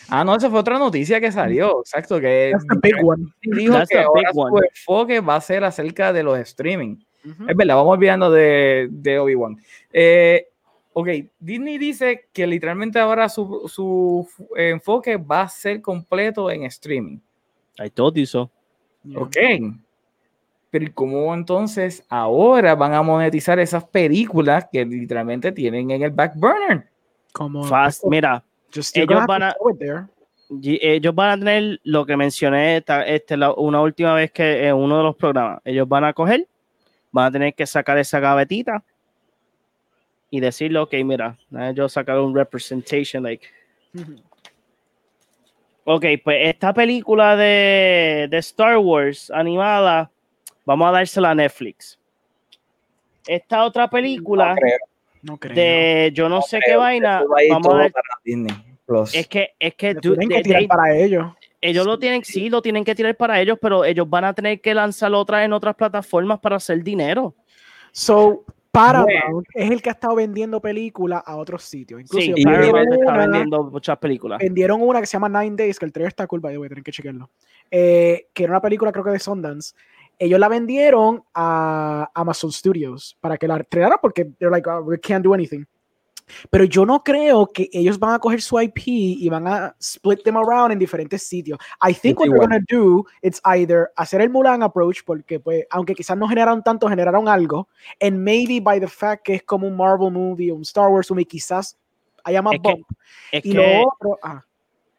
Ah, 0.09 0.23
no, 0.23 0.37
esa 0.37 0.51
fue 0.51 0.61
otra 0.61 0.79
noticia 0.79 1.21
que 1.21 1.33
salió. 1.33 1.81
Exacto, 1.81 2.21
que 2.21 2.51
That's 2.53 2.67
the 2.67 2.79
big 2.83 3.05
one. 3.05 3.27
dijo 3.43 3.73
That's 3.75 3.89
que 3.89 3.97
the 3.97 4.03
ahora 4.05 4.21
big 4.21 4.33
su 4.35 4.41
one. 4.41 4.67
enfoque 4.69 5.21
va 5.21 5.37
a 5.37 5.41
ser 5.41 5.65
acerca 5.65 6.13
de 6.13 6.23
los 6.23 6.39
streaming. 6.39 6.97
Ujú. 7.25 7.49
Es 7.49 7.57
verdad, 7.57 7.77
vamos 7.77 7.95
olvidando 7.95 8.31
de, 8.31 8.89
de 8.91 9.19
Obi-Wan. 9.19 9.57
Eh, 9.93 10.47
ok, 10.93 11.09
Disney 11.41 11.79
dice 11.79 12.29
que 12.33 12.47
literalmente 12.47 12.99
ahora 12.99 13.29
su, 13.31 13.63
su 13.67 14.29
enfoque 14.57 15.17
va 15.17 15.43
a 15.43 15.49
ser 15.49 15.81
completo 15.81 16.51
en 16.51 16.65
streaming. 16.65 17.19
I 17.83 17.89
told 17.91 18.15
you 18.17 18.27
so. 18.27 18.51
Yeah. 19.05 19.21
Ok. 19.21 19.37
Pero 20.75 20.87
¿y 20.87 20.91
¿cómo 20.91 21.33
entonces 21.33 22.05
ahora 22.09 22.75
van 22.75 22.95
a 22.95 23.01
monetizar 23.01 23.61
esas 23.61 23.85
películas 23.85 24.67
que 24.73 24.85
literalmente 24.85 25.53
tienen 25.53 25.89
en 25.93 26.03
el 26.03 26.11
back 26.11 26.33
burner? 26.35 26.89
Como 27.31 27.63
Fast, 27.63 28.03
mira, 28.07 28.43
ellos 28.93 29.25
van 29.29 29.43
a- 29.45 29.55
ellos 30.61 31.15
van 31.15 31.31
a 31.31 31.39
tener 31.39 31.81
lo 31.85 32.05
que 32.05 32.17
mencioné 32.17 32.79
esta- 32.79 33.07
este, 33.07 33.37
la- 33.37 33.53
una 33.53 33.81
última 33.81 34.15
vez 34.15 34.33
que 34.33 34.67
en 34.67 34.75
uno 34.75 34.97
de 34.97 35.05
los 35.05 35.15
programas. 35.15 35.61
Ellos 35.65 35.89
van 35.89 36.03
a 36.07 36.13
coger, 36.13 36.45
van 37.13 37.27
a 37.27 37.31
tener 37.31 37.55
que 37.55 37.67
sacar 37.67 37.97
esa 37.99 38.19
gavetita 38.19 38.83
y 40.29 40.41
decirle, 40.41 40.81
ok, 40.81 40.93
mira, 41.05 41.39
yo 41.73 41.89
sacar 41.89 42.19
un 42.19 42.35
representation, 42.35 43.23
like, 43.23 43.47
ok, 45.85 46.05
pues 46.25 46.49
esta 46.49 46.75
película 46.75 47.37
de, 47.37 48.27
de 48.29 48.39
Star 48.39 48.79
Wars 48.79 49.31
animada, 49.31 50.11
vamos 50.65 50.89
a 50.89 50.93
dársela 50.93 51.31
a 51.31 51.35
Netflix. 51.35 51.99
Esta 53.27 53.65
otra 53.65 53.89
película 53.89 54.51
No 54.51 54.55
creo, 54.57 54.79
No 55.23 55.37
creo. 55.39 55.55
de 55.55 56.11
yo 56.15 56.29
no, 56.29 56.37
no 56.37 56.43
sé 56.43 56.59
creo 56.59 56.75
qué 56.75 56.77
vaina, 56.77 57.23
vamos 57.51 57.75
a 57.75 57.77
dar, 57.79 57.93
para 57.93 58.05
Disney 58.25 58.55
Plus. 58.87 59.15
es 59.15 59.27
que, 59.27 59.51
es 59.59 59.75
que 59.75 59.95
tienen 59.95 60.29
de- 60.29 60.35
que 60.37 60.43
tirar 60.43 60.63
de- 60.63 60.69
para 60.69 60.95
ellos. 60.97 61.33
ellos 61.61 61.87
lo 61.87 61.99
tienen, 61.99 62.23
sí, 62.25 62.51
lo 62.51 62.61
tienen 62.61 62.85
que 62.85 62.95
tirar 62.95 63.17
para 63.17 63.41
ellos, 63.41 63.59
pero 63.61 63.85
ellos 63.85 64.09
van 64.09 64.25
a 64.25 64.35
tener 64.35 64.61
que 64.61 64.75
lanzar 64.75 65.13
otra 65.15 65.43
en 65.45 65.53
otras 65.55 65.75
plataformas 65.75 66.39
para 66.41 66.57
hacer 66.57 66.83
dinero. 66.85 67.35
So, 67.93 68.45
Paramount 68.71 69.47
es 69.55 69.71
el 69.71 69.81
que 69.81 69.89
ha 69.89 69.93
estado 69.93 70.17
vendiendo 70.17 70.61
películas 70.61 71.23
a 71.25 71.37
otros 71.37 71.63
sitios. 71.63 72.03
Sí, 72.11 72.35
Paramount 72.43 72.75
vendieron, 72.75 72.93
está 72.93 73.13
una, 73.13 73.19
vendiendo 73.27 73.63
muchas 73.71 73.97
películas. 73.99 74.39
vendieron 74.41 74.83
una 74.83 75.01
que 75.01 75.07
se 75.07 75.13
llama 75.13 75.29
Nine 75.43 75.55
Days, 75.57 75.79
que 75.79 75.87
el 75.87 75.93
trailer 75.93 76.09
está 76.09 76.27
cool, 76.27 76.41
by 76.41 76.53
the 76.53 76.59
way, 76.59 76.69
tienen 76.69 76.83
que 76.85 76.91
chequearlo. 76.93 77.31
Eh, 77.71 78.27
que 78.35 78.43
era 78.45 78.53
una 78.53 78.61
película, 78.61 78.91
creo 78.93 79.05
que 79.05 79.13
de 79.13 79.19
Sundance. 79.21 79.75
Ellos 80.19 80.39
la 80.41 80.49
vendieron 80.49 81.23
a 81.35 82.09
Amazon 82.15 82.53
Studios 82.53 83.17
para 83.21 83.37
que 83.37 83.49
la 83.49 83.57
estrenaran 83.59 83.99
porque 84.01 84.25
they're 84.39 84.51
like, 84.51 84.69
"Oh, 84.69 84.81
we 84.83 84.99
can't 84.99 85.25
do 85.25 85.35
anything. 85.35 85.65
Pero 86.49 86.65
yo 86.65 86.87
no 86.87 87.03
creo 87.05 87.47
que 87.53 87.69
ellos 87.71 87.99
van 87.99 88.15
a 88.15 88.19
coger 88.19 88.41
su 88.41 88.59
IP 88.59 88.81
y 88.87 89.29
van 89.29 89.47
a 89.47 89.77
split 89.79 90.23
them 90.23 90.39
around 90.39 90.73
en 90.73 90.79
diferentes 90.79 91.23
sitios. 91.23 91.59
I 91.87 91.93
think 91.93 92.19
what 92.19 92.25
they're 92.27 92.37
igual. 92.37 92.49
gonna 92.49 92.65
do 92.67 93.05
it's 93.21 93.43
either 93.45 93.91
hacer 93.97 94.23
el 94.23 94.31
Mulan 94.31 94.63
approach 94.63 95.01
porque 95.05 95.39
pues 95.39 95.67
aunque 95.69 95.95
quizás 95.95 96.17
no 96.17 96.27
generaron 96.27 96.63
tanto, 96.63 96.89
generaron 96.89 97.29
algo 97.29 97.69
and 98.01 98.17
maybe 98.25 98.59
by 98.59 98.81
the 98.81 98.89
fact 98.89 99.23
que 99.25 99.35
es 99.35 99.43
como 99.43 99.67
un 99.69 99.77
Marvel 99.77 100.11
movie 100.11 100.51
o 100.51 100.55
un 100.55 100.63
Star 100.63 100.89
Wars 100.89 101.11
movie 101.11 101.27
quizás 101.27 101.77
haya 102.25 102.41
más 102.41 102.55
Es 102.55 102.61
que- 102.63 102.71
bump. 102.73 102.87
Es 103.31 103.45
y 103.45 103.53
que, 103.53 103.59
lo 103.59 103.89
otro, 103.91 104.19
ah, 104.23 104.43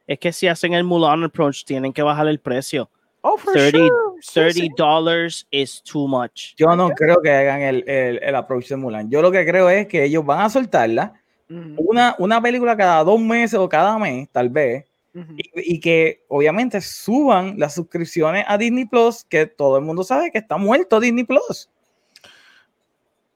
es 0.06 0.20
que 0.20 0.32
si 0.32 0.48
hacen 0.48 0.74
el 0.76 0.84
Mulan 0.84 1.24
approach, 1.24 1.64
tienen 1.66 1.92
que 1.92 2.04
bajar 2.04 2.28
el 2.28 2.40
precio. 2.40 2.92
Oh 3.26 3.38
for 3.38 3.54
30 3.54 3.78
sure. 3.78 3.92
Sí, 4.22 4.34
30 4.34 4.54
sí. 4.54 4.70
dollars 4.78 5.48
is 5.52 5.82
too 5.84 6.08
much. 6.08 6.56
Yo 6.56 6.76
no 6.76 6.90
creo 6.90 7.22
que 7.22 7.32
hagan 7.32 7.62
el, 7.62 7.84
el, 7.88 8.20
el 8.24 8.36
approach 8.36 8.70
de 8.70 8.76
Mulan. 8.78 9.10
Yo 9.10 9.22
lo 9.22 9.32
que 9.32 9.46
creo 9.46 9.70
es 9.70 9.88
que 9.88 10.04
ellos 10.04 10.26
van 10.26 10.42
a 10.42 10.50
soltarla 10.50 11.14
Ujú, 11.50 11.76
una, 11.78 12.16
una 12.18 12.42
película 12.42 12.76
cada 12.76 13.04
dos 13.04 13.20
meses 13.20 13.60
o 13.60 13.70
cada 13.70 13.98
mes, 14.00 14.28
tal 14.32 14.50
vez, 14.50 14.86
ujú. 15.14 15.34
y, 15.38 15.76
y 15.76 15.80
que 15.80 16.24
obviamente 16.28 16.82
suban 16.82 17.60
las 17.60 17.76
suscripciones 17.76 18.46
a 18.48 18.58
Disney 18.58 18.86
Plus, 18.86 19.24
que 19.24 19.46
todo 19.46 19.78
el 19.78 19.84
mundo 19.84 20.04
sabe 20.04 20.32
que 20.32 20.40
está 20.40 20.58
muerto 20.58 21.00
Disney 21.00 21.24
Plus. 21.24 21.70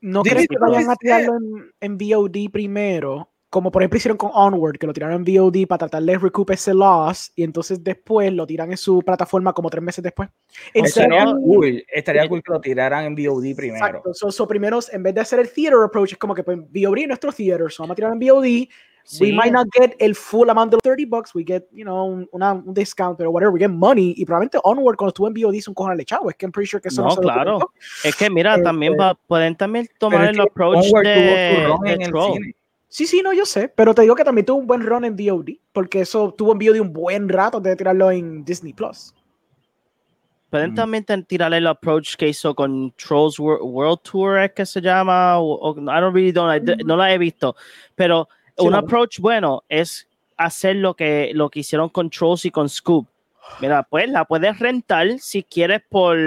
¿No 0.01 0.23
Disney 0.23 0.47
crees 0.47 0.47
que 0.47 0.57
vayan 0.57 0.89
a 0.89 0.95
tirarlo 0.95 1.35
en, 1.35 1.71
en 1.81 1.97
VOD 1.97 2.49
primero? 2.51 3.28
Como 3.49 3.71
por 3.71 3.81
ejemplo 3.81 3.97
hicieron 3.97 4.17
con 4.17 4.29
Onward, 4.33 4.77
que 4.77 4.85
lo 4.85 4.93
tiraron 4.93 5.25
en 5.27 5.35
VOD 5.37 5.65
para 5.67 5.79
tratar 5.79 6.03
de 6.03 6.17
recoup 6.19 6.51
ese 6.51 6.71
loss 6.73 7.31
y 7.35 7.41
entonces 7.43 7.83
después 7.83 8.31
lo 8.31 8.45
tiran 8.45 8.69
en 8.69 8.77
su 8.77 9.01
plataforma 9.01 9.53
como 9.53 9.69
tres 9.71 9.83
meses 9.83 10.03
después. 10.03 10.29
Instead 10.75 11.05
Estaría 11.05 11.29
of- 11.29 11.39
cool, 11.43 11.83
estaría 11.91 12.29
cool 12.29 12.43
que 12.43 12.51
lo 12.53 12.61
tiraran 12.61 13.05
en 13.05 13.15
VOD 13.15 13.55
primero. 13.55 13.85
Exacto. 13.85 14.13
So, 14.13 14.31
so 14.31 14.47
primero, 14.47 14.77
en 14.91 15.01
vez 15.01 15.15
de 15.15 15.21
hacer 15.21 15.39
el 15.39 15.49
theater 15.51 15.79
approach, 15.83 16.11
es 16.11 16.17
como 16.19 16.35
que 16.35 16.43
pues, 16.43 16.59
VOD 16.59 16.99
es 16.99 17.07
nuestro 17.07 17.31
theater, 17.31 17.71
so 17.71 17.81
vamos 17.83 17.93
a 17.93 17.95
tirar 17.95 18.13
en 18.13 18.19
VOD. 18.19 18.67
We 19.19 19.29
Sí. 19.29 19.33
might 19.33 19.51
not 19.51 19.65
get 19.73 19.95
el 19.97 20.13
full 20.13 20.47
amount 20.51 20.69
de 20.69 20.75
los 20.75 20.83
30 20.83 21.05
bucks, 21.09 21.33
we 21.33 21.43
get, 21.43 21.63
you 21.71 21.83
know, 21.83 22.05
un, 22.05 22.29
una- 22.31 22.53
un 22.53 22.73
discount, 22.75 23.17
pero 23.17 23.31
whatever, 23.31 23.51
we 23.51 23.59
get 23.59 23.71
money. 23.71 24.13
Y 24.15 24.23
probablemente 24.25 24.59
Onward, 24.63 24.97
cuando 24.97 25.09
estuvo 25.09 25.27
en 25.27 25.33
VOD, 25.33 25.59
son 25.61 25.73
cojones 25.73 25.97
de 25.97 26.05
chavo. 26.05 26.29
Es 26.29 26.35
que 26.35 26.45
I'm 26.45 26.51
pretty 26.51 26.67
sure 26.69 26.79
que 26.79 26.89
eso 26.89 27.01
no, 27.01 27.09
No, 27.09 27.15
claro. 27.15 27.57
Es 28.03 28.15
que 28.15 28.29
mira, 28.29 28.51
Este, 28.53 28.65
también 28.65 28.93
va, 28.99 29.15
pueden 29.15 29.55
también 29.55 29.87
tomar 29.97 30.29
el 30.29 30.39
approach 30.39 30.85
Onward 30.85 31.03
tuvo 31.05 31.77
su 31.77 31.83
de, 31.83 31.97
Troll. 32.05 32.55
Sí, 32.91 33.05
sí, 33.05 33.21
no, 33.23 33.31
yo 33.33 33.45
sé, 33.45 33.69
pero 33.69 33.93
te 33.93 34.01
digo 34.01 34.15
que 34.15 34.23
también 34.23 34.45
tuvo 34.45 34.57
un 34.57 34.65
buen 34.67 34.81
run 34.85 35.05
en 35.05 35.15
VOD, 35.15 35.59
porque 35.71 36.01
eso 36.01 36.33
tuvo 36.35 36.53
en 36.53 36.57
VOD 36.59 36.81
un 36.81 36.91
buen 36.91 37.29
rato 37.29 37.57
antes 37.57 37.71
de 37.71 37.75
tirarlo 37.75 38.09
en 38.11 38.43
Disney 38.43 38.73
Plus. 38.73 39.13
Pueden 40.49 40.71
Mm. 40.71 40.75
también 40.75 41.05
tirarle 41.27 41.57
el 41.57 41.67
approach 41.67 42.15
que 42.15 42.27
hizo 42.27 42.55
con 42.55 42.91
Trolls 42.93 43.37
Wor- 43.39 43.59
World 43.61 43.99
Tour, 44.01 44.39
es 44.39 44.51
que 44.53 44.65
se 44.65 44.81
llama, 44.81 45.37
o, 45.37 45.53
o- 45.53 45.73
I 45.79 46.01
don't 46.01 46.13
really 46.15 46.33
know, 46.33 46.49
no 46.83 46.97
la 46.97 47.13
he 47.13 47.19
visto, 47.19 47.55
pero 47.95 48.27
Sí, 48.57 48.65
un 48.67 48.73
approach 48.73 49.19
bueno 49.19 49.63
es 49.69 50.07
hacer 50.35 50.77
lo 50.77 50.95
que, 50.95 51.31
lo 51.35 51.49
que 51.51 51.59
hicieron 51.59 51.89
con 51.89 52.09
Trolls 52.09 52.45
y 52.45 52.51
con 52.51 52.67
Scoop. 52.67 53.07
Mira, 53.61 53.83
pues 53.83 54.09
la 54.09 54.25
puedes 54.25 54.57
rentar 54.57 55.19
si 55.19 55.43
quieres 55.43 55.81
por 55.87 56.17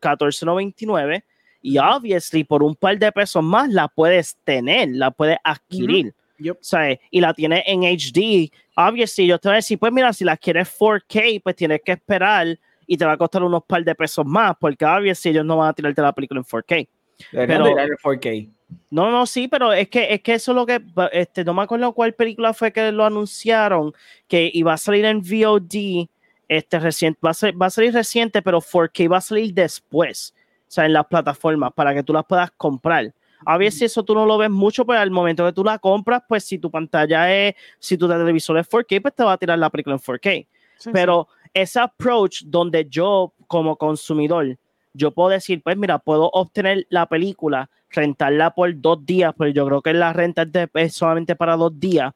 $14.99 0.00 1.24
y 1.62 1.78
obviously 1.78 2.44
por 2.44 2.62
un 2.62 2.74
par 2.74 2.98
de 2.98 3.10
pesos 3.12 3.42
más 3.42 3.68
la 3.70 3.88
puedes 3.88 4.36
tener, 4.44 4.88
la 4.92 5.10
puedes 5.10 5.38
adquirir. 5.44 6.12
Yep. 6.38 6.58
¿sabes? 6.60 6.98
Y 7.10 7.20
la 7.20 7.32
tienes 7.34 7.62
en 7.66 7.82
HD. 7.84 8.50
Obviously, 8.74 9.28
yo 9.28 9.38
te 9.38 9.48
voy 9.48 9.52
a 9.54 9.56
decir, 9.56 9.78
pues 9.78 9.92
mira, 9.92 10.12
si 10.12 10.24
la 10.24 10.36
quieres 10.36 10.68
4K, 10.76 11.40
pues 11.40 11.54
tienes 11.54 11.80
que 11.84 11.92
esperar 11.92 12.58
y 12.84 12.96
te 12.96 13.04
va 13.04 13.12
a 13.12 13.16
costar 13.16 13.44
unos 13.44 13.62
par 13.64 13.84
de 13.84 13.94
pesos 13.94 14.26
más, 14.26 14.54
porque 14.58 14.84
obviously 14.84 15.30
ellos 15.30 15.44
no 15.44 15.58
van 15.58 15.68
a 15.68 15.72
tirarte 15.72 16.02
la 16.02 16.12
película 16.12 16.40
en 16.40 16.44
4K. 16.44 16.88
Deberían 17.30 17.62
Pero- 17.62 17.78
el 17.78 17.90
4K. 17.96 18.48
No, 18.90 19.10
no, 19.10 19.26
sí, 19.26 19.48
pero 19.48 19.72
es 19.72 19.88
que 19.88 20.12
es 20.14 20.22
que 20.22 20.32
eso 20.34 20.52
es 20.52 20.56
lo 20.56 20.64
que 20.66 20.82
este, 21.12 21.44
no 21.44 21.52
me 21.54 21.62
acuerdo 21.62 21.92
cuál 21.92 22.14
película 22.14 22.54
fue 22.54 22.72
que 22.72 22.90
lo 22.90 23.04
anunciaron 23.04 23.92
que 24.26 24.50
iba 24.52 24.72
a 24.72 24.78
salir 24.78 25.04
en 25.04 25.20
VOD, 25.20 26.08
este 26.48 26.80
reciente, 26.80 27.20
va 27.24 27.30
a, 27.30 27.34
ser- 27.34 27.60
va 27.60 27.66
a 27.66 27.70
salir 27.70 27.92
reciente, 27.92 28.40
pero 28.42 28.60
4K 28.60 29.12
va 29.12 29.18
a 29.18 29.20
salir 29.20 29.52
después, 29.54 30.34
sea, 30.72 30.86
en 30.86 30.92
las 30.94 31.06
plataformas 31.06 31.72
para 31.74 31.92
que 31.94 32.02
tú 32.02 32.12
las 32.12 32.24
puedas 32.24 32.50
comprar. 32.56 33.12
A 33.44 33.58
veces 33.58 33.82
eso 33.82 34.02
tú 34.04 34.14
no 34.14 34.24
lo 34.24 34.38
ves 34.38 34.50
mucho, 34.50 34.86
pero 34.86 35.00
al 35.00 35.10
momento 35.10 35.44
que 35.44 35.52
tú 35.52 35.64
la 35.64 35.78
compras, 35.78 36.22
pues 36.28 36.44
si 36.44 36.58
tu 36.58 36.70
pantalla 36.70 37.32
es, 37.34 37.54
si 37.78 37.98
tu 37.98 38.08
televisor 38.08 38.56
es 38.58 38.68
4K, 38.68 39.02
pues 39.02 39.14
te 39.14 39.24
va 39.24 39.32
a 39.32 39.36
tirar 39.36 39.58
la 39.58 39.68
película 39.68 39.96
en 39.96 40.00
4K. 40.00 40.46
Sí, 40.78 40.90
Pero 40.92 41.28
ese 41.52 41.78
approach 41.80 42.42
donde 42.46 42.86
yo 42.88 43.32
como 43.48 43.76
consumidor, 43.76 44.56
yo 44.94 45.10
puedo 45.10 45.28
decir, 45.30 45.60
pues 45.62 45.76
mira, 45.76 45.98
puedo 45.98 46.30
obtener 46.32 46.86
la 46.88 47.06
película, 47.06 47.68
rentarla 47.90 48.50
por 48.54 48.72
dos 48.80 49.04
días, 49.04 49.34
pero 49.36 49.50
yo 49.50 49.66
creo 49.66 49.82
que 49.82 49.92
la 49.92 50.12
renta 50.12 50.42
es, 50.42 50.52
de- 50.52 50.70
es 50.74 50.94
solamente 50.94 51.34
para 51.36 51.56
dos 51.56 51.78
días. 51.78 52.12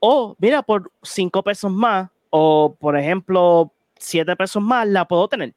O 0.00 0.36
mira, 0.38 0.62
por 0.62 0.90
cinco 1.02 1.42
pesos 1.42 1.70
más, 1.72 2.08
o 2.30 2.76
por 2.78 2.96
ejemplo, 2.98 3.72
siete 3.98 4.34
pesos 4.36 4.62
más, 4.62 4.86
la 4.86 5.04
puedo 5.06 5.28
tener. 5.28 5.54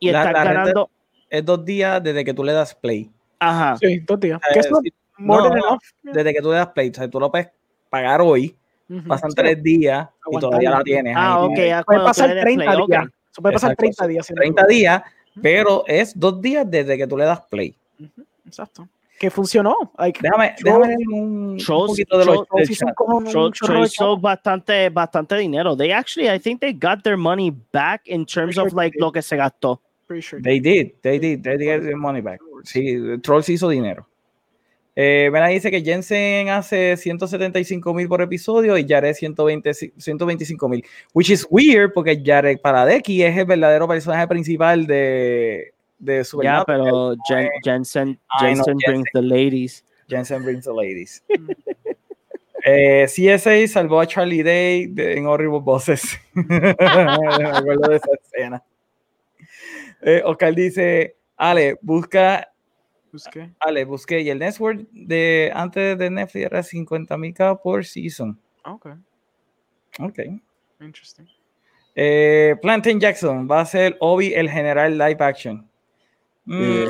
Y 0.00 0.10
La- 0.10 0.18
estar 0.20 0.32
la 0.34 0.44
renta- 0.44 0.60
ganando. 0.60 0.90
Es 1.34 1.44
dos 1.44 1.64
días 1.64 2.02
desde 2.02 2.24
que 2.24 2.32
tú 2.32 2.44
le 2.44 2.52
das 2.52 2.74
play. 2.74 3.10
Ajá. 3.40 3.76
Sí, 3.76 3.98
dos 4.00 4.20
días. 4.20 4.40
Eh, 4.48 4.54
Que 4.54 4.60
eso 4.60 4.80
sí, 4.82 4.92
more 5.18 5.42
no, 5.42 5.48
than 5.50 5.58
no, 5.58 5.66
enough. 5.68 5.80
Desde 6.02 6.32
que 6.32 6.40
tú 6.40 6.48
le 6.50 6.56
das 6.56 6.68
play. 6.68 6.90
O 6.90 6.94
sea, 6.94 7.08
tú 7.10 7.18
lo 7.18 7.30
puedes 7.30 7.48
pagar 7.90 8.20
hoy, 8.20 8.54
Ujú. 8.88 9.08
pasan 9.08 9.30
Sí, 9.30 9.36
tres 9.36 9.62
días 9.62 10.08
y 10.30 10.38
todavía 10.38 10.70
la 10.70 10.82
tienes. 10.82 11.14
Ah, 11.16 11.36
ahí. 11.36 11.44
ok. 11.46 11.56
ya 11.56 11.82
Puede 11.82 12.00
pasar 12.00 12.28
le 12.28 12.34
des 12.36 12.44
30 12.44 12.64
play, 12.64 12.86
días. 12.86 13.04
Eso 13.32 13.42
puede 13.42 13.52
pasar 13.54 13.70
Exacto, 13.72 13.80
30 13.80 14.06
días. 14.06 14.26
siendo 14.26 14.40
30 14.40 14.62
tú. 14.62 14.68
días, 14.68 15.02
pero 15.42 15.84
es 15.88 16.18
dos 16.18 16.40
días 16.40 16.70
desde 16.70 16.96
que 16.96 17.06
tú 17.06 17.16
le 17.16 17.24
das 17.24 17.40
play. 17.50 17.74
Ujú, 17.98 18.24
Exacto. 18.46 18.88
Que 19.18 19.30
funcionó. 19.30 19.76
Like, 19.98 20.20
Déjame, 20.22 20.54
Trolls- 20.56 20.62
déjame 20.64 20.96
un, 21.12 21.22
un 21.50 21.56
Trolls- 21.58 21.86
poquito 21.88 22.18
de 22.18 22.24
los 22.26 22.38
un 22.38 22.46
un 22.50 22.56
chorro 22.58 22.68
de 22.68 23.52
Troll 23.52 23.52
chavo. 23.52 23.84
hizo 23.84 24.16
bastante, 24.18 24.88
bastante 24.90 25.36
dinero. 25.36 25.76
They 25.76 25.92
actually, 25.92 26.28
I 26.28 26.38
think 26.38 26.60
they 26.60 26.72
got 26.72 27.02
their 27.02 27.16
money 27.16 27.52
back 27.72 28.02
in 28.06 28.24
terms 28.26 28.56
of 28.58 28.72
like 28.72 28.92
they 28.96 29.00
lo 29.00 29.10
que 29.12 29.22
se 29.22 29.36
gastó. 29.36 29.80
Pretty 30.06 30.22
sure. 30.22 30.40
They 30.42 30.60
did, 30.60 30.92
they 31.02 31.18
did, 31.18 31.42
they 31.42 31.56
did 31.56 31.64
get 31.64 31.82
their 31.82 31.96
money 31.96 32.20
back. 32.20 32.40
Sí, 32.64 32.96
Trolls 33.22 33.48
hizo 33.48 33.68
dinero. 33.68 34.06
Eh, 34.96 35.28
Mena 35.32 35.48
dice 35.48 35.70
que 35.72 35.82
Jensen 35.82 36.48
hace 36.50 36.96
175 36.96 37.92
mil 37.94 38.06
por 38.08 38.22
episodio 38.22 38.78
y 38.78 38.86
Jared 38.88 39.14
120, 39.14 39.74
125 39.96 40.68
mil. 40.68 40.84
Which 41.12 41.30
is 41.30 41.46
weird 41.50 41.92
porque 41.92 42.22
Jared 42.24 42.60
Paradeki 42.60 43.22
es 43.24 43.36
el 43.36 43.44
verdadero 43.44 43.88
personaje 43.88 44.28
principal 44.28 44.86
de, 44.86 45.72
de 45.98 46.16
Ya, 46.18 46.24
Supernatural. 46.24 46.64
pero 46.66 47.14
Jen- 47.28 47.50
Jensen, 47.64 48.20
Jensen 48.40 48.76
brings 48.86 49.08
the 49.12 49.22
ladies. 49.22 49.84
Jensen 50.08 50.44
brings 50.44 50.64
the 50.64 50.72
ladies. 50.72 51.24
eh, 52.64 53.06
CSA 53.08 53.66
salvó 53.66 54.00
a 54.00 54.06
Charlie 54.06 54.42
Day 54.42 54.86
de- 54.86 55.18
en 55.18 55.26
Horrible 55.26 55.60
Bosses. 55.60 56.16
Me 56.34 56.46
acuerdo 57.48 57.88
de 57.88 57.96
esa 57.96 58.10
escena. 58.22 58.62
Eh, 60.04 60.22
Oscar 60.24 60.54
dice, 60.54 61.16
Ale, 61.36 61.78
busca 61.82 62.48
Busqué. 63.12 63.52
Vale, 63.64 63.84
busqué. 63.84 64.20
Y 64.22 64.28
el 64.30 64.40
network 64.40 64.88
de 64.90 65.52
antes 65.54 65.96
de 65.96 66.10
Netflix 66.10 66.46
era 66.46 66.62
50 66.64 67.16
mil 67.16 67.32
cada 67.32 67.54
por 67.56 67.84
season. 67.84 68.36
Ok, 68.64 68.88
Ok. 70.00 70.18
interesting. 70.80 71.24
Eh, 71.94 72.56
Plantain 72.60 72.98
Jackson 72.98 73.48
va 73.48 73.60
a 73.60 73.66
ser 73.66 73.96
Obi 74.00 74.34
el 74.34 74.50
general 74.50 74.98
live 74.98 75.18
action. 75.20 75.64
Mm, 76.44 76.88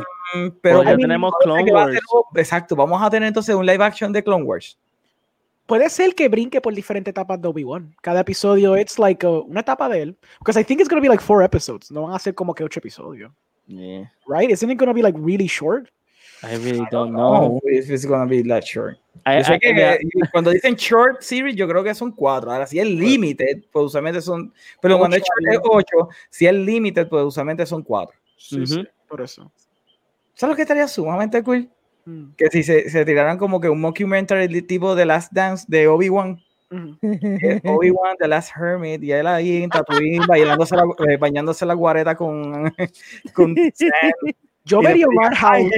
pero 0.62 0.78
Pues 0.78 0.88
ya 0.88 0.96
tenemos 0.96 1.34
Clone 1.42 1.70
va 1.72 1.84
ser- 1.88 2.00
Wars. 2.10 2.26
exacto, 2.36 2.74
vamos 2.74 3.02
a 3.02 3.10
tener 3.10 3.26
entonces 3.28 3.54
un 3.54 3.66
live 3.66 3.84
action 3.84 4.10
de 4.10 4.24
Clone 4.24 4.44
Wars. 4.44 4.78
Puede 5.66 5.88
ser 5.88 6.14
que 6.14 6.28
brinque 6.28 6.60
por 6.60 6.74
diferentes 6.74 7.10
etapas 7.12 7.40
de 7.40 7.48
Obi-Wan. 7.48 7.94
Cada 8.02 8.20
episodio 8.20 8.76
it's 8.76 8.98
like 8.98 9.26
uh, 9.26 9.40
una 9.48 9.60
etapa 9.60 9.88
de 9.88 10.02
él. 10.02 10.16
Because 10.38 10.58
I 10.60 10.64
think 10.64 10.80
it's 10.80 10.88
going 10.90 11.00
to 11.00 11.02
be 11.02 11.08
like 11.08 11.22
four 11.22 11.42
episodes. 11.42 11.90
No 11.90 12.02
van 12.02 12.14
a 12.14 12.18
ser 12.18 12.34
como 12.34 12.52
que 12.54 12.64
ocho 12.64 12.80
episodios. 12.80 13.32
Yeah, 13.66 14.10
Right? 14.26 14.50
Isn't 14.50 14.70
it 14.70 14.76
going 14.78 14.88
to 14.88 14.94
be 14.94 15.00
like 15.02 15.16
really 15.18 15.46
short? 15.48 15.88
I 16.42 16.56
really 16.56 16.86
don't 16.90 17.12
No, 17.12 17.18
know. 17.48 17.60
if 17.64 17.88
it's 17.88 18.04
gonna 18.04 18.26
be 18.26 18.42
that 18.42 18.64
short. 18.64 18.98
I- 19.24 19.38
Yo 19.38 19.44
sé 19.44 19.54
I- 19.54 19.58
que 19.60 19.70
eh, 19.70 19.98
cuando 20.32 20.50
dicen 20.50 20.76
short 20.76 21.22
series, 21.22 21.56
yo 21.56 21.66
creo 21.66 21.82
que 21.82 21.94
son 21.94 22.12
cuatro. 22.12 22.52
Ahora, 22.52 22.66
si 22.66 22.78
es 22.78 22.86
limited, 22.86 23.64
pues 23.72 23.86
usualmente 23.86 24.20
son. 24.20 24.52
Pero 24.82 24.98
cuando 24.98 25.16
es 25.16 25.22
Ocho 25.22 25.32
short 25.40 25.54
es 25.54 25.60
ocho. 25.64 26.08
Si 26.28 26.46
es 26.46 26.52
limited, 26.52 27.08
pues 27.08 27.24
usualmente 27.24 27.64
son 27.64 27.82
cuatro. 27.82 28.18
Sí, 28.36 28.66
sí, 28.66 28.86
por 29.08 29.22
eso. 29.22 29.50
¿Sabes 30.34 30.52
lo 30.52 30.56
que 30.56 30.62
estaría 30.62 30.86
sumamente 30.86 31.42
cool? 31.42 31.70
Mm, 32.06 32.34
Que 32.36 32.48
si 32.50 32.62
se, 32.62 32.90
se 32.90 33.04
tiraran 33.04 33.38
como 33.38 33.60
que 33.60 33.68
un 33.68 33.80
mockumentary 33.80 34.48
de 34.48 34.62
tipo 34.62 34.94
The 34.94 35.06
Last 35.06 35.32
Dance 35.32 35.64
de 35.68 35.88
Obi-Wan. 35.88 36.40
es 37.02 37.60
Obi-Wan, 37.64 38.16
The 38.18 38.28
Last 38.28 38.50
Hermit, 38.56 39.02
y 39.02 39.12
él 39.12 39.26
ahí 39.26 39.62
en 39.62 39.70
Tatooine 39.70 40.26
bailándose 40.28 40.76
la, 40.76 40.84
eh, 41.08 41.16
bañándose 41.16 41.64
la 41.66 41.74
guareta 41.74 42.14
con, 42.16 42.72
con 43.34 43.56
Stan. 43.56 44.12
Yo 44.64 44.80
vería 44.80 45.06
un 45.06 45.24
art 45.24 45.36
house. 45.36 45.70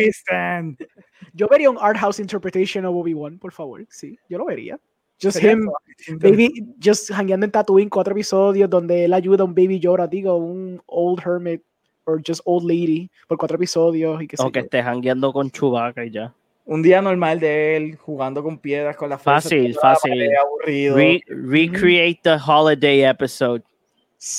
Yo 1.32 1.48
vería 1.48 1.70
un 1.70 1.78
art 1.80 1.98
house 1.98 2.20
interpretation 2.20 2.84
of 2.86 2.94
Obi-Wan, 2.94 3.38
por 3.38 3.52
favor. 3.52 3.84
Sí, 3.90 4.18
yo 4.28 4.38
lo 4.38 4.46
vería. 4.46 4.78
Just 5.20 5.42
him, 5.42 5.70
baby, 6.18 6.52
just 6.82 7.10
hangueando 7.10 7.46
en 7.46 7.50
Tatooine, 7.50 7.88
cuatro 7.88 8.12
episodios 8.12 8.68
donde 8.68 9.06
él 9.06 9.14
ayuda 9.14 9.42
a 9.42 9.46
un 9.46 9.54
baby 9.54 9.80
Yoda, 9.80 10.06
digo, 10.06 10.36
un 10.36 10.80
old 10.86 11.20
hermit 11.24 11.62
or 12.06 12.20
just 12.26 12.40
old 12.44 12.64
lady 12.64 13.10
por 13.28 13.36
cuatro 13.38 13.56
episodios 13.56 14.22
y 14.22 14.26
que 14.28 14.36
o 14.38 14.50
que 14.50 14.60
esté 14.60 14.82
jangueando 14.82 15.32
con 15.32 15.50
Chewbacca 15.50 16.04
y 16.04 16.10
ya. 16.10 16.32
Un 16.64 16.82
día 16.82 17.00
normal 17.00 17.38
de 17.38 17.76
él 17.76 17.96
jugando 17.96 18.42
con 18.42 18.58
piedras 18.58 18.96
con 18.96 19.08
la 19.10 19.18
fuerza. 19.18 19.42
Fácil, 19.48 19.74
fácil. 19.74 20.10
pared, 20.12 20.30
aburrido. 20.40 20.96
Re- 20.96 21.22
recreate 21.28 22.20
the 22.22 22.36
holiday 22.44 23.04
episode. 23.04 23.62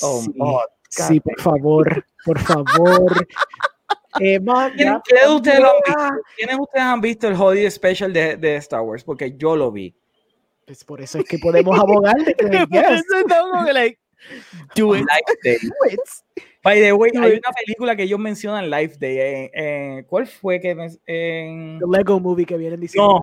Oh, 0.02 0.20
sí, 0.22 0.34
oh, 0.38 0.62
sí, 0.90 1.20
por 1.20 1.40
favor, 1.40 2.04
por 2.24 2.38
favor. 2.38 3.26
Eh, 4.20 4.40
ma, 4.40 4.72
¿Quién- 4.72 4.98
quiénes 5.04 5.28
de 5.28 5.34
ustedes 5.34 5.58
han 5.58 5.64
Ah, 5.64 6.10
visto? 6.10 6.22
¿Quiénes 6.36 6.56
de 6.56 6.62
ustedes 6.62 6.84
han 6.84 7.00
visto 7.00 7.28
el 7.28 7.34
Holiday 7.34 7.70
Special 7.70 8.12
de, 8.12 8.36
de 8.36 8.56
Star 8.56 8.80
Wars? 8.80 9.04
Porque 9.04 9.34
yo 9.36 9.54
lo 9.54 9.70
vi. 9.70 9.94
Pues 10.66 10.82
por 10.82 11.00
eso 11.00 11.18
es 11.18 11.24
que 11.26 11.38
podemos 11.38 11.78
abogar 11.78 12.16
de 12.16 12.34
que 12.34 12.44
yes, 12.70 13.04
Eso 13.06 13.22
no, 13.28 13.50
como 13.52 13.64
que 13.66 13.72
like, 13.72 13.98
do 14.74 14.96
it. 14.96 15.06
Day. 15.44 15.58
do 15.62 15.72
it. 15.92 16.00
By 16.68 16.80
the 16.80 16.92
way, 16.92 17.10
hay 17.14 17.32
una 17.32 17.52
película 17.64 17.96
que 17.96 18.02
ellos 18.02 18.18
mencionan 18.18 18.68
Life 18.68 18.96
Day. 18.98 19.18
en- 19.18 19.50
en- 19.64 20.04
¿Cuál 20.04 20.26
fue 20.26 20.60
que 20.60 20.70
en, 21.06 21.78
The 21.78 21.86
Lego 21.90 22.20
movie 22.20 22.44
que 22.44 22.56
viene 22.58 22.76
diciendo. 22.76 23.14
No, 23.14 23.20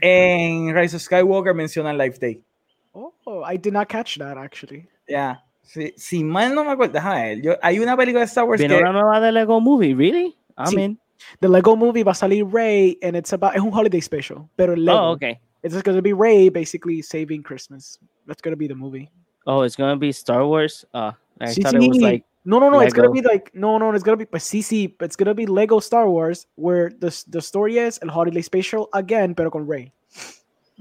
en 0.00 0.74
Rise 0.74 0.96
of 0.96 1.02
Skywalker 1.02 1.54
mencionan 1.54 1.98
Life 1.98 2.18
Day. 2.20 2.42
Oh, 2.92 3.42
I 3.50 3.56
did 3.58 3.72
not 3.72 3.88
catch 3.88 4.18
that 4.18 4.36
actually. 4.38 4.86
Ya. 5.08 5.42
Si, 5.62 5.92
si 5.96 6.22
mal 6.22 6.54
no 6.54 6.62
me 6.64 6.70
acuerdo, 6.72 6.92
déjame 6.92 7.22
ver. 7.22 7.42
Yo, 7.42 7.52
hay 7.62 7.78
una 7.80 7.96
película 7.96 8.20
de 8.20 8.26
Star 8.26 8.44
Wars 8.44 8.60
¿Viene 8.60 8.76
que. 8.76 8.80
una 8.82 8.92
nueva 8.92 9.18
de 9.20 9.32
Lego 9.32 9.60
Movie? 9.60 9.94
¿Really? 9.94 10.36
I'm 10.56 10.66
Sí. 10.68 10.80
in. 10.80 10.98
The 11.40 11.48
Lego 11.48 11.74
movie 11.74 12.04
va 12.04 12.12
a 12.12 12.14
salir 12.14 12.44
Ray 12.46 12.98
and 13.02 13.16
it's 13.16 13.32
about 13.32 13.54
es 13.56 13.60
un 13.62 13.72
holiday 13.72 14.00
special, 14.00 14.48
pero 14.56 14.76
Lego. 14.76 14.98
Oh, 14.98 15.12
okay. 15.14 15.40
It's 15.62 15.72
just 15.74 15.84
gonna 15.86 16.02
be 16.02 16.12
Ray 16.12 16.50
basically 16.50 17.02
saving 17.02 17.42
Christmas. 17.42 17.98
That's 18.26 18.42
gonna 18.42 18.56
be 18.56 18.68
the 18.68 18.74
movie. 18.74 19.10
Oh, 19.46 19.64
it's 19.64 19.76
gonna 19.76 19.96
be 19.96 20.12
Star 20.12 20.44
Wars. 20.46 20.86
Uh, 20.92 21.12
I 21.40 21.46
Sí, 21.46 21.62
thought 21.62 21.74
it 21.74 21.88
was 21.88 21.98
like 22.00 22.24
no, 22.44 22.58
no, 22.58 22.70
no. 22.70 22.80
It's 22.80 22.92
gonna 22.94 23.08
Lego. 23.08 23.22
be 23.22 23.28
like 23.28 23.50
no, 23.54 23.78
no. 23.78 23.92
It's 23.92 24.04
gonna 24.04 24.16
be, 24.16 24.24
but 24.26 24.40
sí, 24.40 24.60
sí. 24.62 24.94
It's 25.00 25.16
gonna 25.16 25.34
be 25.34 25.46
Lego 25.46 25.78
Star 25.80 26.08
Wars, 26.08 26.46
where 26.56 26.90
the 26.90 27.10
the 27.28 27.40
story 27.40 27.78
is 27.78 27.98
el 28.02 28.10
holiday 28.10 28.42
special 28.42 28.88
again, 28.92 29.34
pero 29.34 29.50
con 29.50 29.66
Ray. 29.66 29.92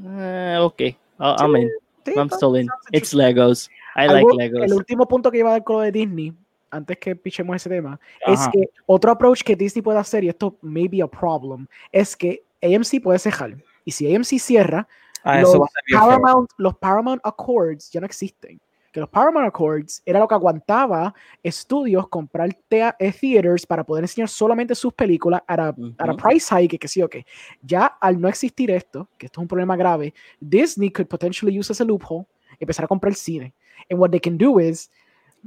uh, 0.03 0.64
okay. 0.65 0.98
Uh, 1.19 1.35
I'm 1.40 1.56
in. 1.56 1.72
I'm 2.18 2.30
still 2.30 2.56
in. 2.56 2.68
It's. 2.91 3.14
Legos. 3.14 3.69
I 3.95 4.07
like 4.07 4.26
Legos. 4.26 4.64
El 4.65 4.73
último 4.73 5.07
punto 5.07 5.31
que 5.31 5.40
iba 5.40 5.49
a 5.49 5.53
dar 5.53 5.64
con 5.64 5.77
lo 5.77 5.81
de 5.84 5.91
Disney, 5.91 6.34
antes 6.72 6.98
que 6.98 7.15
pichemos 7.15 7.56
ese 7.56 7.69
tema, 7.69 7.99
es 8.27 8.48
que 8.49 8.69
otro 8.85 9.11
approach 9.11 9.44
que 9.44 9.56
Disney 9.56 9.81
puede 9.81 9.99
hacer, 9.99 10.23
y 10.23 10.30
esto 10.30 10.57
may 10.61 10.88
be 10.88 11.02
a 11.02 11.07
problem, 11.07 11.68
es 11.91 12.15
que 12.15 12.44
AMC 12.61 13.02
puede 13.02 13.19
cerrar. 13.19 13.56
Y 13.85 13.91
si 13.91 14.14
AMC 14.14 14.40
cierra, 14.40 14.88
Ah, 15.23 15.40
los. 15.41 15.57
Paramount, 15.94 16.49
los 16.57 16.76
Paramount 16.76 17.22
Accords 17.23 17.90
ya 17.90 18.02
no 18.02 18.06
existen. 18.06 18.60
Que 18.94 18.99
los 18.99 19.10
Paramount 19.10 19.48
Accords 19.48 20.02
era 20.06 20.20
lo 20.20 20.28
que 20.28 20.36
aguantaba 20.36 21.14
estudios 21.41 22.07
comprar 22.07 22.56
eh, 22.70 23.11
theaters 23.11 23.65
para 23.65 23.84
poder 23.84 24.03
enseñar 24.03 24.30
solamente 24.30 24.76
sus 24.76 24.94
películas 24.94 25.41
a, 25.48 25.53
a, 25.56 25.68
a 25.70 25.72
Ujú. 25.72 26.18
price 26.18 26.56
hike, 26.56 26.80
que 26.80 26.88
sí 26.88 27.02
o 27.02 27.10
que. 27.10 27.26
Ya 27.64 27.88
al 27.99 28.22
no 28.22 28.30
existir 28.30 28.70
esto, 28.70 29.10
que 29.18 29.26
esto 29.26 29.41
es 29.41 29.44
un 29.44 29.48
problema 29.48 29.76
grave, 29.76 30.14
Disney 30.40 30.91
could 30.91 31.07
potentially 31.07 31.57
use 31.60 31.74
ese 31.74 31.84
loophole, 31.84 32.26
empezar 32.60 32.86
a 32.86 32.88
comprar 32.88 33.15
cine. 33.15 33.52
And 33.90 33.99
what 33.99 34.11
they 34.11 34.20
can 34.20 34.38
do 34.38 34.60
is, 34.60 34.91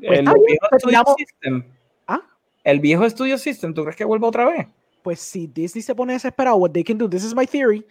pues, 0.04 0.18
El 0.18 0.24
viejo 0.24 0.66
pues, 0.68 0.82
Studio 0.82 0.98
tiramos- 0.98 1.14
System. 1.16 1.64
¿Ah? 2.08 2.20
El 2.64 2.80
viejo 2.80 3.08
Studio 3.08 3.38
System, 3.38 3.72
¿tú 3.72 3.82
crees 3.84 3.96
que 3.96 4.04
vuelva 4.04 4.26
otra 4.28 4.44
vez? 4.44 4.66
pues 5.02 5.20
si 5.20 5.46
Disney 5.46 5.82
se 5.82 5.94
pone 5.94 6.14
desesperado, 6.14 6.56
what 6.56 6.72
they 6.72 6.82
can 6.82 6.98
do, 6.98 7.08
this 7.08 7.22
is 7.22 7.32
my 7.32 7.46
theory, 7.46 7.86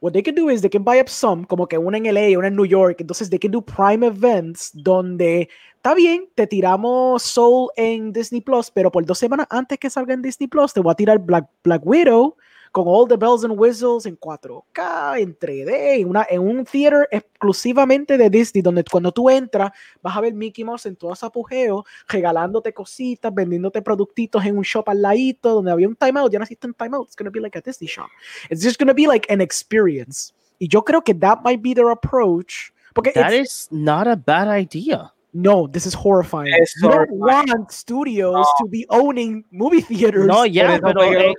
what 0.00 0.12
they 0.12 0.22
can 0.22 0.34
do 0.34 0.48
is 0.50 0.62
they 0.62 0.70
can 0.70 0.82
buy 0.82 0.98
up 0.98 1.08
some, 1.08 1.44
como 1.44 1.66
que 1.66 1.78
una 1.78 1.98
en 1.98 2.04
LA, 2.12 2.38
una 2.38 2.48
en 2.48 2.56
New 2.56 2.66
York, 2.66 3.00
entonces 3.00 3.30
they 3.30 3.38
can 3.38 3.50
do 3.50 3.60
prime 3.60 4.04
events 4.04 4.70
donde, 4.74 5.48
está 5.76 5.94
bien, 5.94 6.28
te 6.34 6.46
tiramos 6.46 7.22
Soul 7.22 7.68
en 7.76 8.12
Disney 8.12 8.40
Plus, 8.40 8.70
pero 8.70 8.90
por 8.90 9.04
dos 9.04 9.18
semanas 9.18 9.46
antes 9.50 9.78
que 9.78 9.90
salga 9.90 10.14
en 10.14 10.22
Disney 10.22 10.48
Plus, 10.48 10.72
te 10.72 10.80
voy 10.80 10.90
a 10.90 10.94
tirar 10.94 11.18
Black, 11.18 11.48
Black 11.62 11.82
Widow 11.84 12.36
con 12.72 12.84
all 12.86 13.06
the 13.06 13.16
bells 13.16 13.44
and 13.44 13.58
whistles 13.58 14.06
en 14.06 14.16
4K, 14.16 15.20
en 15.20 15.36
3D, 15.36 16.00
en, 16.00 16.08
una, 16.08 16.26
en 16.28 16.40
un 16.40 16.64
theater 16.64 17.08
exclusivamente 17.10 18.16
de 18.16 18.30
Disney, 18.30 18.62
donde 18.62 18.84
cuando 18.84 19.10
tú 19.12 19.28
entras 19.28 19.72
vas 20.02 20.16
a 20.16 20.20
ver 20.20 20.34
Mickey 20.34 20.64
Mouse 20.64 20.86
en 20.86 20.96
todo 20.96 21.14
su 21.14 21.26
apogeo, 21.26 21.84
regalándote 22.08 22.72
cositas, 22.72 23.34
vendiéndote 23.34 23.82
productitos 23.82 24.44
en 24.44 24.56
un 24.56 24.62
shop 24.62 24.88
al 24.88 25.02
ladito, 25.02 25.54
donde 25.54 25.72
había 25.72 25.88
un 25.88 25.96
timeout, 25.96 26.32
ya 26.32 26.38
no 26.38 26.44
existe 26.44 26.66
un 26.66 26.74
timeout, 26.74 27.06
it's 27.06 27.16
gonna 27.16 27.30
be 27.30 27.40
like 27.40 27.58
a 27.58 27.60
Disney 27.60 27.88
shop. 27.88 28.08
It's 28.48 28.62
just 28.62 28.78
gonna 28.78 28.94
be 28.94 29.06
like 29.06 29.32
an 29.32 29.40
experience. 29.40 30.32
Y 30.58 30.68
yo 30.68 30.84
creo 30.84 31.02
que 31.02 31.14
that 31.14 31.40
might 31.42 31.60
be 31.62 31.74
their 31.74 31.90
approach. 31.90 32.72
Porque 32.94 33.12
That 33.14 33.32
is 33.32 33.68
not 33.70 34.06
a 34.06 34.16
bad 34.16 34.48
idea. 34.48 35.12
No, 35.32 35.68
this 35.68 35.86
is 35.86 35.94
horrifying. 35.94 36.52
Es 36.54 36.74
you 36.82 36.88
don't 36.88 37.08
want 37.12 37.70
studios 37.70 38.46
to 38.58 38.66
be 38.66 38.84
owning 38.88 39.44
movie 39.50 39.82
theaters. 39.82 40.26
No, 40.26 40.44
ya, 40.44 40.80
pero 40.82 41.02
en- 41.02 41.34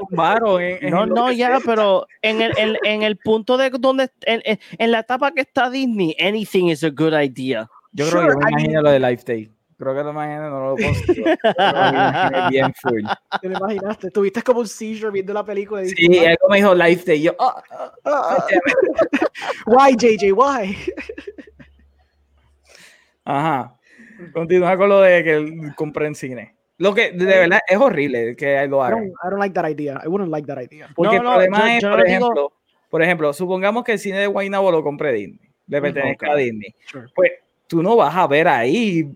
en 0.81 0.89
no, 0.91 1.05
no, 1.05 1.31
ya, 1.31 1.59
pero 1.65 2.07
en 2.21 2.41
el, 2.41 2.53
en, 2.57 2.77
en 2.83 3.03
el 3.03 3.17
punto 3.17 3.57
de 3.57 3.69
donde 3.69 4.09
en, 4.25 4.91
la 4.91 4.99
etapa 4.99 5.31
que 5.31 5.41
está 5.41 5.69
Disney, 5.69 6.15
anything 6.19 6.67
is 6.67 6.83
a 6.83 6.89
good 6.89 7.13
idea. 7.13 7.69
Yo 7.91 8.09
creo 8.09 8.29
que 8.29 8.35
me 8.37 8.43
I 8.45 8.53
imagino 8.53 8.81
lo 8.81 8.91
de 8.91 8.99
Life 8.99 9.23
Day. 9.25 9.51
Creo 9.77 9.95
que 9.95 10.03
lo 10.03 10.11
imagino, 10.11 10.49
no 10.49 10.69
lo 10.69 10.75
consigo. 10.77 11.27
Imaginé 11.57 12.49
bien 12.49 12.73
full. 12.75 13.01
¿Te 13.41 13.49
lo 13.49 13.57
imaginaste? 13.57 14.11
Tuviste 14.11 14.41
como 14.43 14.59
un 14.59 14.67
seizure 14.67 15.11
viendo 15.11 15.33
la 15.33 15.43
película. 15.43 15.81
y 15.83 15.89
Sí, 15.89 15.95
dijiste, 15.95 16.27
algo 16.29 16.47
me 16.49 16.57
dijo 16.57 16.75
Life 16.75 17.03
Day. 17.05 17.21
Yo, 17.23 17.35
ah, 17.39 17.63
ah, 17.71 17.91
ah, 18.05 18.45
Why, 19.65 19.95
JJ? 19.97 20.31
Why? 20.33 20.77
Ajá. 23.25 23.75
Continúa 24.33 24.77
con 24.77 24.89
lo 24.89 25.01
de 25.01 25.23
que 25.23 25.71
compré 25.75 26.07
en 26.07 26.15
cine. 26.15 26.55
Lo 26.77 26.93
que 26.95 27.11
de 27.11 27.25
verdad 27.25 27.59
es 27.67 27.77
horrible 27.77 28.35
que 28.35 28.67
lo 28.67 28.77
I 28.79 28.87
hagan. 28.87 28.99
don't, 28.99 29.11
I 29.23 29.29
don't 29.29 29.39
like 29.39 29.53
that 29.53 29.69
idea. 29.69 30.01
I 30.03 30.07
wouldn't 30.07 30.31
like 30.31 30.47
that 30.47 30.61
idea. 30.61 30.89
Porque 30.95 31.17
No, 31.17 31.23
no, 31.23 31.41
el 31.41 31.47
problema 31.49 31.59
yo- 31.59 31.75
es, 31.77 31.81
yo 31.83 31.89
por 31.89 31.97
digo- 31.97 32.07
ejemplo, 32.07 32.53
por 32.89 33.01
ejemplo, 33.03 33.33
supongamos 33.33 33.83
que 33.83 33.91
el 33.93 33.99
cine 33.99 34.19
de 34.19 34.27
Guaynabo 34.27 34.71
lo 34.71 34.83
compre 34.83 35.13
Disney, 35.13 35.39
le 35.67 35.81
pertenezca 35.81 36.27
ok. 36.27 36.33
a 36.33 36.35
Disney. 36.37 36.73
Sure. 36.85 37.07
Pues 37.15 37.31
tú 37.67 37.83
no 37.83 37.95
vas 37.95 38.15
a 38.15 38.25
ver 38.27 38.47
ahí 38.47 39.07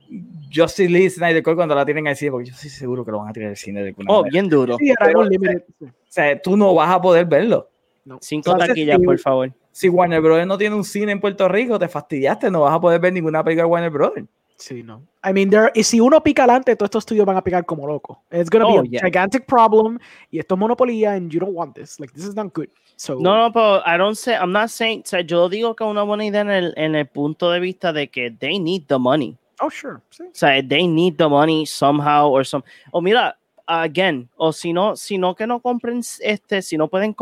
Justice 0.54 0.90
League 0.90 1.10
Snyder 1.10 1.42
Cut 1.44 1.56
cuando 1.56 1.74
la 1.76 1.84
tienen 1.86 2.08
al 2.08 2.16
cine, 2.16 2.32
porque 2.32 2.50
yo 2.50 2.54
estoy 2.56 2.70
seguro 2.70 3.04
que 3.04 3.12
lo 3.12 3.20
van 3.20 3.30
a 3.30 3.34
tirar 3.34 3.50
al 3.50 3.58
cine 3.58 3.82
de 3.82 3.90
alguna 3.90 4.12
Oh, 4.12 4.22
manera. 4.22 4.32
bien 4.32 4.50
duro. 4.50 4.78
Sí, 4.78 4.90
era 4.92 5.06
Pero, 5.08 5.20
unlimited. 5.22 5.64
O 5.82 5.88
sea, 6.08 6.40
tú 6.42 6.56
no 6.56 6.74
vas 6.76 6.90
a 6.90 7.02
poder 7.02 7.26
verlo. 7.26 7.70
No. 8.06 8.20
Cinco 8.22 8.52
Entonces, 8.52 8.68
taquillas, 8.70 9.00
por 9.04 9.18
favor. 9.20 9.52
Si 9.72 9.90
Warner 9.90 10.22
Brothers 10.22 10.48
no 10.48 10.58
tiene 10.58 10.76
un 10.76 10.84
cine 10.86 11.12
en 11.12 11.20
Puerto 11.20 11.50
Rico, 11.50 11.78
te 11.80 11.88
fastidiaste, 11.90 12.50
no 12.52 12.62
vas 12.62 12.74
a 12.76 12.80
poder 12.80 13.02
ver 13.02 13.12
ninguna 13.12 13.44
película 13.44 13.64
de 13.66 13.70
Warner 13.72 13.90
Brothers. 13.90 14.28
Sí, 14.58 14.84
no. 14.84 15.02
I 15.24 15.34
mean, 15.34 15.50
there, 15.50 15.70
y 15.76 15.84
si 15.84 16.00
uno 16.00 16.22
pica 16.24 16.44
adelante, 16.44 16.76
todos 16.76 16.88
estos 16.88 17.02
estudios 17.02 17.26
van 17.26 17.36
a 17.38 17.42
picar 17.44 17.66
como 17.66 17.86
loco. 17.86 18.22
It's 18.32 18.50
gonna 18.50 18.66
Oh, 18.66 18.82
be 18.82 18.88
a 18.88 18.92
yeah. 18.92 19.02
gigantic 19.04 19.46
problem. 19.46 20.00
Y 20.32 20.40
esto 20.40 20.56
es 20.56 20.60
monopolio, 20.60 21.10
and 21.10 21.30
you 21.32 21.40
don't 21.40 21.54
want 21.54 21.76
this. 21.76 22.00
Like, 22.00 22.14
this 22.14 22.24
is 22.26 22.36
not 22.36 22.54
good. 22.54 22.70
So, 22.96 23.20
No, 23.20 23.36
no, 23.38 23.52
pero 23.52 23.82
I 23.86 23.98
don't 23.98 24.16
say, 24.16 24.34
I'm 24.36 24.54
not 24.54 24.70
saying, 24.70 25.02
o 25.02 25.08
sea, 25.08 25.22
yo 25.22 25.50
digo 25.50 25.76
que 25.76 25.84
una 25.84 26.04
buena 26.04 26.24
idea 26.26 26.42
en 26.42 26.50
el, 26.50 26.74
en 26.78 26.96
el 26.96 27.06
punto 27.08 27.52
de 27.52 27.60
vista 27.60 27.92
de 27.92 28.08
que 28.08 28.32
they 28.32 28.58
need 28.60 28.84
the 28.88 28.98
money. 28.98 29.36
oh, 29.60 29.70
sure. 29.70 30.00
Sí. 30.10 30.24
O 30.24 30.30
sea, 30.34 30.62
they 30.66 30.88
need 30.88 31.16
the 31.18 31.28
money 31.28 31.66
somehow 31.66 32.30
or 32.30 32.46
some. 32.46 32.64
O 32.92 33.02
mira, 33.02 33.38
again, 33.68 34.30
o 34.38 34.54
si 34.54 34.72
no, 34.72 34.96
si 34.96 35.18
no 35.18 35.36
que 35.36 35.46
no 35.48 35.60
compren 35.60 36.02
este, 36.22 36.62
si 36.62 36.78
no 36.78 36.88
pueden 36.88 37.14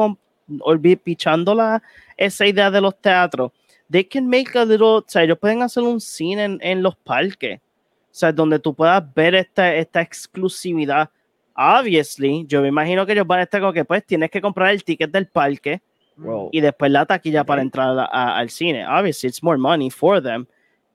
olvidar 0.60 0.99
pichando 0.99 1.55
la, 1.55 1.81
esa 2.18 2.45
idea 2.45 2.69
de 2.69 2.81
los 2.81 2.95
teatros, 3.01 3.51
they 3.93 4.03
can 4.03 4.27
make 4.27 4.57
a 4.57 4.65
little, 4.65 4.87
o 4.97 5.03
sea, 5.07 5.21
ellos 5.23 5.37
pueden 5.37 5.61
hacer 5.61 5.83
un 5.83 6.01
cine 6.01 6.43
en, 6.45 6.57
en 6.61 6.81
los 6.81 6.95
parques, 6.95 7.59
o 7.59 7.61
sea, 8.09 8.31
donde 8.31 8.57
tú 8.57 8.73
puedas 8.73 9.03
ver 9.13 9.35
esta, 9.35 9.73
esta 9.75 10.01
exclusividad. 10.01 11.09
Obviously, 11.55 12.45
yo 12.47 12.61
me 12.63 12.69
imagino 12.69 13.05
que 13.05 13.11
ellos 13.13 13.27
van 13.27 13.39
a 13.41 13.43
estar 13.43 13.61
como 13.61 13.71
que 13.73 13.85
pues 13.85 14.03
tienes 14.05 14.31
que 14.31 14.41
comprar 14.41 14.71
el 14.71 14.83
ticket 14.83 15.11
del 15.11 15.27
parque 15.27 15.81
Wow. 16.17 16.49
y 16.51 16.61
después 16.61 16.91
la 16.91 17.05
taquilla 17.05 17.43
para 17.43 17.61
entrar 17.61 17.97
a- 17.97 18.05
a- 18.05 18.37
al 18.37 18.49
cine. 18.49 18.85
Obviously, 18.87 19.29
it's 19.29 19.41
more 19.43 19.57
money 19.57 19.89
for 19.89 20.21
them, 20.21 20.45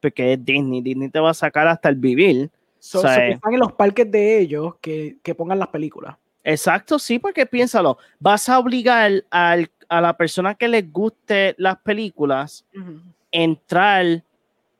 porque 0.00 0.32
es 0.32 0.44
Disney. 0.44 0.80
Disney 0.80 1.08
te 1.08 1.18
va 1.20 1.30
a 1.30 1.34
sacar 1.34 1.66
hasta 1.68 1.88
el 1.88 1.96
vivir. 1.96 2.50
So, 2.80 2.98
O 2.98 3.02
sea, 3.02 3.14
so 3.14 3.20
que 3.20 3.30
están 3.32 3.54
en 3.54 3.60
los 3.60 3.72
parques 3.72 4.08
de 4.10 4.38
ellos 4.40 4.74
que, 4.80 5.16
que 5.22 5.34
pongan 5.34 5.58
las 5.58 5.68
películas. 5.68 6.16
Exacto, 6.44 6.98
sí, 7.00 7.18
porque 7.18 7.44
piénsalo, 7.46 7.98
vas 8.20 8.48
a 8.48 8.58
obligar 8.60 9.24
al- 9.30 9.70
a 9.88 10.00
la 10.00 10.16
persona 10.16 10.54
que 10.54 10.68
le 10.68 10.82
guste 10.82 11.54
las 11.58 11.78
películas 11.78 12.64
entrar 13.30 14.22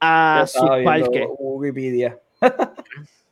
a 0.00 0.44
su 0.46 0.66
parque. 0.84 1.26
Wikipedia. 1.38 2.18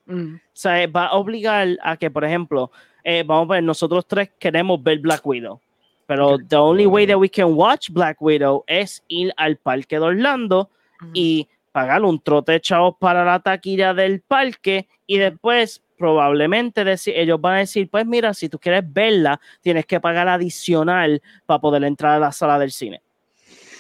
Mm. 0.09 0.37
O 0.37 0.41
sea, 0.53 0.87
va 0.87 1.07
a 1.07 1.17
obligar 1.17 1.67
a 1.83 1.97
que, 1.97 2.11
por 2.11 2.25
ejemplo, 2.25 2.71
eh, 3.03 3.25
vamos 3.27 3.51
a 3.51 3.55
ver, 3.55 3.65
nosotros 3.65 4.07
tres 4.07 4.31
queremos 4.39 4.81
ver 4.83 5.01
Black 5.01 5.27
Widow, 5.27 5.61
pero 6.07 6.39
the 6.39 6.57
only 6.57 6.87
way 6.87 7.07
that 7.07 7.17
we 7.17 7.29
can 7.29 7.55
watch 7.55 7.91
Black 7.91 8.23
Widow 8.23 8.63
es 8.69 9.03
ir 9.09 9.35
al 9.37 9.57
parque 9.57 9.97
de 9.97 10.05
Orlando 10.05 10.71
y 11.13 11.49
pagar 11.73 12.05
un 12.05 12.21
trote 12.21 12.53
de 12.53 12.61
chavos 12.61 12.95
para 12.99 13.25
la 13.25 13.41
taquilla 13.41 13.93
del 13.93 14.21
parque 14.21 14.87
y 15.07 15.19
después 15.19 15.83
probablemente 15.97 16.85
decir, 16.85 17.15
ellos 17.17 17.41
van 17.41 17.57
a 17.57 17.59
decir, 17.59 17.89
pues 17.91 18.07
mira, 18.07 18.35
si 18.35 18.49
tú 18.49 18.59
quieres 18.59 18.85
verla, 18.87 19.41
tienes 19.61 19.87
que 19.87 20.01
pagar 20.01 20.29
adicional 20.29 21.23
para 21.47 21.61
poder 21.61 21.85
entrar 21.85 22.15
a 22.15 22.19
la 22.19 22.33
sala 22.33 22.59
del 22.59 22.71
cine. 22.71 23.01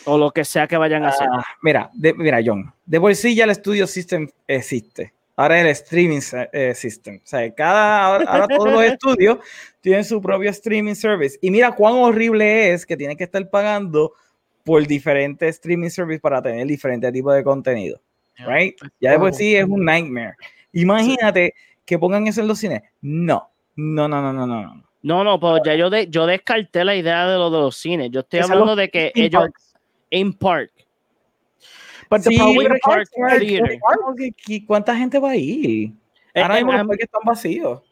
O 0.04 0.16
lo 0.16 0.30
que 0.30 0.44
sea 0.44 0.68
que 0.68 0.76
vayan 0.76 1.04
a 1.04 1.08
hacer. 1.08 1.26
Ah, 1.30 1.44
mira, 1.62 1.90
de, 1.92 2.14
mira, 2.14 2.40
John, 2.44 2.72
de 2.84 3.00
por 3.00 3.14
sí 3.14 3.34
ya 3.34 3.44
el 3.44 3.54
Studio 3.54 3.86
System 3.86 4.28
existe. 4.46 5.12
Ahora 5.34 5.58
es 5.58 5.64
el 5.64 5.70
Streaming 5.72 6.20
eh, 6.52 6.74
System. 6.74 7.16
O 7.16 7.26
sea, 7.26 7.52
cada, 7.54 8.04
ahora, 8.04 8.24
ahora 8.26 8.48
todos 8.48 8.72
los 8.72 8.84
estudios 8.84 9.38
tienen 9.82 10.04
su 10.04 10.20
propio 10.22 10.48
streaming 10.50 10.94
service. 10.94 11.38
Y 11.42 11.50
mira 11.50 11.72
cuán 11.72 11.94
horrible 11.94 12.72
es 12.72 12.86
que 12.86 12.96
tienen 12.96 13.16
que 13.16 13.24
estar 13.24 13.46
pagando 13.50 14.12
por 14.64 14.84
diferentes 14.86 15.56
streaming 15.56 15.90
service 15.90 16.20
para 16.20 16.40
tener 16.40 16.66
diferentes 16.66 17.12
tipos 17.12 17.34
de 17.34 17.44
contenido. 17.44 18.00
Right? 18.38 18.76
Ya 19.00 19.12
de 19.12 19.18
por 19.18 19.34
sí 19.34 19.54
es 19.54 19.64
un 19.64 19.84
nightmare. 19.84 20.34
Imagínate 20.72 21.54
que 21.86 21.98
pongan 21.98 22.26
eso 22.26 22.40
en 22.42 22.48
los 22.48 22.58
cines. 22.58 22.82
No, 23.00 23.48
no, 23.76 24.06
no, 24.08 24.20
no, 24.20 24.32
no, 24.32 24.46
no. 24.46 24.62
no. 24.62 24.82
No, 25.02 25.22
no, 25.22 25.38
pero 25.38 25.62
ya 25.64 25.74
yo, 25.76 25.88
de, 25.88 26.08
yo 26.08 26.26
descarté 26.26 26.84
la 26.84 26.96
idea 26.96 27.28
de 27.28 27.36
lo 27.38 27.48
de 27.48 27.58
los 27.58 27.76
cines. 27.76 28.10
Yo 28.10 28.20
estoy 28.20 28.40
hablando 28.40 28.74
de 28.74 28.88
que 28.90 29.12
In 29.14 29.24
ellos 29.24 29.42
parks. 29.42 29.74
en 30.10 30.32
park. 30.32 30.72
The 32.10 32.22
Sí, 32.22 32.34
in 32.34 32.58
the 32.58 32.68
park 32.68 32.80
parks 32.84 33.10
is- 33.42 33.48
theater. 33.48 33.78
¿Qué- 34.16 34.32
qué- 34.32 34.66
¿Cuánta 34.66 34.96
gente 34.96 35.18
va 35.18 35.30
a 35.30 35.36
ir? 35.36 35.92
Eh, 36.34 36.40
Ahora 36.42 36.54
eh, 36.54 36.58
mismo 36.58 36.72
los 36.72 36.80
am- 36.80 36.88
parques 36.88 37.04
están 37.04 37.22
vacíos. 37.24 37.82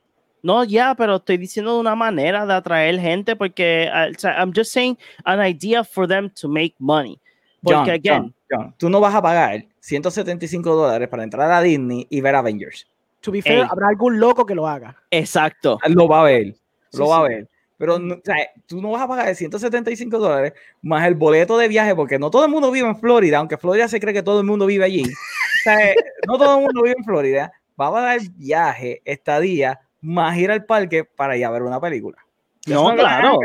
No, 0.42 0.62
ya, 0.64 0.94
pero 0.96 1.16
estoy 1.16 1.36
diciendo 1.38 1.74
de 1.74 1.80
una 1.80 1.94
manera 1.94 2.44
de 2.44 2.52
atraer 2.52 3.00
gente 3.00 3.34
porque 3.34 3.88
uh, 3.92 4.26
I'm 4.28 4.52
just 4.54 4.72
saying 4.72 4.98
an 5.24 5.40
idea 5.44 5.82
for 5.84 6.06
them 6.06 6.28
to 6.40 6.48
make 6.48 6.74
money. 6.78 7.18
Porque 7.62 7.76
John, 7.78 7.90
again, 7.90 8.22
John, 8.22 8.34
John, 8.50 8.74
tú 8.76 8.90
no 8.90 9.00
vas 9.00 9.14
a 9.14 9.22
pagar 9.22 9.64
175 9.80 10.74
dólares 10.74 11.08
para 11.08 11.24
entrar 11.24 11.50
a 11.50 11.62
Disney 11.62 12.06
y 12.10 12.20
ver 12.20 12.34
Avengers. 12.34 12.86
To 13.24 13.32
be 13.32 13.40
fair, 13.42 13.60
Ey. 13.60 13.66
habrá 13.70 13.88
algún 13.88 14.20
loco 14.20 14.44
que 14.44 14.55
lo 14.55 14.66
haga. 14.68 14.96
exacto. 15.10 15.78
Lo 15.88 16.06
va 16.06 16.20
a 16.20 16.24
ver, 16.24 16.46
lo 16.92 17.05
Sí, 17.06 17.10
va 17.10 17.18
a 17.24 17.26
sí. 17.26 17.34
ver. 17.34 17.48
Pero 17.76 17.98
no- 17.98 18.14
o 18.14 18.20
sea, 18.22 18.36
tú 18.66 18.80
no 18.80 18.90
vas 18.92 19.02
a 19.02 19.09
pagar 19.09 19.34
175 19.34 20.18
dólares 20.18 20.52
más 20.82 21.06
el 21.06 21.14
boleto 21.14 21.59
de 21.59 21.66
viaje, 21.68 21.94
porque 21.94 22.18
no 22.18 22.30
todo 22.30 22.44
el 22.44 22.51
mundo 22.51 22.70
vive 22.70 22.86
en 22.88 22.96
Florida, 22.98 23.38
aunque 23.38 23.56
Florida 23.59 23.88
se 23.88 23.98
cree 23.98 24.14
que 24.14 24.22
todo 24.22 24.40
el 24.40 24.46
mundo 24.46 24.66
vive 24.66 24.84
allí. 24.84 25.02
O 25.02 25.62
sea, 25.64 25.76
no 26.28 26.38
todo 26.38 26.59
el 26.59 26.64
mundo 26.64 26.82
vive 26.82 26.94
en 26.98 27.05
Florida. 27.05 27.52
Va 27.80 27.88
a 27.88 27.92
pagar 27.92 28.20
viaje, 28.36 29.02
estadía, 29.05 29.80
más 30.01 30.36
ir 30.36 30.51
al 30.51 30.64
parque 30.64 31.05
para 31.05 31.36
ir 31.36 31.44
a 31.46 31.51
ver 31.51 31.62
una 31.62 31.80
película. 31.80 32.18
No, 32.66 32.88
es 32.92 32.94
a 32.94 32.96
claro. 33.02 33.36
O 33.36 33.40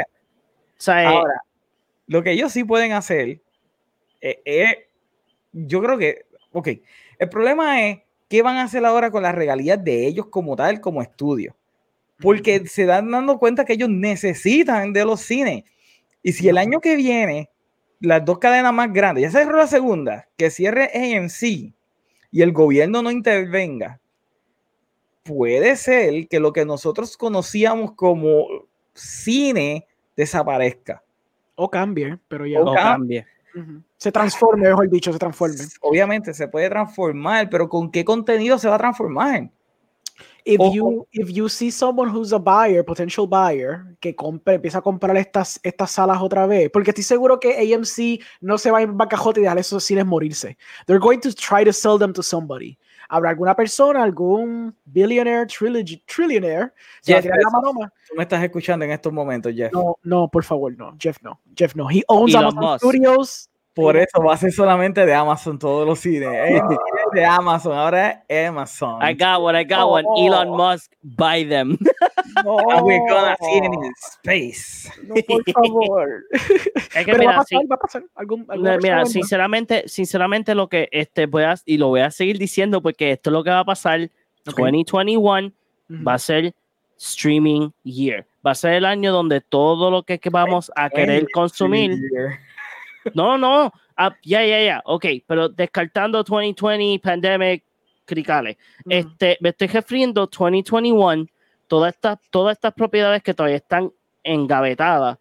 sea, 0.77 1.03
eh, 1.03 1.07
Ahora, 1.07 1.41
lo 2.07 2.21
que 2.21 2.31
ellos 2.31 2.51
sí 2.51 2.63
pueden 2.63 2.91
hacer 2.91 3.39
eh, 4.21 4.41
es, 4.45 4.77
yo 5.53 5.81
creo 5.81 5.97
que, 5.97 6.25
ok, 6.51 6.67
el 7.17 7.29
problema 7.29 7.81
es 7.87 7.99
qué 8.29 8.41
van 8.41 8.57
a 8.57 8.63
hacer 8.63 8.85
ahora 8.85 9.11
con 9.11 9.23
las 9.23 9.35
regalías 9.35 9.83
de 9.83 10.07
ellos 10.07 10.27
como 10.29 10.55
tal, 10.55 10.79
como 10.79 11.01
estudio. 11.01 11.55
Porque 12.21 12.67
se 12.67 12.85
dan 12.85 13.11
dando 13.11 13.39
cuenta 13.39 13.65
que 13.65 13.73
ellos 13.73 13.89
necesitan 13.89 14.93
de 14.93 15.05
los 15.05 15.21
cines. 15.21 15.63
Y 16.21 16.33
si 16.33 16.47
el 16.49 16.57
año 16.57 16.79
que 16.79 16.95
viene, 16.95 17.49
las 18.01 18.23
dos 18.23 18.39
cadenas 18.39 18.73
más 18.73 18.91
grandes, 18.93 19.23
ya 19.23 19.31
cerró 19.31 19.57
la 19.57 19.67
segunda, 19.67 20.27
que 20.37 20.49
cierre 20.51 20.89
AMC 20.93 21.73
y 22.31 22.41
el 22.41 22.51
gobierno 22.51 23.01
no 23.01 23.09
intervenga, 23.09 23.99
puede 25.23 25.75
ser 25.75 26.27
que 26.27 26.39
lo 26.39 26.53
que 26.53 26.65
nosotros 26.65 27.15
conocíamos 27.17 27.93
como 27.93 28.45
cine 28.93 29.85
desaparezca. 30.15 31.03
O 31.55 31.69
cambie, 31.69 32.17
pero 32.27 32.45
ya. 32.45 32.61
O 32.61 32.65
no 32.65 32.73
cam- 32.73 32.83
cambie. 32.83 33.25
Se 33.97 34.11
transforme, 34.11 34.67
mejor 34.69 34.89
dicho, 34.89 35.11
se 35.11 35.19
transforme. 35.19 35.55
Obviamente 35.81 36.33
se 36.33 36.47
puede 36.47 36.69
transformar, 36.69 37.49
pero 37.49 37.67
¿con 37.67 37.91
qué 37.91 38.05
contenido 38.05 38.57
se 38.57 38.67
va 38.67 38.75
a 38.75 38.79
transformar? 38.79 39.49
If 40.45 40.59
Ojo. 40.59 40.73
you, 40.73 41.07
if 41.11 41.29
you 41.29 41.49
see 41.49 41.69
someone 41.69 42.09
who's 42.09 42.33
a 42.33 42.39
buyer, 42.39 42.83
potential 42.83 43.27
buyer, 43.27 43.85
que 43.99 44.15
compre, 44.15 44.55
empieza 44.55 44.79
a 44.79 44.81
comprar 44.81 45.15
estas, 45.17 45.59
estas 45.63 45.91
salas 45.91 46.21
otra 46.21 46.47
vez, 46.47 46.69
porque 46.71 46.91
estoy 46.91 47.03
seguro 47.03 47.39
que 47.39 47.73
AMC 47.73 48.23
no 48.41 48.57
se 48.57 48.71
va 48.71 48.79
a 48.79 48.81
ir 48.81 48.89
en 48.89 48.97
bancarrota 48.97 49.39
y 49.39 49.43
dejar 49.43 49.59
esos 49.59 49.83
cines 49.83 50.05
morirse. 50.05 50.57
They're 50.87 50.99
going 50.99 51.19
to 51.19 51.29
try 51.33 51.63
to 51.65 51.73
sell 51.73 51.99
them 51.99 52.13
to 52.13 52.23
somebody. 52.23 52.77
Habrá 53.11 53.31
alguna 53.31 53.55
persona, 53.55 54.03
algún 54.03 54.75
billionaire, 54.85 55.47
trilogy, 55.47 55.97
trillionaire, 56.05 56.71
se 57.01 57.13
va 57.13 57.19
a 57.19 57.21
Jeff 57.21 57.31
tirar 57.31 57.39
la. 57.51 57.91
Tú 58.07 58.15
me 58.15 58.23
estás 58.23 58.43
escuchando 58.43 58.85
en 58.85 58.91
estos 58.91 59.11
momentos, 59.11 59.51
Jeff. 59.53 59.73
No, 59.73 59.95
no, 60.03 60.29
por 60.29 60.43
favor, 60.43 60.77
no. 60.77 60.95
Jeff 60.99 61.17
no. 61.23 61.39
Jeff 61.55 61.75
no. 61.75 61.89
He 61.89 62.03
owns 62.07 62.35
Elon 62.35 62.45
Amazon 62.45 62.63
Musk. 62.63 62.85
Studios. 62.85 63.49
Por 63.73 63.97
eso 63.97 64.21
va 64.21 64.33
a 64.33 64.37
ser 64.37 64.51
solamente 64.51 65.05
de 65.05 65.13
Amazon 65.13 65.57
todos 65.57 65.87
los 65.87 65.99
cines. 65.99 66.29
Es 66.49 66.61
de 67.13 67.25
Amazon, 67.25 67.73
ahora 67.77 68.23
es 68.27 68.47
Amazon. 68.47 69.01
I 69.01 69.13
got 69.13 69.41
one, 69.41 69.59
I 69.59 69.63
got 69.63 69.89
one. 69.89 70.05
Oh. 70.07 70.25
Elon 70.25 70.49
Musk, 70.49 70.91
buy 71.01 71.47
them. 71.47 71.77
No, 72.43 72.57
And 72.71 72.81
we're 72.85 72.99
gonna 73.09 73.35
see 73.41 73.57
it 73.57 73.63
in 73.65 73.93
space. 73.97 74.89
no, 75.03 75.15
por 75.27 75.43
favor. 75.53 76.23
Es 76.95 77.05
que 77.05 77.11
Pero 77.11 77.17
va 77.17 77.17
a 77.17 77.17
mira, 77.19 77.35
pasar, 77.37 77.47
sí, 77.61 77.67
va 77.67 77.75
a 77.75 77.79
pasar. 77.79 78.03
Algún, 78.15 78.45
mira, 78.47 78.77
vendrá. 78.77 79.05
sinceramente, 79.05 79.83
sinceramente 79.87 80.55
lo 80.55 80.67
que 80.67 80.87
este 80.91 81.25
voy 81.25 81.43
a 81.43 81.55
y 81.65 81.77
lo 81.77 81.87
voy 81.89 82.01
a 82.01 82.11
seguir 82.11 82.37
diciendo 82.37 82.81
porque 82.81 83.11
esto 83.11 83.29
es 83.29 83.33
lo 83.33 83.43
que 83.43 83.49
va 83.51 83.59
a 83.59 83.65
pasar. 83.65 84.01
Ok. 84.47 84.57
2021 84.59 85.51
Ujú. 85.89 86.03
va 86.03 86.13
a 86.13 86.19
ser 86.19 86.53
streaming 86.97 87.69
year. 87.83 88.25
Va 88.45 88.51
a 88.51 88.55
ser 88.55 88.73
el 88.73 88.85
año 88.85 89.11
donde 89.11 89.41
todo 89.41 89.91
lo 89.91 90.03
que, 90.03 90.17
que 90.19 90.29
vamos 90.29 90.71
a 90.75 90.89
querer 90.89 91.27
consumir. 91.33 91.97
No, 93.13 93.37
no, 93.37 93.71
ah, 93.97 94.15
ya, 94.23 94.45
ya, 94.45 94.61
ya, 94.61 94.81
ok, 94.85 95.05
pero 95.25 95.49
descartando 95.49 96.23
2020, 96.23 96.99
pandemic, 96.99 97.63
cricales. 98.05 98.57
Ujú. 98.85 98.89
Este, 98.89 99.37
me 99.41 99.49
estoy 99.49 99.67
refiriendo 99.67 100.21
2021, 100.27 101.25
todas 101.69 101.93
estas, 101.93 102.19
todas 102.31 102.57
estas 102.57 102.73
propiedades 102.73 103.23
que 103.23 103.33
todavía 103.33 103.57
están 103.57 103.93
engavetadas 104.23 105.17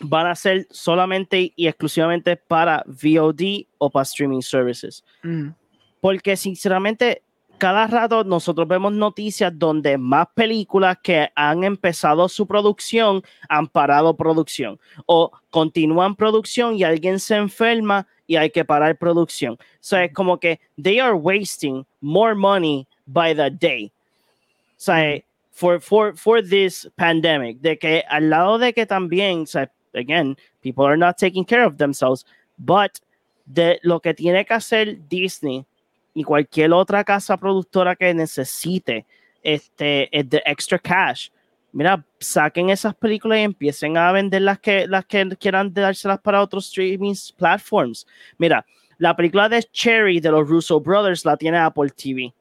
van 0.00 0.28
a 0.28 0.34
ser 0.34 0.66
solamente 0.70 1.52
y 1.56 1.66
exclusivamente 1.66 2.36
para 2.36 2.84
VOD 2.86 3.66
o 3.78 3.90
para 3.90 4.04
streaming 4.04 4.40
services. 4.40 5.04
Ujú. 5.24 5.52
Porque 6.00 6.36
sinceramente, 6.36 7.22
cada 7.58 7.88
rato 7.88 8.22
nosotros 8.22 8.68
vemos 8.68 8.92
noticias 8.92 9.52
donde 9.52 9.98
más 9.98 10.28
películas 10.32 10.98
que 11.02 11.28
han 11.34 11.64
empezado 11.64 12.28
su 12.28 12.46
producción 12.46 13.22
han 13.48 13.66
parado 13.66 14.16
producción 14.16 14.78
o 15.06 15.32
continúan 15.50 16.14
producción 16.14 16.76
y 16.76 16.84
alguien 16.84 17.18
se 17.18 17.34
enferma 17.34 18.06
y 18.28 18.36
hay 18.36 18.50
que 18.50 18.64
parar 18.64 18.96
producción. 18.96 19.54
O 19.54 19.58
sea, 19.80 20.04
es 20.04 20.12
como 20.12 20.38
que 20.38 20.60
they 20.80 21.00
are 21.00 21.14
wasting 21.14 21.84
more 22.00 22.36
money 22.36 22.86
by 23.06 23.34
the 23.34 23.50
day. 23.50 23.86
O 23.86 24.80
sea, 24.80 25.20
for, 25.58 25.80
for, 25.80 26.14
for 26.14 26.40
this 26.40 26.88
pandemic, 26.96 27.60
de 27.60 27.76
que 27.76 28.04
al 28.08 28.30
lado 28.30 28.58
de 28.58 28.72
que 28.72 28.86
también, 28.86 29.42
o 29.42 29.46
sea, 29.46 29.68
again, 29.92 30.36
people 30.62 30.86
are 30.86 30.96
not 30.96 31.18
taking 31.18 31.44
care 31.44 31.64
of 31.64 31.78
themselves, 31.78 32.24
but 32.58 33.00
de 33.44 33.80
lo 33.82 33.98
que 33.98 34.14
tiene 34.14 34.44
que 34.44 34.54
hacer 34.54 35.08
Disney 35.08 35.66
y 36.14 36.22
cualquier 36.22 36.72
otra 36.72 37.02
casa 37.02 37.36
productora 37.36 37.96
que 37.96 38.14
necesite 38.14 39.04
este 39.42 40.08
es 40.16 40.30
de 40.30 40.40
extra 40.46 40.78
cash. 40.78 41.30
Mira, 41.72 42.04
saquen 42.20 42.70
esas 42.70 42.94
películas 42.94 43.38
y 43.40 43.42
empiecen 43.42 43.96
a 43.96 44.12
vender 44.12 44.42
las 44.42 44.60
que, 44.60 44.86
las 44.86 45.06
que 45.06 45.28
quieran 45.40 45.74
dárselas 45.74 46.20
para 46.20 46.40
otros 46.40 46.68
streaming 46.68 47.14
platforms. 47.36 48.06
Mira, 48.38 48.64
la 48.98 49.16
película 49.16 49.48
de 49.48 49.62
Cherry 49.72 50.20
de 50.20 50.30
los 50.30 50.48
Russo 50.48 50.80
Brothers 50.80 51.24
la 51.24 51.36
tiene 51.36 51.58
Apple 51.58 51.90
TV 51.90 52.32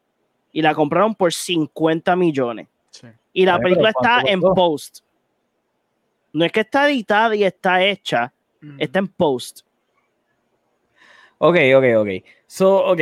y 0.53 0.61
la 0.61 0.75
compraron 0.75 1.15
por 1.15 1.33
50 1.33 2.15
millones. 2.15 2.67
Sí. 3.01 3.07
Y 3.33 3.45
la 3.45 3.59
película 3.59 3.89
está 3.89 4.21
¿cuánto 4.21 4.29
en 4.31 4.41
post. 4.41 4.99
No 6.33 6.45
es 6.45 6.51
que 6.51 6.61
está 6.61 6.89
editada 6.89 7.35
y 7.35 7.43
está 7.43 7.83
hecha, 7.83 8.33
Mm. 8.61 8.77
está 8.79 8.99
en 8.99 9.07
post. 9.07 9.61
Ok, 11.37 11.57
ok, 11.75 11.83
ok. 11.97 12.07
So, 12.47 12.85
ok. 12.85 13.01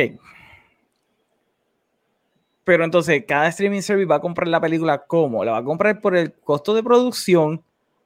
Pero 2.64 2.84
entonces, 2.84 3.24
cada 3.26 3.48
streaming 3.48 3.80
service 3.80 4.06
va 4.08 4.16
a 4.16 4.20
comprar 4.20 4.48
la 4.48 4.60
película 4.60 4.98
¿cómo? 5.06 5.44
¿La 5.44 5.52
va 5.52 5.58
a 5.58 5.64
comprar 5.64 6.00
por 6.00 6.16
el 6.16 6.32
costo 6.34 6.74
de 6.74 6.82
producción? 6.82 7.62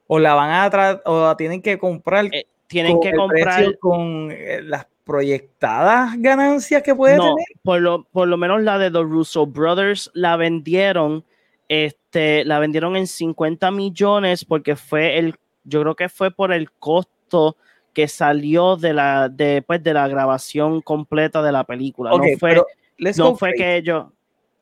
¿O 0.07 0.19
la 0.19 0.33
van 0.33 0.51
a 0.51 0.69
tra- 0.69 1.01
o 1.05 1.25
la 1.27 1.35
tienen 1.37 1.61
que 1.61 1.77
comprar 1.79 2.25
Eh, 2.31 2.45
tienen 2.67 2.93
con 2.93 3.01
que 3.01 3.09
el 3.09 3.15
comprar. 3.17 3.77
con 3.79 4.29
eh, 4.31 4.61
las 4.63 4.85
proyectadas 5.03 6.11
ganancias 6.17 6.83
que 6.83 6.93
puede 6.95 7.17
No, 7.17 7.23
tener? 7.23 7.45
por 7.63 7.81
lo, 7.81 8.03
por 8.03 8.27
lo 8.27 8.37
menos 8.37 8.61
la 8.61 8.77
de 8.77 8.91
The 8.91 9.01
Russo 9.01 9.45
Brothers 9.47 10.11
la 10.13 10.35
vendieron, 10.37 11.23
este, 11.71 12.43
la 12.43 12.59
vendieron 12.59 12.97
en 12.97 13.07
50 13.07 13.71
millones 13.71 14.43
porque 14.43 14.75
fue 14.75 15.17
el, 15.17 15.35
yo 15.63 15.79
creo 15.81 15.95
que 15.95 16.09
fue 16.09 16.29
por 16.29 16.51
el 16.51 16.69
costo 16.69 17.55
que 17.93 18.09
salió 18.09 18.75
de 18.75 18.91
la, 18.91 19.29
de, 19.29 19.61
pues, 19.61 19.81
de 19.81 19.93
la 19.93 20.05
grabación 20.09 20.81
completa 20.81 21.41
de 21.41 21.53
la 21.53 21.63
película. 21.63 22.09
No 22.11 22.17
fue, 22.17 22.35
pero 22.41 22.65
let's 22.97 23.17
no 23.17 23.31
go 23.31 23.37
fue 23.37 23.51
crazy. 23.51 23.63
que 23.63 23.75
ellos. 23.77 24.05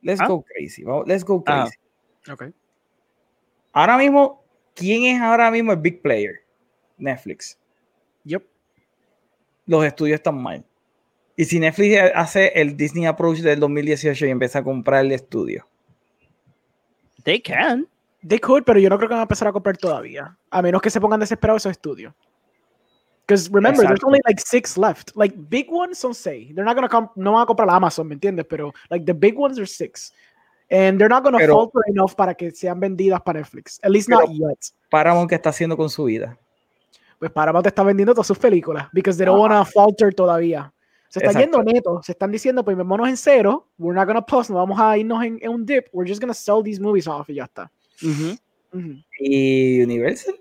Let's 0.04 0.22
¿Ah? 0.22 0.28
go 0.28 0.44
crazy. 0.44 0.84
Vamos, 0.84 1.08
let's 1.08 1.26
go 1.26 1.44
Ah. 1.48 1.64
crazy. 1.66 2.32
Ok. 2.32 2.54
Ahora 3.74 3.98
mismo, 3.98 4.44
¿quién 4.76 5.06
es 5.06 5.20
ahora 5.20 5.50
mismo 5.50 5.72
el 5.72 5.80
big 5.80 6.04
player? 6.04 6.42
Netflix. 7.00 7.58
Yep. 8.26 8.44
Los 9.66 9.84
estudios 9.84 10.16
están 10.20 10.40
mal. 10.40 10.64
Y 11.36 11.46
si 11.46 11.60
Netflix 11.60 12.00
hace 12.14 12.52
el 12.54 12.78
Disney 12.78 13.08
Approach 13.08 13.40
del 13.40 13.60
2018 13.60 14.28
y 14.28 14.30
empieza 14.30 14.60
a 14.60 14.64
comprar 14.64 15.06
el 15.06 15.12
estudio. 15.12 15.69
They 17.30 17.40
can. 17.40 17.88
They 18.28 18.40
could, 18.40 18.64
pero 18.64 18.80
yo 18.80 18.90
no 18.90 18.98
creo 18.98 19.08
que 19.08 19.14
van 19.14 19.20
a 19.20 19.24
empezar 19.24 19.48
a 19.48 19.54
comprar 19.54 19.78
todavía. 19.78 20.36
A 20.50 20.62
menos 20.64 20.82
que 20.82 20.90
se 20.90 21.00
pongan 21.00 21.20
desesperados 21.20 21.62
esos 21.62 21.72
estudios. 21.72 22.12
Because 23.28 23.48
remember, 23.52 23.86
there's 23.86 24.04
only 24.04 24.20
like 24.26 24.42
six 24.44 24.76
left. 24.78 25.12
Like 25.16 25.36
big 25.38 25.68
ones 25.72 26.00
son 26.00 26.16
seis. 26.16 26.54
They're 26.56 26.66
not 26.66 26.76
gonna 26.76 26.90
comp- 26.90 27.12
no 27.16 27.34
van 27.34 27.44
a 27.44 27.46
comprar 27.46 27.68
la 27.68 27.76
Amazon, 27.76 28.08
¿me 28.08 28.16
entiendes? 28.16 28.46
Pero 28.50 28.74
like 28.90 29.06
the 29.06 29.14
big 29.14 29.38
ones 29.38 29.60
are 29.60 29.68
six. 29.68 30.12
And 30.72 30.98
they're 31.00 31.08
not 31.10 31.24
gonna 31.24 31.38
Pero- 31.38 31.54
falter 31.54 31.82
enough 31.88 32.16
para 32.16 32.34
que 32.34 32.50
sean 32.50 32.80
vendidas 32.80 33.22
para 33.22 33.40
Netflix. 33.40 33.80
At 33.84 33.92
least 33.92 34.10
not 34.10 34.28
yet. 34.32 34.58
Paramount, 34.90 35.30
¿qué 35.30 35.36
está 35.36 35.50
haciendo 35.52 35.78
con 35.78 35.90
su 35.92 36.06
vida? 36.06 36.36
Pues 37.20 37.30
Paramount 37.32 37.68
está 37.68 37.84
vendiendo 37.84 38.14
todas 38.16 38.26
sus 38.28 38.40
películas. 38.40 38.88
Because 38.92 39.18
they 39.20 39.26
don't 39.28 39.38
Ah. 39.38 39.42
wanna 39.42 39.66
falter 39.66 40.12
todavía. 40.14 40.74
Se 41.10 41.20
está 41.20 41.32
Exacto. 41.32 41.40
yendo 41.60 41.64
neto. 41.64 42.02
Se 42.04 42.12
están 42.14 42.32
diciendo, 42.32 42.64
pues 42.64 42.78
metémonos 42.78 43.10
en 43.10 43.18
cero. 43.18 43.68
We're 43.78 43.96
not 44.00 44.08
gonna 44.08 44.26
plus. 44.26 44.50
No 44.50 44.56
vamos 44.58 44.80
a 44.80 44.98
irnos 44.98 45.24
en, 45.24 45.40
en 45.42 45.50
un 45.50 45.66
dip. 45.66 45.88
We're 45.92 46.08
just 46.10 46.22
gonna 46.22 46.34
sell 46.34 46.62
these 46.64 46.80
movies 46.82 47.08
off 47.08 47.30
y 47.30 47.36
ya 47.36 47.46
está. 47.46 47.72
Ujú. 48.04 48.38
Ujú. 48.78 48.94
¿Y 49.20 49.82
Universal? 49.82 50.36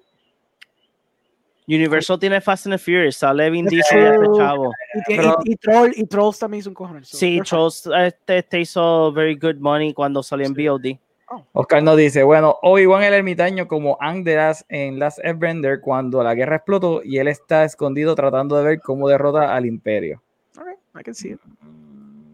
Universal 1.66 2.18
tiene 2.18 2.40
Fast 2.40 2.66
and 2.66 2.74
the 2.74 2.78
Furious, 2.78 3.16
sale 3.16 3.50
Vin 3.50 3.66
Diesel 3.66 4.10
Pero- 4.20 4.36
chavo. 4.36 4.72
Y, 4.94 5.16
Pero- 5.16 5.36
y, 5.44 5.52
y 5.52 5.56
Troll, 5.56 5.92
y 5.94 6.04
Trolls 6.06 6.38
también 6.38 6.60
hizo 6.60 6.70
un 6.70 6.74
cojones. 6.74 7.08
so 7.08 7.16
Sí. 7.18 7.40
Trolls 7.46 7.86
este, 8.04 8.38
este 8.38 8.60
hizo 8.60 9.12
very 9.12 9.34
good 9.36 9.56
money 9.56 9.92
cuando 9.92 10.22
salió 10.22 10.46
en 10.46 10.54
Sí. 10.54 10.66
VOD. 10.66 10.98
Oscar 11.52 11.82
nos 11.82 11.98
dice, 11.98 12.22
bueno, 12.22 12.56
Obi-Wan 12.62 13.02
el 13.02 13.12
ermitaño 13.12 13.68
como 13.68 13.98
Ang 14.00 14.24
de 14.24 14.36
Las 14.36 14.64
en 14.70 14.98
Last 14.98 15.18
Airbender 15.22 15.82
cuando 15.82 16.22
la 16.22 16.34
guerra 16.34 16.56
explotó 16.56 17.02
y 17.04 17.18
él 17.18 17.28
está 17.28 17.64
escondido 17.64 18.14
tratando 18.14 18.56
de 18.56 18.64
ver 18.64 18.80
cómo 18.80 19.06
derrota 19.08 19.54
al 19.54 19.66
imperio. 19.66 20.22
I 20.94 21.02
can 21.02 21.14
see 21.14 21.30
it. 21.30 21.40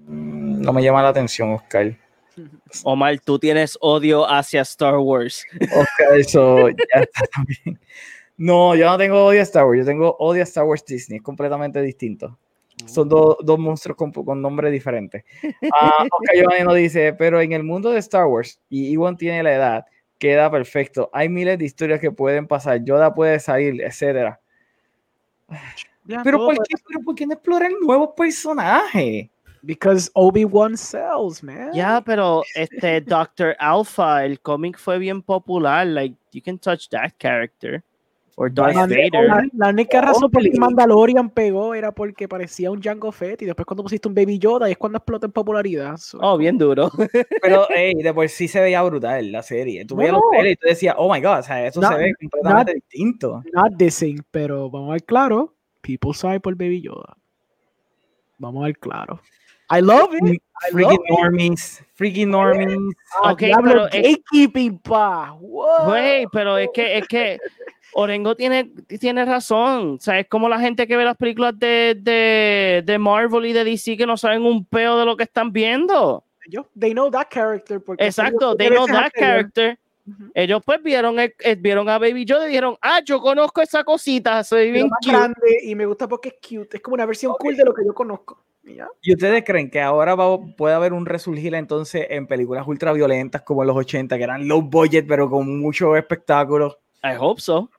No 0.06 0.72
me 0.72 0.82
llama 0.82 1.02
la 1.02 1.09
atención, 1.09 1.52
Oscar. 1.52 1.96
Omar, 2.84 3.20
tú 3.20 3.38
tienes 3.38 3.78
odio 3.80 4.28
hacia 4.28 4.62
Star 4.62 4.98
Wars. 4.98 5.44
Oscar, 5.60 6.18
eso 6.18 6.68
ya 6.70 7.01
está 7.01 7.22
también. 7.34 7.78
No, 8.36 8.74
yo 8.74 8.86
no 8.86 8.98
tengo 8.98 9.24
odio 9.24 9.40
a 9.40 9.44
Star 9.44 9.64
Wars, 9.64 9.78
yo 9.78 9.84
tengo 9.84 10.16
odio 10.18 10.42
a 10.42 10.44
Star 10.44 10.64
Wars 10.64 10.84
Disney, 10.84 11.18
es 11.18 11.22
completamente 11.22 11.80
distinto. 11.80 12.36
Son 12.86 13.09
dos, 13.09 13.36
dos 13.40 13.59
monstruos 13.59 13.96
con, 13.96 14.10
con 14.10 14.42
nombres 14.42 14.72
diferentes. 14.72 15.24
Ah, 15.72 16.05
Oscar 16.10 16.36
Giovanni 16.36 16.64
nos 16.64 16.74
dice, 16.74 17.12
pero 17.12 17.40
en 17.40 17.52
el 17.52 17.62
mundo 17.62 17.90
de 17.90 18.01
Star 18.01 18.26
Wars, 18.26 18.60
y 18.68 18.90
Iwan 18.90 19.16
tiene 19.16 19.44
la 19.44 19.55
edad, 19.55 19.86
queda 20.18 20.51
perfecto. 20.51 21.09
Hay 21.12 21.28
miles 21.28 21.56
de 21.59 21.64
historias 21.64 22.01
que 22.01 22.10
pueden 22.10 22.48
pasar, 22.48 22.82
Yoda 22.82 23.14
puede 23.14 23.38
salir, 23.38 23.80
etcétera. 23.80 24.40
Yeah, 26.06 26.22
Pero 26.22 26.39
todo 26.39 26.47
¿por, 26.48 26.56
puede- 26.56 26.66
qué, 26.68 26.74
pero 26.86 27.01
¿por 27.01 27.14
qué 27.14 27.26
no 27.26 27.32
explorar 27.35 27.70
nuevos 27.81 28.10
personajes? 28.16 29.28
Because 29.62 30.10
Obi-Wan 30.14 30.76
sells, 30.76 31.43
man. 31.43 31.70
Ya, 31.72 32.02
pero 32.05 32.43
este 32.55 33.01
Doctor 33.06 33.56
Alpha, 33.59 34.24
el 34.24 34.39
cómic 34.40 34.78
fue 34.78 34.98
bien 34.98 35.22
popular. 35.22 35.86
Like, 35.86 36.14
you 36.32 36.43
can 36.43 36.59
touch 36.59 36.89
that 36.90 37.12
character. 37.18 37.82
Or 38.36 38.52
Darth 38.52 38.74
La, 38.74 38.82
Vader. 38.82 39.28
la- 39.28 39.47
la 39.55 39.68
única 39.68 40.01
razón 40.01 40.28
por 40.28 40.43
la 40.43 40.51
que. 40.51 40.59
Mandalorian 40.59 41.31
pegó 41.31 41.72
era 41.72 41.93
porque 41.93 42.26
parecía 42.28 42.68
un 42.70 42.82
Jango 42.82 43.12
Fett 43.12 43.40
y 43.43 43.47
después 43.47 43.64
cuando 43.64 43.85
pusiste 43.85 44.09
un 44.09 44.14
Baby 44.14 44.39
Yoda 44.40 44.68
y 44.68 44.72
es 44.72 44.76
cuando 44.76 44.98
explota 44.98 45.26
en 45.26 45.32
popularidad. 45.32 45.97
So, 45.98 46.18
Oh, 46.20 46.36
bien 46.36 46.59
duro. 46.59 46.90
Pero 47.43 47.66
hey, 47.72 47.94
de 47.94 48.12
por 48.12 48.28
sí 48.28 48.48
se 48.48 48.60
veía 48.60 48.82
brutal 48.82 49.31
la 49.31 49.43
serie. 49.43 49.85
Tú 49.86 49.94
No, 49.94 49.98
veías 50.01 50.12
los 50.14 50.22
trailers 50.32 50.52
y 50.52 50.56
tú 50.56 50.66
decías, 50.66 50.94
oh 50.98 51.10
my 51.10 51.20
god, 51.20 51.39
o 51.39 51.43
sea, 51.44 51.64
eso 51.64 51.81
Not- 51.81 51.93
se 51.93 51.98
ve 51.98 52.12
completamente 52.20 52.74
distinto. 52.74 53.43
Not 53.52 53.74
dissing, 53.76 54.18
pero 54.32 54.68
vamos 54.68 54.90
a 54.90 54.93
ver 54.94 55.05
claro. 55.05 55.55
People 55.85 56.15
sabe 56.15 56.40
por 56.40 56.55
Baby 56.56 56.81
Yoda. 56.81 57.16
Vamos 58.39 58.62
a 58.62 58.66
ver 58.66 58.78
claro. 58.78 59.20
I 59.70 59.81
love 59.81 60.15
it. 60.15 60.23
I 60.24 60.39
Freaking 60.73 60.82
love 60.82 60.93
it. 60.94 61.11
normies, 61.11 61.85
freaking 61.94 62.31
normies. 62.31 62.77
Ah, 63.23 63.32
Ok, 63.32 63.39
diablo, 63.40 63.70
pero 63.70 63.86
es- 63.86 63.93
gatekeeping, 64.02 64.78
pa. 64.78 65.36
Güey, 65.39 66.27
pero 66.32 66.59
es 66.59 66.69
que, 66.74 66.98
es 66.98 67.06
que 67.09 67.39
Orengo 67.94 68.35
tiene, 68.35 68.65
tiene 68.98 69.24
razón. 69.24 69.97
O 69.97 70.01
sea, 70.01 70.19
es 70.19 70.27
como 70.28 70.48
la 70.48 70.59
gente 70.59 70.86
que 70.86 70.97
ve 70.97 71.05
las 71.05 71.16
películas 71.16 71.59
de, 71.59 71.97
de, 72.01 72.82
de 72.85 72.98
Marvel 72.98 73.47
y 73.47 73.52
de 73.52 73.65
DC 73.65 73.97
que 73.97 74.06
no 74.06 74.16
saben 74.16 74.43
un 74.44 74.65
peo 74.65 74.98
de 74.98 75.05
lo 75.06 75.16
que 75.16 75.24
están 75.24 75.52
viendo. 75.52 76.24
Ellos, 76.47 76.66
they 76.78 76.93
know 76.93 77.11
that 77.11 77.28
character. 77.31 77.81
Porque 77.82 78.05
Exacto, 78.05 78.55
they 78.56 78.69
know 78.69 78.86
that 78.86 79.11
anteriores. 79.15 79.78
Ujú. 80.06 80.31
Ellos 80.35 80.62
pues 80.64 80.82
vieron, 80.82 81.18
el- 81.18 81.35
eh, 81.40 81.55
vieron 81.55 81.89
a 81.89 81.98
Baby 81.98 82.24
Yoda 82.24 82.44
y 82.44 82.48
dijeron, 82.48 82.76
ah, 82.82 83.01
yo 83.05 83.20
conozco 83.20 83.62
esa 83.62 83.82
cosita, 83.85 84.44
soy 84.44 84.70
bien 84.70 84.89
más 84.89 84.98
cute. 85.02 85.12
grande 85.16 85.59
y 85.62 85.74
me 85.74 85.86
gusta 85.86 86.06
porque 86.09 86.28
es 86.28 86.35
cute. 86.40 86.76
Es 86.76 86.82
como 86.82 86.94
una 86.94 87.06
versión 87.06 87.35
cool 87.39 87.56
de 87.56 87.64
lo 87.64 87.72
que 87.74 87.85
yo 87.86 87.94
conozco. 87.94 88.43
Y 88.66 88.76
ya. 88.76 88.89
¿Y 89.02 89.12
ustedes 89.12 89.44
creen 89.44 89.70
que 89.70 89.81
ahora 89.81 90.14
va- 90.14 90.39
puede 90.56 90.74
haber 90.74 90.93
un 90.93 91.05
resurgir 91.06 91.55
entonces 91.55 92.06
en 92.10 92.26
películas 92.26 92.66
ultraviolentas 92.66 93.43
como 93.43 93.62
en 93.62 93.68
los 93.68 93.76
80, 93.76 94.16
que 94.16 94.24
eran 94.24 94.47
low 94.48 94.62
budget, 94.62 95.06
pero 95.06 95.28
con 95.28 95.59
mucho 95.60 95.97
espectáculo? 95.97 96.78
I 97.02 97.16
hope 97.18 97.40
so. 97.40 97.70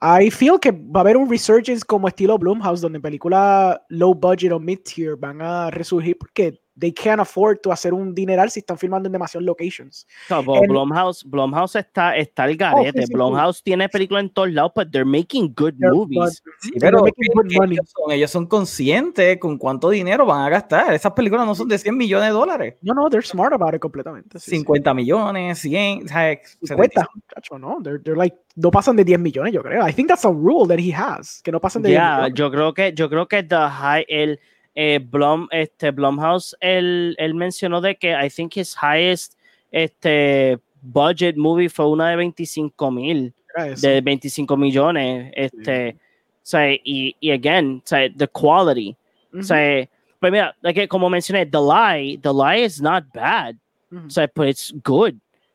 I 0.00 0.30
feel 0.30 0.60
que 0.60 0.70
va 0.70 1.00
a 1.00 1.00
haber 1.00 1.16
un 1.16 1.28
resurgence 1.28 1.84
como 1.84 2.06
estilo 2.08 2.38
Blumhouse, 2.38 2.80
donde 2.80 3.00
películas 3.00 3.80
low 3.88 4.14
budget 4.14 4.52
o 4.52 4.60
mid 4.60 4.78
tier 4.80 5.16
van 5.16 5.42
a 5.42 5.70
resurgir 5.70 6.16
porque 6.16 6.60
they 6.78 6.92
can't 6.92 7.20
afford 7.20 7.60
to 7.62 7.72
hacer 7.72 7.92
un 7.92 8.14
dineral 8.14 8.50
si 8.50 8.60
están 8.60 8.78
filmando 8.78 9.08
en 9.08 9.12
demasiados 9.12 9.44
locations. 9.44 10.06
No, 10.30 10.40
pero 10.44 10.62
En- 10.62 10.68
Blumhouse, 10.68 11.24
Blumhouse 11.24 11.76
está, 11.76 12.16
está 12.16 12.44
al 12.44 12.50
Oh, 12.50 12.52
sí, 12.52 12.56
garete. 12.58 13.00
sí, 13.02 13.06
sí. 13.08 13.12
Blumhouse 13.14 13.62
tiene 13.62 13.88
películas 13.88 14.24
en 14.24 14.30
todos 14.30 14.52
lados, 14.52 14.72
but 14.74 14.90
they're 14.90 15.04
making 15.04 15.52
good 15.56 15.74
They're- 15.74 15.92
movies. 15.94 16.18
but- 16.44 16.52
Sí, 16.60 16.72
pero 16.80 17.00
good 17.00 17.08
ellos, 17.16 17.54
money. 17.56 17.76
son, 17.86 18.12
ellos 18.12 18.30
son 18.30 18.46
conscientes 18.46 19.38
con 19.38 19.58
cuánto 19.58 19.90
dinero 19.90 20.24
van 20.26 20.42
a 20.42 20.48
gastar. 20.48 20.92
Esas 20.94 21.12
películas 21.12 21.46
no 21.46 21.54
son 21.54 21.68
de 21.68 21.78
100 21.78 21.96
millones 21.96 22.28
de 22.28 22.32
dólares. 22.32 22.74
No, 22.82 22.94
no, 22.94 23.08
they're 23.10 23.26
smart 23.26 23.52
about 23.52 23.74
it 23.74 23.80
completamente. 23.80 24.38
sí, 24.38 24.50
sí. 24.50 24.56
50 24.58 24.94
millones, 24.94 25.58
100, 25.58 26.04
o 26.04 26.08
sea, 26.08 26.38
50, 26.62 27.06
muchacho, 27.14 27.58
no, 27.58 27.78
they're, 27.82 27.98
they're 28.02 28.16
like, 28.16 28.36
no 28.56 28.70
pasan 28.70 28.96
de 28.96 29.04
10 29.04 29.18
millones, 29.20 29.52
yo 29.52 29.62
creo. 29.62 29.86
I 29.88 29.92
think 29.92 30.08
that's 30.08 30.24
a 30.24 30.30
rule 30.30 30.66
that 30.68 30.78
he 30.78 30.92
has, 30.92 31.40
que 31.42 31.50
no 31.52 31.60
pasan 31.60 31.82
de 31.82 31.90
10 31.90 31.98
Ya, 32.00 32.16
millones. 32.16 32.34
yo 32.34 32.50
creo 32.50 32.74
que 32.74 32.92
yo 32.94 33.08
creo 33.08 33.26
que 33.28 33.42
the 33.42 33.56
high 33.56 34.04
el 34.08 34.38
eh, 34.80 35.00
Blum 35.02 35.48
este 35.50 35.90
Blumhouse 35.90 36.54
él, 36.60 37.16
él 37.18 37.34
mencionó 37.34 37.80
de 37.80 37.96
que 37.96 38.12
I 38.12 38.30
think 38.30 38.56
his 38.56 38.76
highest 38.80 39.34
este 39.72 40.56
budget 40.82 41.36
movie 41.36 41.68
fue 41.68 41.88
una 41.88 42.10
de 42.10 42.16
25 42.16 42.90
mil 42.92 43.34
de 43.80 44.00
25 44.00 44.56
millones 44.56 45.32
este 45.34 45.96
o 45.96 46.46
sea, 46.50 46.72
y, 46.72 47.16
y 47.18 47.30
again 47.32 47.82
o 47.84 47.86
sea, 47.88 48.08
the 48.16 48.28
quality 48.28 48.94
Ujú, 49.32 49.40
o 49.40 49.42
sea, 49.42 49.88
pues 50.20 50.30
mira 50.32 50.54
like, 50.62 50.86
como 50.86 51.10
mencioné 51.10 51.44
The 51.44 51.58
Lie 51.58 52.18
The 52.22 52.30
Lie 52.32 52.64
is 52.64 52.80
not 52.80 53.04
bad 53.12 53.56
ujú. 53.90 54.06
o 54.06 54.10
sea, 54.10 54.30
but 54.34 54.46
it's 54.46 54.72
good. 54.84 55.14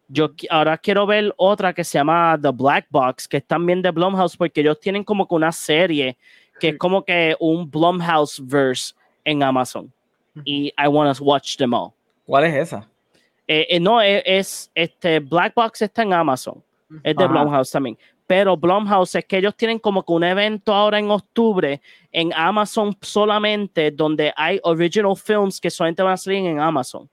Yo 0.10 0.30
ahora 0.50 0.78
quiero 0.78 1.06
ver 1.08 1.34
otra 1.38 1.74
que 1.74 1.84
se 1.84 1.98
llama 1.98 2.38
The 2.40 2.52
Black 2.52 2.88
Box, 2.92 3.26
que 3.28 3.38
es 3.38 3.46
también 3.46 3.82
de 3.82 3.90
Blumhouse, 3.90 4.36
porque 4.38 4.60
ellos 4.62 4.80
tienen 4.80 5.04
como 5.04 5.26
que 5.28 5.34
una 5.34 5.52
serie 5.52 6.18
que 6.60 6.68
es 6.68 6.74
Sí. 6.74 6.78
como 6.78 7.04
que 7.04 7.36
un 7.40 7.72
Blumhouse 7.72 8.40
verse 8.46 8.94
en 9.24 9.44
Amazon. 9.44 9.92
Y 10.46 10.74
I 10.78 10.88
want 10.88 11.16
to 11.16 11.24
watch 11.24 11.58
them 11.58 11.74
all. 11.74 11.92
¿Cuál 12.26 12.46
es 12.46 12.56
esa? 12.56 12.90
Eh, 13.48 13.68
eh, 13.70 13.80
no, 13.80 14.02
es, 14.02 14.24
es, 14.26 14.72
este 14.74 15.20
Black 15.20 15.54
Box 15.54 15.82
está 15.82 16.02
en 16.02 16.14
Amazon. 16.14 16.64
Es 17.04 17.16
de 17.16 17.24
Ajá. 17.24 17.34
Blumhouse 17.34 17.72
también. 17.72 17.98
Pero 18.26 18.56
Blumhouse 18.56 19.16
es 19.16 19.26
que 19.26 19.38
ellos 19.38 19.56
tienen 19.56 19.80
como 19.80 20.04
que 20.04 20.14
un 20.14 20.24
evento 20.24 20.74
ahora 20.74 20.98
en 20.98 21.12
octubre 21.12 21.82
en 22.12 22.32
Amazon 22.34 22.96
solamente, 23.02 23.92
donde 23.92 24.34
hay 24.36 24.60
original 24.64 25.16
films 25.16 25.60
que 25.60 25.70
solamente 25.70 26.02
van 26.02 26.14
a 26.14 26.18
salir 26.18 26.46
en 26.46 26.60
Amazon. 26.60 27.10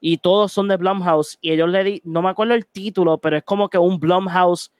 Y 0.00 0.16
todos 0.18 0.52
son 0.52 0.68
de 0.68 0.76
Blumhouse 0.76 1.36
y 1.40 1.50
ellos 1.50 1.68
le 1.68 1.84
di, 1.84 2.02
no 2.04 2.22
me 2.22 2.30
acuerdo 2.30 2.54
el 2.54 2.64
título, 2.66 3.18
pero 3.18 3.36
es 3.36 3.42
como 3.42 3.68
que 3.68 3.78
un 3.78 3.98
Blumhouse 3.98 4.70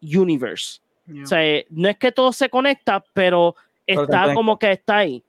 universe. 0.00 0.80
Yeah. 1.06 1.24
O 1.24 1.26
sea, 1.26 1.64
no 1.70 1.88
es 1.88 1.96
que 1.98 2.12
todo 2.12 2.32
se 2.32 2.48
conecta, 2.48 3.04
pero 3.12 3.56
Pero 3.84 4.04
está 4.04 4.32
como 4.34 4.56
que 4.56 4.70
está 4.70 4.98
ahí. 4.98 5.24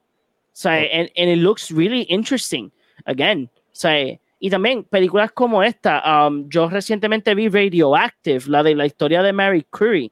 O 0.54 0.56
sea, 0.56 0.74
and, 0.74 1.10
and 1.18 1.30
it 1.30 1.40
looks 1.40 1.72
really 1.72 2.04
interesting. 2.04 2.72
Again, 3.06 3.50
o 3.56 3.76
sea, 3.76 4.20
y 4.40 4.50
también 4.50 4.84
películas 4.84 5.32
como 5.32 5.64
esta. 5.64 6.04
um, 6.06 6.48
yo 6.48 6.70
recientemente 6.70 7.34
vi 7.34 7.50
Radioactive, 7.50 8.48
la 8.48 8.62
de 8.62 8.76
la 8.76 8.86
historia 8.86 9.24
de 9.24 9.34
Mary 9.34 9.66
Curie. 9.72 10.12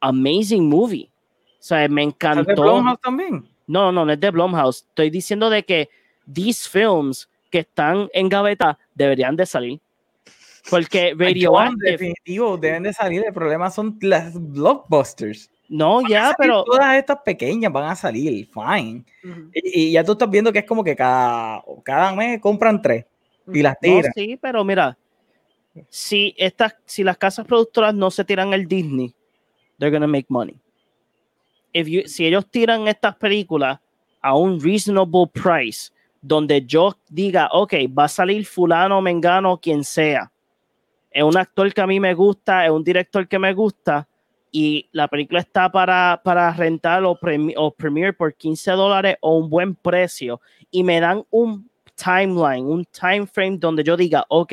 Amazing 0.00 0.68
movie. 0.68 1.10
O 1.58 1.62
sea, 1.62 1.88
me 1.88 2.02
¿Es 2.02 2.06
de 2.06 2.14
encantó. 2.14 2.62
Blumhouse 2.62 3.00
también? 3.00 3.48
No, 3.66 3.90
no, 3.92 4.04
no 4.04 4.12
es 4.12 4.20
de 4.20 4.30
Blumhouse. 4.30 4.84
Estoy 4.88 5.10
diciendo 5.10 5.50
de 5.50 5.64
que 5.64 5.88
these 6.32 6.68
films 6.68 7.28
que 7.50 7.60
están 7.60 8.08
en 8.12 8.28
gaveta 8.28 8.78
deberían 8.94 9.36
de 9.36 9.46
salir. 9.46 9.80
Porque 10.70 11.08
Ay, 11.08 11.14
Radioactive, 11.14 11.90
definitivo, 11.92 12.56
deben 12.56 12.84
de 12.84 12.92
salir. 12.92 13.24
El 13.26 13.32
problema 13.32 13.70
son 13.70 13.98
las 14.02 14.34
blockbusters. 14.34 15.50
No, 15.70 16.00
ya, 16.02 16.24
Salir 16.24 16.36
pero 16.36 16.64
Todas 16.64 16.96
estas 16.96 17.18
pequeñas 17.24 17.72
van 17.72 17.90
a 17.90 17.94
salir, 17.96 18.48
fine. 18.52 19.04
Y, 19.54 19.88
y 19.88 19.92
ya 19.92 20.02
tú 20.02 20.12
estás 20.12 20.28
viendo 20.28 20.52
que 20.52 20.58
es 20.58 20.64
como 20.66 20.82
que 20.82 20.96
cada, 20.96 21.62
cada 21.84 22.12
mes 22.14 22.40
compran 22.40 22.82
tres 22.82 23.06
y 23.52 23.62
las 23.62 23.74
No, 23.74 23.78
tiran. 23.80 24.12
sí, 24.14 24.36
pero 24.42 24.64
mira, 24.64 24.98
si 25.88 26.34
estas, 26.36 26.74
si 26.84 27.04
las 27.04 27.16
casas 27.16 27.46
productoras 27.46 27.94
no 27.94 28.10
se 28.10 28.24
tiran 28.24 28.52
el 28.52 28.66
Disney, 28.66 29.14
they're 29.78 29.96
gonna 29.96 30.08
make 30.08 30.26
money. 30.28 30.58
If 31.72 31.86
you, 31.86 32.02
si 32.06 32.26
ellos 32.26 32.50
tiran 32.50 32.88
estas 32.88 33.14
películas 33.14 33.78
a 34.20 34.36
un 34.36 34.60
reasonable 34.60 35.28
price, 35.32 35.92
donde 36.20 36.66
yo 36.66 36.96
diga, 37.08 37.48
ok, 37.52 37.74
va 37.96 38.04
a 38.04 38.08
salir 38.08 38.44
fulano, 38.44 39.00
mengano, 39.00 39.56
quien 39.56 39.84
sea, 39.84 40.32
es 41.12 41.22
un 41.22 41.36
actor 41.36 41.72
que 41.72 41.80
a 41.80 41.86
mí 41.86 42.00
me 42.00 42.12
gusta, 42.12 42.64
es 42.66 42.72
un 42.72 42.82
director 42.84 43.26
que 43.26 43.38
me 43.38 43.54
gusta, 43.54 44.06
y 44.52 44.88
la 44.92 45.08
película 45.08 45.40
está 45.40 45.70
para, 45.70 46.20
para 46.24 46.52
rentar 46.52 47.04
o, 47.04 47.14
premi- 47.16 47.54
o 47.56 47.70
premiere 47.70 48.12
por 48.12 48.34
15 48.34 48.72
dólares 48.72 49.16
o 49.20 49.36
un 49.36 49.48
buen 49.50 49.74
precio, 49.74 50.40
y 50.70 50.82
me 50.82 51.00
dan 51.00 51.24
un 51.30 51.68
timeline, 51.94 52.66
un 52.66 52.84
time 52.86 53.26
frame 53.26 53.58
donde 53.58 53.84
yo 53.84 53.96
diga, 53.96 54.24
ok, 54.28 54.52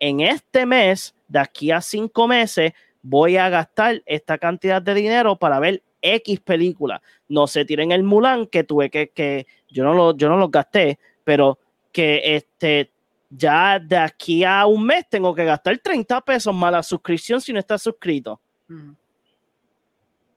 en 0.00 0.20
este 0.20 0.64
mes, 0.64 1.14
de 1.26 1.38
aquí 1.40 1.70
a 1.70 1.80
cinco 1.80 2.28
meses, 2.28 2.72
voy 3.02 3.36
a 3.36 3.48
gastar 3.48 4.02
esta 4.06 4.38
cantidad 4.38 4.80
de 4.80 4.94
dinero 4.94 5.36
para 5.36 5.58
ver 5.58 5.82
X 6.00 6.40
película. 6.40 7.02
No 7.28 7.46
se 7.46 7.64
tiren 7.64 7.90
el 7.92 8.04
Mulan, 8.04 8.46
que 8.46 8.62
tuve 8.64 8.90
que, 8.90 9.08
que 9.10 9.46
yo 9.68 9.82
no 9.84 9.92
lo, 9.94 10.16
yo 10.16 10.28
no 10.28 10.36
lo 10.36 10.48
gasté, 10.48 10.98
pero 11.24 11.58
que 11.90 12.36
este 12.36 12.92
ya 13.30 13.78
de 13.78 13.96
aquí 13.96 14.44
a 14.44 14.64
un 14.66 14.84
mes 14.86 15.04
tengo 15.10 15.34
que 15.34 15.44
gastar 15.44 15.76
30 15.78 16.20
pesos 16.22 16.54
más 16.54 16.72
la 16.72 16.82
suscripción 16.82 17.40
si 17.40 17.52
no 17.52 17.58
estás 17.58 17.82
suscrito. 17.82 18.40
Ujú. 18.70 18.94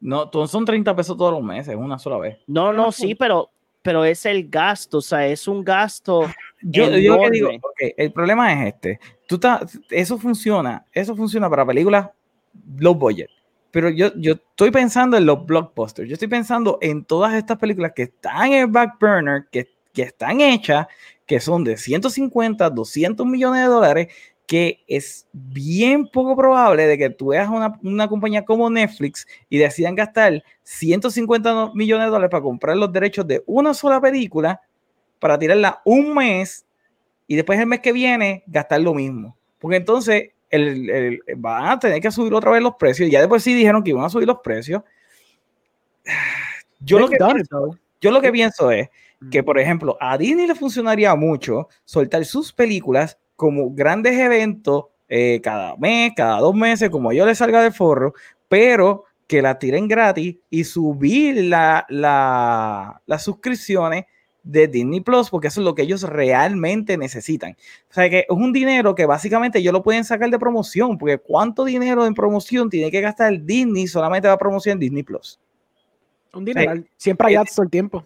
No, 0.02 0.30
son 0.48 0.66
30 0.66 0.96
pesos 0.96 1.16
todos 1.16 1.32
los 1.32 1.44
meses, 1.44 1.76
una 1.76 1.98
sola 2.00 2.18
vez. 2.18 2.38
No, 2.48 2.74
no, 2.74 2.92
sí, 2.92 3.14
pero, 3.16 3.52
pero 3.82 4.04
es 4.04 4.26
el 4.26 4.50
gasto, 4.50 4.98
o 4.98 5.02
sea, 5.02 5.26
es 5.28 5.48
un 5.48 5.64
gasto. 5.64 6.24
Yo, 6.62 6.86
yo 6.86 6.92
que 6.92 6.98
digo, 6.98 7.16
Enorme. 7.52 7.60
ok, 7.64 7.94
el 7.98 8.12
problema 8.12 8.52
es 8.54 8.74
este. 8.74 9.00
Tú 9.28 9.36
estás- 9.36 9.80
eso 9.90 10.18
funciona, 10.18 10.86
eso 10.92 11.16
funciona 11.16 11.50
para 11.50 11.66
películas 11.66 12.10
low 12.78 12.96
budget. 12.96 13.30
Pero 13.70 13.90
yo, 13.90 14.12
yo 14.16 14.34
estoy 14.34 14.70
pensando 14.72 15.16
en 15.16 15.26
los 15.26 15.46
blockbusters. 15.46 16.10
Yo 16.10 16.14
estoy 16.14 16.28
pensando 16.28 16.78
en 16.82 17.06
todas 17.06 17.34
estas 17.36 17.58
películas 17.58 17.94
que 17.96 18.04
están 18.04 18.48
en 18.52 18.64
el 18.64 18.68
back 18.68 19.00
burner, 19.00 19.46
que, 19.50 19.70
que 19.94 20.02
están 20.02 20.42
hechas, 20.42 20.88
que 21.26 21.40
son 21.40 21.64
de 21.64 21.78
150, 21.78 22.70
200 22.70 23.26
millones 23.26 23.62
de 23.62 23.68
dólares, 23.68 24.08
que 24.52 24.84
es 24.86 25.30
bien 25.32 26.06
poco 26.08 26.36
probable 26.36 26.86
de 26.86 26.98
que 26.98 27.10
tú 27.10 27.28
veas 27.28 27.48
una, 27.48 27.80
una 27.84 28.10
compañía 28.10 28.44
como 28.44 28.70
Netflix 28.70 29.26
y 29.48 29.58
decidan 29.58 29.96
gastar 29.96 30.44
150 30.64 31.54
no- 31.54 31.74
millones 31.74 32.08
de 32.08 32.12
dólares 32.12 32.32
para 32.32 32.44
comprar 32.44 32.76
los 32.76 32.92
derechos 32.92 33.26
de 33.26 33.42
una 33.46 33.74
sola 33.74 34.02
película 34.02 34.60
para 35.20 35.40
tirarla 35.40 35.82
un 35.86 36.14
mes 36.14 36.66
y 37.28 37.38
después 37.38 37.58
el 37.62 37.68
mes 37.68 37.80
que 37.80 37.94
viene 37.94 38.44
gastar 38.46 38.82
lo 38.82 38.94
mismo. 38.94 39.38
Porque 39.58 39.78
entonces 39.78 40.32
el, 40.50 40.90
el- 40.90 41.22
van 41.38 41.68
a 41.70 41.80
tener 41.80 42.02
que 42.02 42.12
subir 42.12 42.34
otra 42.34 42.52
vez 42.52 42.62
los 42.62 42.76
precios. 42.76 43.10
Ya 43.10 43.20
después 43.20 43.42
sí 43.44 43.54
dijeron 43.54 43.82
que 43.82 43.92
iban 43.92 44.04
a 44.04 44.10
subir 44.10 44.28
los 44.28 44.40
precios. 44.44 44.82
Yo 46.82 47.00
lo, 47.00 47.08
que 47.08 47.16
pienso, 47.16 47.78
yo 48.02 48.12
lo 48.12 48.20
que 48.20 48.34
pienso 48.34 48.70
es 48.70 48.90
que, 49.30 49.44
por 49.44 49.58
ejemplo, 49.58 49.96
a 50.02 50.18
Disney 50.18 50.46
le 50.46 50.56
funcionaría 50.56 51.16
mucho 51.16 51.70
soltar 51.86 52.26
sus 52.26 52.52
películas 52.52 53.18
como 53.42 53.72
grandes 53.74 54.14
eventos 54.20 54.86
eh, 55.10 55.42
cada 55.42 55.76
mes, 55.78 56.14
cada 56.16 56.38
dos 56.40 56.54
meses, 56.54 56.92
como 56.92 57.10
a 57.10 57.14
ellos 57.14 57.26
les 57.26 57.40
salga 57.40 57.64
de 57.64 57.72
forro, 57.72 58.14
pero 58.48 59.06
que 59.26 59.42
la 59.42 59.58
tiren 59.58 59.88
gratis 59.88 60.36
y 60.52 60.64
subir 60.64 61.46
la, 61.46 61.84
la- 61.90 63.02
las 63.08 63.24
suscripciones 63.24 64.06
de 64.44 64.68
Disney 64.68 65.00
Plus, 65.02 65.32
porque 65.32 65.48
eso 65.48 65.60
es 65.62 65.66
lo 65.66 65.74
que 65.74 65.82
ellos 65.82 66.04
realmente 66.04 66.98
necesitan. 66.98 67.54
O 67.90 67.94
sea, 67.96 68.12
que 68.12 68.20
es 68.20 68.26
un 68.30 68.54
dinero 68.54 68.94
que 68.94 69.08
básicamente 69.08 69.58
ellos 69.58 69.74
lo 69.74 69.82
pueden 69.82 70.04
sacar 70.04 70.30
de 70.30 70.38
promoción, 70.38 71.00
porque 71.00 71.18
¿cuánto 71.18 71.66
dinero 71.66 72.06
en 72.06 72.14
promoción 72.14 72.70
tiene 72.70 72.92
que 72.92 73.02
gastar 73.02 73.42
Disney 73.44 73.88
solamente 73.88 74.28
para 74.28 74.38
promoción 74.38 74.78
Disney 74.78 75.02
Plus? 75.02 75.40
Un 76.34 76.46
dineral. 76.46 76.86
Siempre 76.96 77.28
hay 77.28 77.36
ads 77.36 77.56
todo 77.56 77.64
el 77.64 77.72
tiempo. 77.72 78.06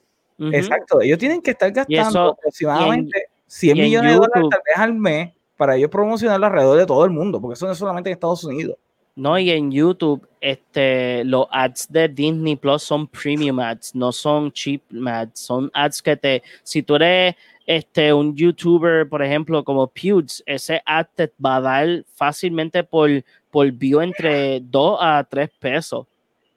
Exacto, 0.53 1.01
ellos 1.01 1.17
tienen 1.19 1.41
que 1.41 1.51
estar 1.51 1.71
gastando 1.73 2.09
eso- 2.09 2.31
aproximadamente 2.31 3.25
100 3.55 3.77
y 3.77 3.79
en 3.79 3.85
millones 3.85 4.11
de 4.11 4.15
dólares 4.15 4.35
YouTube. 4.35 4.51
tal 4.51 4.61
vez 4.65 4.77
al 4.77 4.93
mes 4.93 5.33
para 5.55 5.75
ellos 5.77 5.89
promocionarlo 5.89 6.45
alrededor 6.45 6.77
de 6.77 6.85
todo 6.85 7.05
el 7.05 7.11
mundo, 7.11 7.39
porque 7.39 7.53
eso 7.53 7.65
no 7.65 7.71
es 7.71 7.77
solamente 7.77 8.09
en 8.09 8.13
Estados 8.15 8.43
Unidos. 8.43 8.77
No, 9.15 9.39
y 9.39 9.49
en 9.49 9.71
YouTube, 9.71 10.27
este, 10.41 11.23
los 11.23 11.47
ads 11.49 11.87
de 11.89 12.09
Disney 12.09 12.57
Plus 12.57 12.83
son 12.83 13.07
premium 13.07 13.61
ads, 13.61 13.95
no 13.95 14.11
son 14.11 14.51
cheap 14.51 14.81
ads, 15.07 15.39
son 15.39 15.71
ads 15.73 16.01
que 16.01 16.17
te, 16.17 16.43
si 16.63 16.83
tú 16.83 16.95
eres 16.95 17.35
este, 17.65 18.11
un 18.11 18.35
youtuber, 18.35 19.07
por 19.07 19.23
ejemplo, 19.23 19.63
como 19.63 19.87
Pewds, 19.87 20.43
ese 20.45 20.81
ad 20.85 21.07
te 21.15 21.31
va 21.43 21.55
a 21.55 21.61
dar 21.61 22.03
fácilmente 22.13 22.83
por, 22.83 23.09
por 23.49 23.71
view 23.71 24.01
entre 24.01 24.59
2 24.59 24.97
a 24.99 25.23
3 25.23 25.49
pesos 25.57 26.05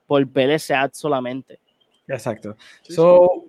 por 0.08 0.26
ver 0.26 0.50
ese 0.50 0.74
ad 0.74 0.90
solamente. 0.94 1.60
Exacto. 2.08 2.56
So, 2.82 3.44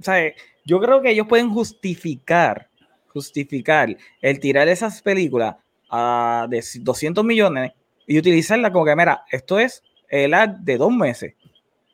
¿sabes? 0.00 0.34
Yo 0.64 0.80
creo 0.80 1.00
que 1.02 1.10
ellos 1.10 1.26
pueden 1.26 1.50
justificar, 1.50 2.68
justificar 3.08 3.96
el 4.20 4.40
tirar 4.40 4.68
esas 4.68 5.02
películas 5.02 5.56
a 5.90 6.46
de 6.48 6.64
200 6.80 7.24
millones 7.24 7.72
y 8.06 8.18
utilizarla 8.18 8.72
como 8.72 8.84
que, 8.84 8.96
mira, 8.96 9.24
esto 9.30 9.58
es 9.58 9.82
el 10.08 10.34
ad 10.34 10.48
de 10.50 10.76
dos 10.78 10.92
meses. 10.92 11.34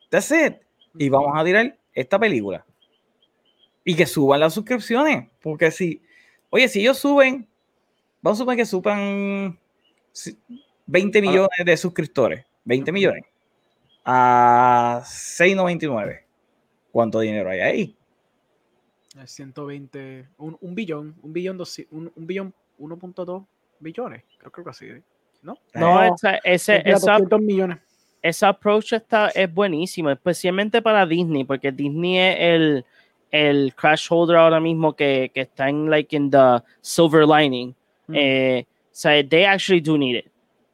That's 0.08 0.30
it. 0.30 0.56
Y 0.98 1.08
vamos 1.08 1.32
a 1.34 1.44
tirar 1.44 1.76
esta 1.94 2.18
película. 2.18 2.64
Y 3.84 3.94
que 3.94 4.06
suban 4.06 4.40
las 4.40 4.54
suscripciones. 4.54 5.28
Porque 5.40 5.70
si, 5.70 6.02
oye, 6.50 6.68
si 6.68 6.80
ellos 6.80 6.98
suben, 6.98 7.48
vamos 8.22 8.38
a 8.38 8.42
suponer 8.42 8.58
que 8.58 8.66
suban 8.66 9.58
si- 10.12 10.36
20 10.86 11.22
millones 11.22 11.50
de 11.64 11.76
suscriptores, 11.76 12.44
20 12.64 12.90
millones, 12.92 13.24
a 14.04 15.02
6.99. 15.04 16.24
¿Cuánto 16.92 17.20
dinero 17.20 17.50
hay 17.50 17.60
ahí? 17.60 17.96
Eh, 19.18 19.26
120, 19.26 20.28
un, 20.38 20.56
un 20.60 20.74
billón, 20.74 21.14
un 21.22 21.32
billón, 21.32 21.58
doci- 21.58 21.86
un, 21.90 22.12
un 22.14 22.26
billón, 22.26 22.54
1.2 22.78 23.44
billones, 23.80 24.22
creo, 24.38 24.50
creo 24.52 24.64
que 24.64 24.70
así, 24.70 24.86
¿eh? 24.86 25.02
¿no? 25.42 25.56
No, 25.74 26.04
Eh, 26.04 26.10
esa- 26.14 26.36
ese, 26.44 26.82
esa, 26.84 27.12
200 27.12 27.40
millones. 27.40 27.78
ese 28.22 28.46
approach 28.46 28.92
está, 28.92 29.28
es 29.30 29.52
buenísimo, 29.52 30.10
especialmente 30.10 30.80
para 30.82 31.06
Disney, 31.06 31.44
porque 31.44 31.72
Disney 31.72 32.18
es 32.18 32.36
el, 32.38 32.84
el 33.30 33.74
crash 33.74 34.06
holder 34.10 34.36
ahora 34.36 34.60
mismo 34.60 34.94
que, 34.94 35.30
que 35.34 35.42
está 35.42 35.68
en 35.68 35.88
like 35.90 36.14
in 36.14 36.30
the 36.30 36.62
silver 36.80 37.26
lining. 37.26 37.74
Mm. 38.06 38.14
Eh, 38.14 38.66
o 38.68 38.88
sea, 38.92 39.26
they 39.26 39.44
actually 39.44 39.80
do 39.80 39.96
need 39.96 40.16
it. 40.18 40.26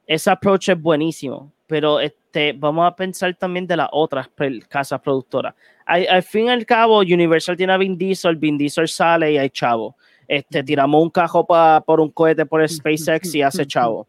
Ese 0.06 0.30
approach 0.30 0.68
es 0.68 0.80
buenísimo, 0.80 1.52
pero 1.66 2.00
este, 2.00 2.52
vamos 2.52 2.86
a 2.86 2.94
pensar 2.94 3.34
también 3.36 3.66
de 3.66 3.76
las 3.76 3.88
otras 3.92 4.28
casas 4.68 5.00
productoras. 5.00 5.54
Al, 5.86 6.06
al 6.08 6.22
fin 6.22 6.46
y 6.46 6.48
al 6.50 6.66
cabo, 6.66 6.98
Universal 6.98 7.56
tiene 7.56 7.72
a 7.72 7.76
Vin 7.78 7.96
Diesel, 7.96 8.36
Vin 8.36 8.58
Diesel 8.58 8.88
sale 8.88 9.32
y 9.32 9.38
hay 9.38 9.48
chavo. 9.50 9.96
Este, 10.28 10.62
tiramos 10.64 11.00
un 11.02 11.10
cajo 11.10 11.46
pa- 11.46 11.80
por 11.80 12.00
un 12.00 12.10
cohete 12.10 12.44
por 12.44 12.68
SpaceX 12.68 13.34
y 13.34 13.42
hace 13.42 13.64
chavo. 13.66 14.08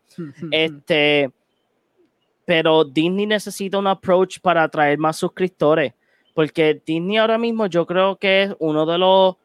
Este, 0.52 1.30
pero 2.46 2.84
Disney 2.84 3.26
necesita 3.26 3.78
un 3.78 3.88
approach 3.88 4.40
para 4.40 4.64
atraer 4.64 4.98
más 4.98 5.18
suscriptores, 5.18 5.94
porque 6.34 6.82
Disney 6.86 7.18
ahora 7.18 7.38
mismo 7.38 7.68
yo 7.68 7.86
creo 7.86 8.16
que 8.16 8.44
es 8.44 8.56
uno 8.60 8.86
de 8.86 8.98
los 8.98 9.36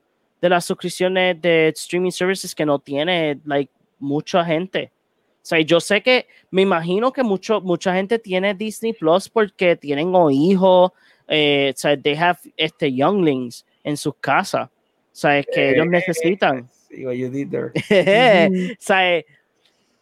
de 0.40 0.48
las 0.48 0.64
suscripciones 0.64 1.40
de 1.40 1.68
streaming 1.68 2.10
services 2.10 2.52
que 2.54 2.66
no 2.66 2.78
tiene 2.80 3.38
like 3.44 3.70
mucha 4.00 4.44
gente. 4.44 4.90
O 5.36 5.44
sea, 5.44 5.60
yo 5.60 5.78
sé 5.80 6.02
que 6.02 6.26
me 6.50 6.62
imagino 6.62 7.12
que 7.12 7.22
mucho, 7.22 7.60
mucha 7.60 7.94
gente 7.94 8.18
tiene 8.18 8.52
Disney 8.54 8.92
Plus 8.92 9.28
porque 9.28 9.76
tienen 9.76 10.12
o 10.14 10.30
hijos, 10.30 10.90
eh, 11.28 11.72
o 11.74 11.78
sea, 11.78 11.96
they 12.00 12.14
have 12.16 12.38
este 12.56 12.92
younglings 12.92 13.64
en 13.84 13.96
sus 13.96 14.14
casas. 14.16 14.68
O 14.68 15.14
sea, 15.14 15.38
es 15.38 15.46
que 15.46 15.70
ellos 15.70 15.86
Eh, 15.86 15.90
necesitan. 15.90 16.68
See 16.88 17.04
what 17.06 17.14
you 17.14 17.28
did 17.30 17.48
there. 17.50 17.72
O 18.72 18.76
sea, 18.78 19.16
eh, 19.16 19.26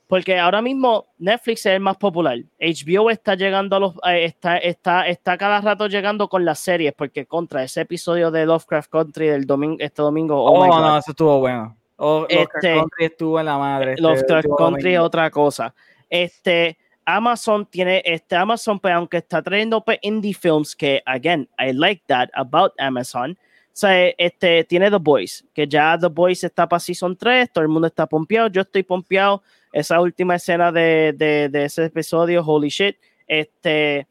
porque 0.08 0.36
ahora 0.38 0.60
mismo 0.60 1.06
Netflix 1.18 1.60
es 1.66 1.74
el 1.74 1.80
más 1.80 1.96
popular. 1.96 2.36
HBO 2.58 3.10
está 3.10 3.36
llegando 3.36 3.76
a 3.76 3.80
los 3.80 3.94
eh, 4.08 4.24
está, 4.24 4.56
está, 4.58 5.06
está 5.06 5.38
cada 5.38 5.60
rato 5.60 5.86
llegando 5.86 6.28
con 6.28 6.44
las 6.44 6.58
series, 6.58 6.92
porque 6.94 7.26
contra 7.26 7.62
ese 7.62 7.82
episodio 7.82 8.30
de 8.32 8.44
Lovecraft 8.44 8.90
Country 8.90 9.28
del 9.28 9.46
domingo, 9.46 9.76
este 9.78 10.02
domingo. 10.02 10.42
Oh, 10.44 10.58
Oh, 10.58 10.64
my 10.64 10.68
God. 10.68 10.80
no, 10.80 10.98
eso 10.98 11.10
estuvo 11.12 11.38
bueno. 11.38 11.76
Oh, 11.96 12.20
Lovecraft 12.28 12.54
Este- 12.64 12.74
Country 12.74 13.04
estuvo 13.04 13.38
en 13.38 13.46
la 13.46 13.58
madre. 13.58 13.90
este 13.92 14.02
Lovecraft 14.02 14.48
Country 14.58 14.94
es 14.94 15.00
otra 15.00 15.30
cosa. 15.30 15.72
Este 16.08 16.76
Amazon 17.16 17.66
tiene 17.66 18.02
este 18.04 18.36
Amazon, 18.36 18.78
pues 18.78 18.94
aunque 18.94 19.18
está 19.18 19.42
trayendo 19.42 19.84
pues, 19.84 19.98
indie 20.02 20.34
films 20.34 20.74
que 20.74 21.02
again 21.06 21.48
I 21.58 21.72
like 21.72 22.02
that 22.06 22.28
about 22.34 22.72
Amazon. 22.78 23.32
O 23.72 23.76
sea, 23.80 24.08
este 24.18 24.64
tiene 24.64 24.90
The 24.90 24.98
Boys, 24.98 25.46
que 25.54 25.66
ya 25.66 25.96
The 25.98 26.08
Boys 26.08 26.42
está 26.42 26.68
para 26.68 26.80
season 26.80 27.16
3, 27.16 27.52
todo 27.52 27.62
el 27.62 27.68
mundo 27.68 27.86
está 27.86 28.06
pompeado, 28.06 28.48
yo 28.48 28.62
estoy 28.62 28.82
pompeado. 28.82 29.42
Esa 29.72 30.00
última 30.00 30.34
escena 30.34 30.72
de, 30.72 31.14
de, 31.16 31.48
de 31.48 31.64
ese 31.64 31.84
episodio, 31.84 32.42
holy 32.44 32.68
shit. 32.68 32.96
Este, 33.28 34.08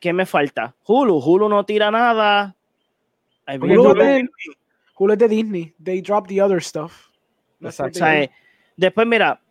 ¿qué 0.00 0.12
me 0.14 0.24
falta? 0.24 0.74
Hulu, 0.86 1.18
Hulu 1.18 1.48
no 1.50 1.64
tira 1.66 1.90
nada. 1.90 2.56
Hulu, 3.46 3.92
de- 3.94 4.28
Hulu 4.96 5.12
es 5.12 5.18
de 5.18 5.28
Disney. 5.28 5.74
They 5.84 6.00
dropped 6.00 6.28
the 6.28 6.40
other 6.40 6.62
stuff. 6.62 7.10
Exacto. 7.60 7.98
O 7.98 8.06
sea, 8.06 8.30
después 8.76 9.06
mira, 9.06 9.41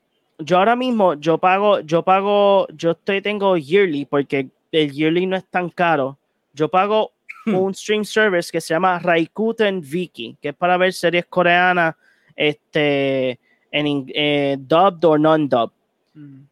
yo 0.44 0.58
ahora 0.58 0.76
mismo 0.76 1.16
yo 1.16 1.38
pago, 1.38 1.80
yo 1.82 2.04
pago, 2.04 2.68
yo 2.76 2.92
estoy 2.92 3.22
tengo 3.22 3.58
yearly 3.58 4.06
porque 4.06 4.50
el 4.72 4.92
yearly 4.92 5.26
no 5.26 5.36
es 5.36 5.46
tan 5.46 5.70
caro. 5.70 6.18
Yo 6.54 6.70
pago 6.70 7.12
un 7.46 7.74
stream 7.74 8.04
service 8.04 8.52
que 8.52 8.62
se 8.62 8.74
llama 8.74 9.00
Raikuten 9.00 9.82
Viki, 9.82 10.38
que 10.42 10.50
es 10.50 10.56
para 10.56 10.78
ver 10.78 10.94
series 10.94 11.26
coreanas, 11.26 11.96
este, 12.36 13.40
en 13.72 14.06
eh, 14.14 14.58
dubbed 14.60 15.04
or 15.06 15.20
non-dubbed. 15.20 15.74
Mm. 16.14 16.44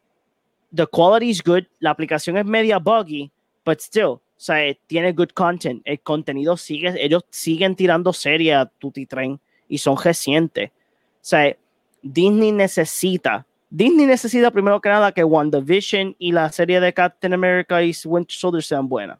The 0.71 0.87
quality 0.87 1.29
is 1.29 1.41
good, 1.41 1.65
la 1.79 1.91
aplicación 1.91 2.37
es 2.37 2.45
media 2.45 2.77
buggy, 2.79 3.31
but 3.65 3.79
still, 3.79 4.05
o 4.05 4.21
sea, 4.37 4.65
eh, 4.65 4.79
tiene 4.87 5.11
good 5.13 5.31
content. 5.33 5.81
El 5.83 5.99
contenido 5.99 6.55
sigue, 6.57 6.93
ellos 7.03 7.23
siguen 7.29 7.75
tirando 7.75 8.13
series 8.13 8.55
a 8.55 8.65
Tutti 8.65 9.05
Tren 9.05 9.39
y 9.67 9.77
son 9.79 9.97
recientes. 9.97 10.69
O 10.69 11.25
sea, 11.29 11.55
Disney 12.01 12.51
necesita, 12.51 13.45
Disney 13.69 14.05
necesita 14.05 14.49
primero 14.49 14.81
que 14.81 14.89
nada 14.89 15.11
que 15.11 15.23
WandaVision 15.23 16.15
y 16.17 16.31
la 16.31 16.51
serie 16.51 16.79
de 16.79 16.93
Captain 16.93 17.33
America 17.33 17.83
y 17.83 17.93
Winter 18.05 18.35
Soldier 18.35 18.63
sean 18.63 18.89
buenas. 18.89 19.19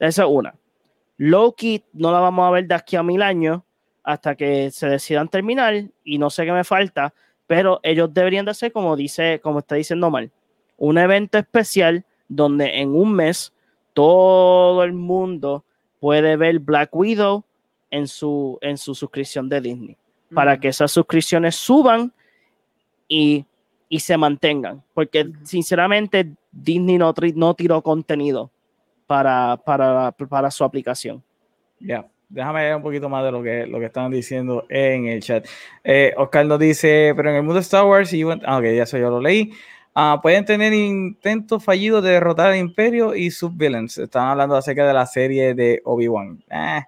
Esa 0.00 0.22
es 0.24 0.28
una. 0.28 0.54
Loki 1.16 1.84
no 1.92 2.10
la 2.10 2.18
vamos 2.18 2.46
a 2.46 2.50
ver 2.50 2.66
de 2.66 2.74
aquí 2.74 2.96
a 2.96 3.02
mil 3.02 3.22
años 3.22 3.62
hasta 4.02 4.34
que 4.34 4.70
se 4.70 4.88
decidan 4.88 5.28
terminar 5.28 5.84
y 6.02 6.18
no 6.18 6.28
sé 6.28 6.44
qué 6.44 6.52
me 6.52 6.64
falta, 6.64 7.14
pero 7.46 7.78
ellos 7.82 8.12
deberían 8.12 8.44
de 8.44 8.50
hacer 8.50 8.72
como 8.72 8.96
dice, 8.96 9.40
como 9.42 9.60
está 9.60 9.76
diciendo 9.76 10.10
Mal, 10.10 10.30
un 10.76 10.98
evento 10.98 11.38
especial 11.38 12.04
donde 12.28 12.80
en 12.80 12.94
un 12.94 13.14
mes 13.14 13.52
todo 13.92 14.82
el 14.82 14.92
mundo 14.92 15.64
puede 16.00 16.36
ver 16.36 16.58
Black 16.58 16.94
Widow 16.94 17.44
en 17.90 18.08
su, 18.08 18.58
en 18.60 18.76
su 18.76 18.94
suscripción 18.94 19.48
de 19.48 19.60
Disney 19.60 19.96
para 20.34 20.58
que 20.58 20.68
esas 20.68 20.90
suscripciones 20.90 21.54
suban 21.54 22.12
y, 23.08 23.44
y 23.88 24.00
se 24.00 24.16
mantengan. 24.16 24.82
Porque 24.94 25.30
sinceramente 25.42 26.32
Disney 26.52 26.98
no, 26.98 27.14
no 27.34 27.54
tiró 27.54 27.82
contenido 27.82 28.50
para, 29.06 29.56
para, 29.64 30.12
para 30.12 30.50
su 30.50 30.64
aplicación. 30.64 31.22
Ya, 31.80 32.06
déjame 32.28 32.60
leer 32.60 32.76
un 32.76 32.82
poquito 32.82 33.08
más 33.08 33.24
de 33.24 33.32
lo 33.32 33.42
que, 33.42 33.66
lo 33.66 33.78
que 33.78 33.86
están 33.86 34.10
diciendo 34.10 34.66
en 34.68 35.06
el 35.06 35.22
chat. 35.22 35.46
Eh, 35.82 36.14
Oscar 36.16 36.46
nos 36.46 36.58
dice, 36.58 37.12
pero 37.16 37.30
en 37.30 37.36
el 37.36 37.42
mundo 37.42 37.54
de 37.54 37.60
Star 37.60 37.84
Wars, 37.84 38.12
y 38.12 38.22
ah, 38.22 38.58
ok, 38.58 38.64
ya 38.64 38.82
eso 38.84 38.98
yo 38.98 39.10
lo 39.10 39.20
leí. 39.20 39.52
Ah, 39.96 40.18
pueden 40.20 40.44
tener 40.44 40.72
intentos 40.72 41.62
fallidos 41.62 42.02
de 42.02 42.10
derrotar 42.10 42.48
al 42.50 42.56
Imperio 42.56 43.14
y 43.14 43.30
sus 43.30 43.56
villains. 43.56 43.96
Están 43.96 44.26
hablando 44.26 44.56
acerca 44.56 44.86
de 44.86 44.92
la 44.92 45.06
serie 45.06 45.54
de 45.54 45.80
Obi-Wan. 45.84 46.42
Eh, 46.50 46.80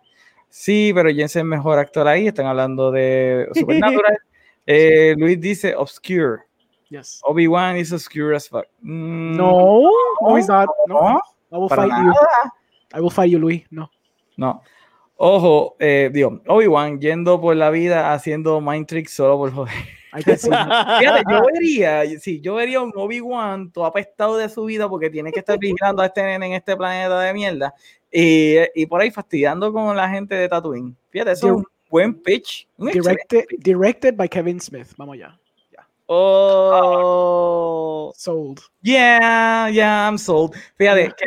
sí, 0.48 0.90
pero 0.92 1.10
Jensen 1.10 1.42
es 1.42 1.46
mejor 1.46 1.78
actor 1.78 2.08
ahí. 2.08 2.26
Están 2.26 2.46
hablando 2.46 2.90
de 2.90 3.48
Supernatural. 3.54 4.18
Eh, 4.66 5.14
Luis 5.16 5.40
dice 5.40 5.74
Obscure. 5.76 6.42
Yes. 6.88 7.20
Obi-Wan 7.24 7.76
is 7.76 7.92
obscure 7.92 8.34
as 8.36 8.48
fuck. 8.48 8.66
Mm, 8.80 9.36
No, 9.36 9.90
no, 10.20 10.36
he's 10.36 10.46
not. 10.48 10.68
No, 10.86 11.00
no, 11.00 11.20
I 11.50 11.56
will 11.58 11.68
fight 11.68 11.88
you. 11.88 11.90
nada. 11.90 12.52
I 12.94 13.00
will 13.00 13.10
fight 13.10 13.30
you, 13.30 13.38
Luis. 13.40 13.64
No. 13.70 13.90
No. 14.36 14.62
Ojo, 15.16 15.76
eh, 15.80 16.10
digo, 16.12 16.40
Obi-Wan 16.46 17.00
yendo 17.00 17.40
por 17.40 17.56
la 17.56 17.70
vida 17.70 18.12
haciendo 18.12 18.60
mind 18.60 18.86
tricks 18.86 19.12
solo 19.14 19.36
por 19.38 19.52
joder. 19.52 19.74
Fíjate, 20.16 21.22
yo 21.28 21.42
vería, 21.52 22.04
sí, 22.20 22.40
yo 22.40 22.54
vería 22.54 22.80
un 22.80 22.92
Obi-Wan 22.94 23.70
todo 23.72 23.84
apestado 23.84 24.36
de 24.36 24.48
su 24.48 24.64
vida 24.64 24.88
porque 24.88 25.10
tiene 25.10 25.32
que 25.32 25.40
estar 25.40 25.58
vigilando 25.58 26.02
a 26.02 26.06
este 26.06 26.22
nene 26.22 26.46
en 26.46 26.52
este 26.54 26.76
planeta 26.76 27.18
de 27.20 27.34
mierda 27.34 27.74
y, 28.10 28.56
y 28.74 28.86
por 28.86 29.00
ahí 29.00 29.10
fastidiando 29.10 29.72
con 29.72 29.94
la 29.96 30.08
gente 30.08 30.34
de 30.34 30.48
Tatooine. 30.48 30.96
Fíjate, 31.10 31.32
eso 31.32 31.46
es 31.48 31.52
un 31.54 31.64
buen 31.90 32.14
pitch. 32.14 32.66
Un 32.78 32.88
excelente 32.88 33.26
Directed, 33.28 33.58
directed 33.58 34.16
by 34.16 34.28
Kevin 34.28 34.60
Smith. 34.60 34.92
Vamos 34.96 35.18
ya. 35.18 35.38
Oh, 36.08 38.12
Sold. 38.16 38.60
Yeah, 38.80 39.68
yeah, 39.68 40.06
I'm 40.06 40.18
sold. 40.18 40.54
Fíjate, 40.76 41.12
que 41.16 41.26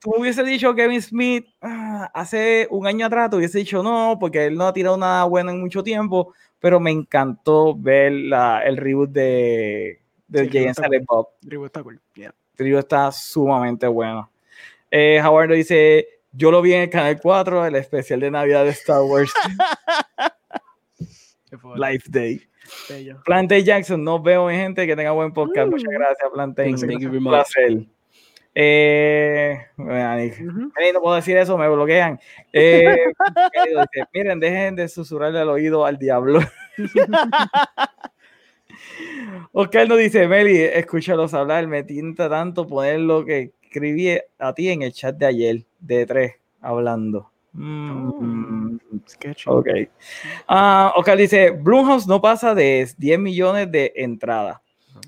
tú 0.00 0.14
hubiese 0.18 0.42
dicho 0.42 0.74
Kevin 0.74 1.00
Smith 1.00 1.46
ah, 1.62 2.10
hace 2.12 2.66
un 2.70 2.88
año 2.88 3.06
atrás, 3.06 3.30
tú 3.30 3.36
hubiese 3.36 3.58
dicho 3.58 3.84
no, 3.84 4.16
porque 4.18 4.46
él 4.46 4.56
no 4.56 4.66
ha 4.66 4.72
tirado 4.72 4.96
nada 4.96 5.24
bueno 5.24 5.52
en 5.52 5.60
mucho 5.60 5.84
tiempo, 5.84 6.34
pero 6.58 6.80
me 6.80 6.90
encantó 6.90 7.76
ver 7.76 8.12
la, 8.12 8.62
el 8.64 8.76
reboot 8.76 9.10
de, 9.10 10.00
de 10.26 10.44
Sí, 10.44 10.50
Jay 10.52 10.74
Silent 10.74 11.06
Bob. 11.06 11.28
Reboot 11.42 11.66
está 11.66 11.84
cool. 11.84 12.00
Yeah. 12.14 12.34
El 12.58 12.66
reboot 12.66 12.80
está 12.80 13.12
sumamente 13.12 13.86
bueno. 13.86 14.28
Eh, 14.90 15.20
Howard 15.24 15.52
dice, 15.52 16.08
yo 16.36 16.50
lo 16.50 16.60
vi 16.62 16.72
en 16.74 16.82
el 16.82 16.90
Canal 16.90 17.18
4, 17.20 17.66
el 17.66 17.74
especial 17.76 18.20
de 18.20 18.30
Navidad 18.30 18.64
de 18.64 18.70
Star 18.70 19.02
Wars. 19.02 19.32
Life 21.76 22.08
Day. 22.10 22.40
Bello. 22.88 23.20
Plantain 23.24 23.64
Jackson, 23.64 24.02
nos 24.02 24.22
vemos, 24.22 24.50
mi 24.50 24.56
gente, 24.58 24.86
que 24.86 24.96
tenga 24.96 25.12
buen 25.12 25.32
podcast. 25.32 25.70
Muchas 25.70 25.88
Mm. 25.88 25.94
gracias, 25.96 26.30
Plantain. 26.32 26.76
Thank 26.76 27.00
you 27.00 27.08
very 27.10 27.18
Un 27.18 27.24
placer. 27.24 27.78
Eh, 28.58 29.58
bueno, 29.76 30.16
no 30.94 31.00
puedo 31.02 31.14
decir 31.16 31.36
eso, 31.36 31.58
me 31.58 31.68
bloquean. 31.68 32.18
Eh, 32.52 33.12
miren, 34.14 34.40
dejen 34.40 34.76
de 34.76 34.88
susurrarle 34.88 35.40
al 35.40 35.50
oído 35.50 35.84
al 35.84 35.98
diablo. 35.98 36.40
Oscar 39.52 39.88
nos 39.88 39.98
dice, 39.98 40.26
Meli, 40.26 40.60
escúchalos 40.62 41.34
hablar, 41.34 41.66
me 41.66 41.82
tinta 41.82 42.28
tanto 42.28 42.66
poner 42.66 43.00
lo 43.00 43.24
que 43.24 43.52
escribí 43.62 44.18
a 44.38 44.54
ti 44.54 44.70
en 44.70 44.82
el 44.82 44.92
chat 44.92 45.16
de 45.16 45.26
ayer, 45.26 45.64
de 45.86 46.06
tres, 46.06 46.32
hablando. 46.60 47.30
Mm, 47.52 48.76
Sketchy. 49.08 49.44
ok. 49.48 49.68
Oscar 50.96 51.16
dice, 51.16 51.50
Blumhouse 51.50 52.06
no 52.06 52.20
pasa 52.20 52.54
de 52.54 52.88
10 52.98 53.18
millones 53.18 53.70
de 53.70 53.92
entradas. 53.96 54.58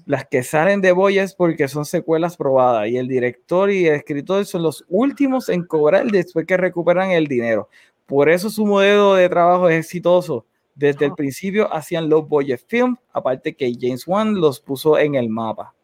Las 0.07 0.27
que 0.27 0.43
salen 0.43 0.81
de 0.81 0.93
Boyes 0.93 1.35
porque 1.35 1.69
son 1.69 1.85
secuelas 1.85 2.37
probadas 2.37 2.89
y 2.89 2.97
el 2.97 3.09
director 3.09 3.71
y 3.71 3.87
el 3.87 3.97
escritor 3.97 4.45
son 4.47 4.63
los 4.63 4.85
últimos 4.89 5.49
en 5.51 5.65
cobrar 5.65 6.07
después 6.11 6.47
que 6.47 6.57
recuperan 6.57 7.11
el 7.11 7.27
dinero. 7.27 7.69
Por 8.07 8.31
eso 8.31 8.49
su 8.49 8.65
modelo 8.65 9.15
de 9.15 9.29
trabajo 9.29 9.69
es 9.69 9.85
exitoso. 9.85 10.47
Desde 10.75 11.07
el 11.07 11.11
Ah. 11.13 11.17
principio 11.17 11.75
hacían 11.75 12.09
los 12.09 12.27
Boyes 12.27 12.65
Film, 12.67 12.97
aparte 13.13 13.55
que 13.55 13.73
James 13.79 14.07
Wan 14.07 14.41
los 14.41 14.61
puso 14.61 14.97
en 14.99 15.15
el 15.17 15.29
mapa. 15.29 15.75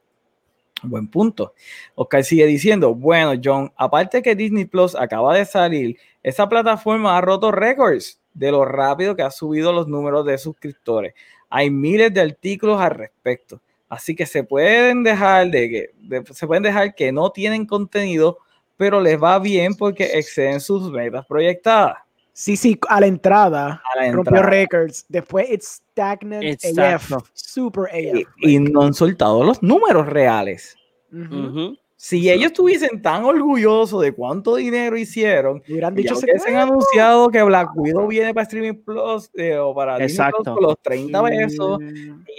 Buen 0.85 1.09
punto. 1.09 1.55
Oscar 1.95 2.25
sigue 2.25 2.47
diciendo, 2.47 2.95
bueno, 2.95 3.41
John, 3.43 3.73
aparte 3.77 4.23
que 4.23 4.35
Disney 4.35 4.65
Plus 4.65 4.95
acaba 4.95 5.35
de 5.35 5.45
salir, 5.45 5.99
esa 6.23 6.49
plataforma 6.49 7.17
ha 7.17 7.21
roto 7.21 7.51
récords 7.51 8.21
de 8.33 8.51
lo 8.51 8.65
rápido 8.65 9.15
que 9.15 9.23
ha 9.23 9.31
subido 9.31 9.73
los 9.73 9.89
números 9.89 10.27
de 10.27 10.39
suscriptores. 10.39 11.15
Hay 11.49 11.71
miles 11.71 12.13
de 12.13 12.21
artículos 12.21 12.81
al 12.81 12.91
respecto. 12.93 13.61
Así 13.89 14.17
que 14.17 14.27
se 14.27 14.43
pueden 14.43 15.05
dejar 15.05 15.51
de 15.51 15.71
que 15.71 16.25
se 16.33 16.47
pueden 16.47 16.65
dejar 16.65 16.95
que 16.95 17.13
no 17.13 17.31
tienen 17.31 17.65
contenido, 17.65 18.39
pero 18.77 19.01
les 19.01 19.23
va 19.23 19.39
bien 19.39 19.75
porque 19.75 20.19
exceden 20.19 20.61
sus 20.61 20.91
metas 20.91 21.25
proyectadas. 21.27 21.99
Sí, 22.37 22.57
sí, 22.57 22.77
a 22.89 23.01
la 23.01 23.07
entrada 23.07 23.81
A 23.95 24.01
la 24.01 24.13
rompió 24.13 24.33
entrada. 24.39 24.51
records. 24.51 25.07
Después 25.09 25.49
it's 25.51 25.81
stagnant 25.93 26.43
It's 26.43 26.65
AF. 26.65 27.05
stagnant. 27.07 27.25
Super 27.33 27.85
Y, 27.95 28.23
AF. 28.23 28.29
y 28.43 28.59
no 28.59 28.83
han 28.83 28.93
soltado 28.93 29.45
los 29.45 29.63
números 29.63 30.07
reales. 30.09 30.77
Ujú. 31.13 31.35
Ujú. 31.47 31.79
Si 31.97 32.29
ellos 32.29 32.47
estuviesen 32.47 33.01
tan 33.01 33.25
orgullosos 33.25 34.03
de 34.03 34.13
cuánto 34.13 34.57
dinero 34.57 34.97
hicieron, 34.99 35.63
Y 35.67 35.73
hubieran 35.75 35.95
dicho 35.95 36.17
"Se 36.17 36.27
hubiesen 36.27 36.57
anunciado 36.57 37.31
que 37.31 37.41
Black 37.45 37.71
Widow 37.77 38.09
viene 38.09 38.35
para 38.35 38.43
Streaming 38.43 38.83
Plus 38.85 39.31
eh, 39.35 39.57
o 39.57 39.73
para 39.73 39.97
Disney 39.99 40.09
Plus 40.29 40.41
Exacto. 40.41 40.61
los 40.61 40.79
30 40.83 41.23
pesos 41.23 41.79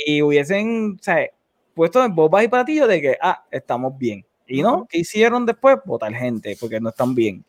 y 0.05 0.21
hubiesen 0.21 0.97
o 0.99 1.03
sea, 1.03 1.25
puesto 1.73 2.03
en 2.03 2.13
bombas 2.13 2.43
y 2.43 2.47
platillos 2.49 2.87
de 2.89 3.01
que, 3.01 3.17
ah, 3.21 3.43
estamos 3.49 3.97
bien. 3.97 4.23
Y 4.45 4.61
no. 4.61 4.85
¿qué 4.89 4.99
hicieron 4.99 5.45
después? 5.45 5.77
Votar 5.85 6.13
gente, 6.13 6.55
porque 6.59 6.79
no 6.81 6.89
están 6.89 7.15
bien. 7.15 7.43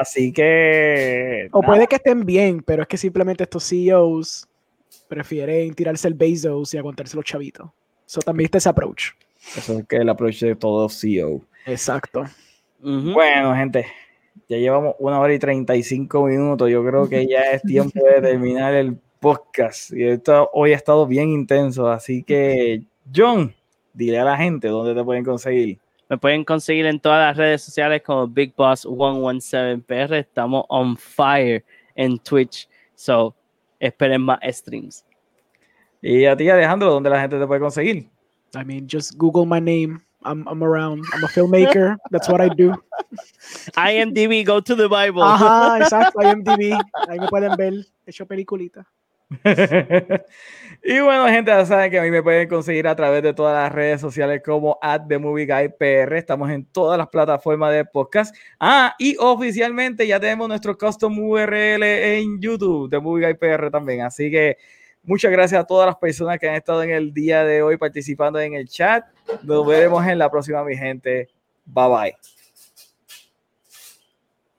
Así 0.00 0.32
que. 0.32 1.48
O 1.52 1.60
nada, 1.60 1.72
puede 1.72 1.86
que 1.86 1.96
estén 1.96 2.24
bien, 2.24 2.62
pero 2.62 2.82
es 2.82 2.88
que 2.88 2.96
simplemente 2.96 3.44
estos 3.44 3.68
CEOs 3.68 4.48
prefieren 5.08 5.74
tirarse 5.74 6.08
el 6.08 6.14
Bezos 6.14 6.72
y 6.74 6.78
aguantarse 6.78 7.16
los 7.16 7.24
chavitos. 7.24 7.68
Eso 8.06 8.20
también 8.20 8.46
está 8.46 8.58
ese 8.58 8.68
approach. 8.68 9.10
Eso 9.56 9.78
es 9.78 9.86
que 9.86 9.96
el 9.96 10.08
approach 10.08 10.40
de 10.40 10.56
todo 10.56 10.88
CEO. 10.88 11.42
Exacto. 11.66 12.24
Ujú. 12.82 13.12
Bueno, 13.12 13.54
gente, 13.54 13.86
ya 14.48 14.56
llevamos 14.56 14.94
una 14.98 15.20
hora 15.20 15.32
y 15.34 15.38
35 15.38 16.26
minutos. 16.26 16.70
Yo 16.70 16.84
creo 16.84 17.08
que 17.08 17.26
ya 17.26 17.42
es 17.52 17.62
tiempo 17.62 18.00
de 18.04 18.20
terminar 18.20 18.74
el 18.74 18.96
podcast. 19.20 19.92
Y 19.92 20.04
esto 20.04 20.50
hoy 20.52 20.72
ha 20.72 20.76
estado 20.76 21.06
bien 21.06 21.28
intenso. 21.28 21.88
Así 21.88 22.22
que, 22.22 22.82
John, 23.14 23.54
dile 23.92 24.18
a 24.18 24.24
la 24.24 24.36
gente 24.36 24.68
dónde 24.68 24.94
te 24.94 25.04
pueden 25.04 25.24
conseguir. 25.24 25.78
Me 26.12 26.18
pueden 26.18 26.44
conseguir 26.44 26.84
en 26.84 27.00
todas 27.00 27.26
las 27.26 27.38
redes 27.38 27.62
sociales 27.62 28.02
como 28.02 28.28
Big 28.28 28.54
Boss 28.54 28.84
117PR. 28.84 30.12
Estamos 30.16 30.66
on 30.68 30.94
fire 30.94 31.64
en 31.94 32.18
Twitch. 32.18 32.68
So, 32.94 33.34
esperen 33.80 34.20
más 34.20 34.38
streams. 34.42 35.06
Y 36.02 36.26
a 36.26 36.36
ti, 36.36 36.50
Alejandro, 36.50 36.90
¿dónde 36.90 37.08
la 37.08 37.18
gente 37.18 37.38
te 37.38 37.46
puede 37.46 37.62
conseguir? 37.62 38.10
I 38.54 38.62
mean, 38.62 38.86
just 38.86 39.16
Google 39.16 39.46
my 39.46 39.58
name. 39.58 40.02
I'm, 40.22 40.46
I'm 40.46 40.62
around. 40.62 41.02
I'm 41.14 41.24
a 41.24 41.28
filmmaker. 41.28 41.96
That's 42.10 42.28
what 42.28 42.42
I 42.42 42.50
do. 42.50 42.74
IMDb, 43.78 44.44
go 44.44 44.60
to 44.60 44.76
the 44.76 44.88
Bible. 44.88 45.22
Ajá, 45.22 45.78
exacto. 45.80 46.20
IMDb. 46.20 46.78
Ahí 47.08 47.20
me 47.20 47.28
pueden 47.28 47.56
ver. 47.56 47.72
He 48.04 48.10
hecho 48.10 48.26
peliculita. 48.26 48.86
y 50.82 51.00
bueno, 51.00 51.28
gente, 51.28 51.50
ya 51.50 51.64
saben 51.64 51.90
que 51.90 51.98
a 51.98 52.02
mí 52.02 52.10
me 52.10 52.22
pueden 52.22 52.48
conseguir 52.48 52.88
a 52.88 52.96
través 52.96 53.22
de 53.22 53.32
todas 53.32 53.54
las 53.54 53.72
redes 53.72 54.00
sociales 54.00 54.42
como 54.44 54.78
at 54.82 55.02
The 55.08 55.18
Movie 55.18 55.46
Guy 55.46 55.68
PR. 55.78 56.16
Estamos 56.16 56.50
en 56.50 56.64
todas 56.64 56.98
las 56.98 57.08
plataformas 57.08 57.72
de 57.72 57.84
podcast. 57.84 58.34
Ah, 58.58 58.94
y 58.98 59.16
oficialmente 59.18 60.06
ya 60.06 60.18
tenemos 60.18 60.48
nuestro 60.48 60.76
custom 60.76 61.18
URL 61.18 61.82
en 61.84 62.40
YouTube, 62.40 62.90
The 62.90 62.98
Movie 62.98 63.26
Guy 63.26 63.34
PR 63.34 63.70
también. 63.70 64.00
Así 64.00 64.30
que 64.30 64.56
muchas 65.04 65.30
gracias 65.30 65.60
a 65.60 65.66
todas 65.66 65.86
las 65.86 65.96
personas 65.96 66.38
que 66.38 66.48
han 66.48 66.56
estado 66.56 66.82
en 66.82 66.90
el 66.90 67.14
día 67.14 67.44
de 67.44 67.62
hoy 67.62 67.76
participando 67.76 68.40
en 68.40 68.54
el 68.54 68.68
chat. 68.68 69.04
Nos 69.42 69.64
veremos 69.64 70.04
en 70.06 70.18
la 70.18 70.30
próxima, 70.30 70.64
mi 70.64 70.76
gente. 70.76 71.28
Bye 71.64 71.88
bye. 71.88 72.31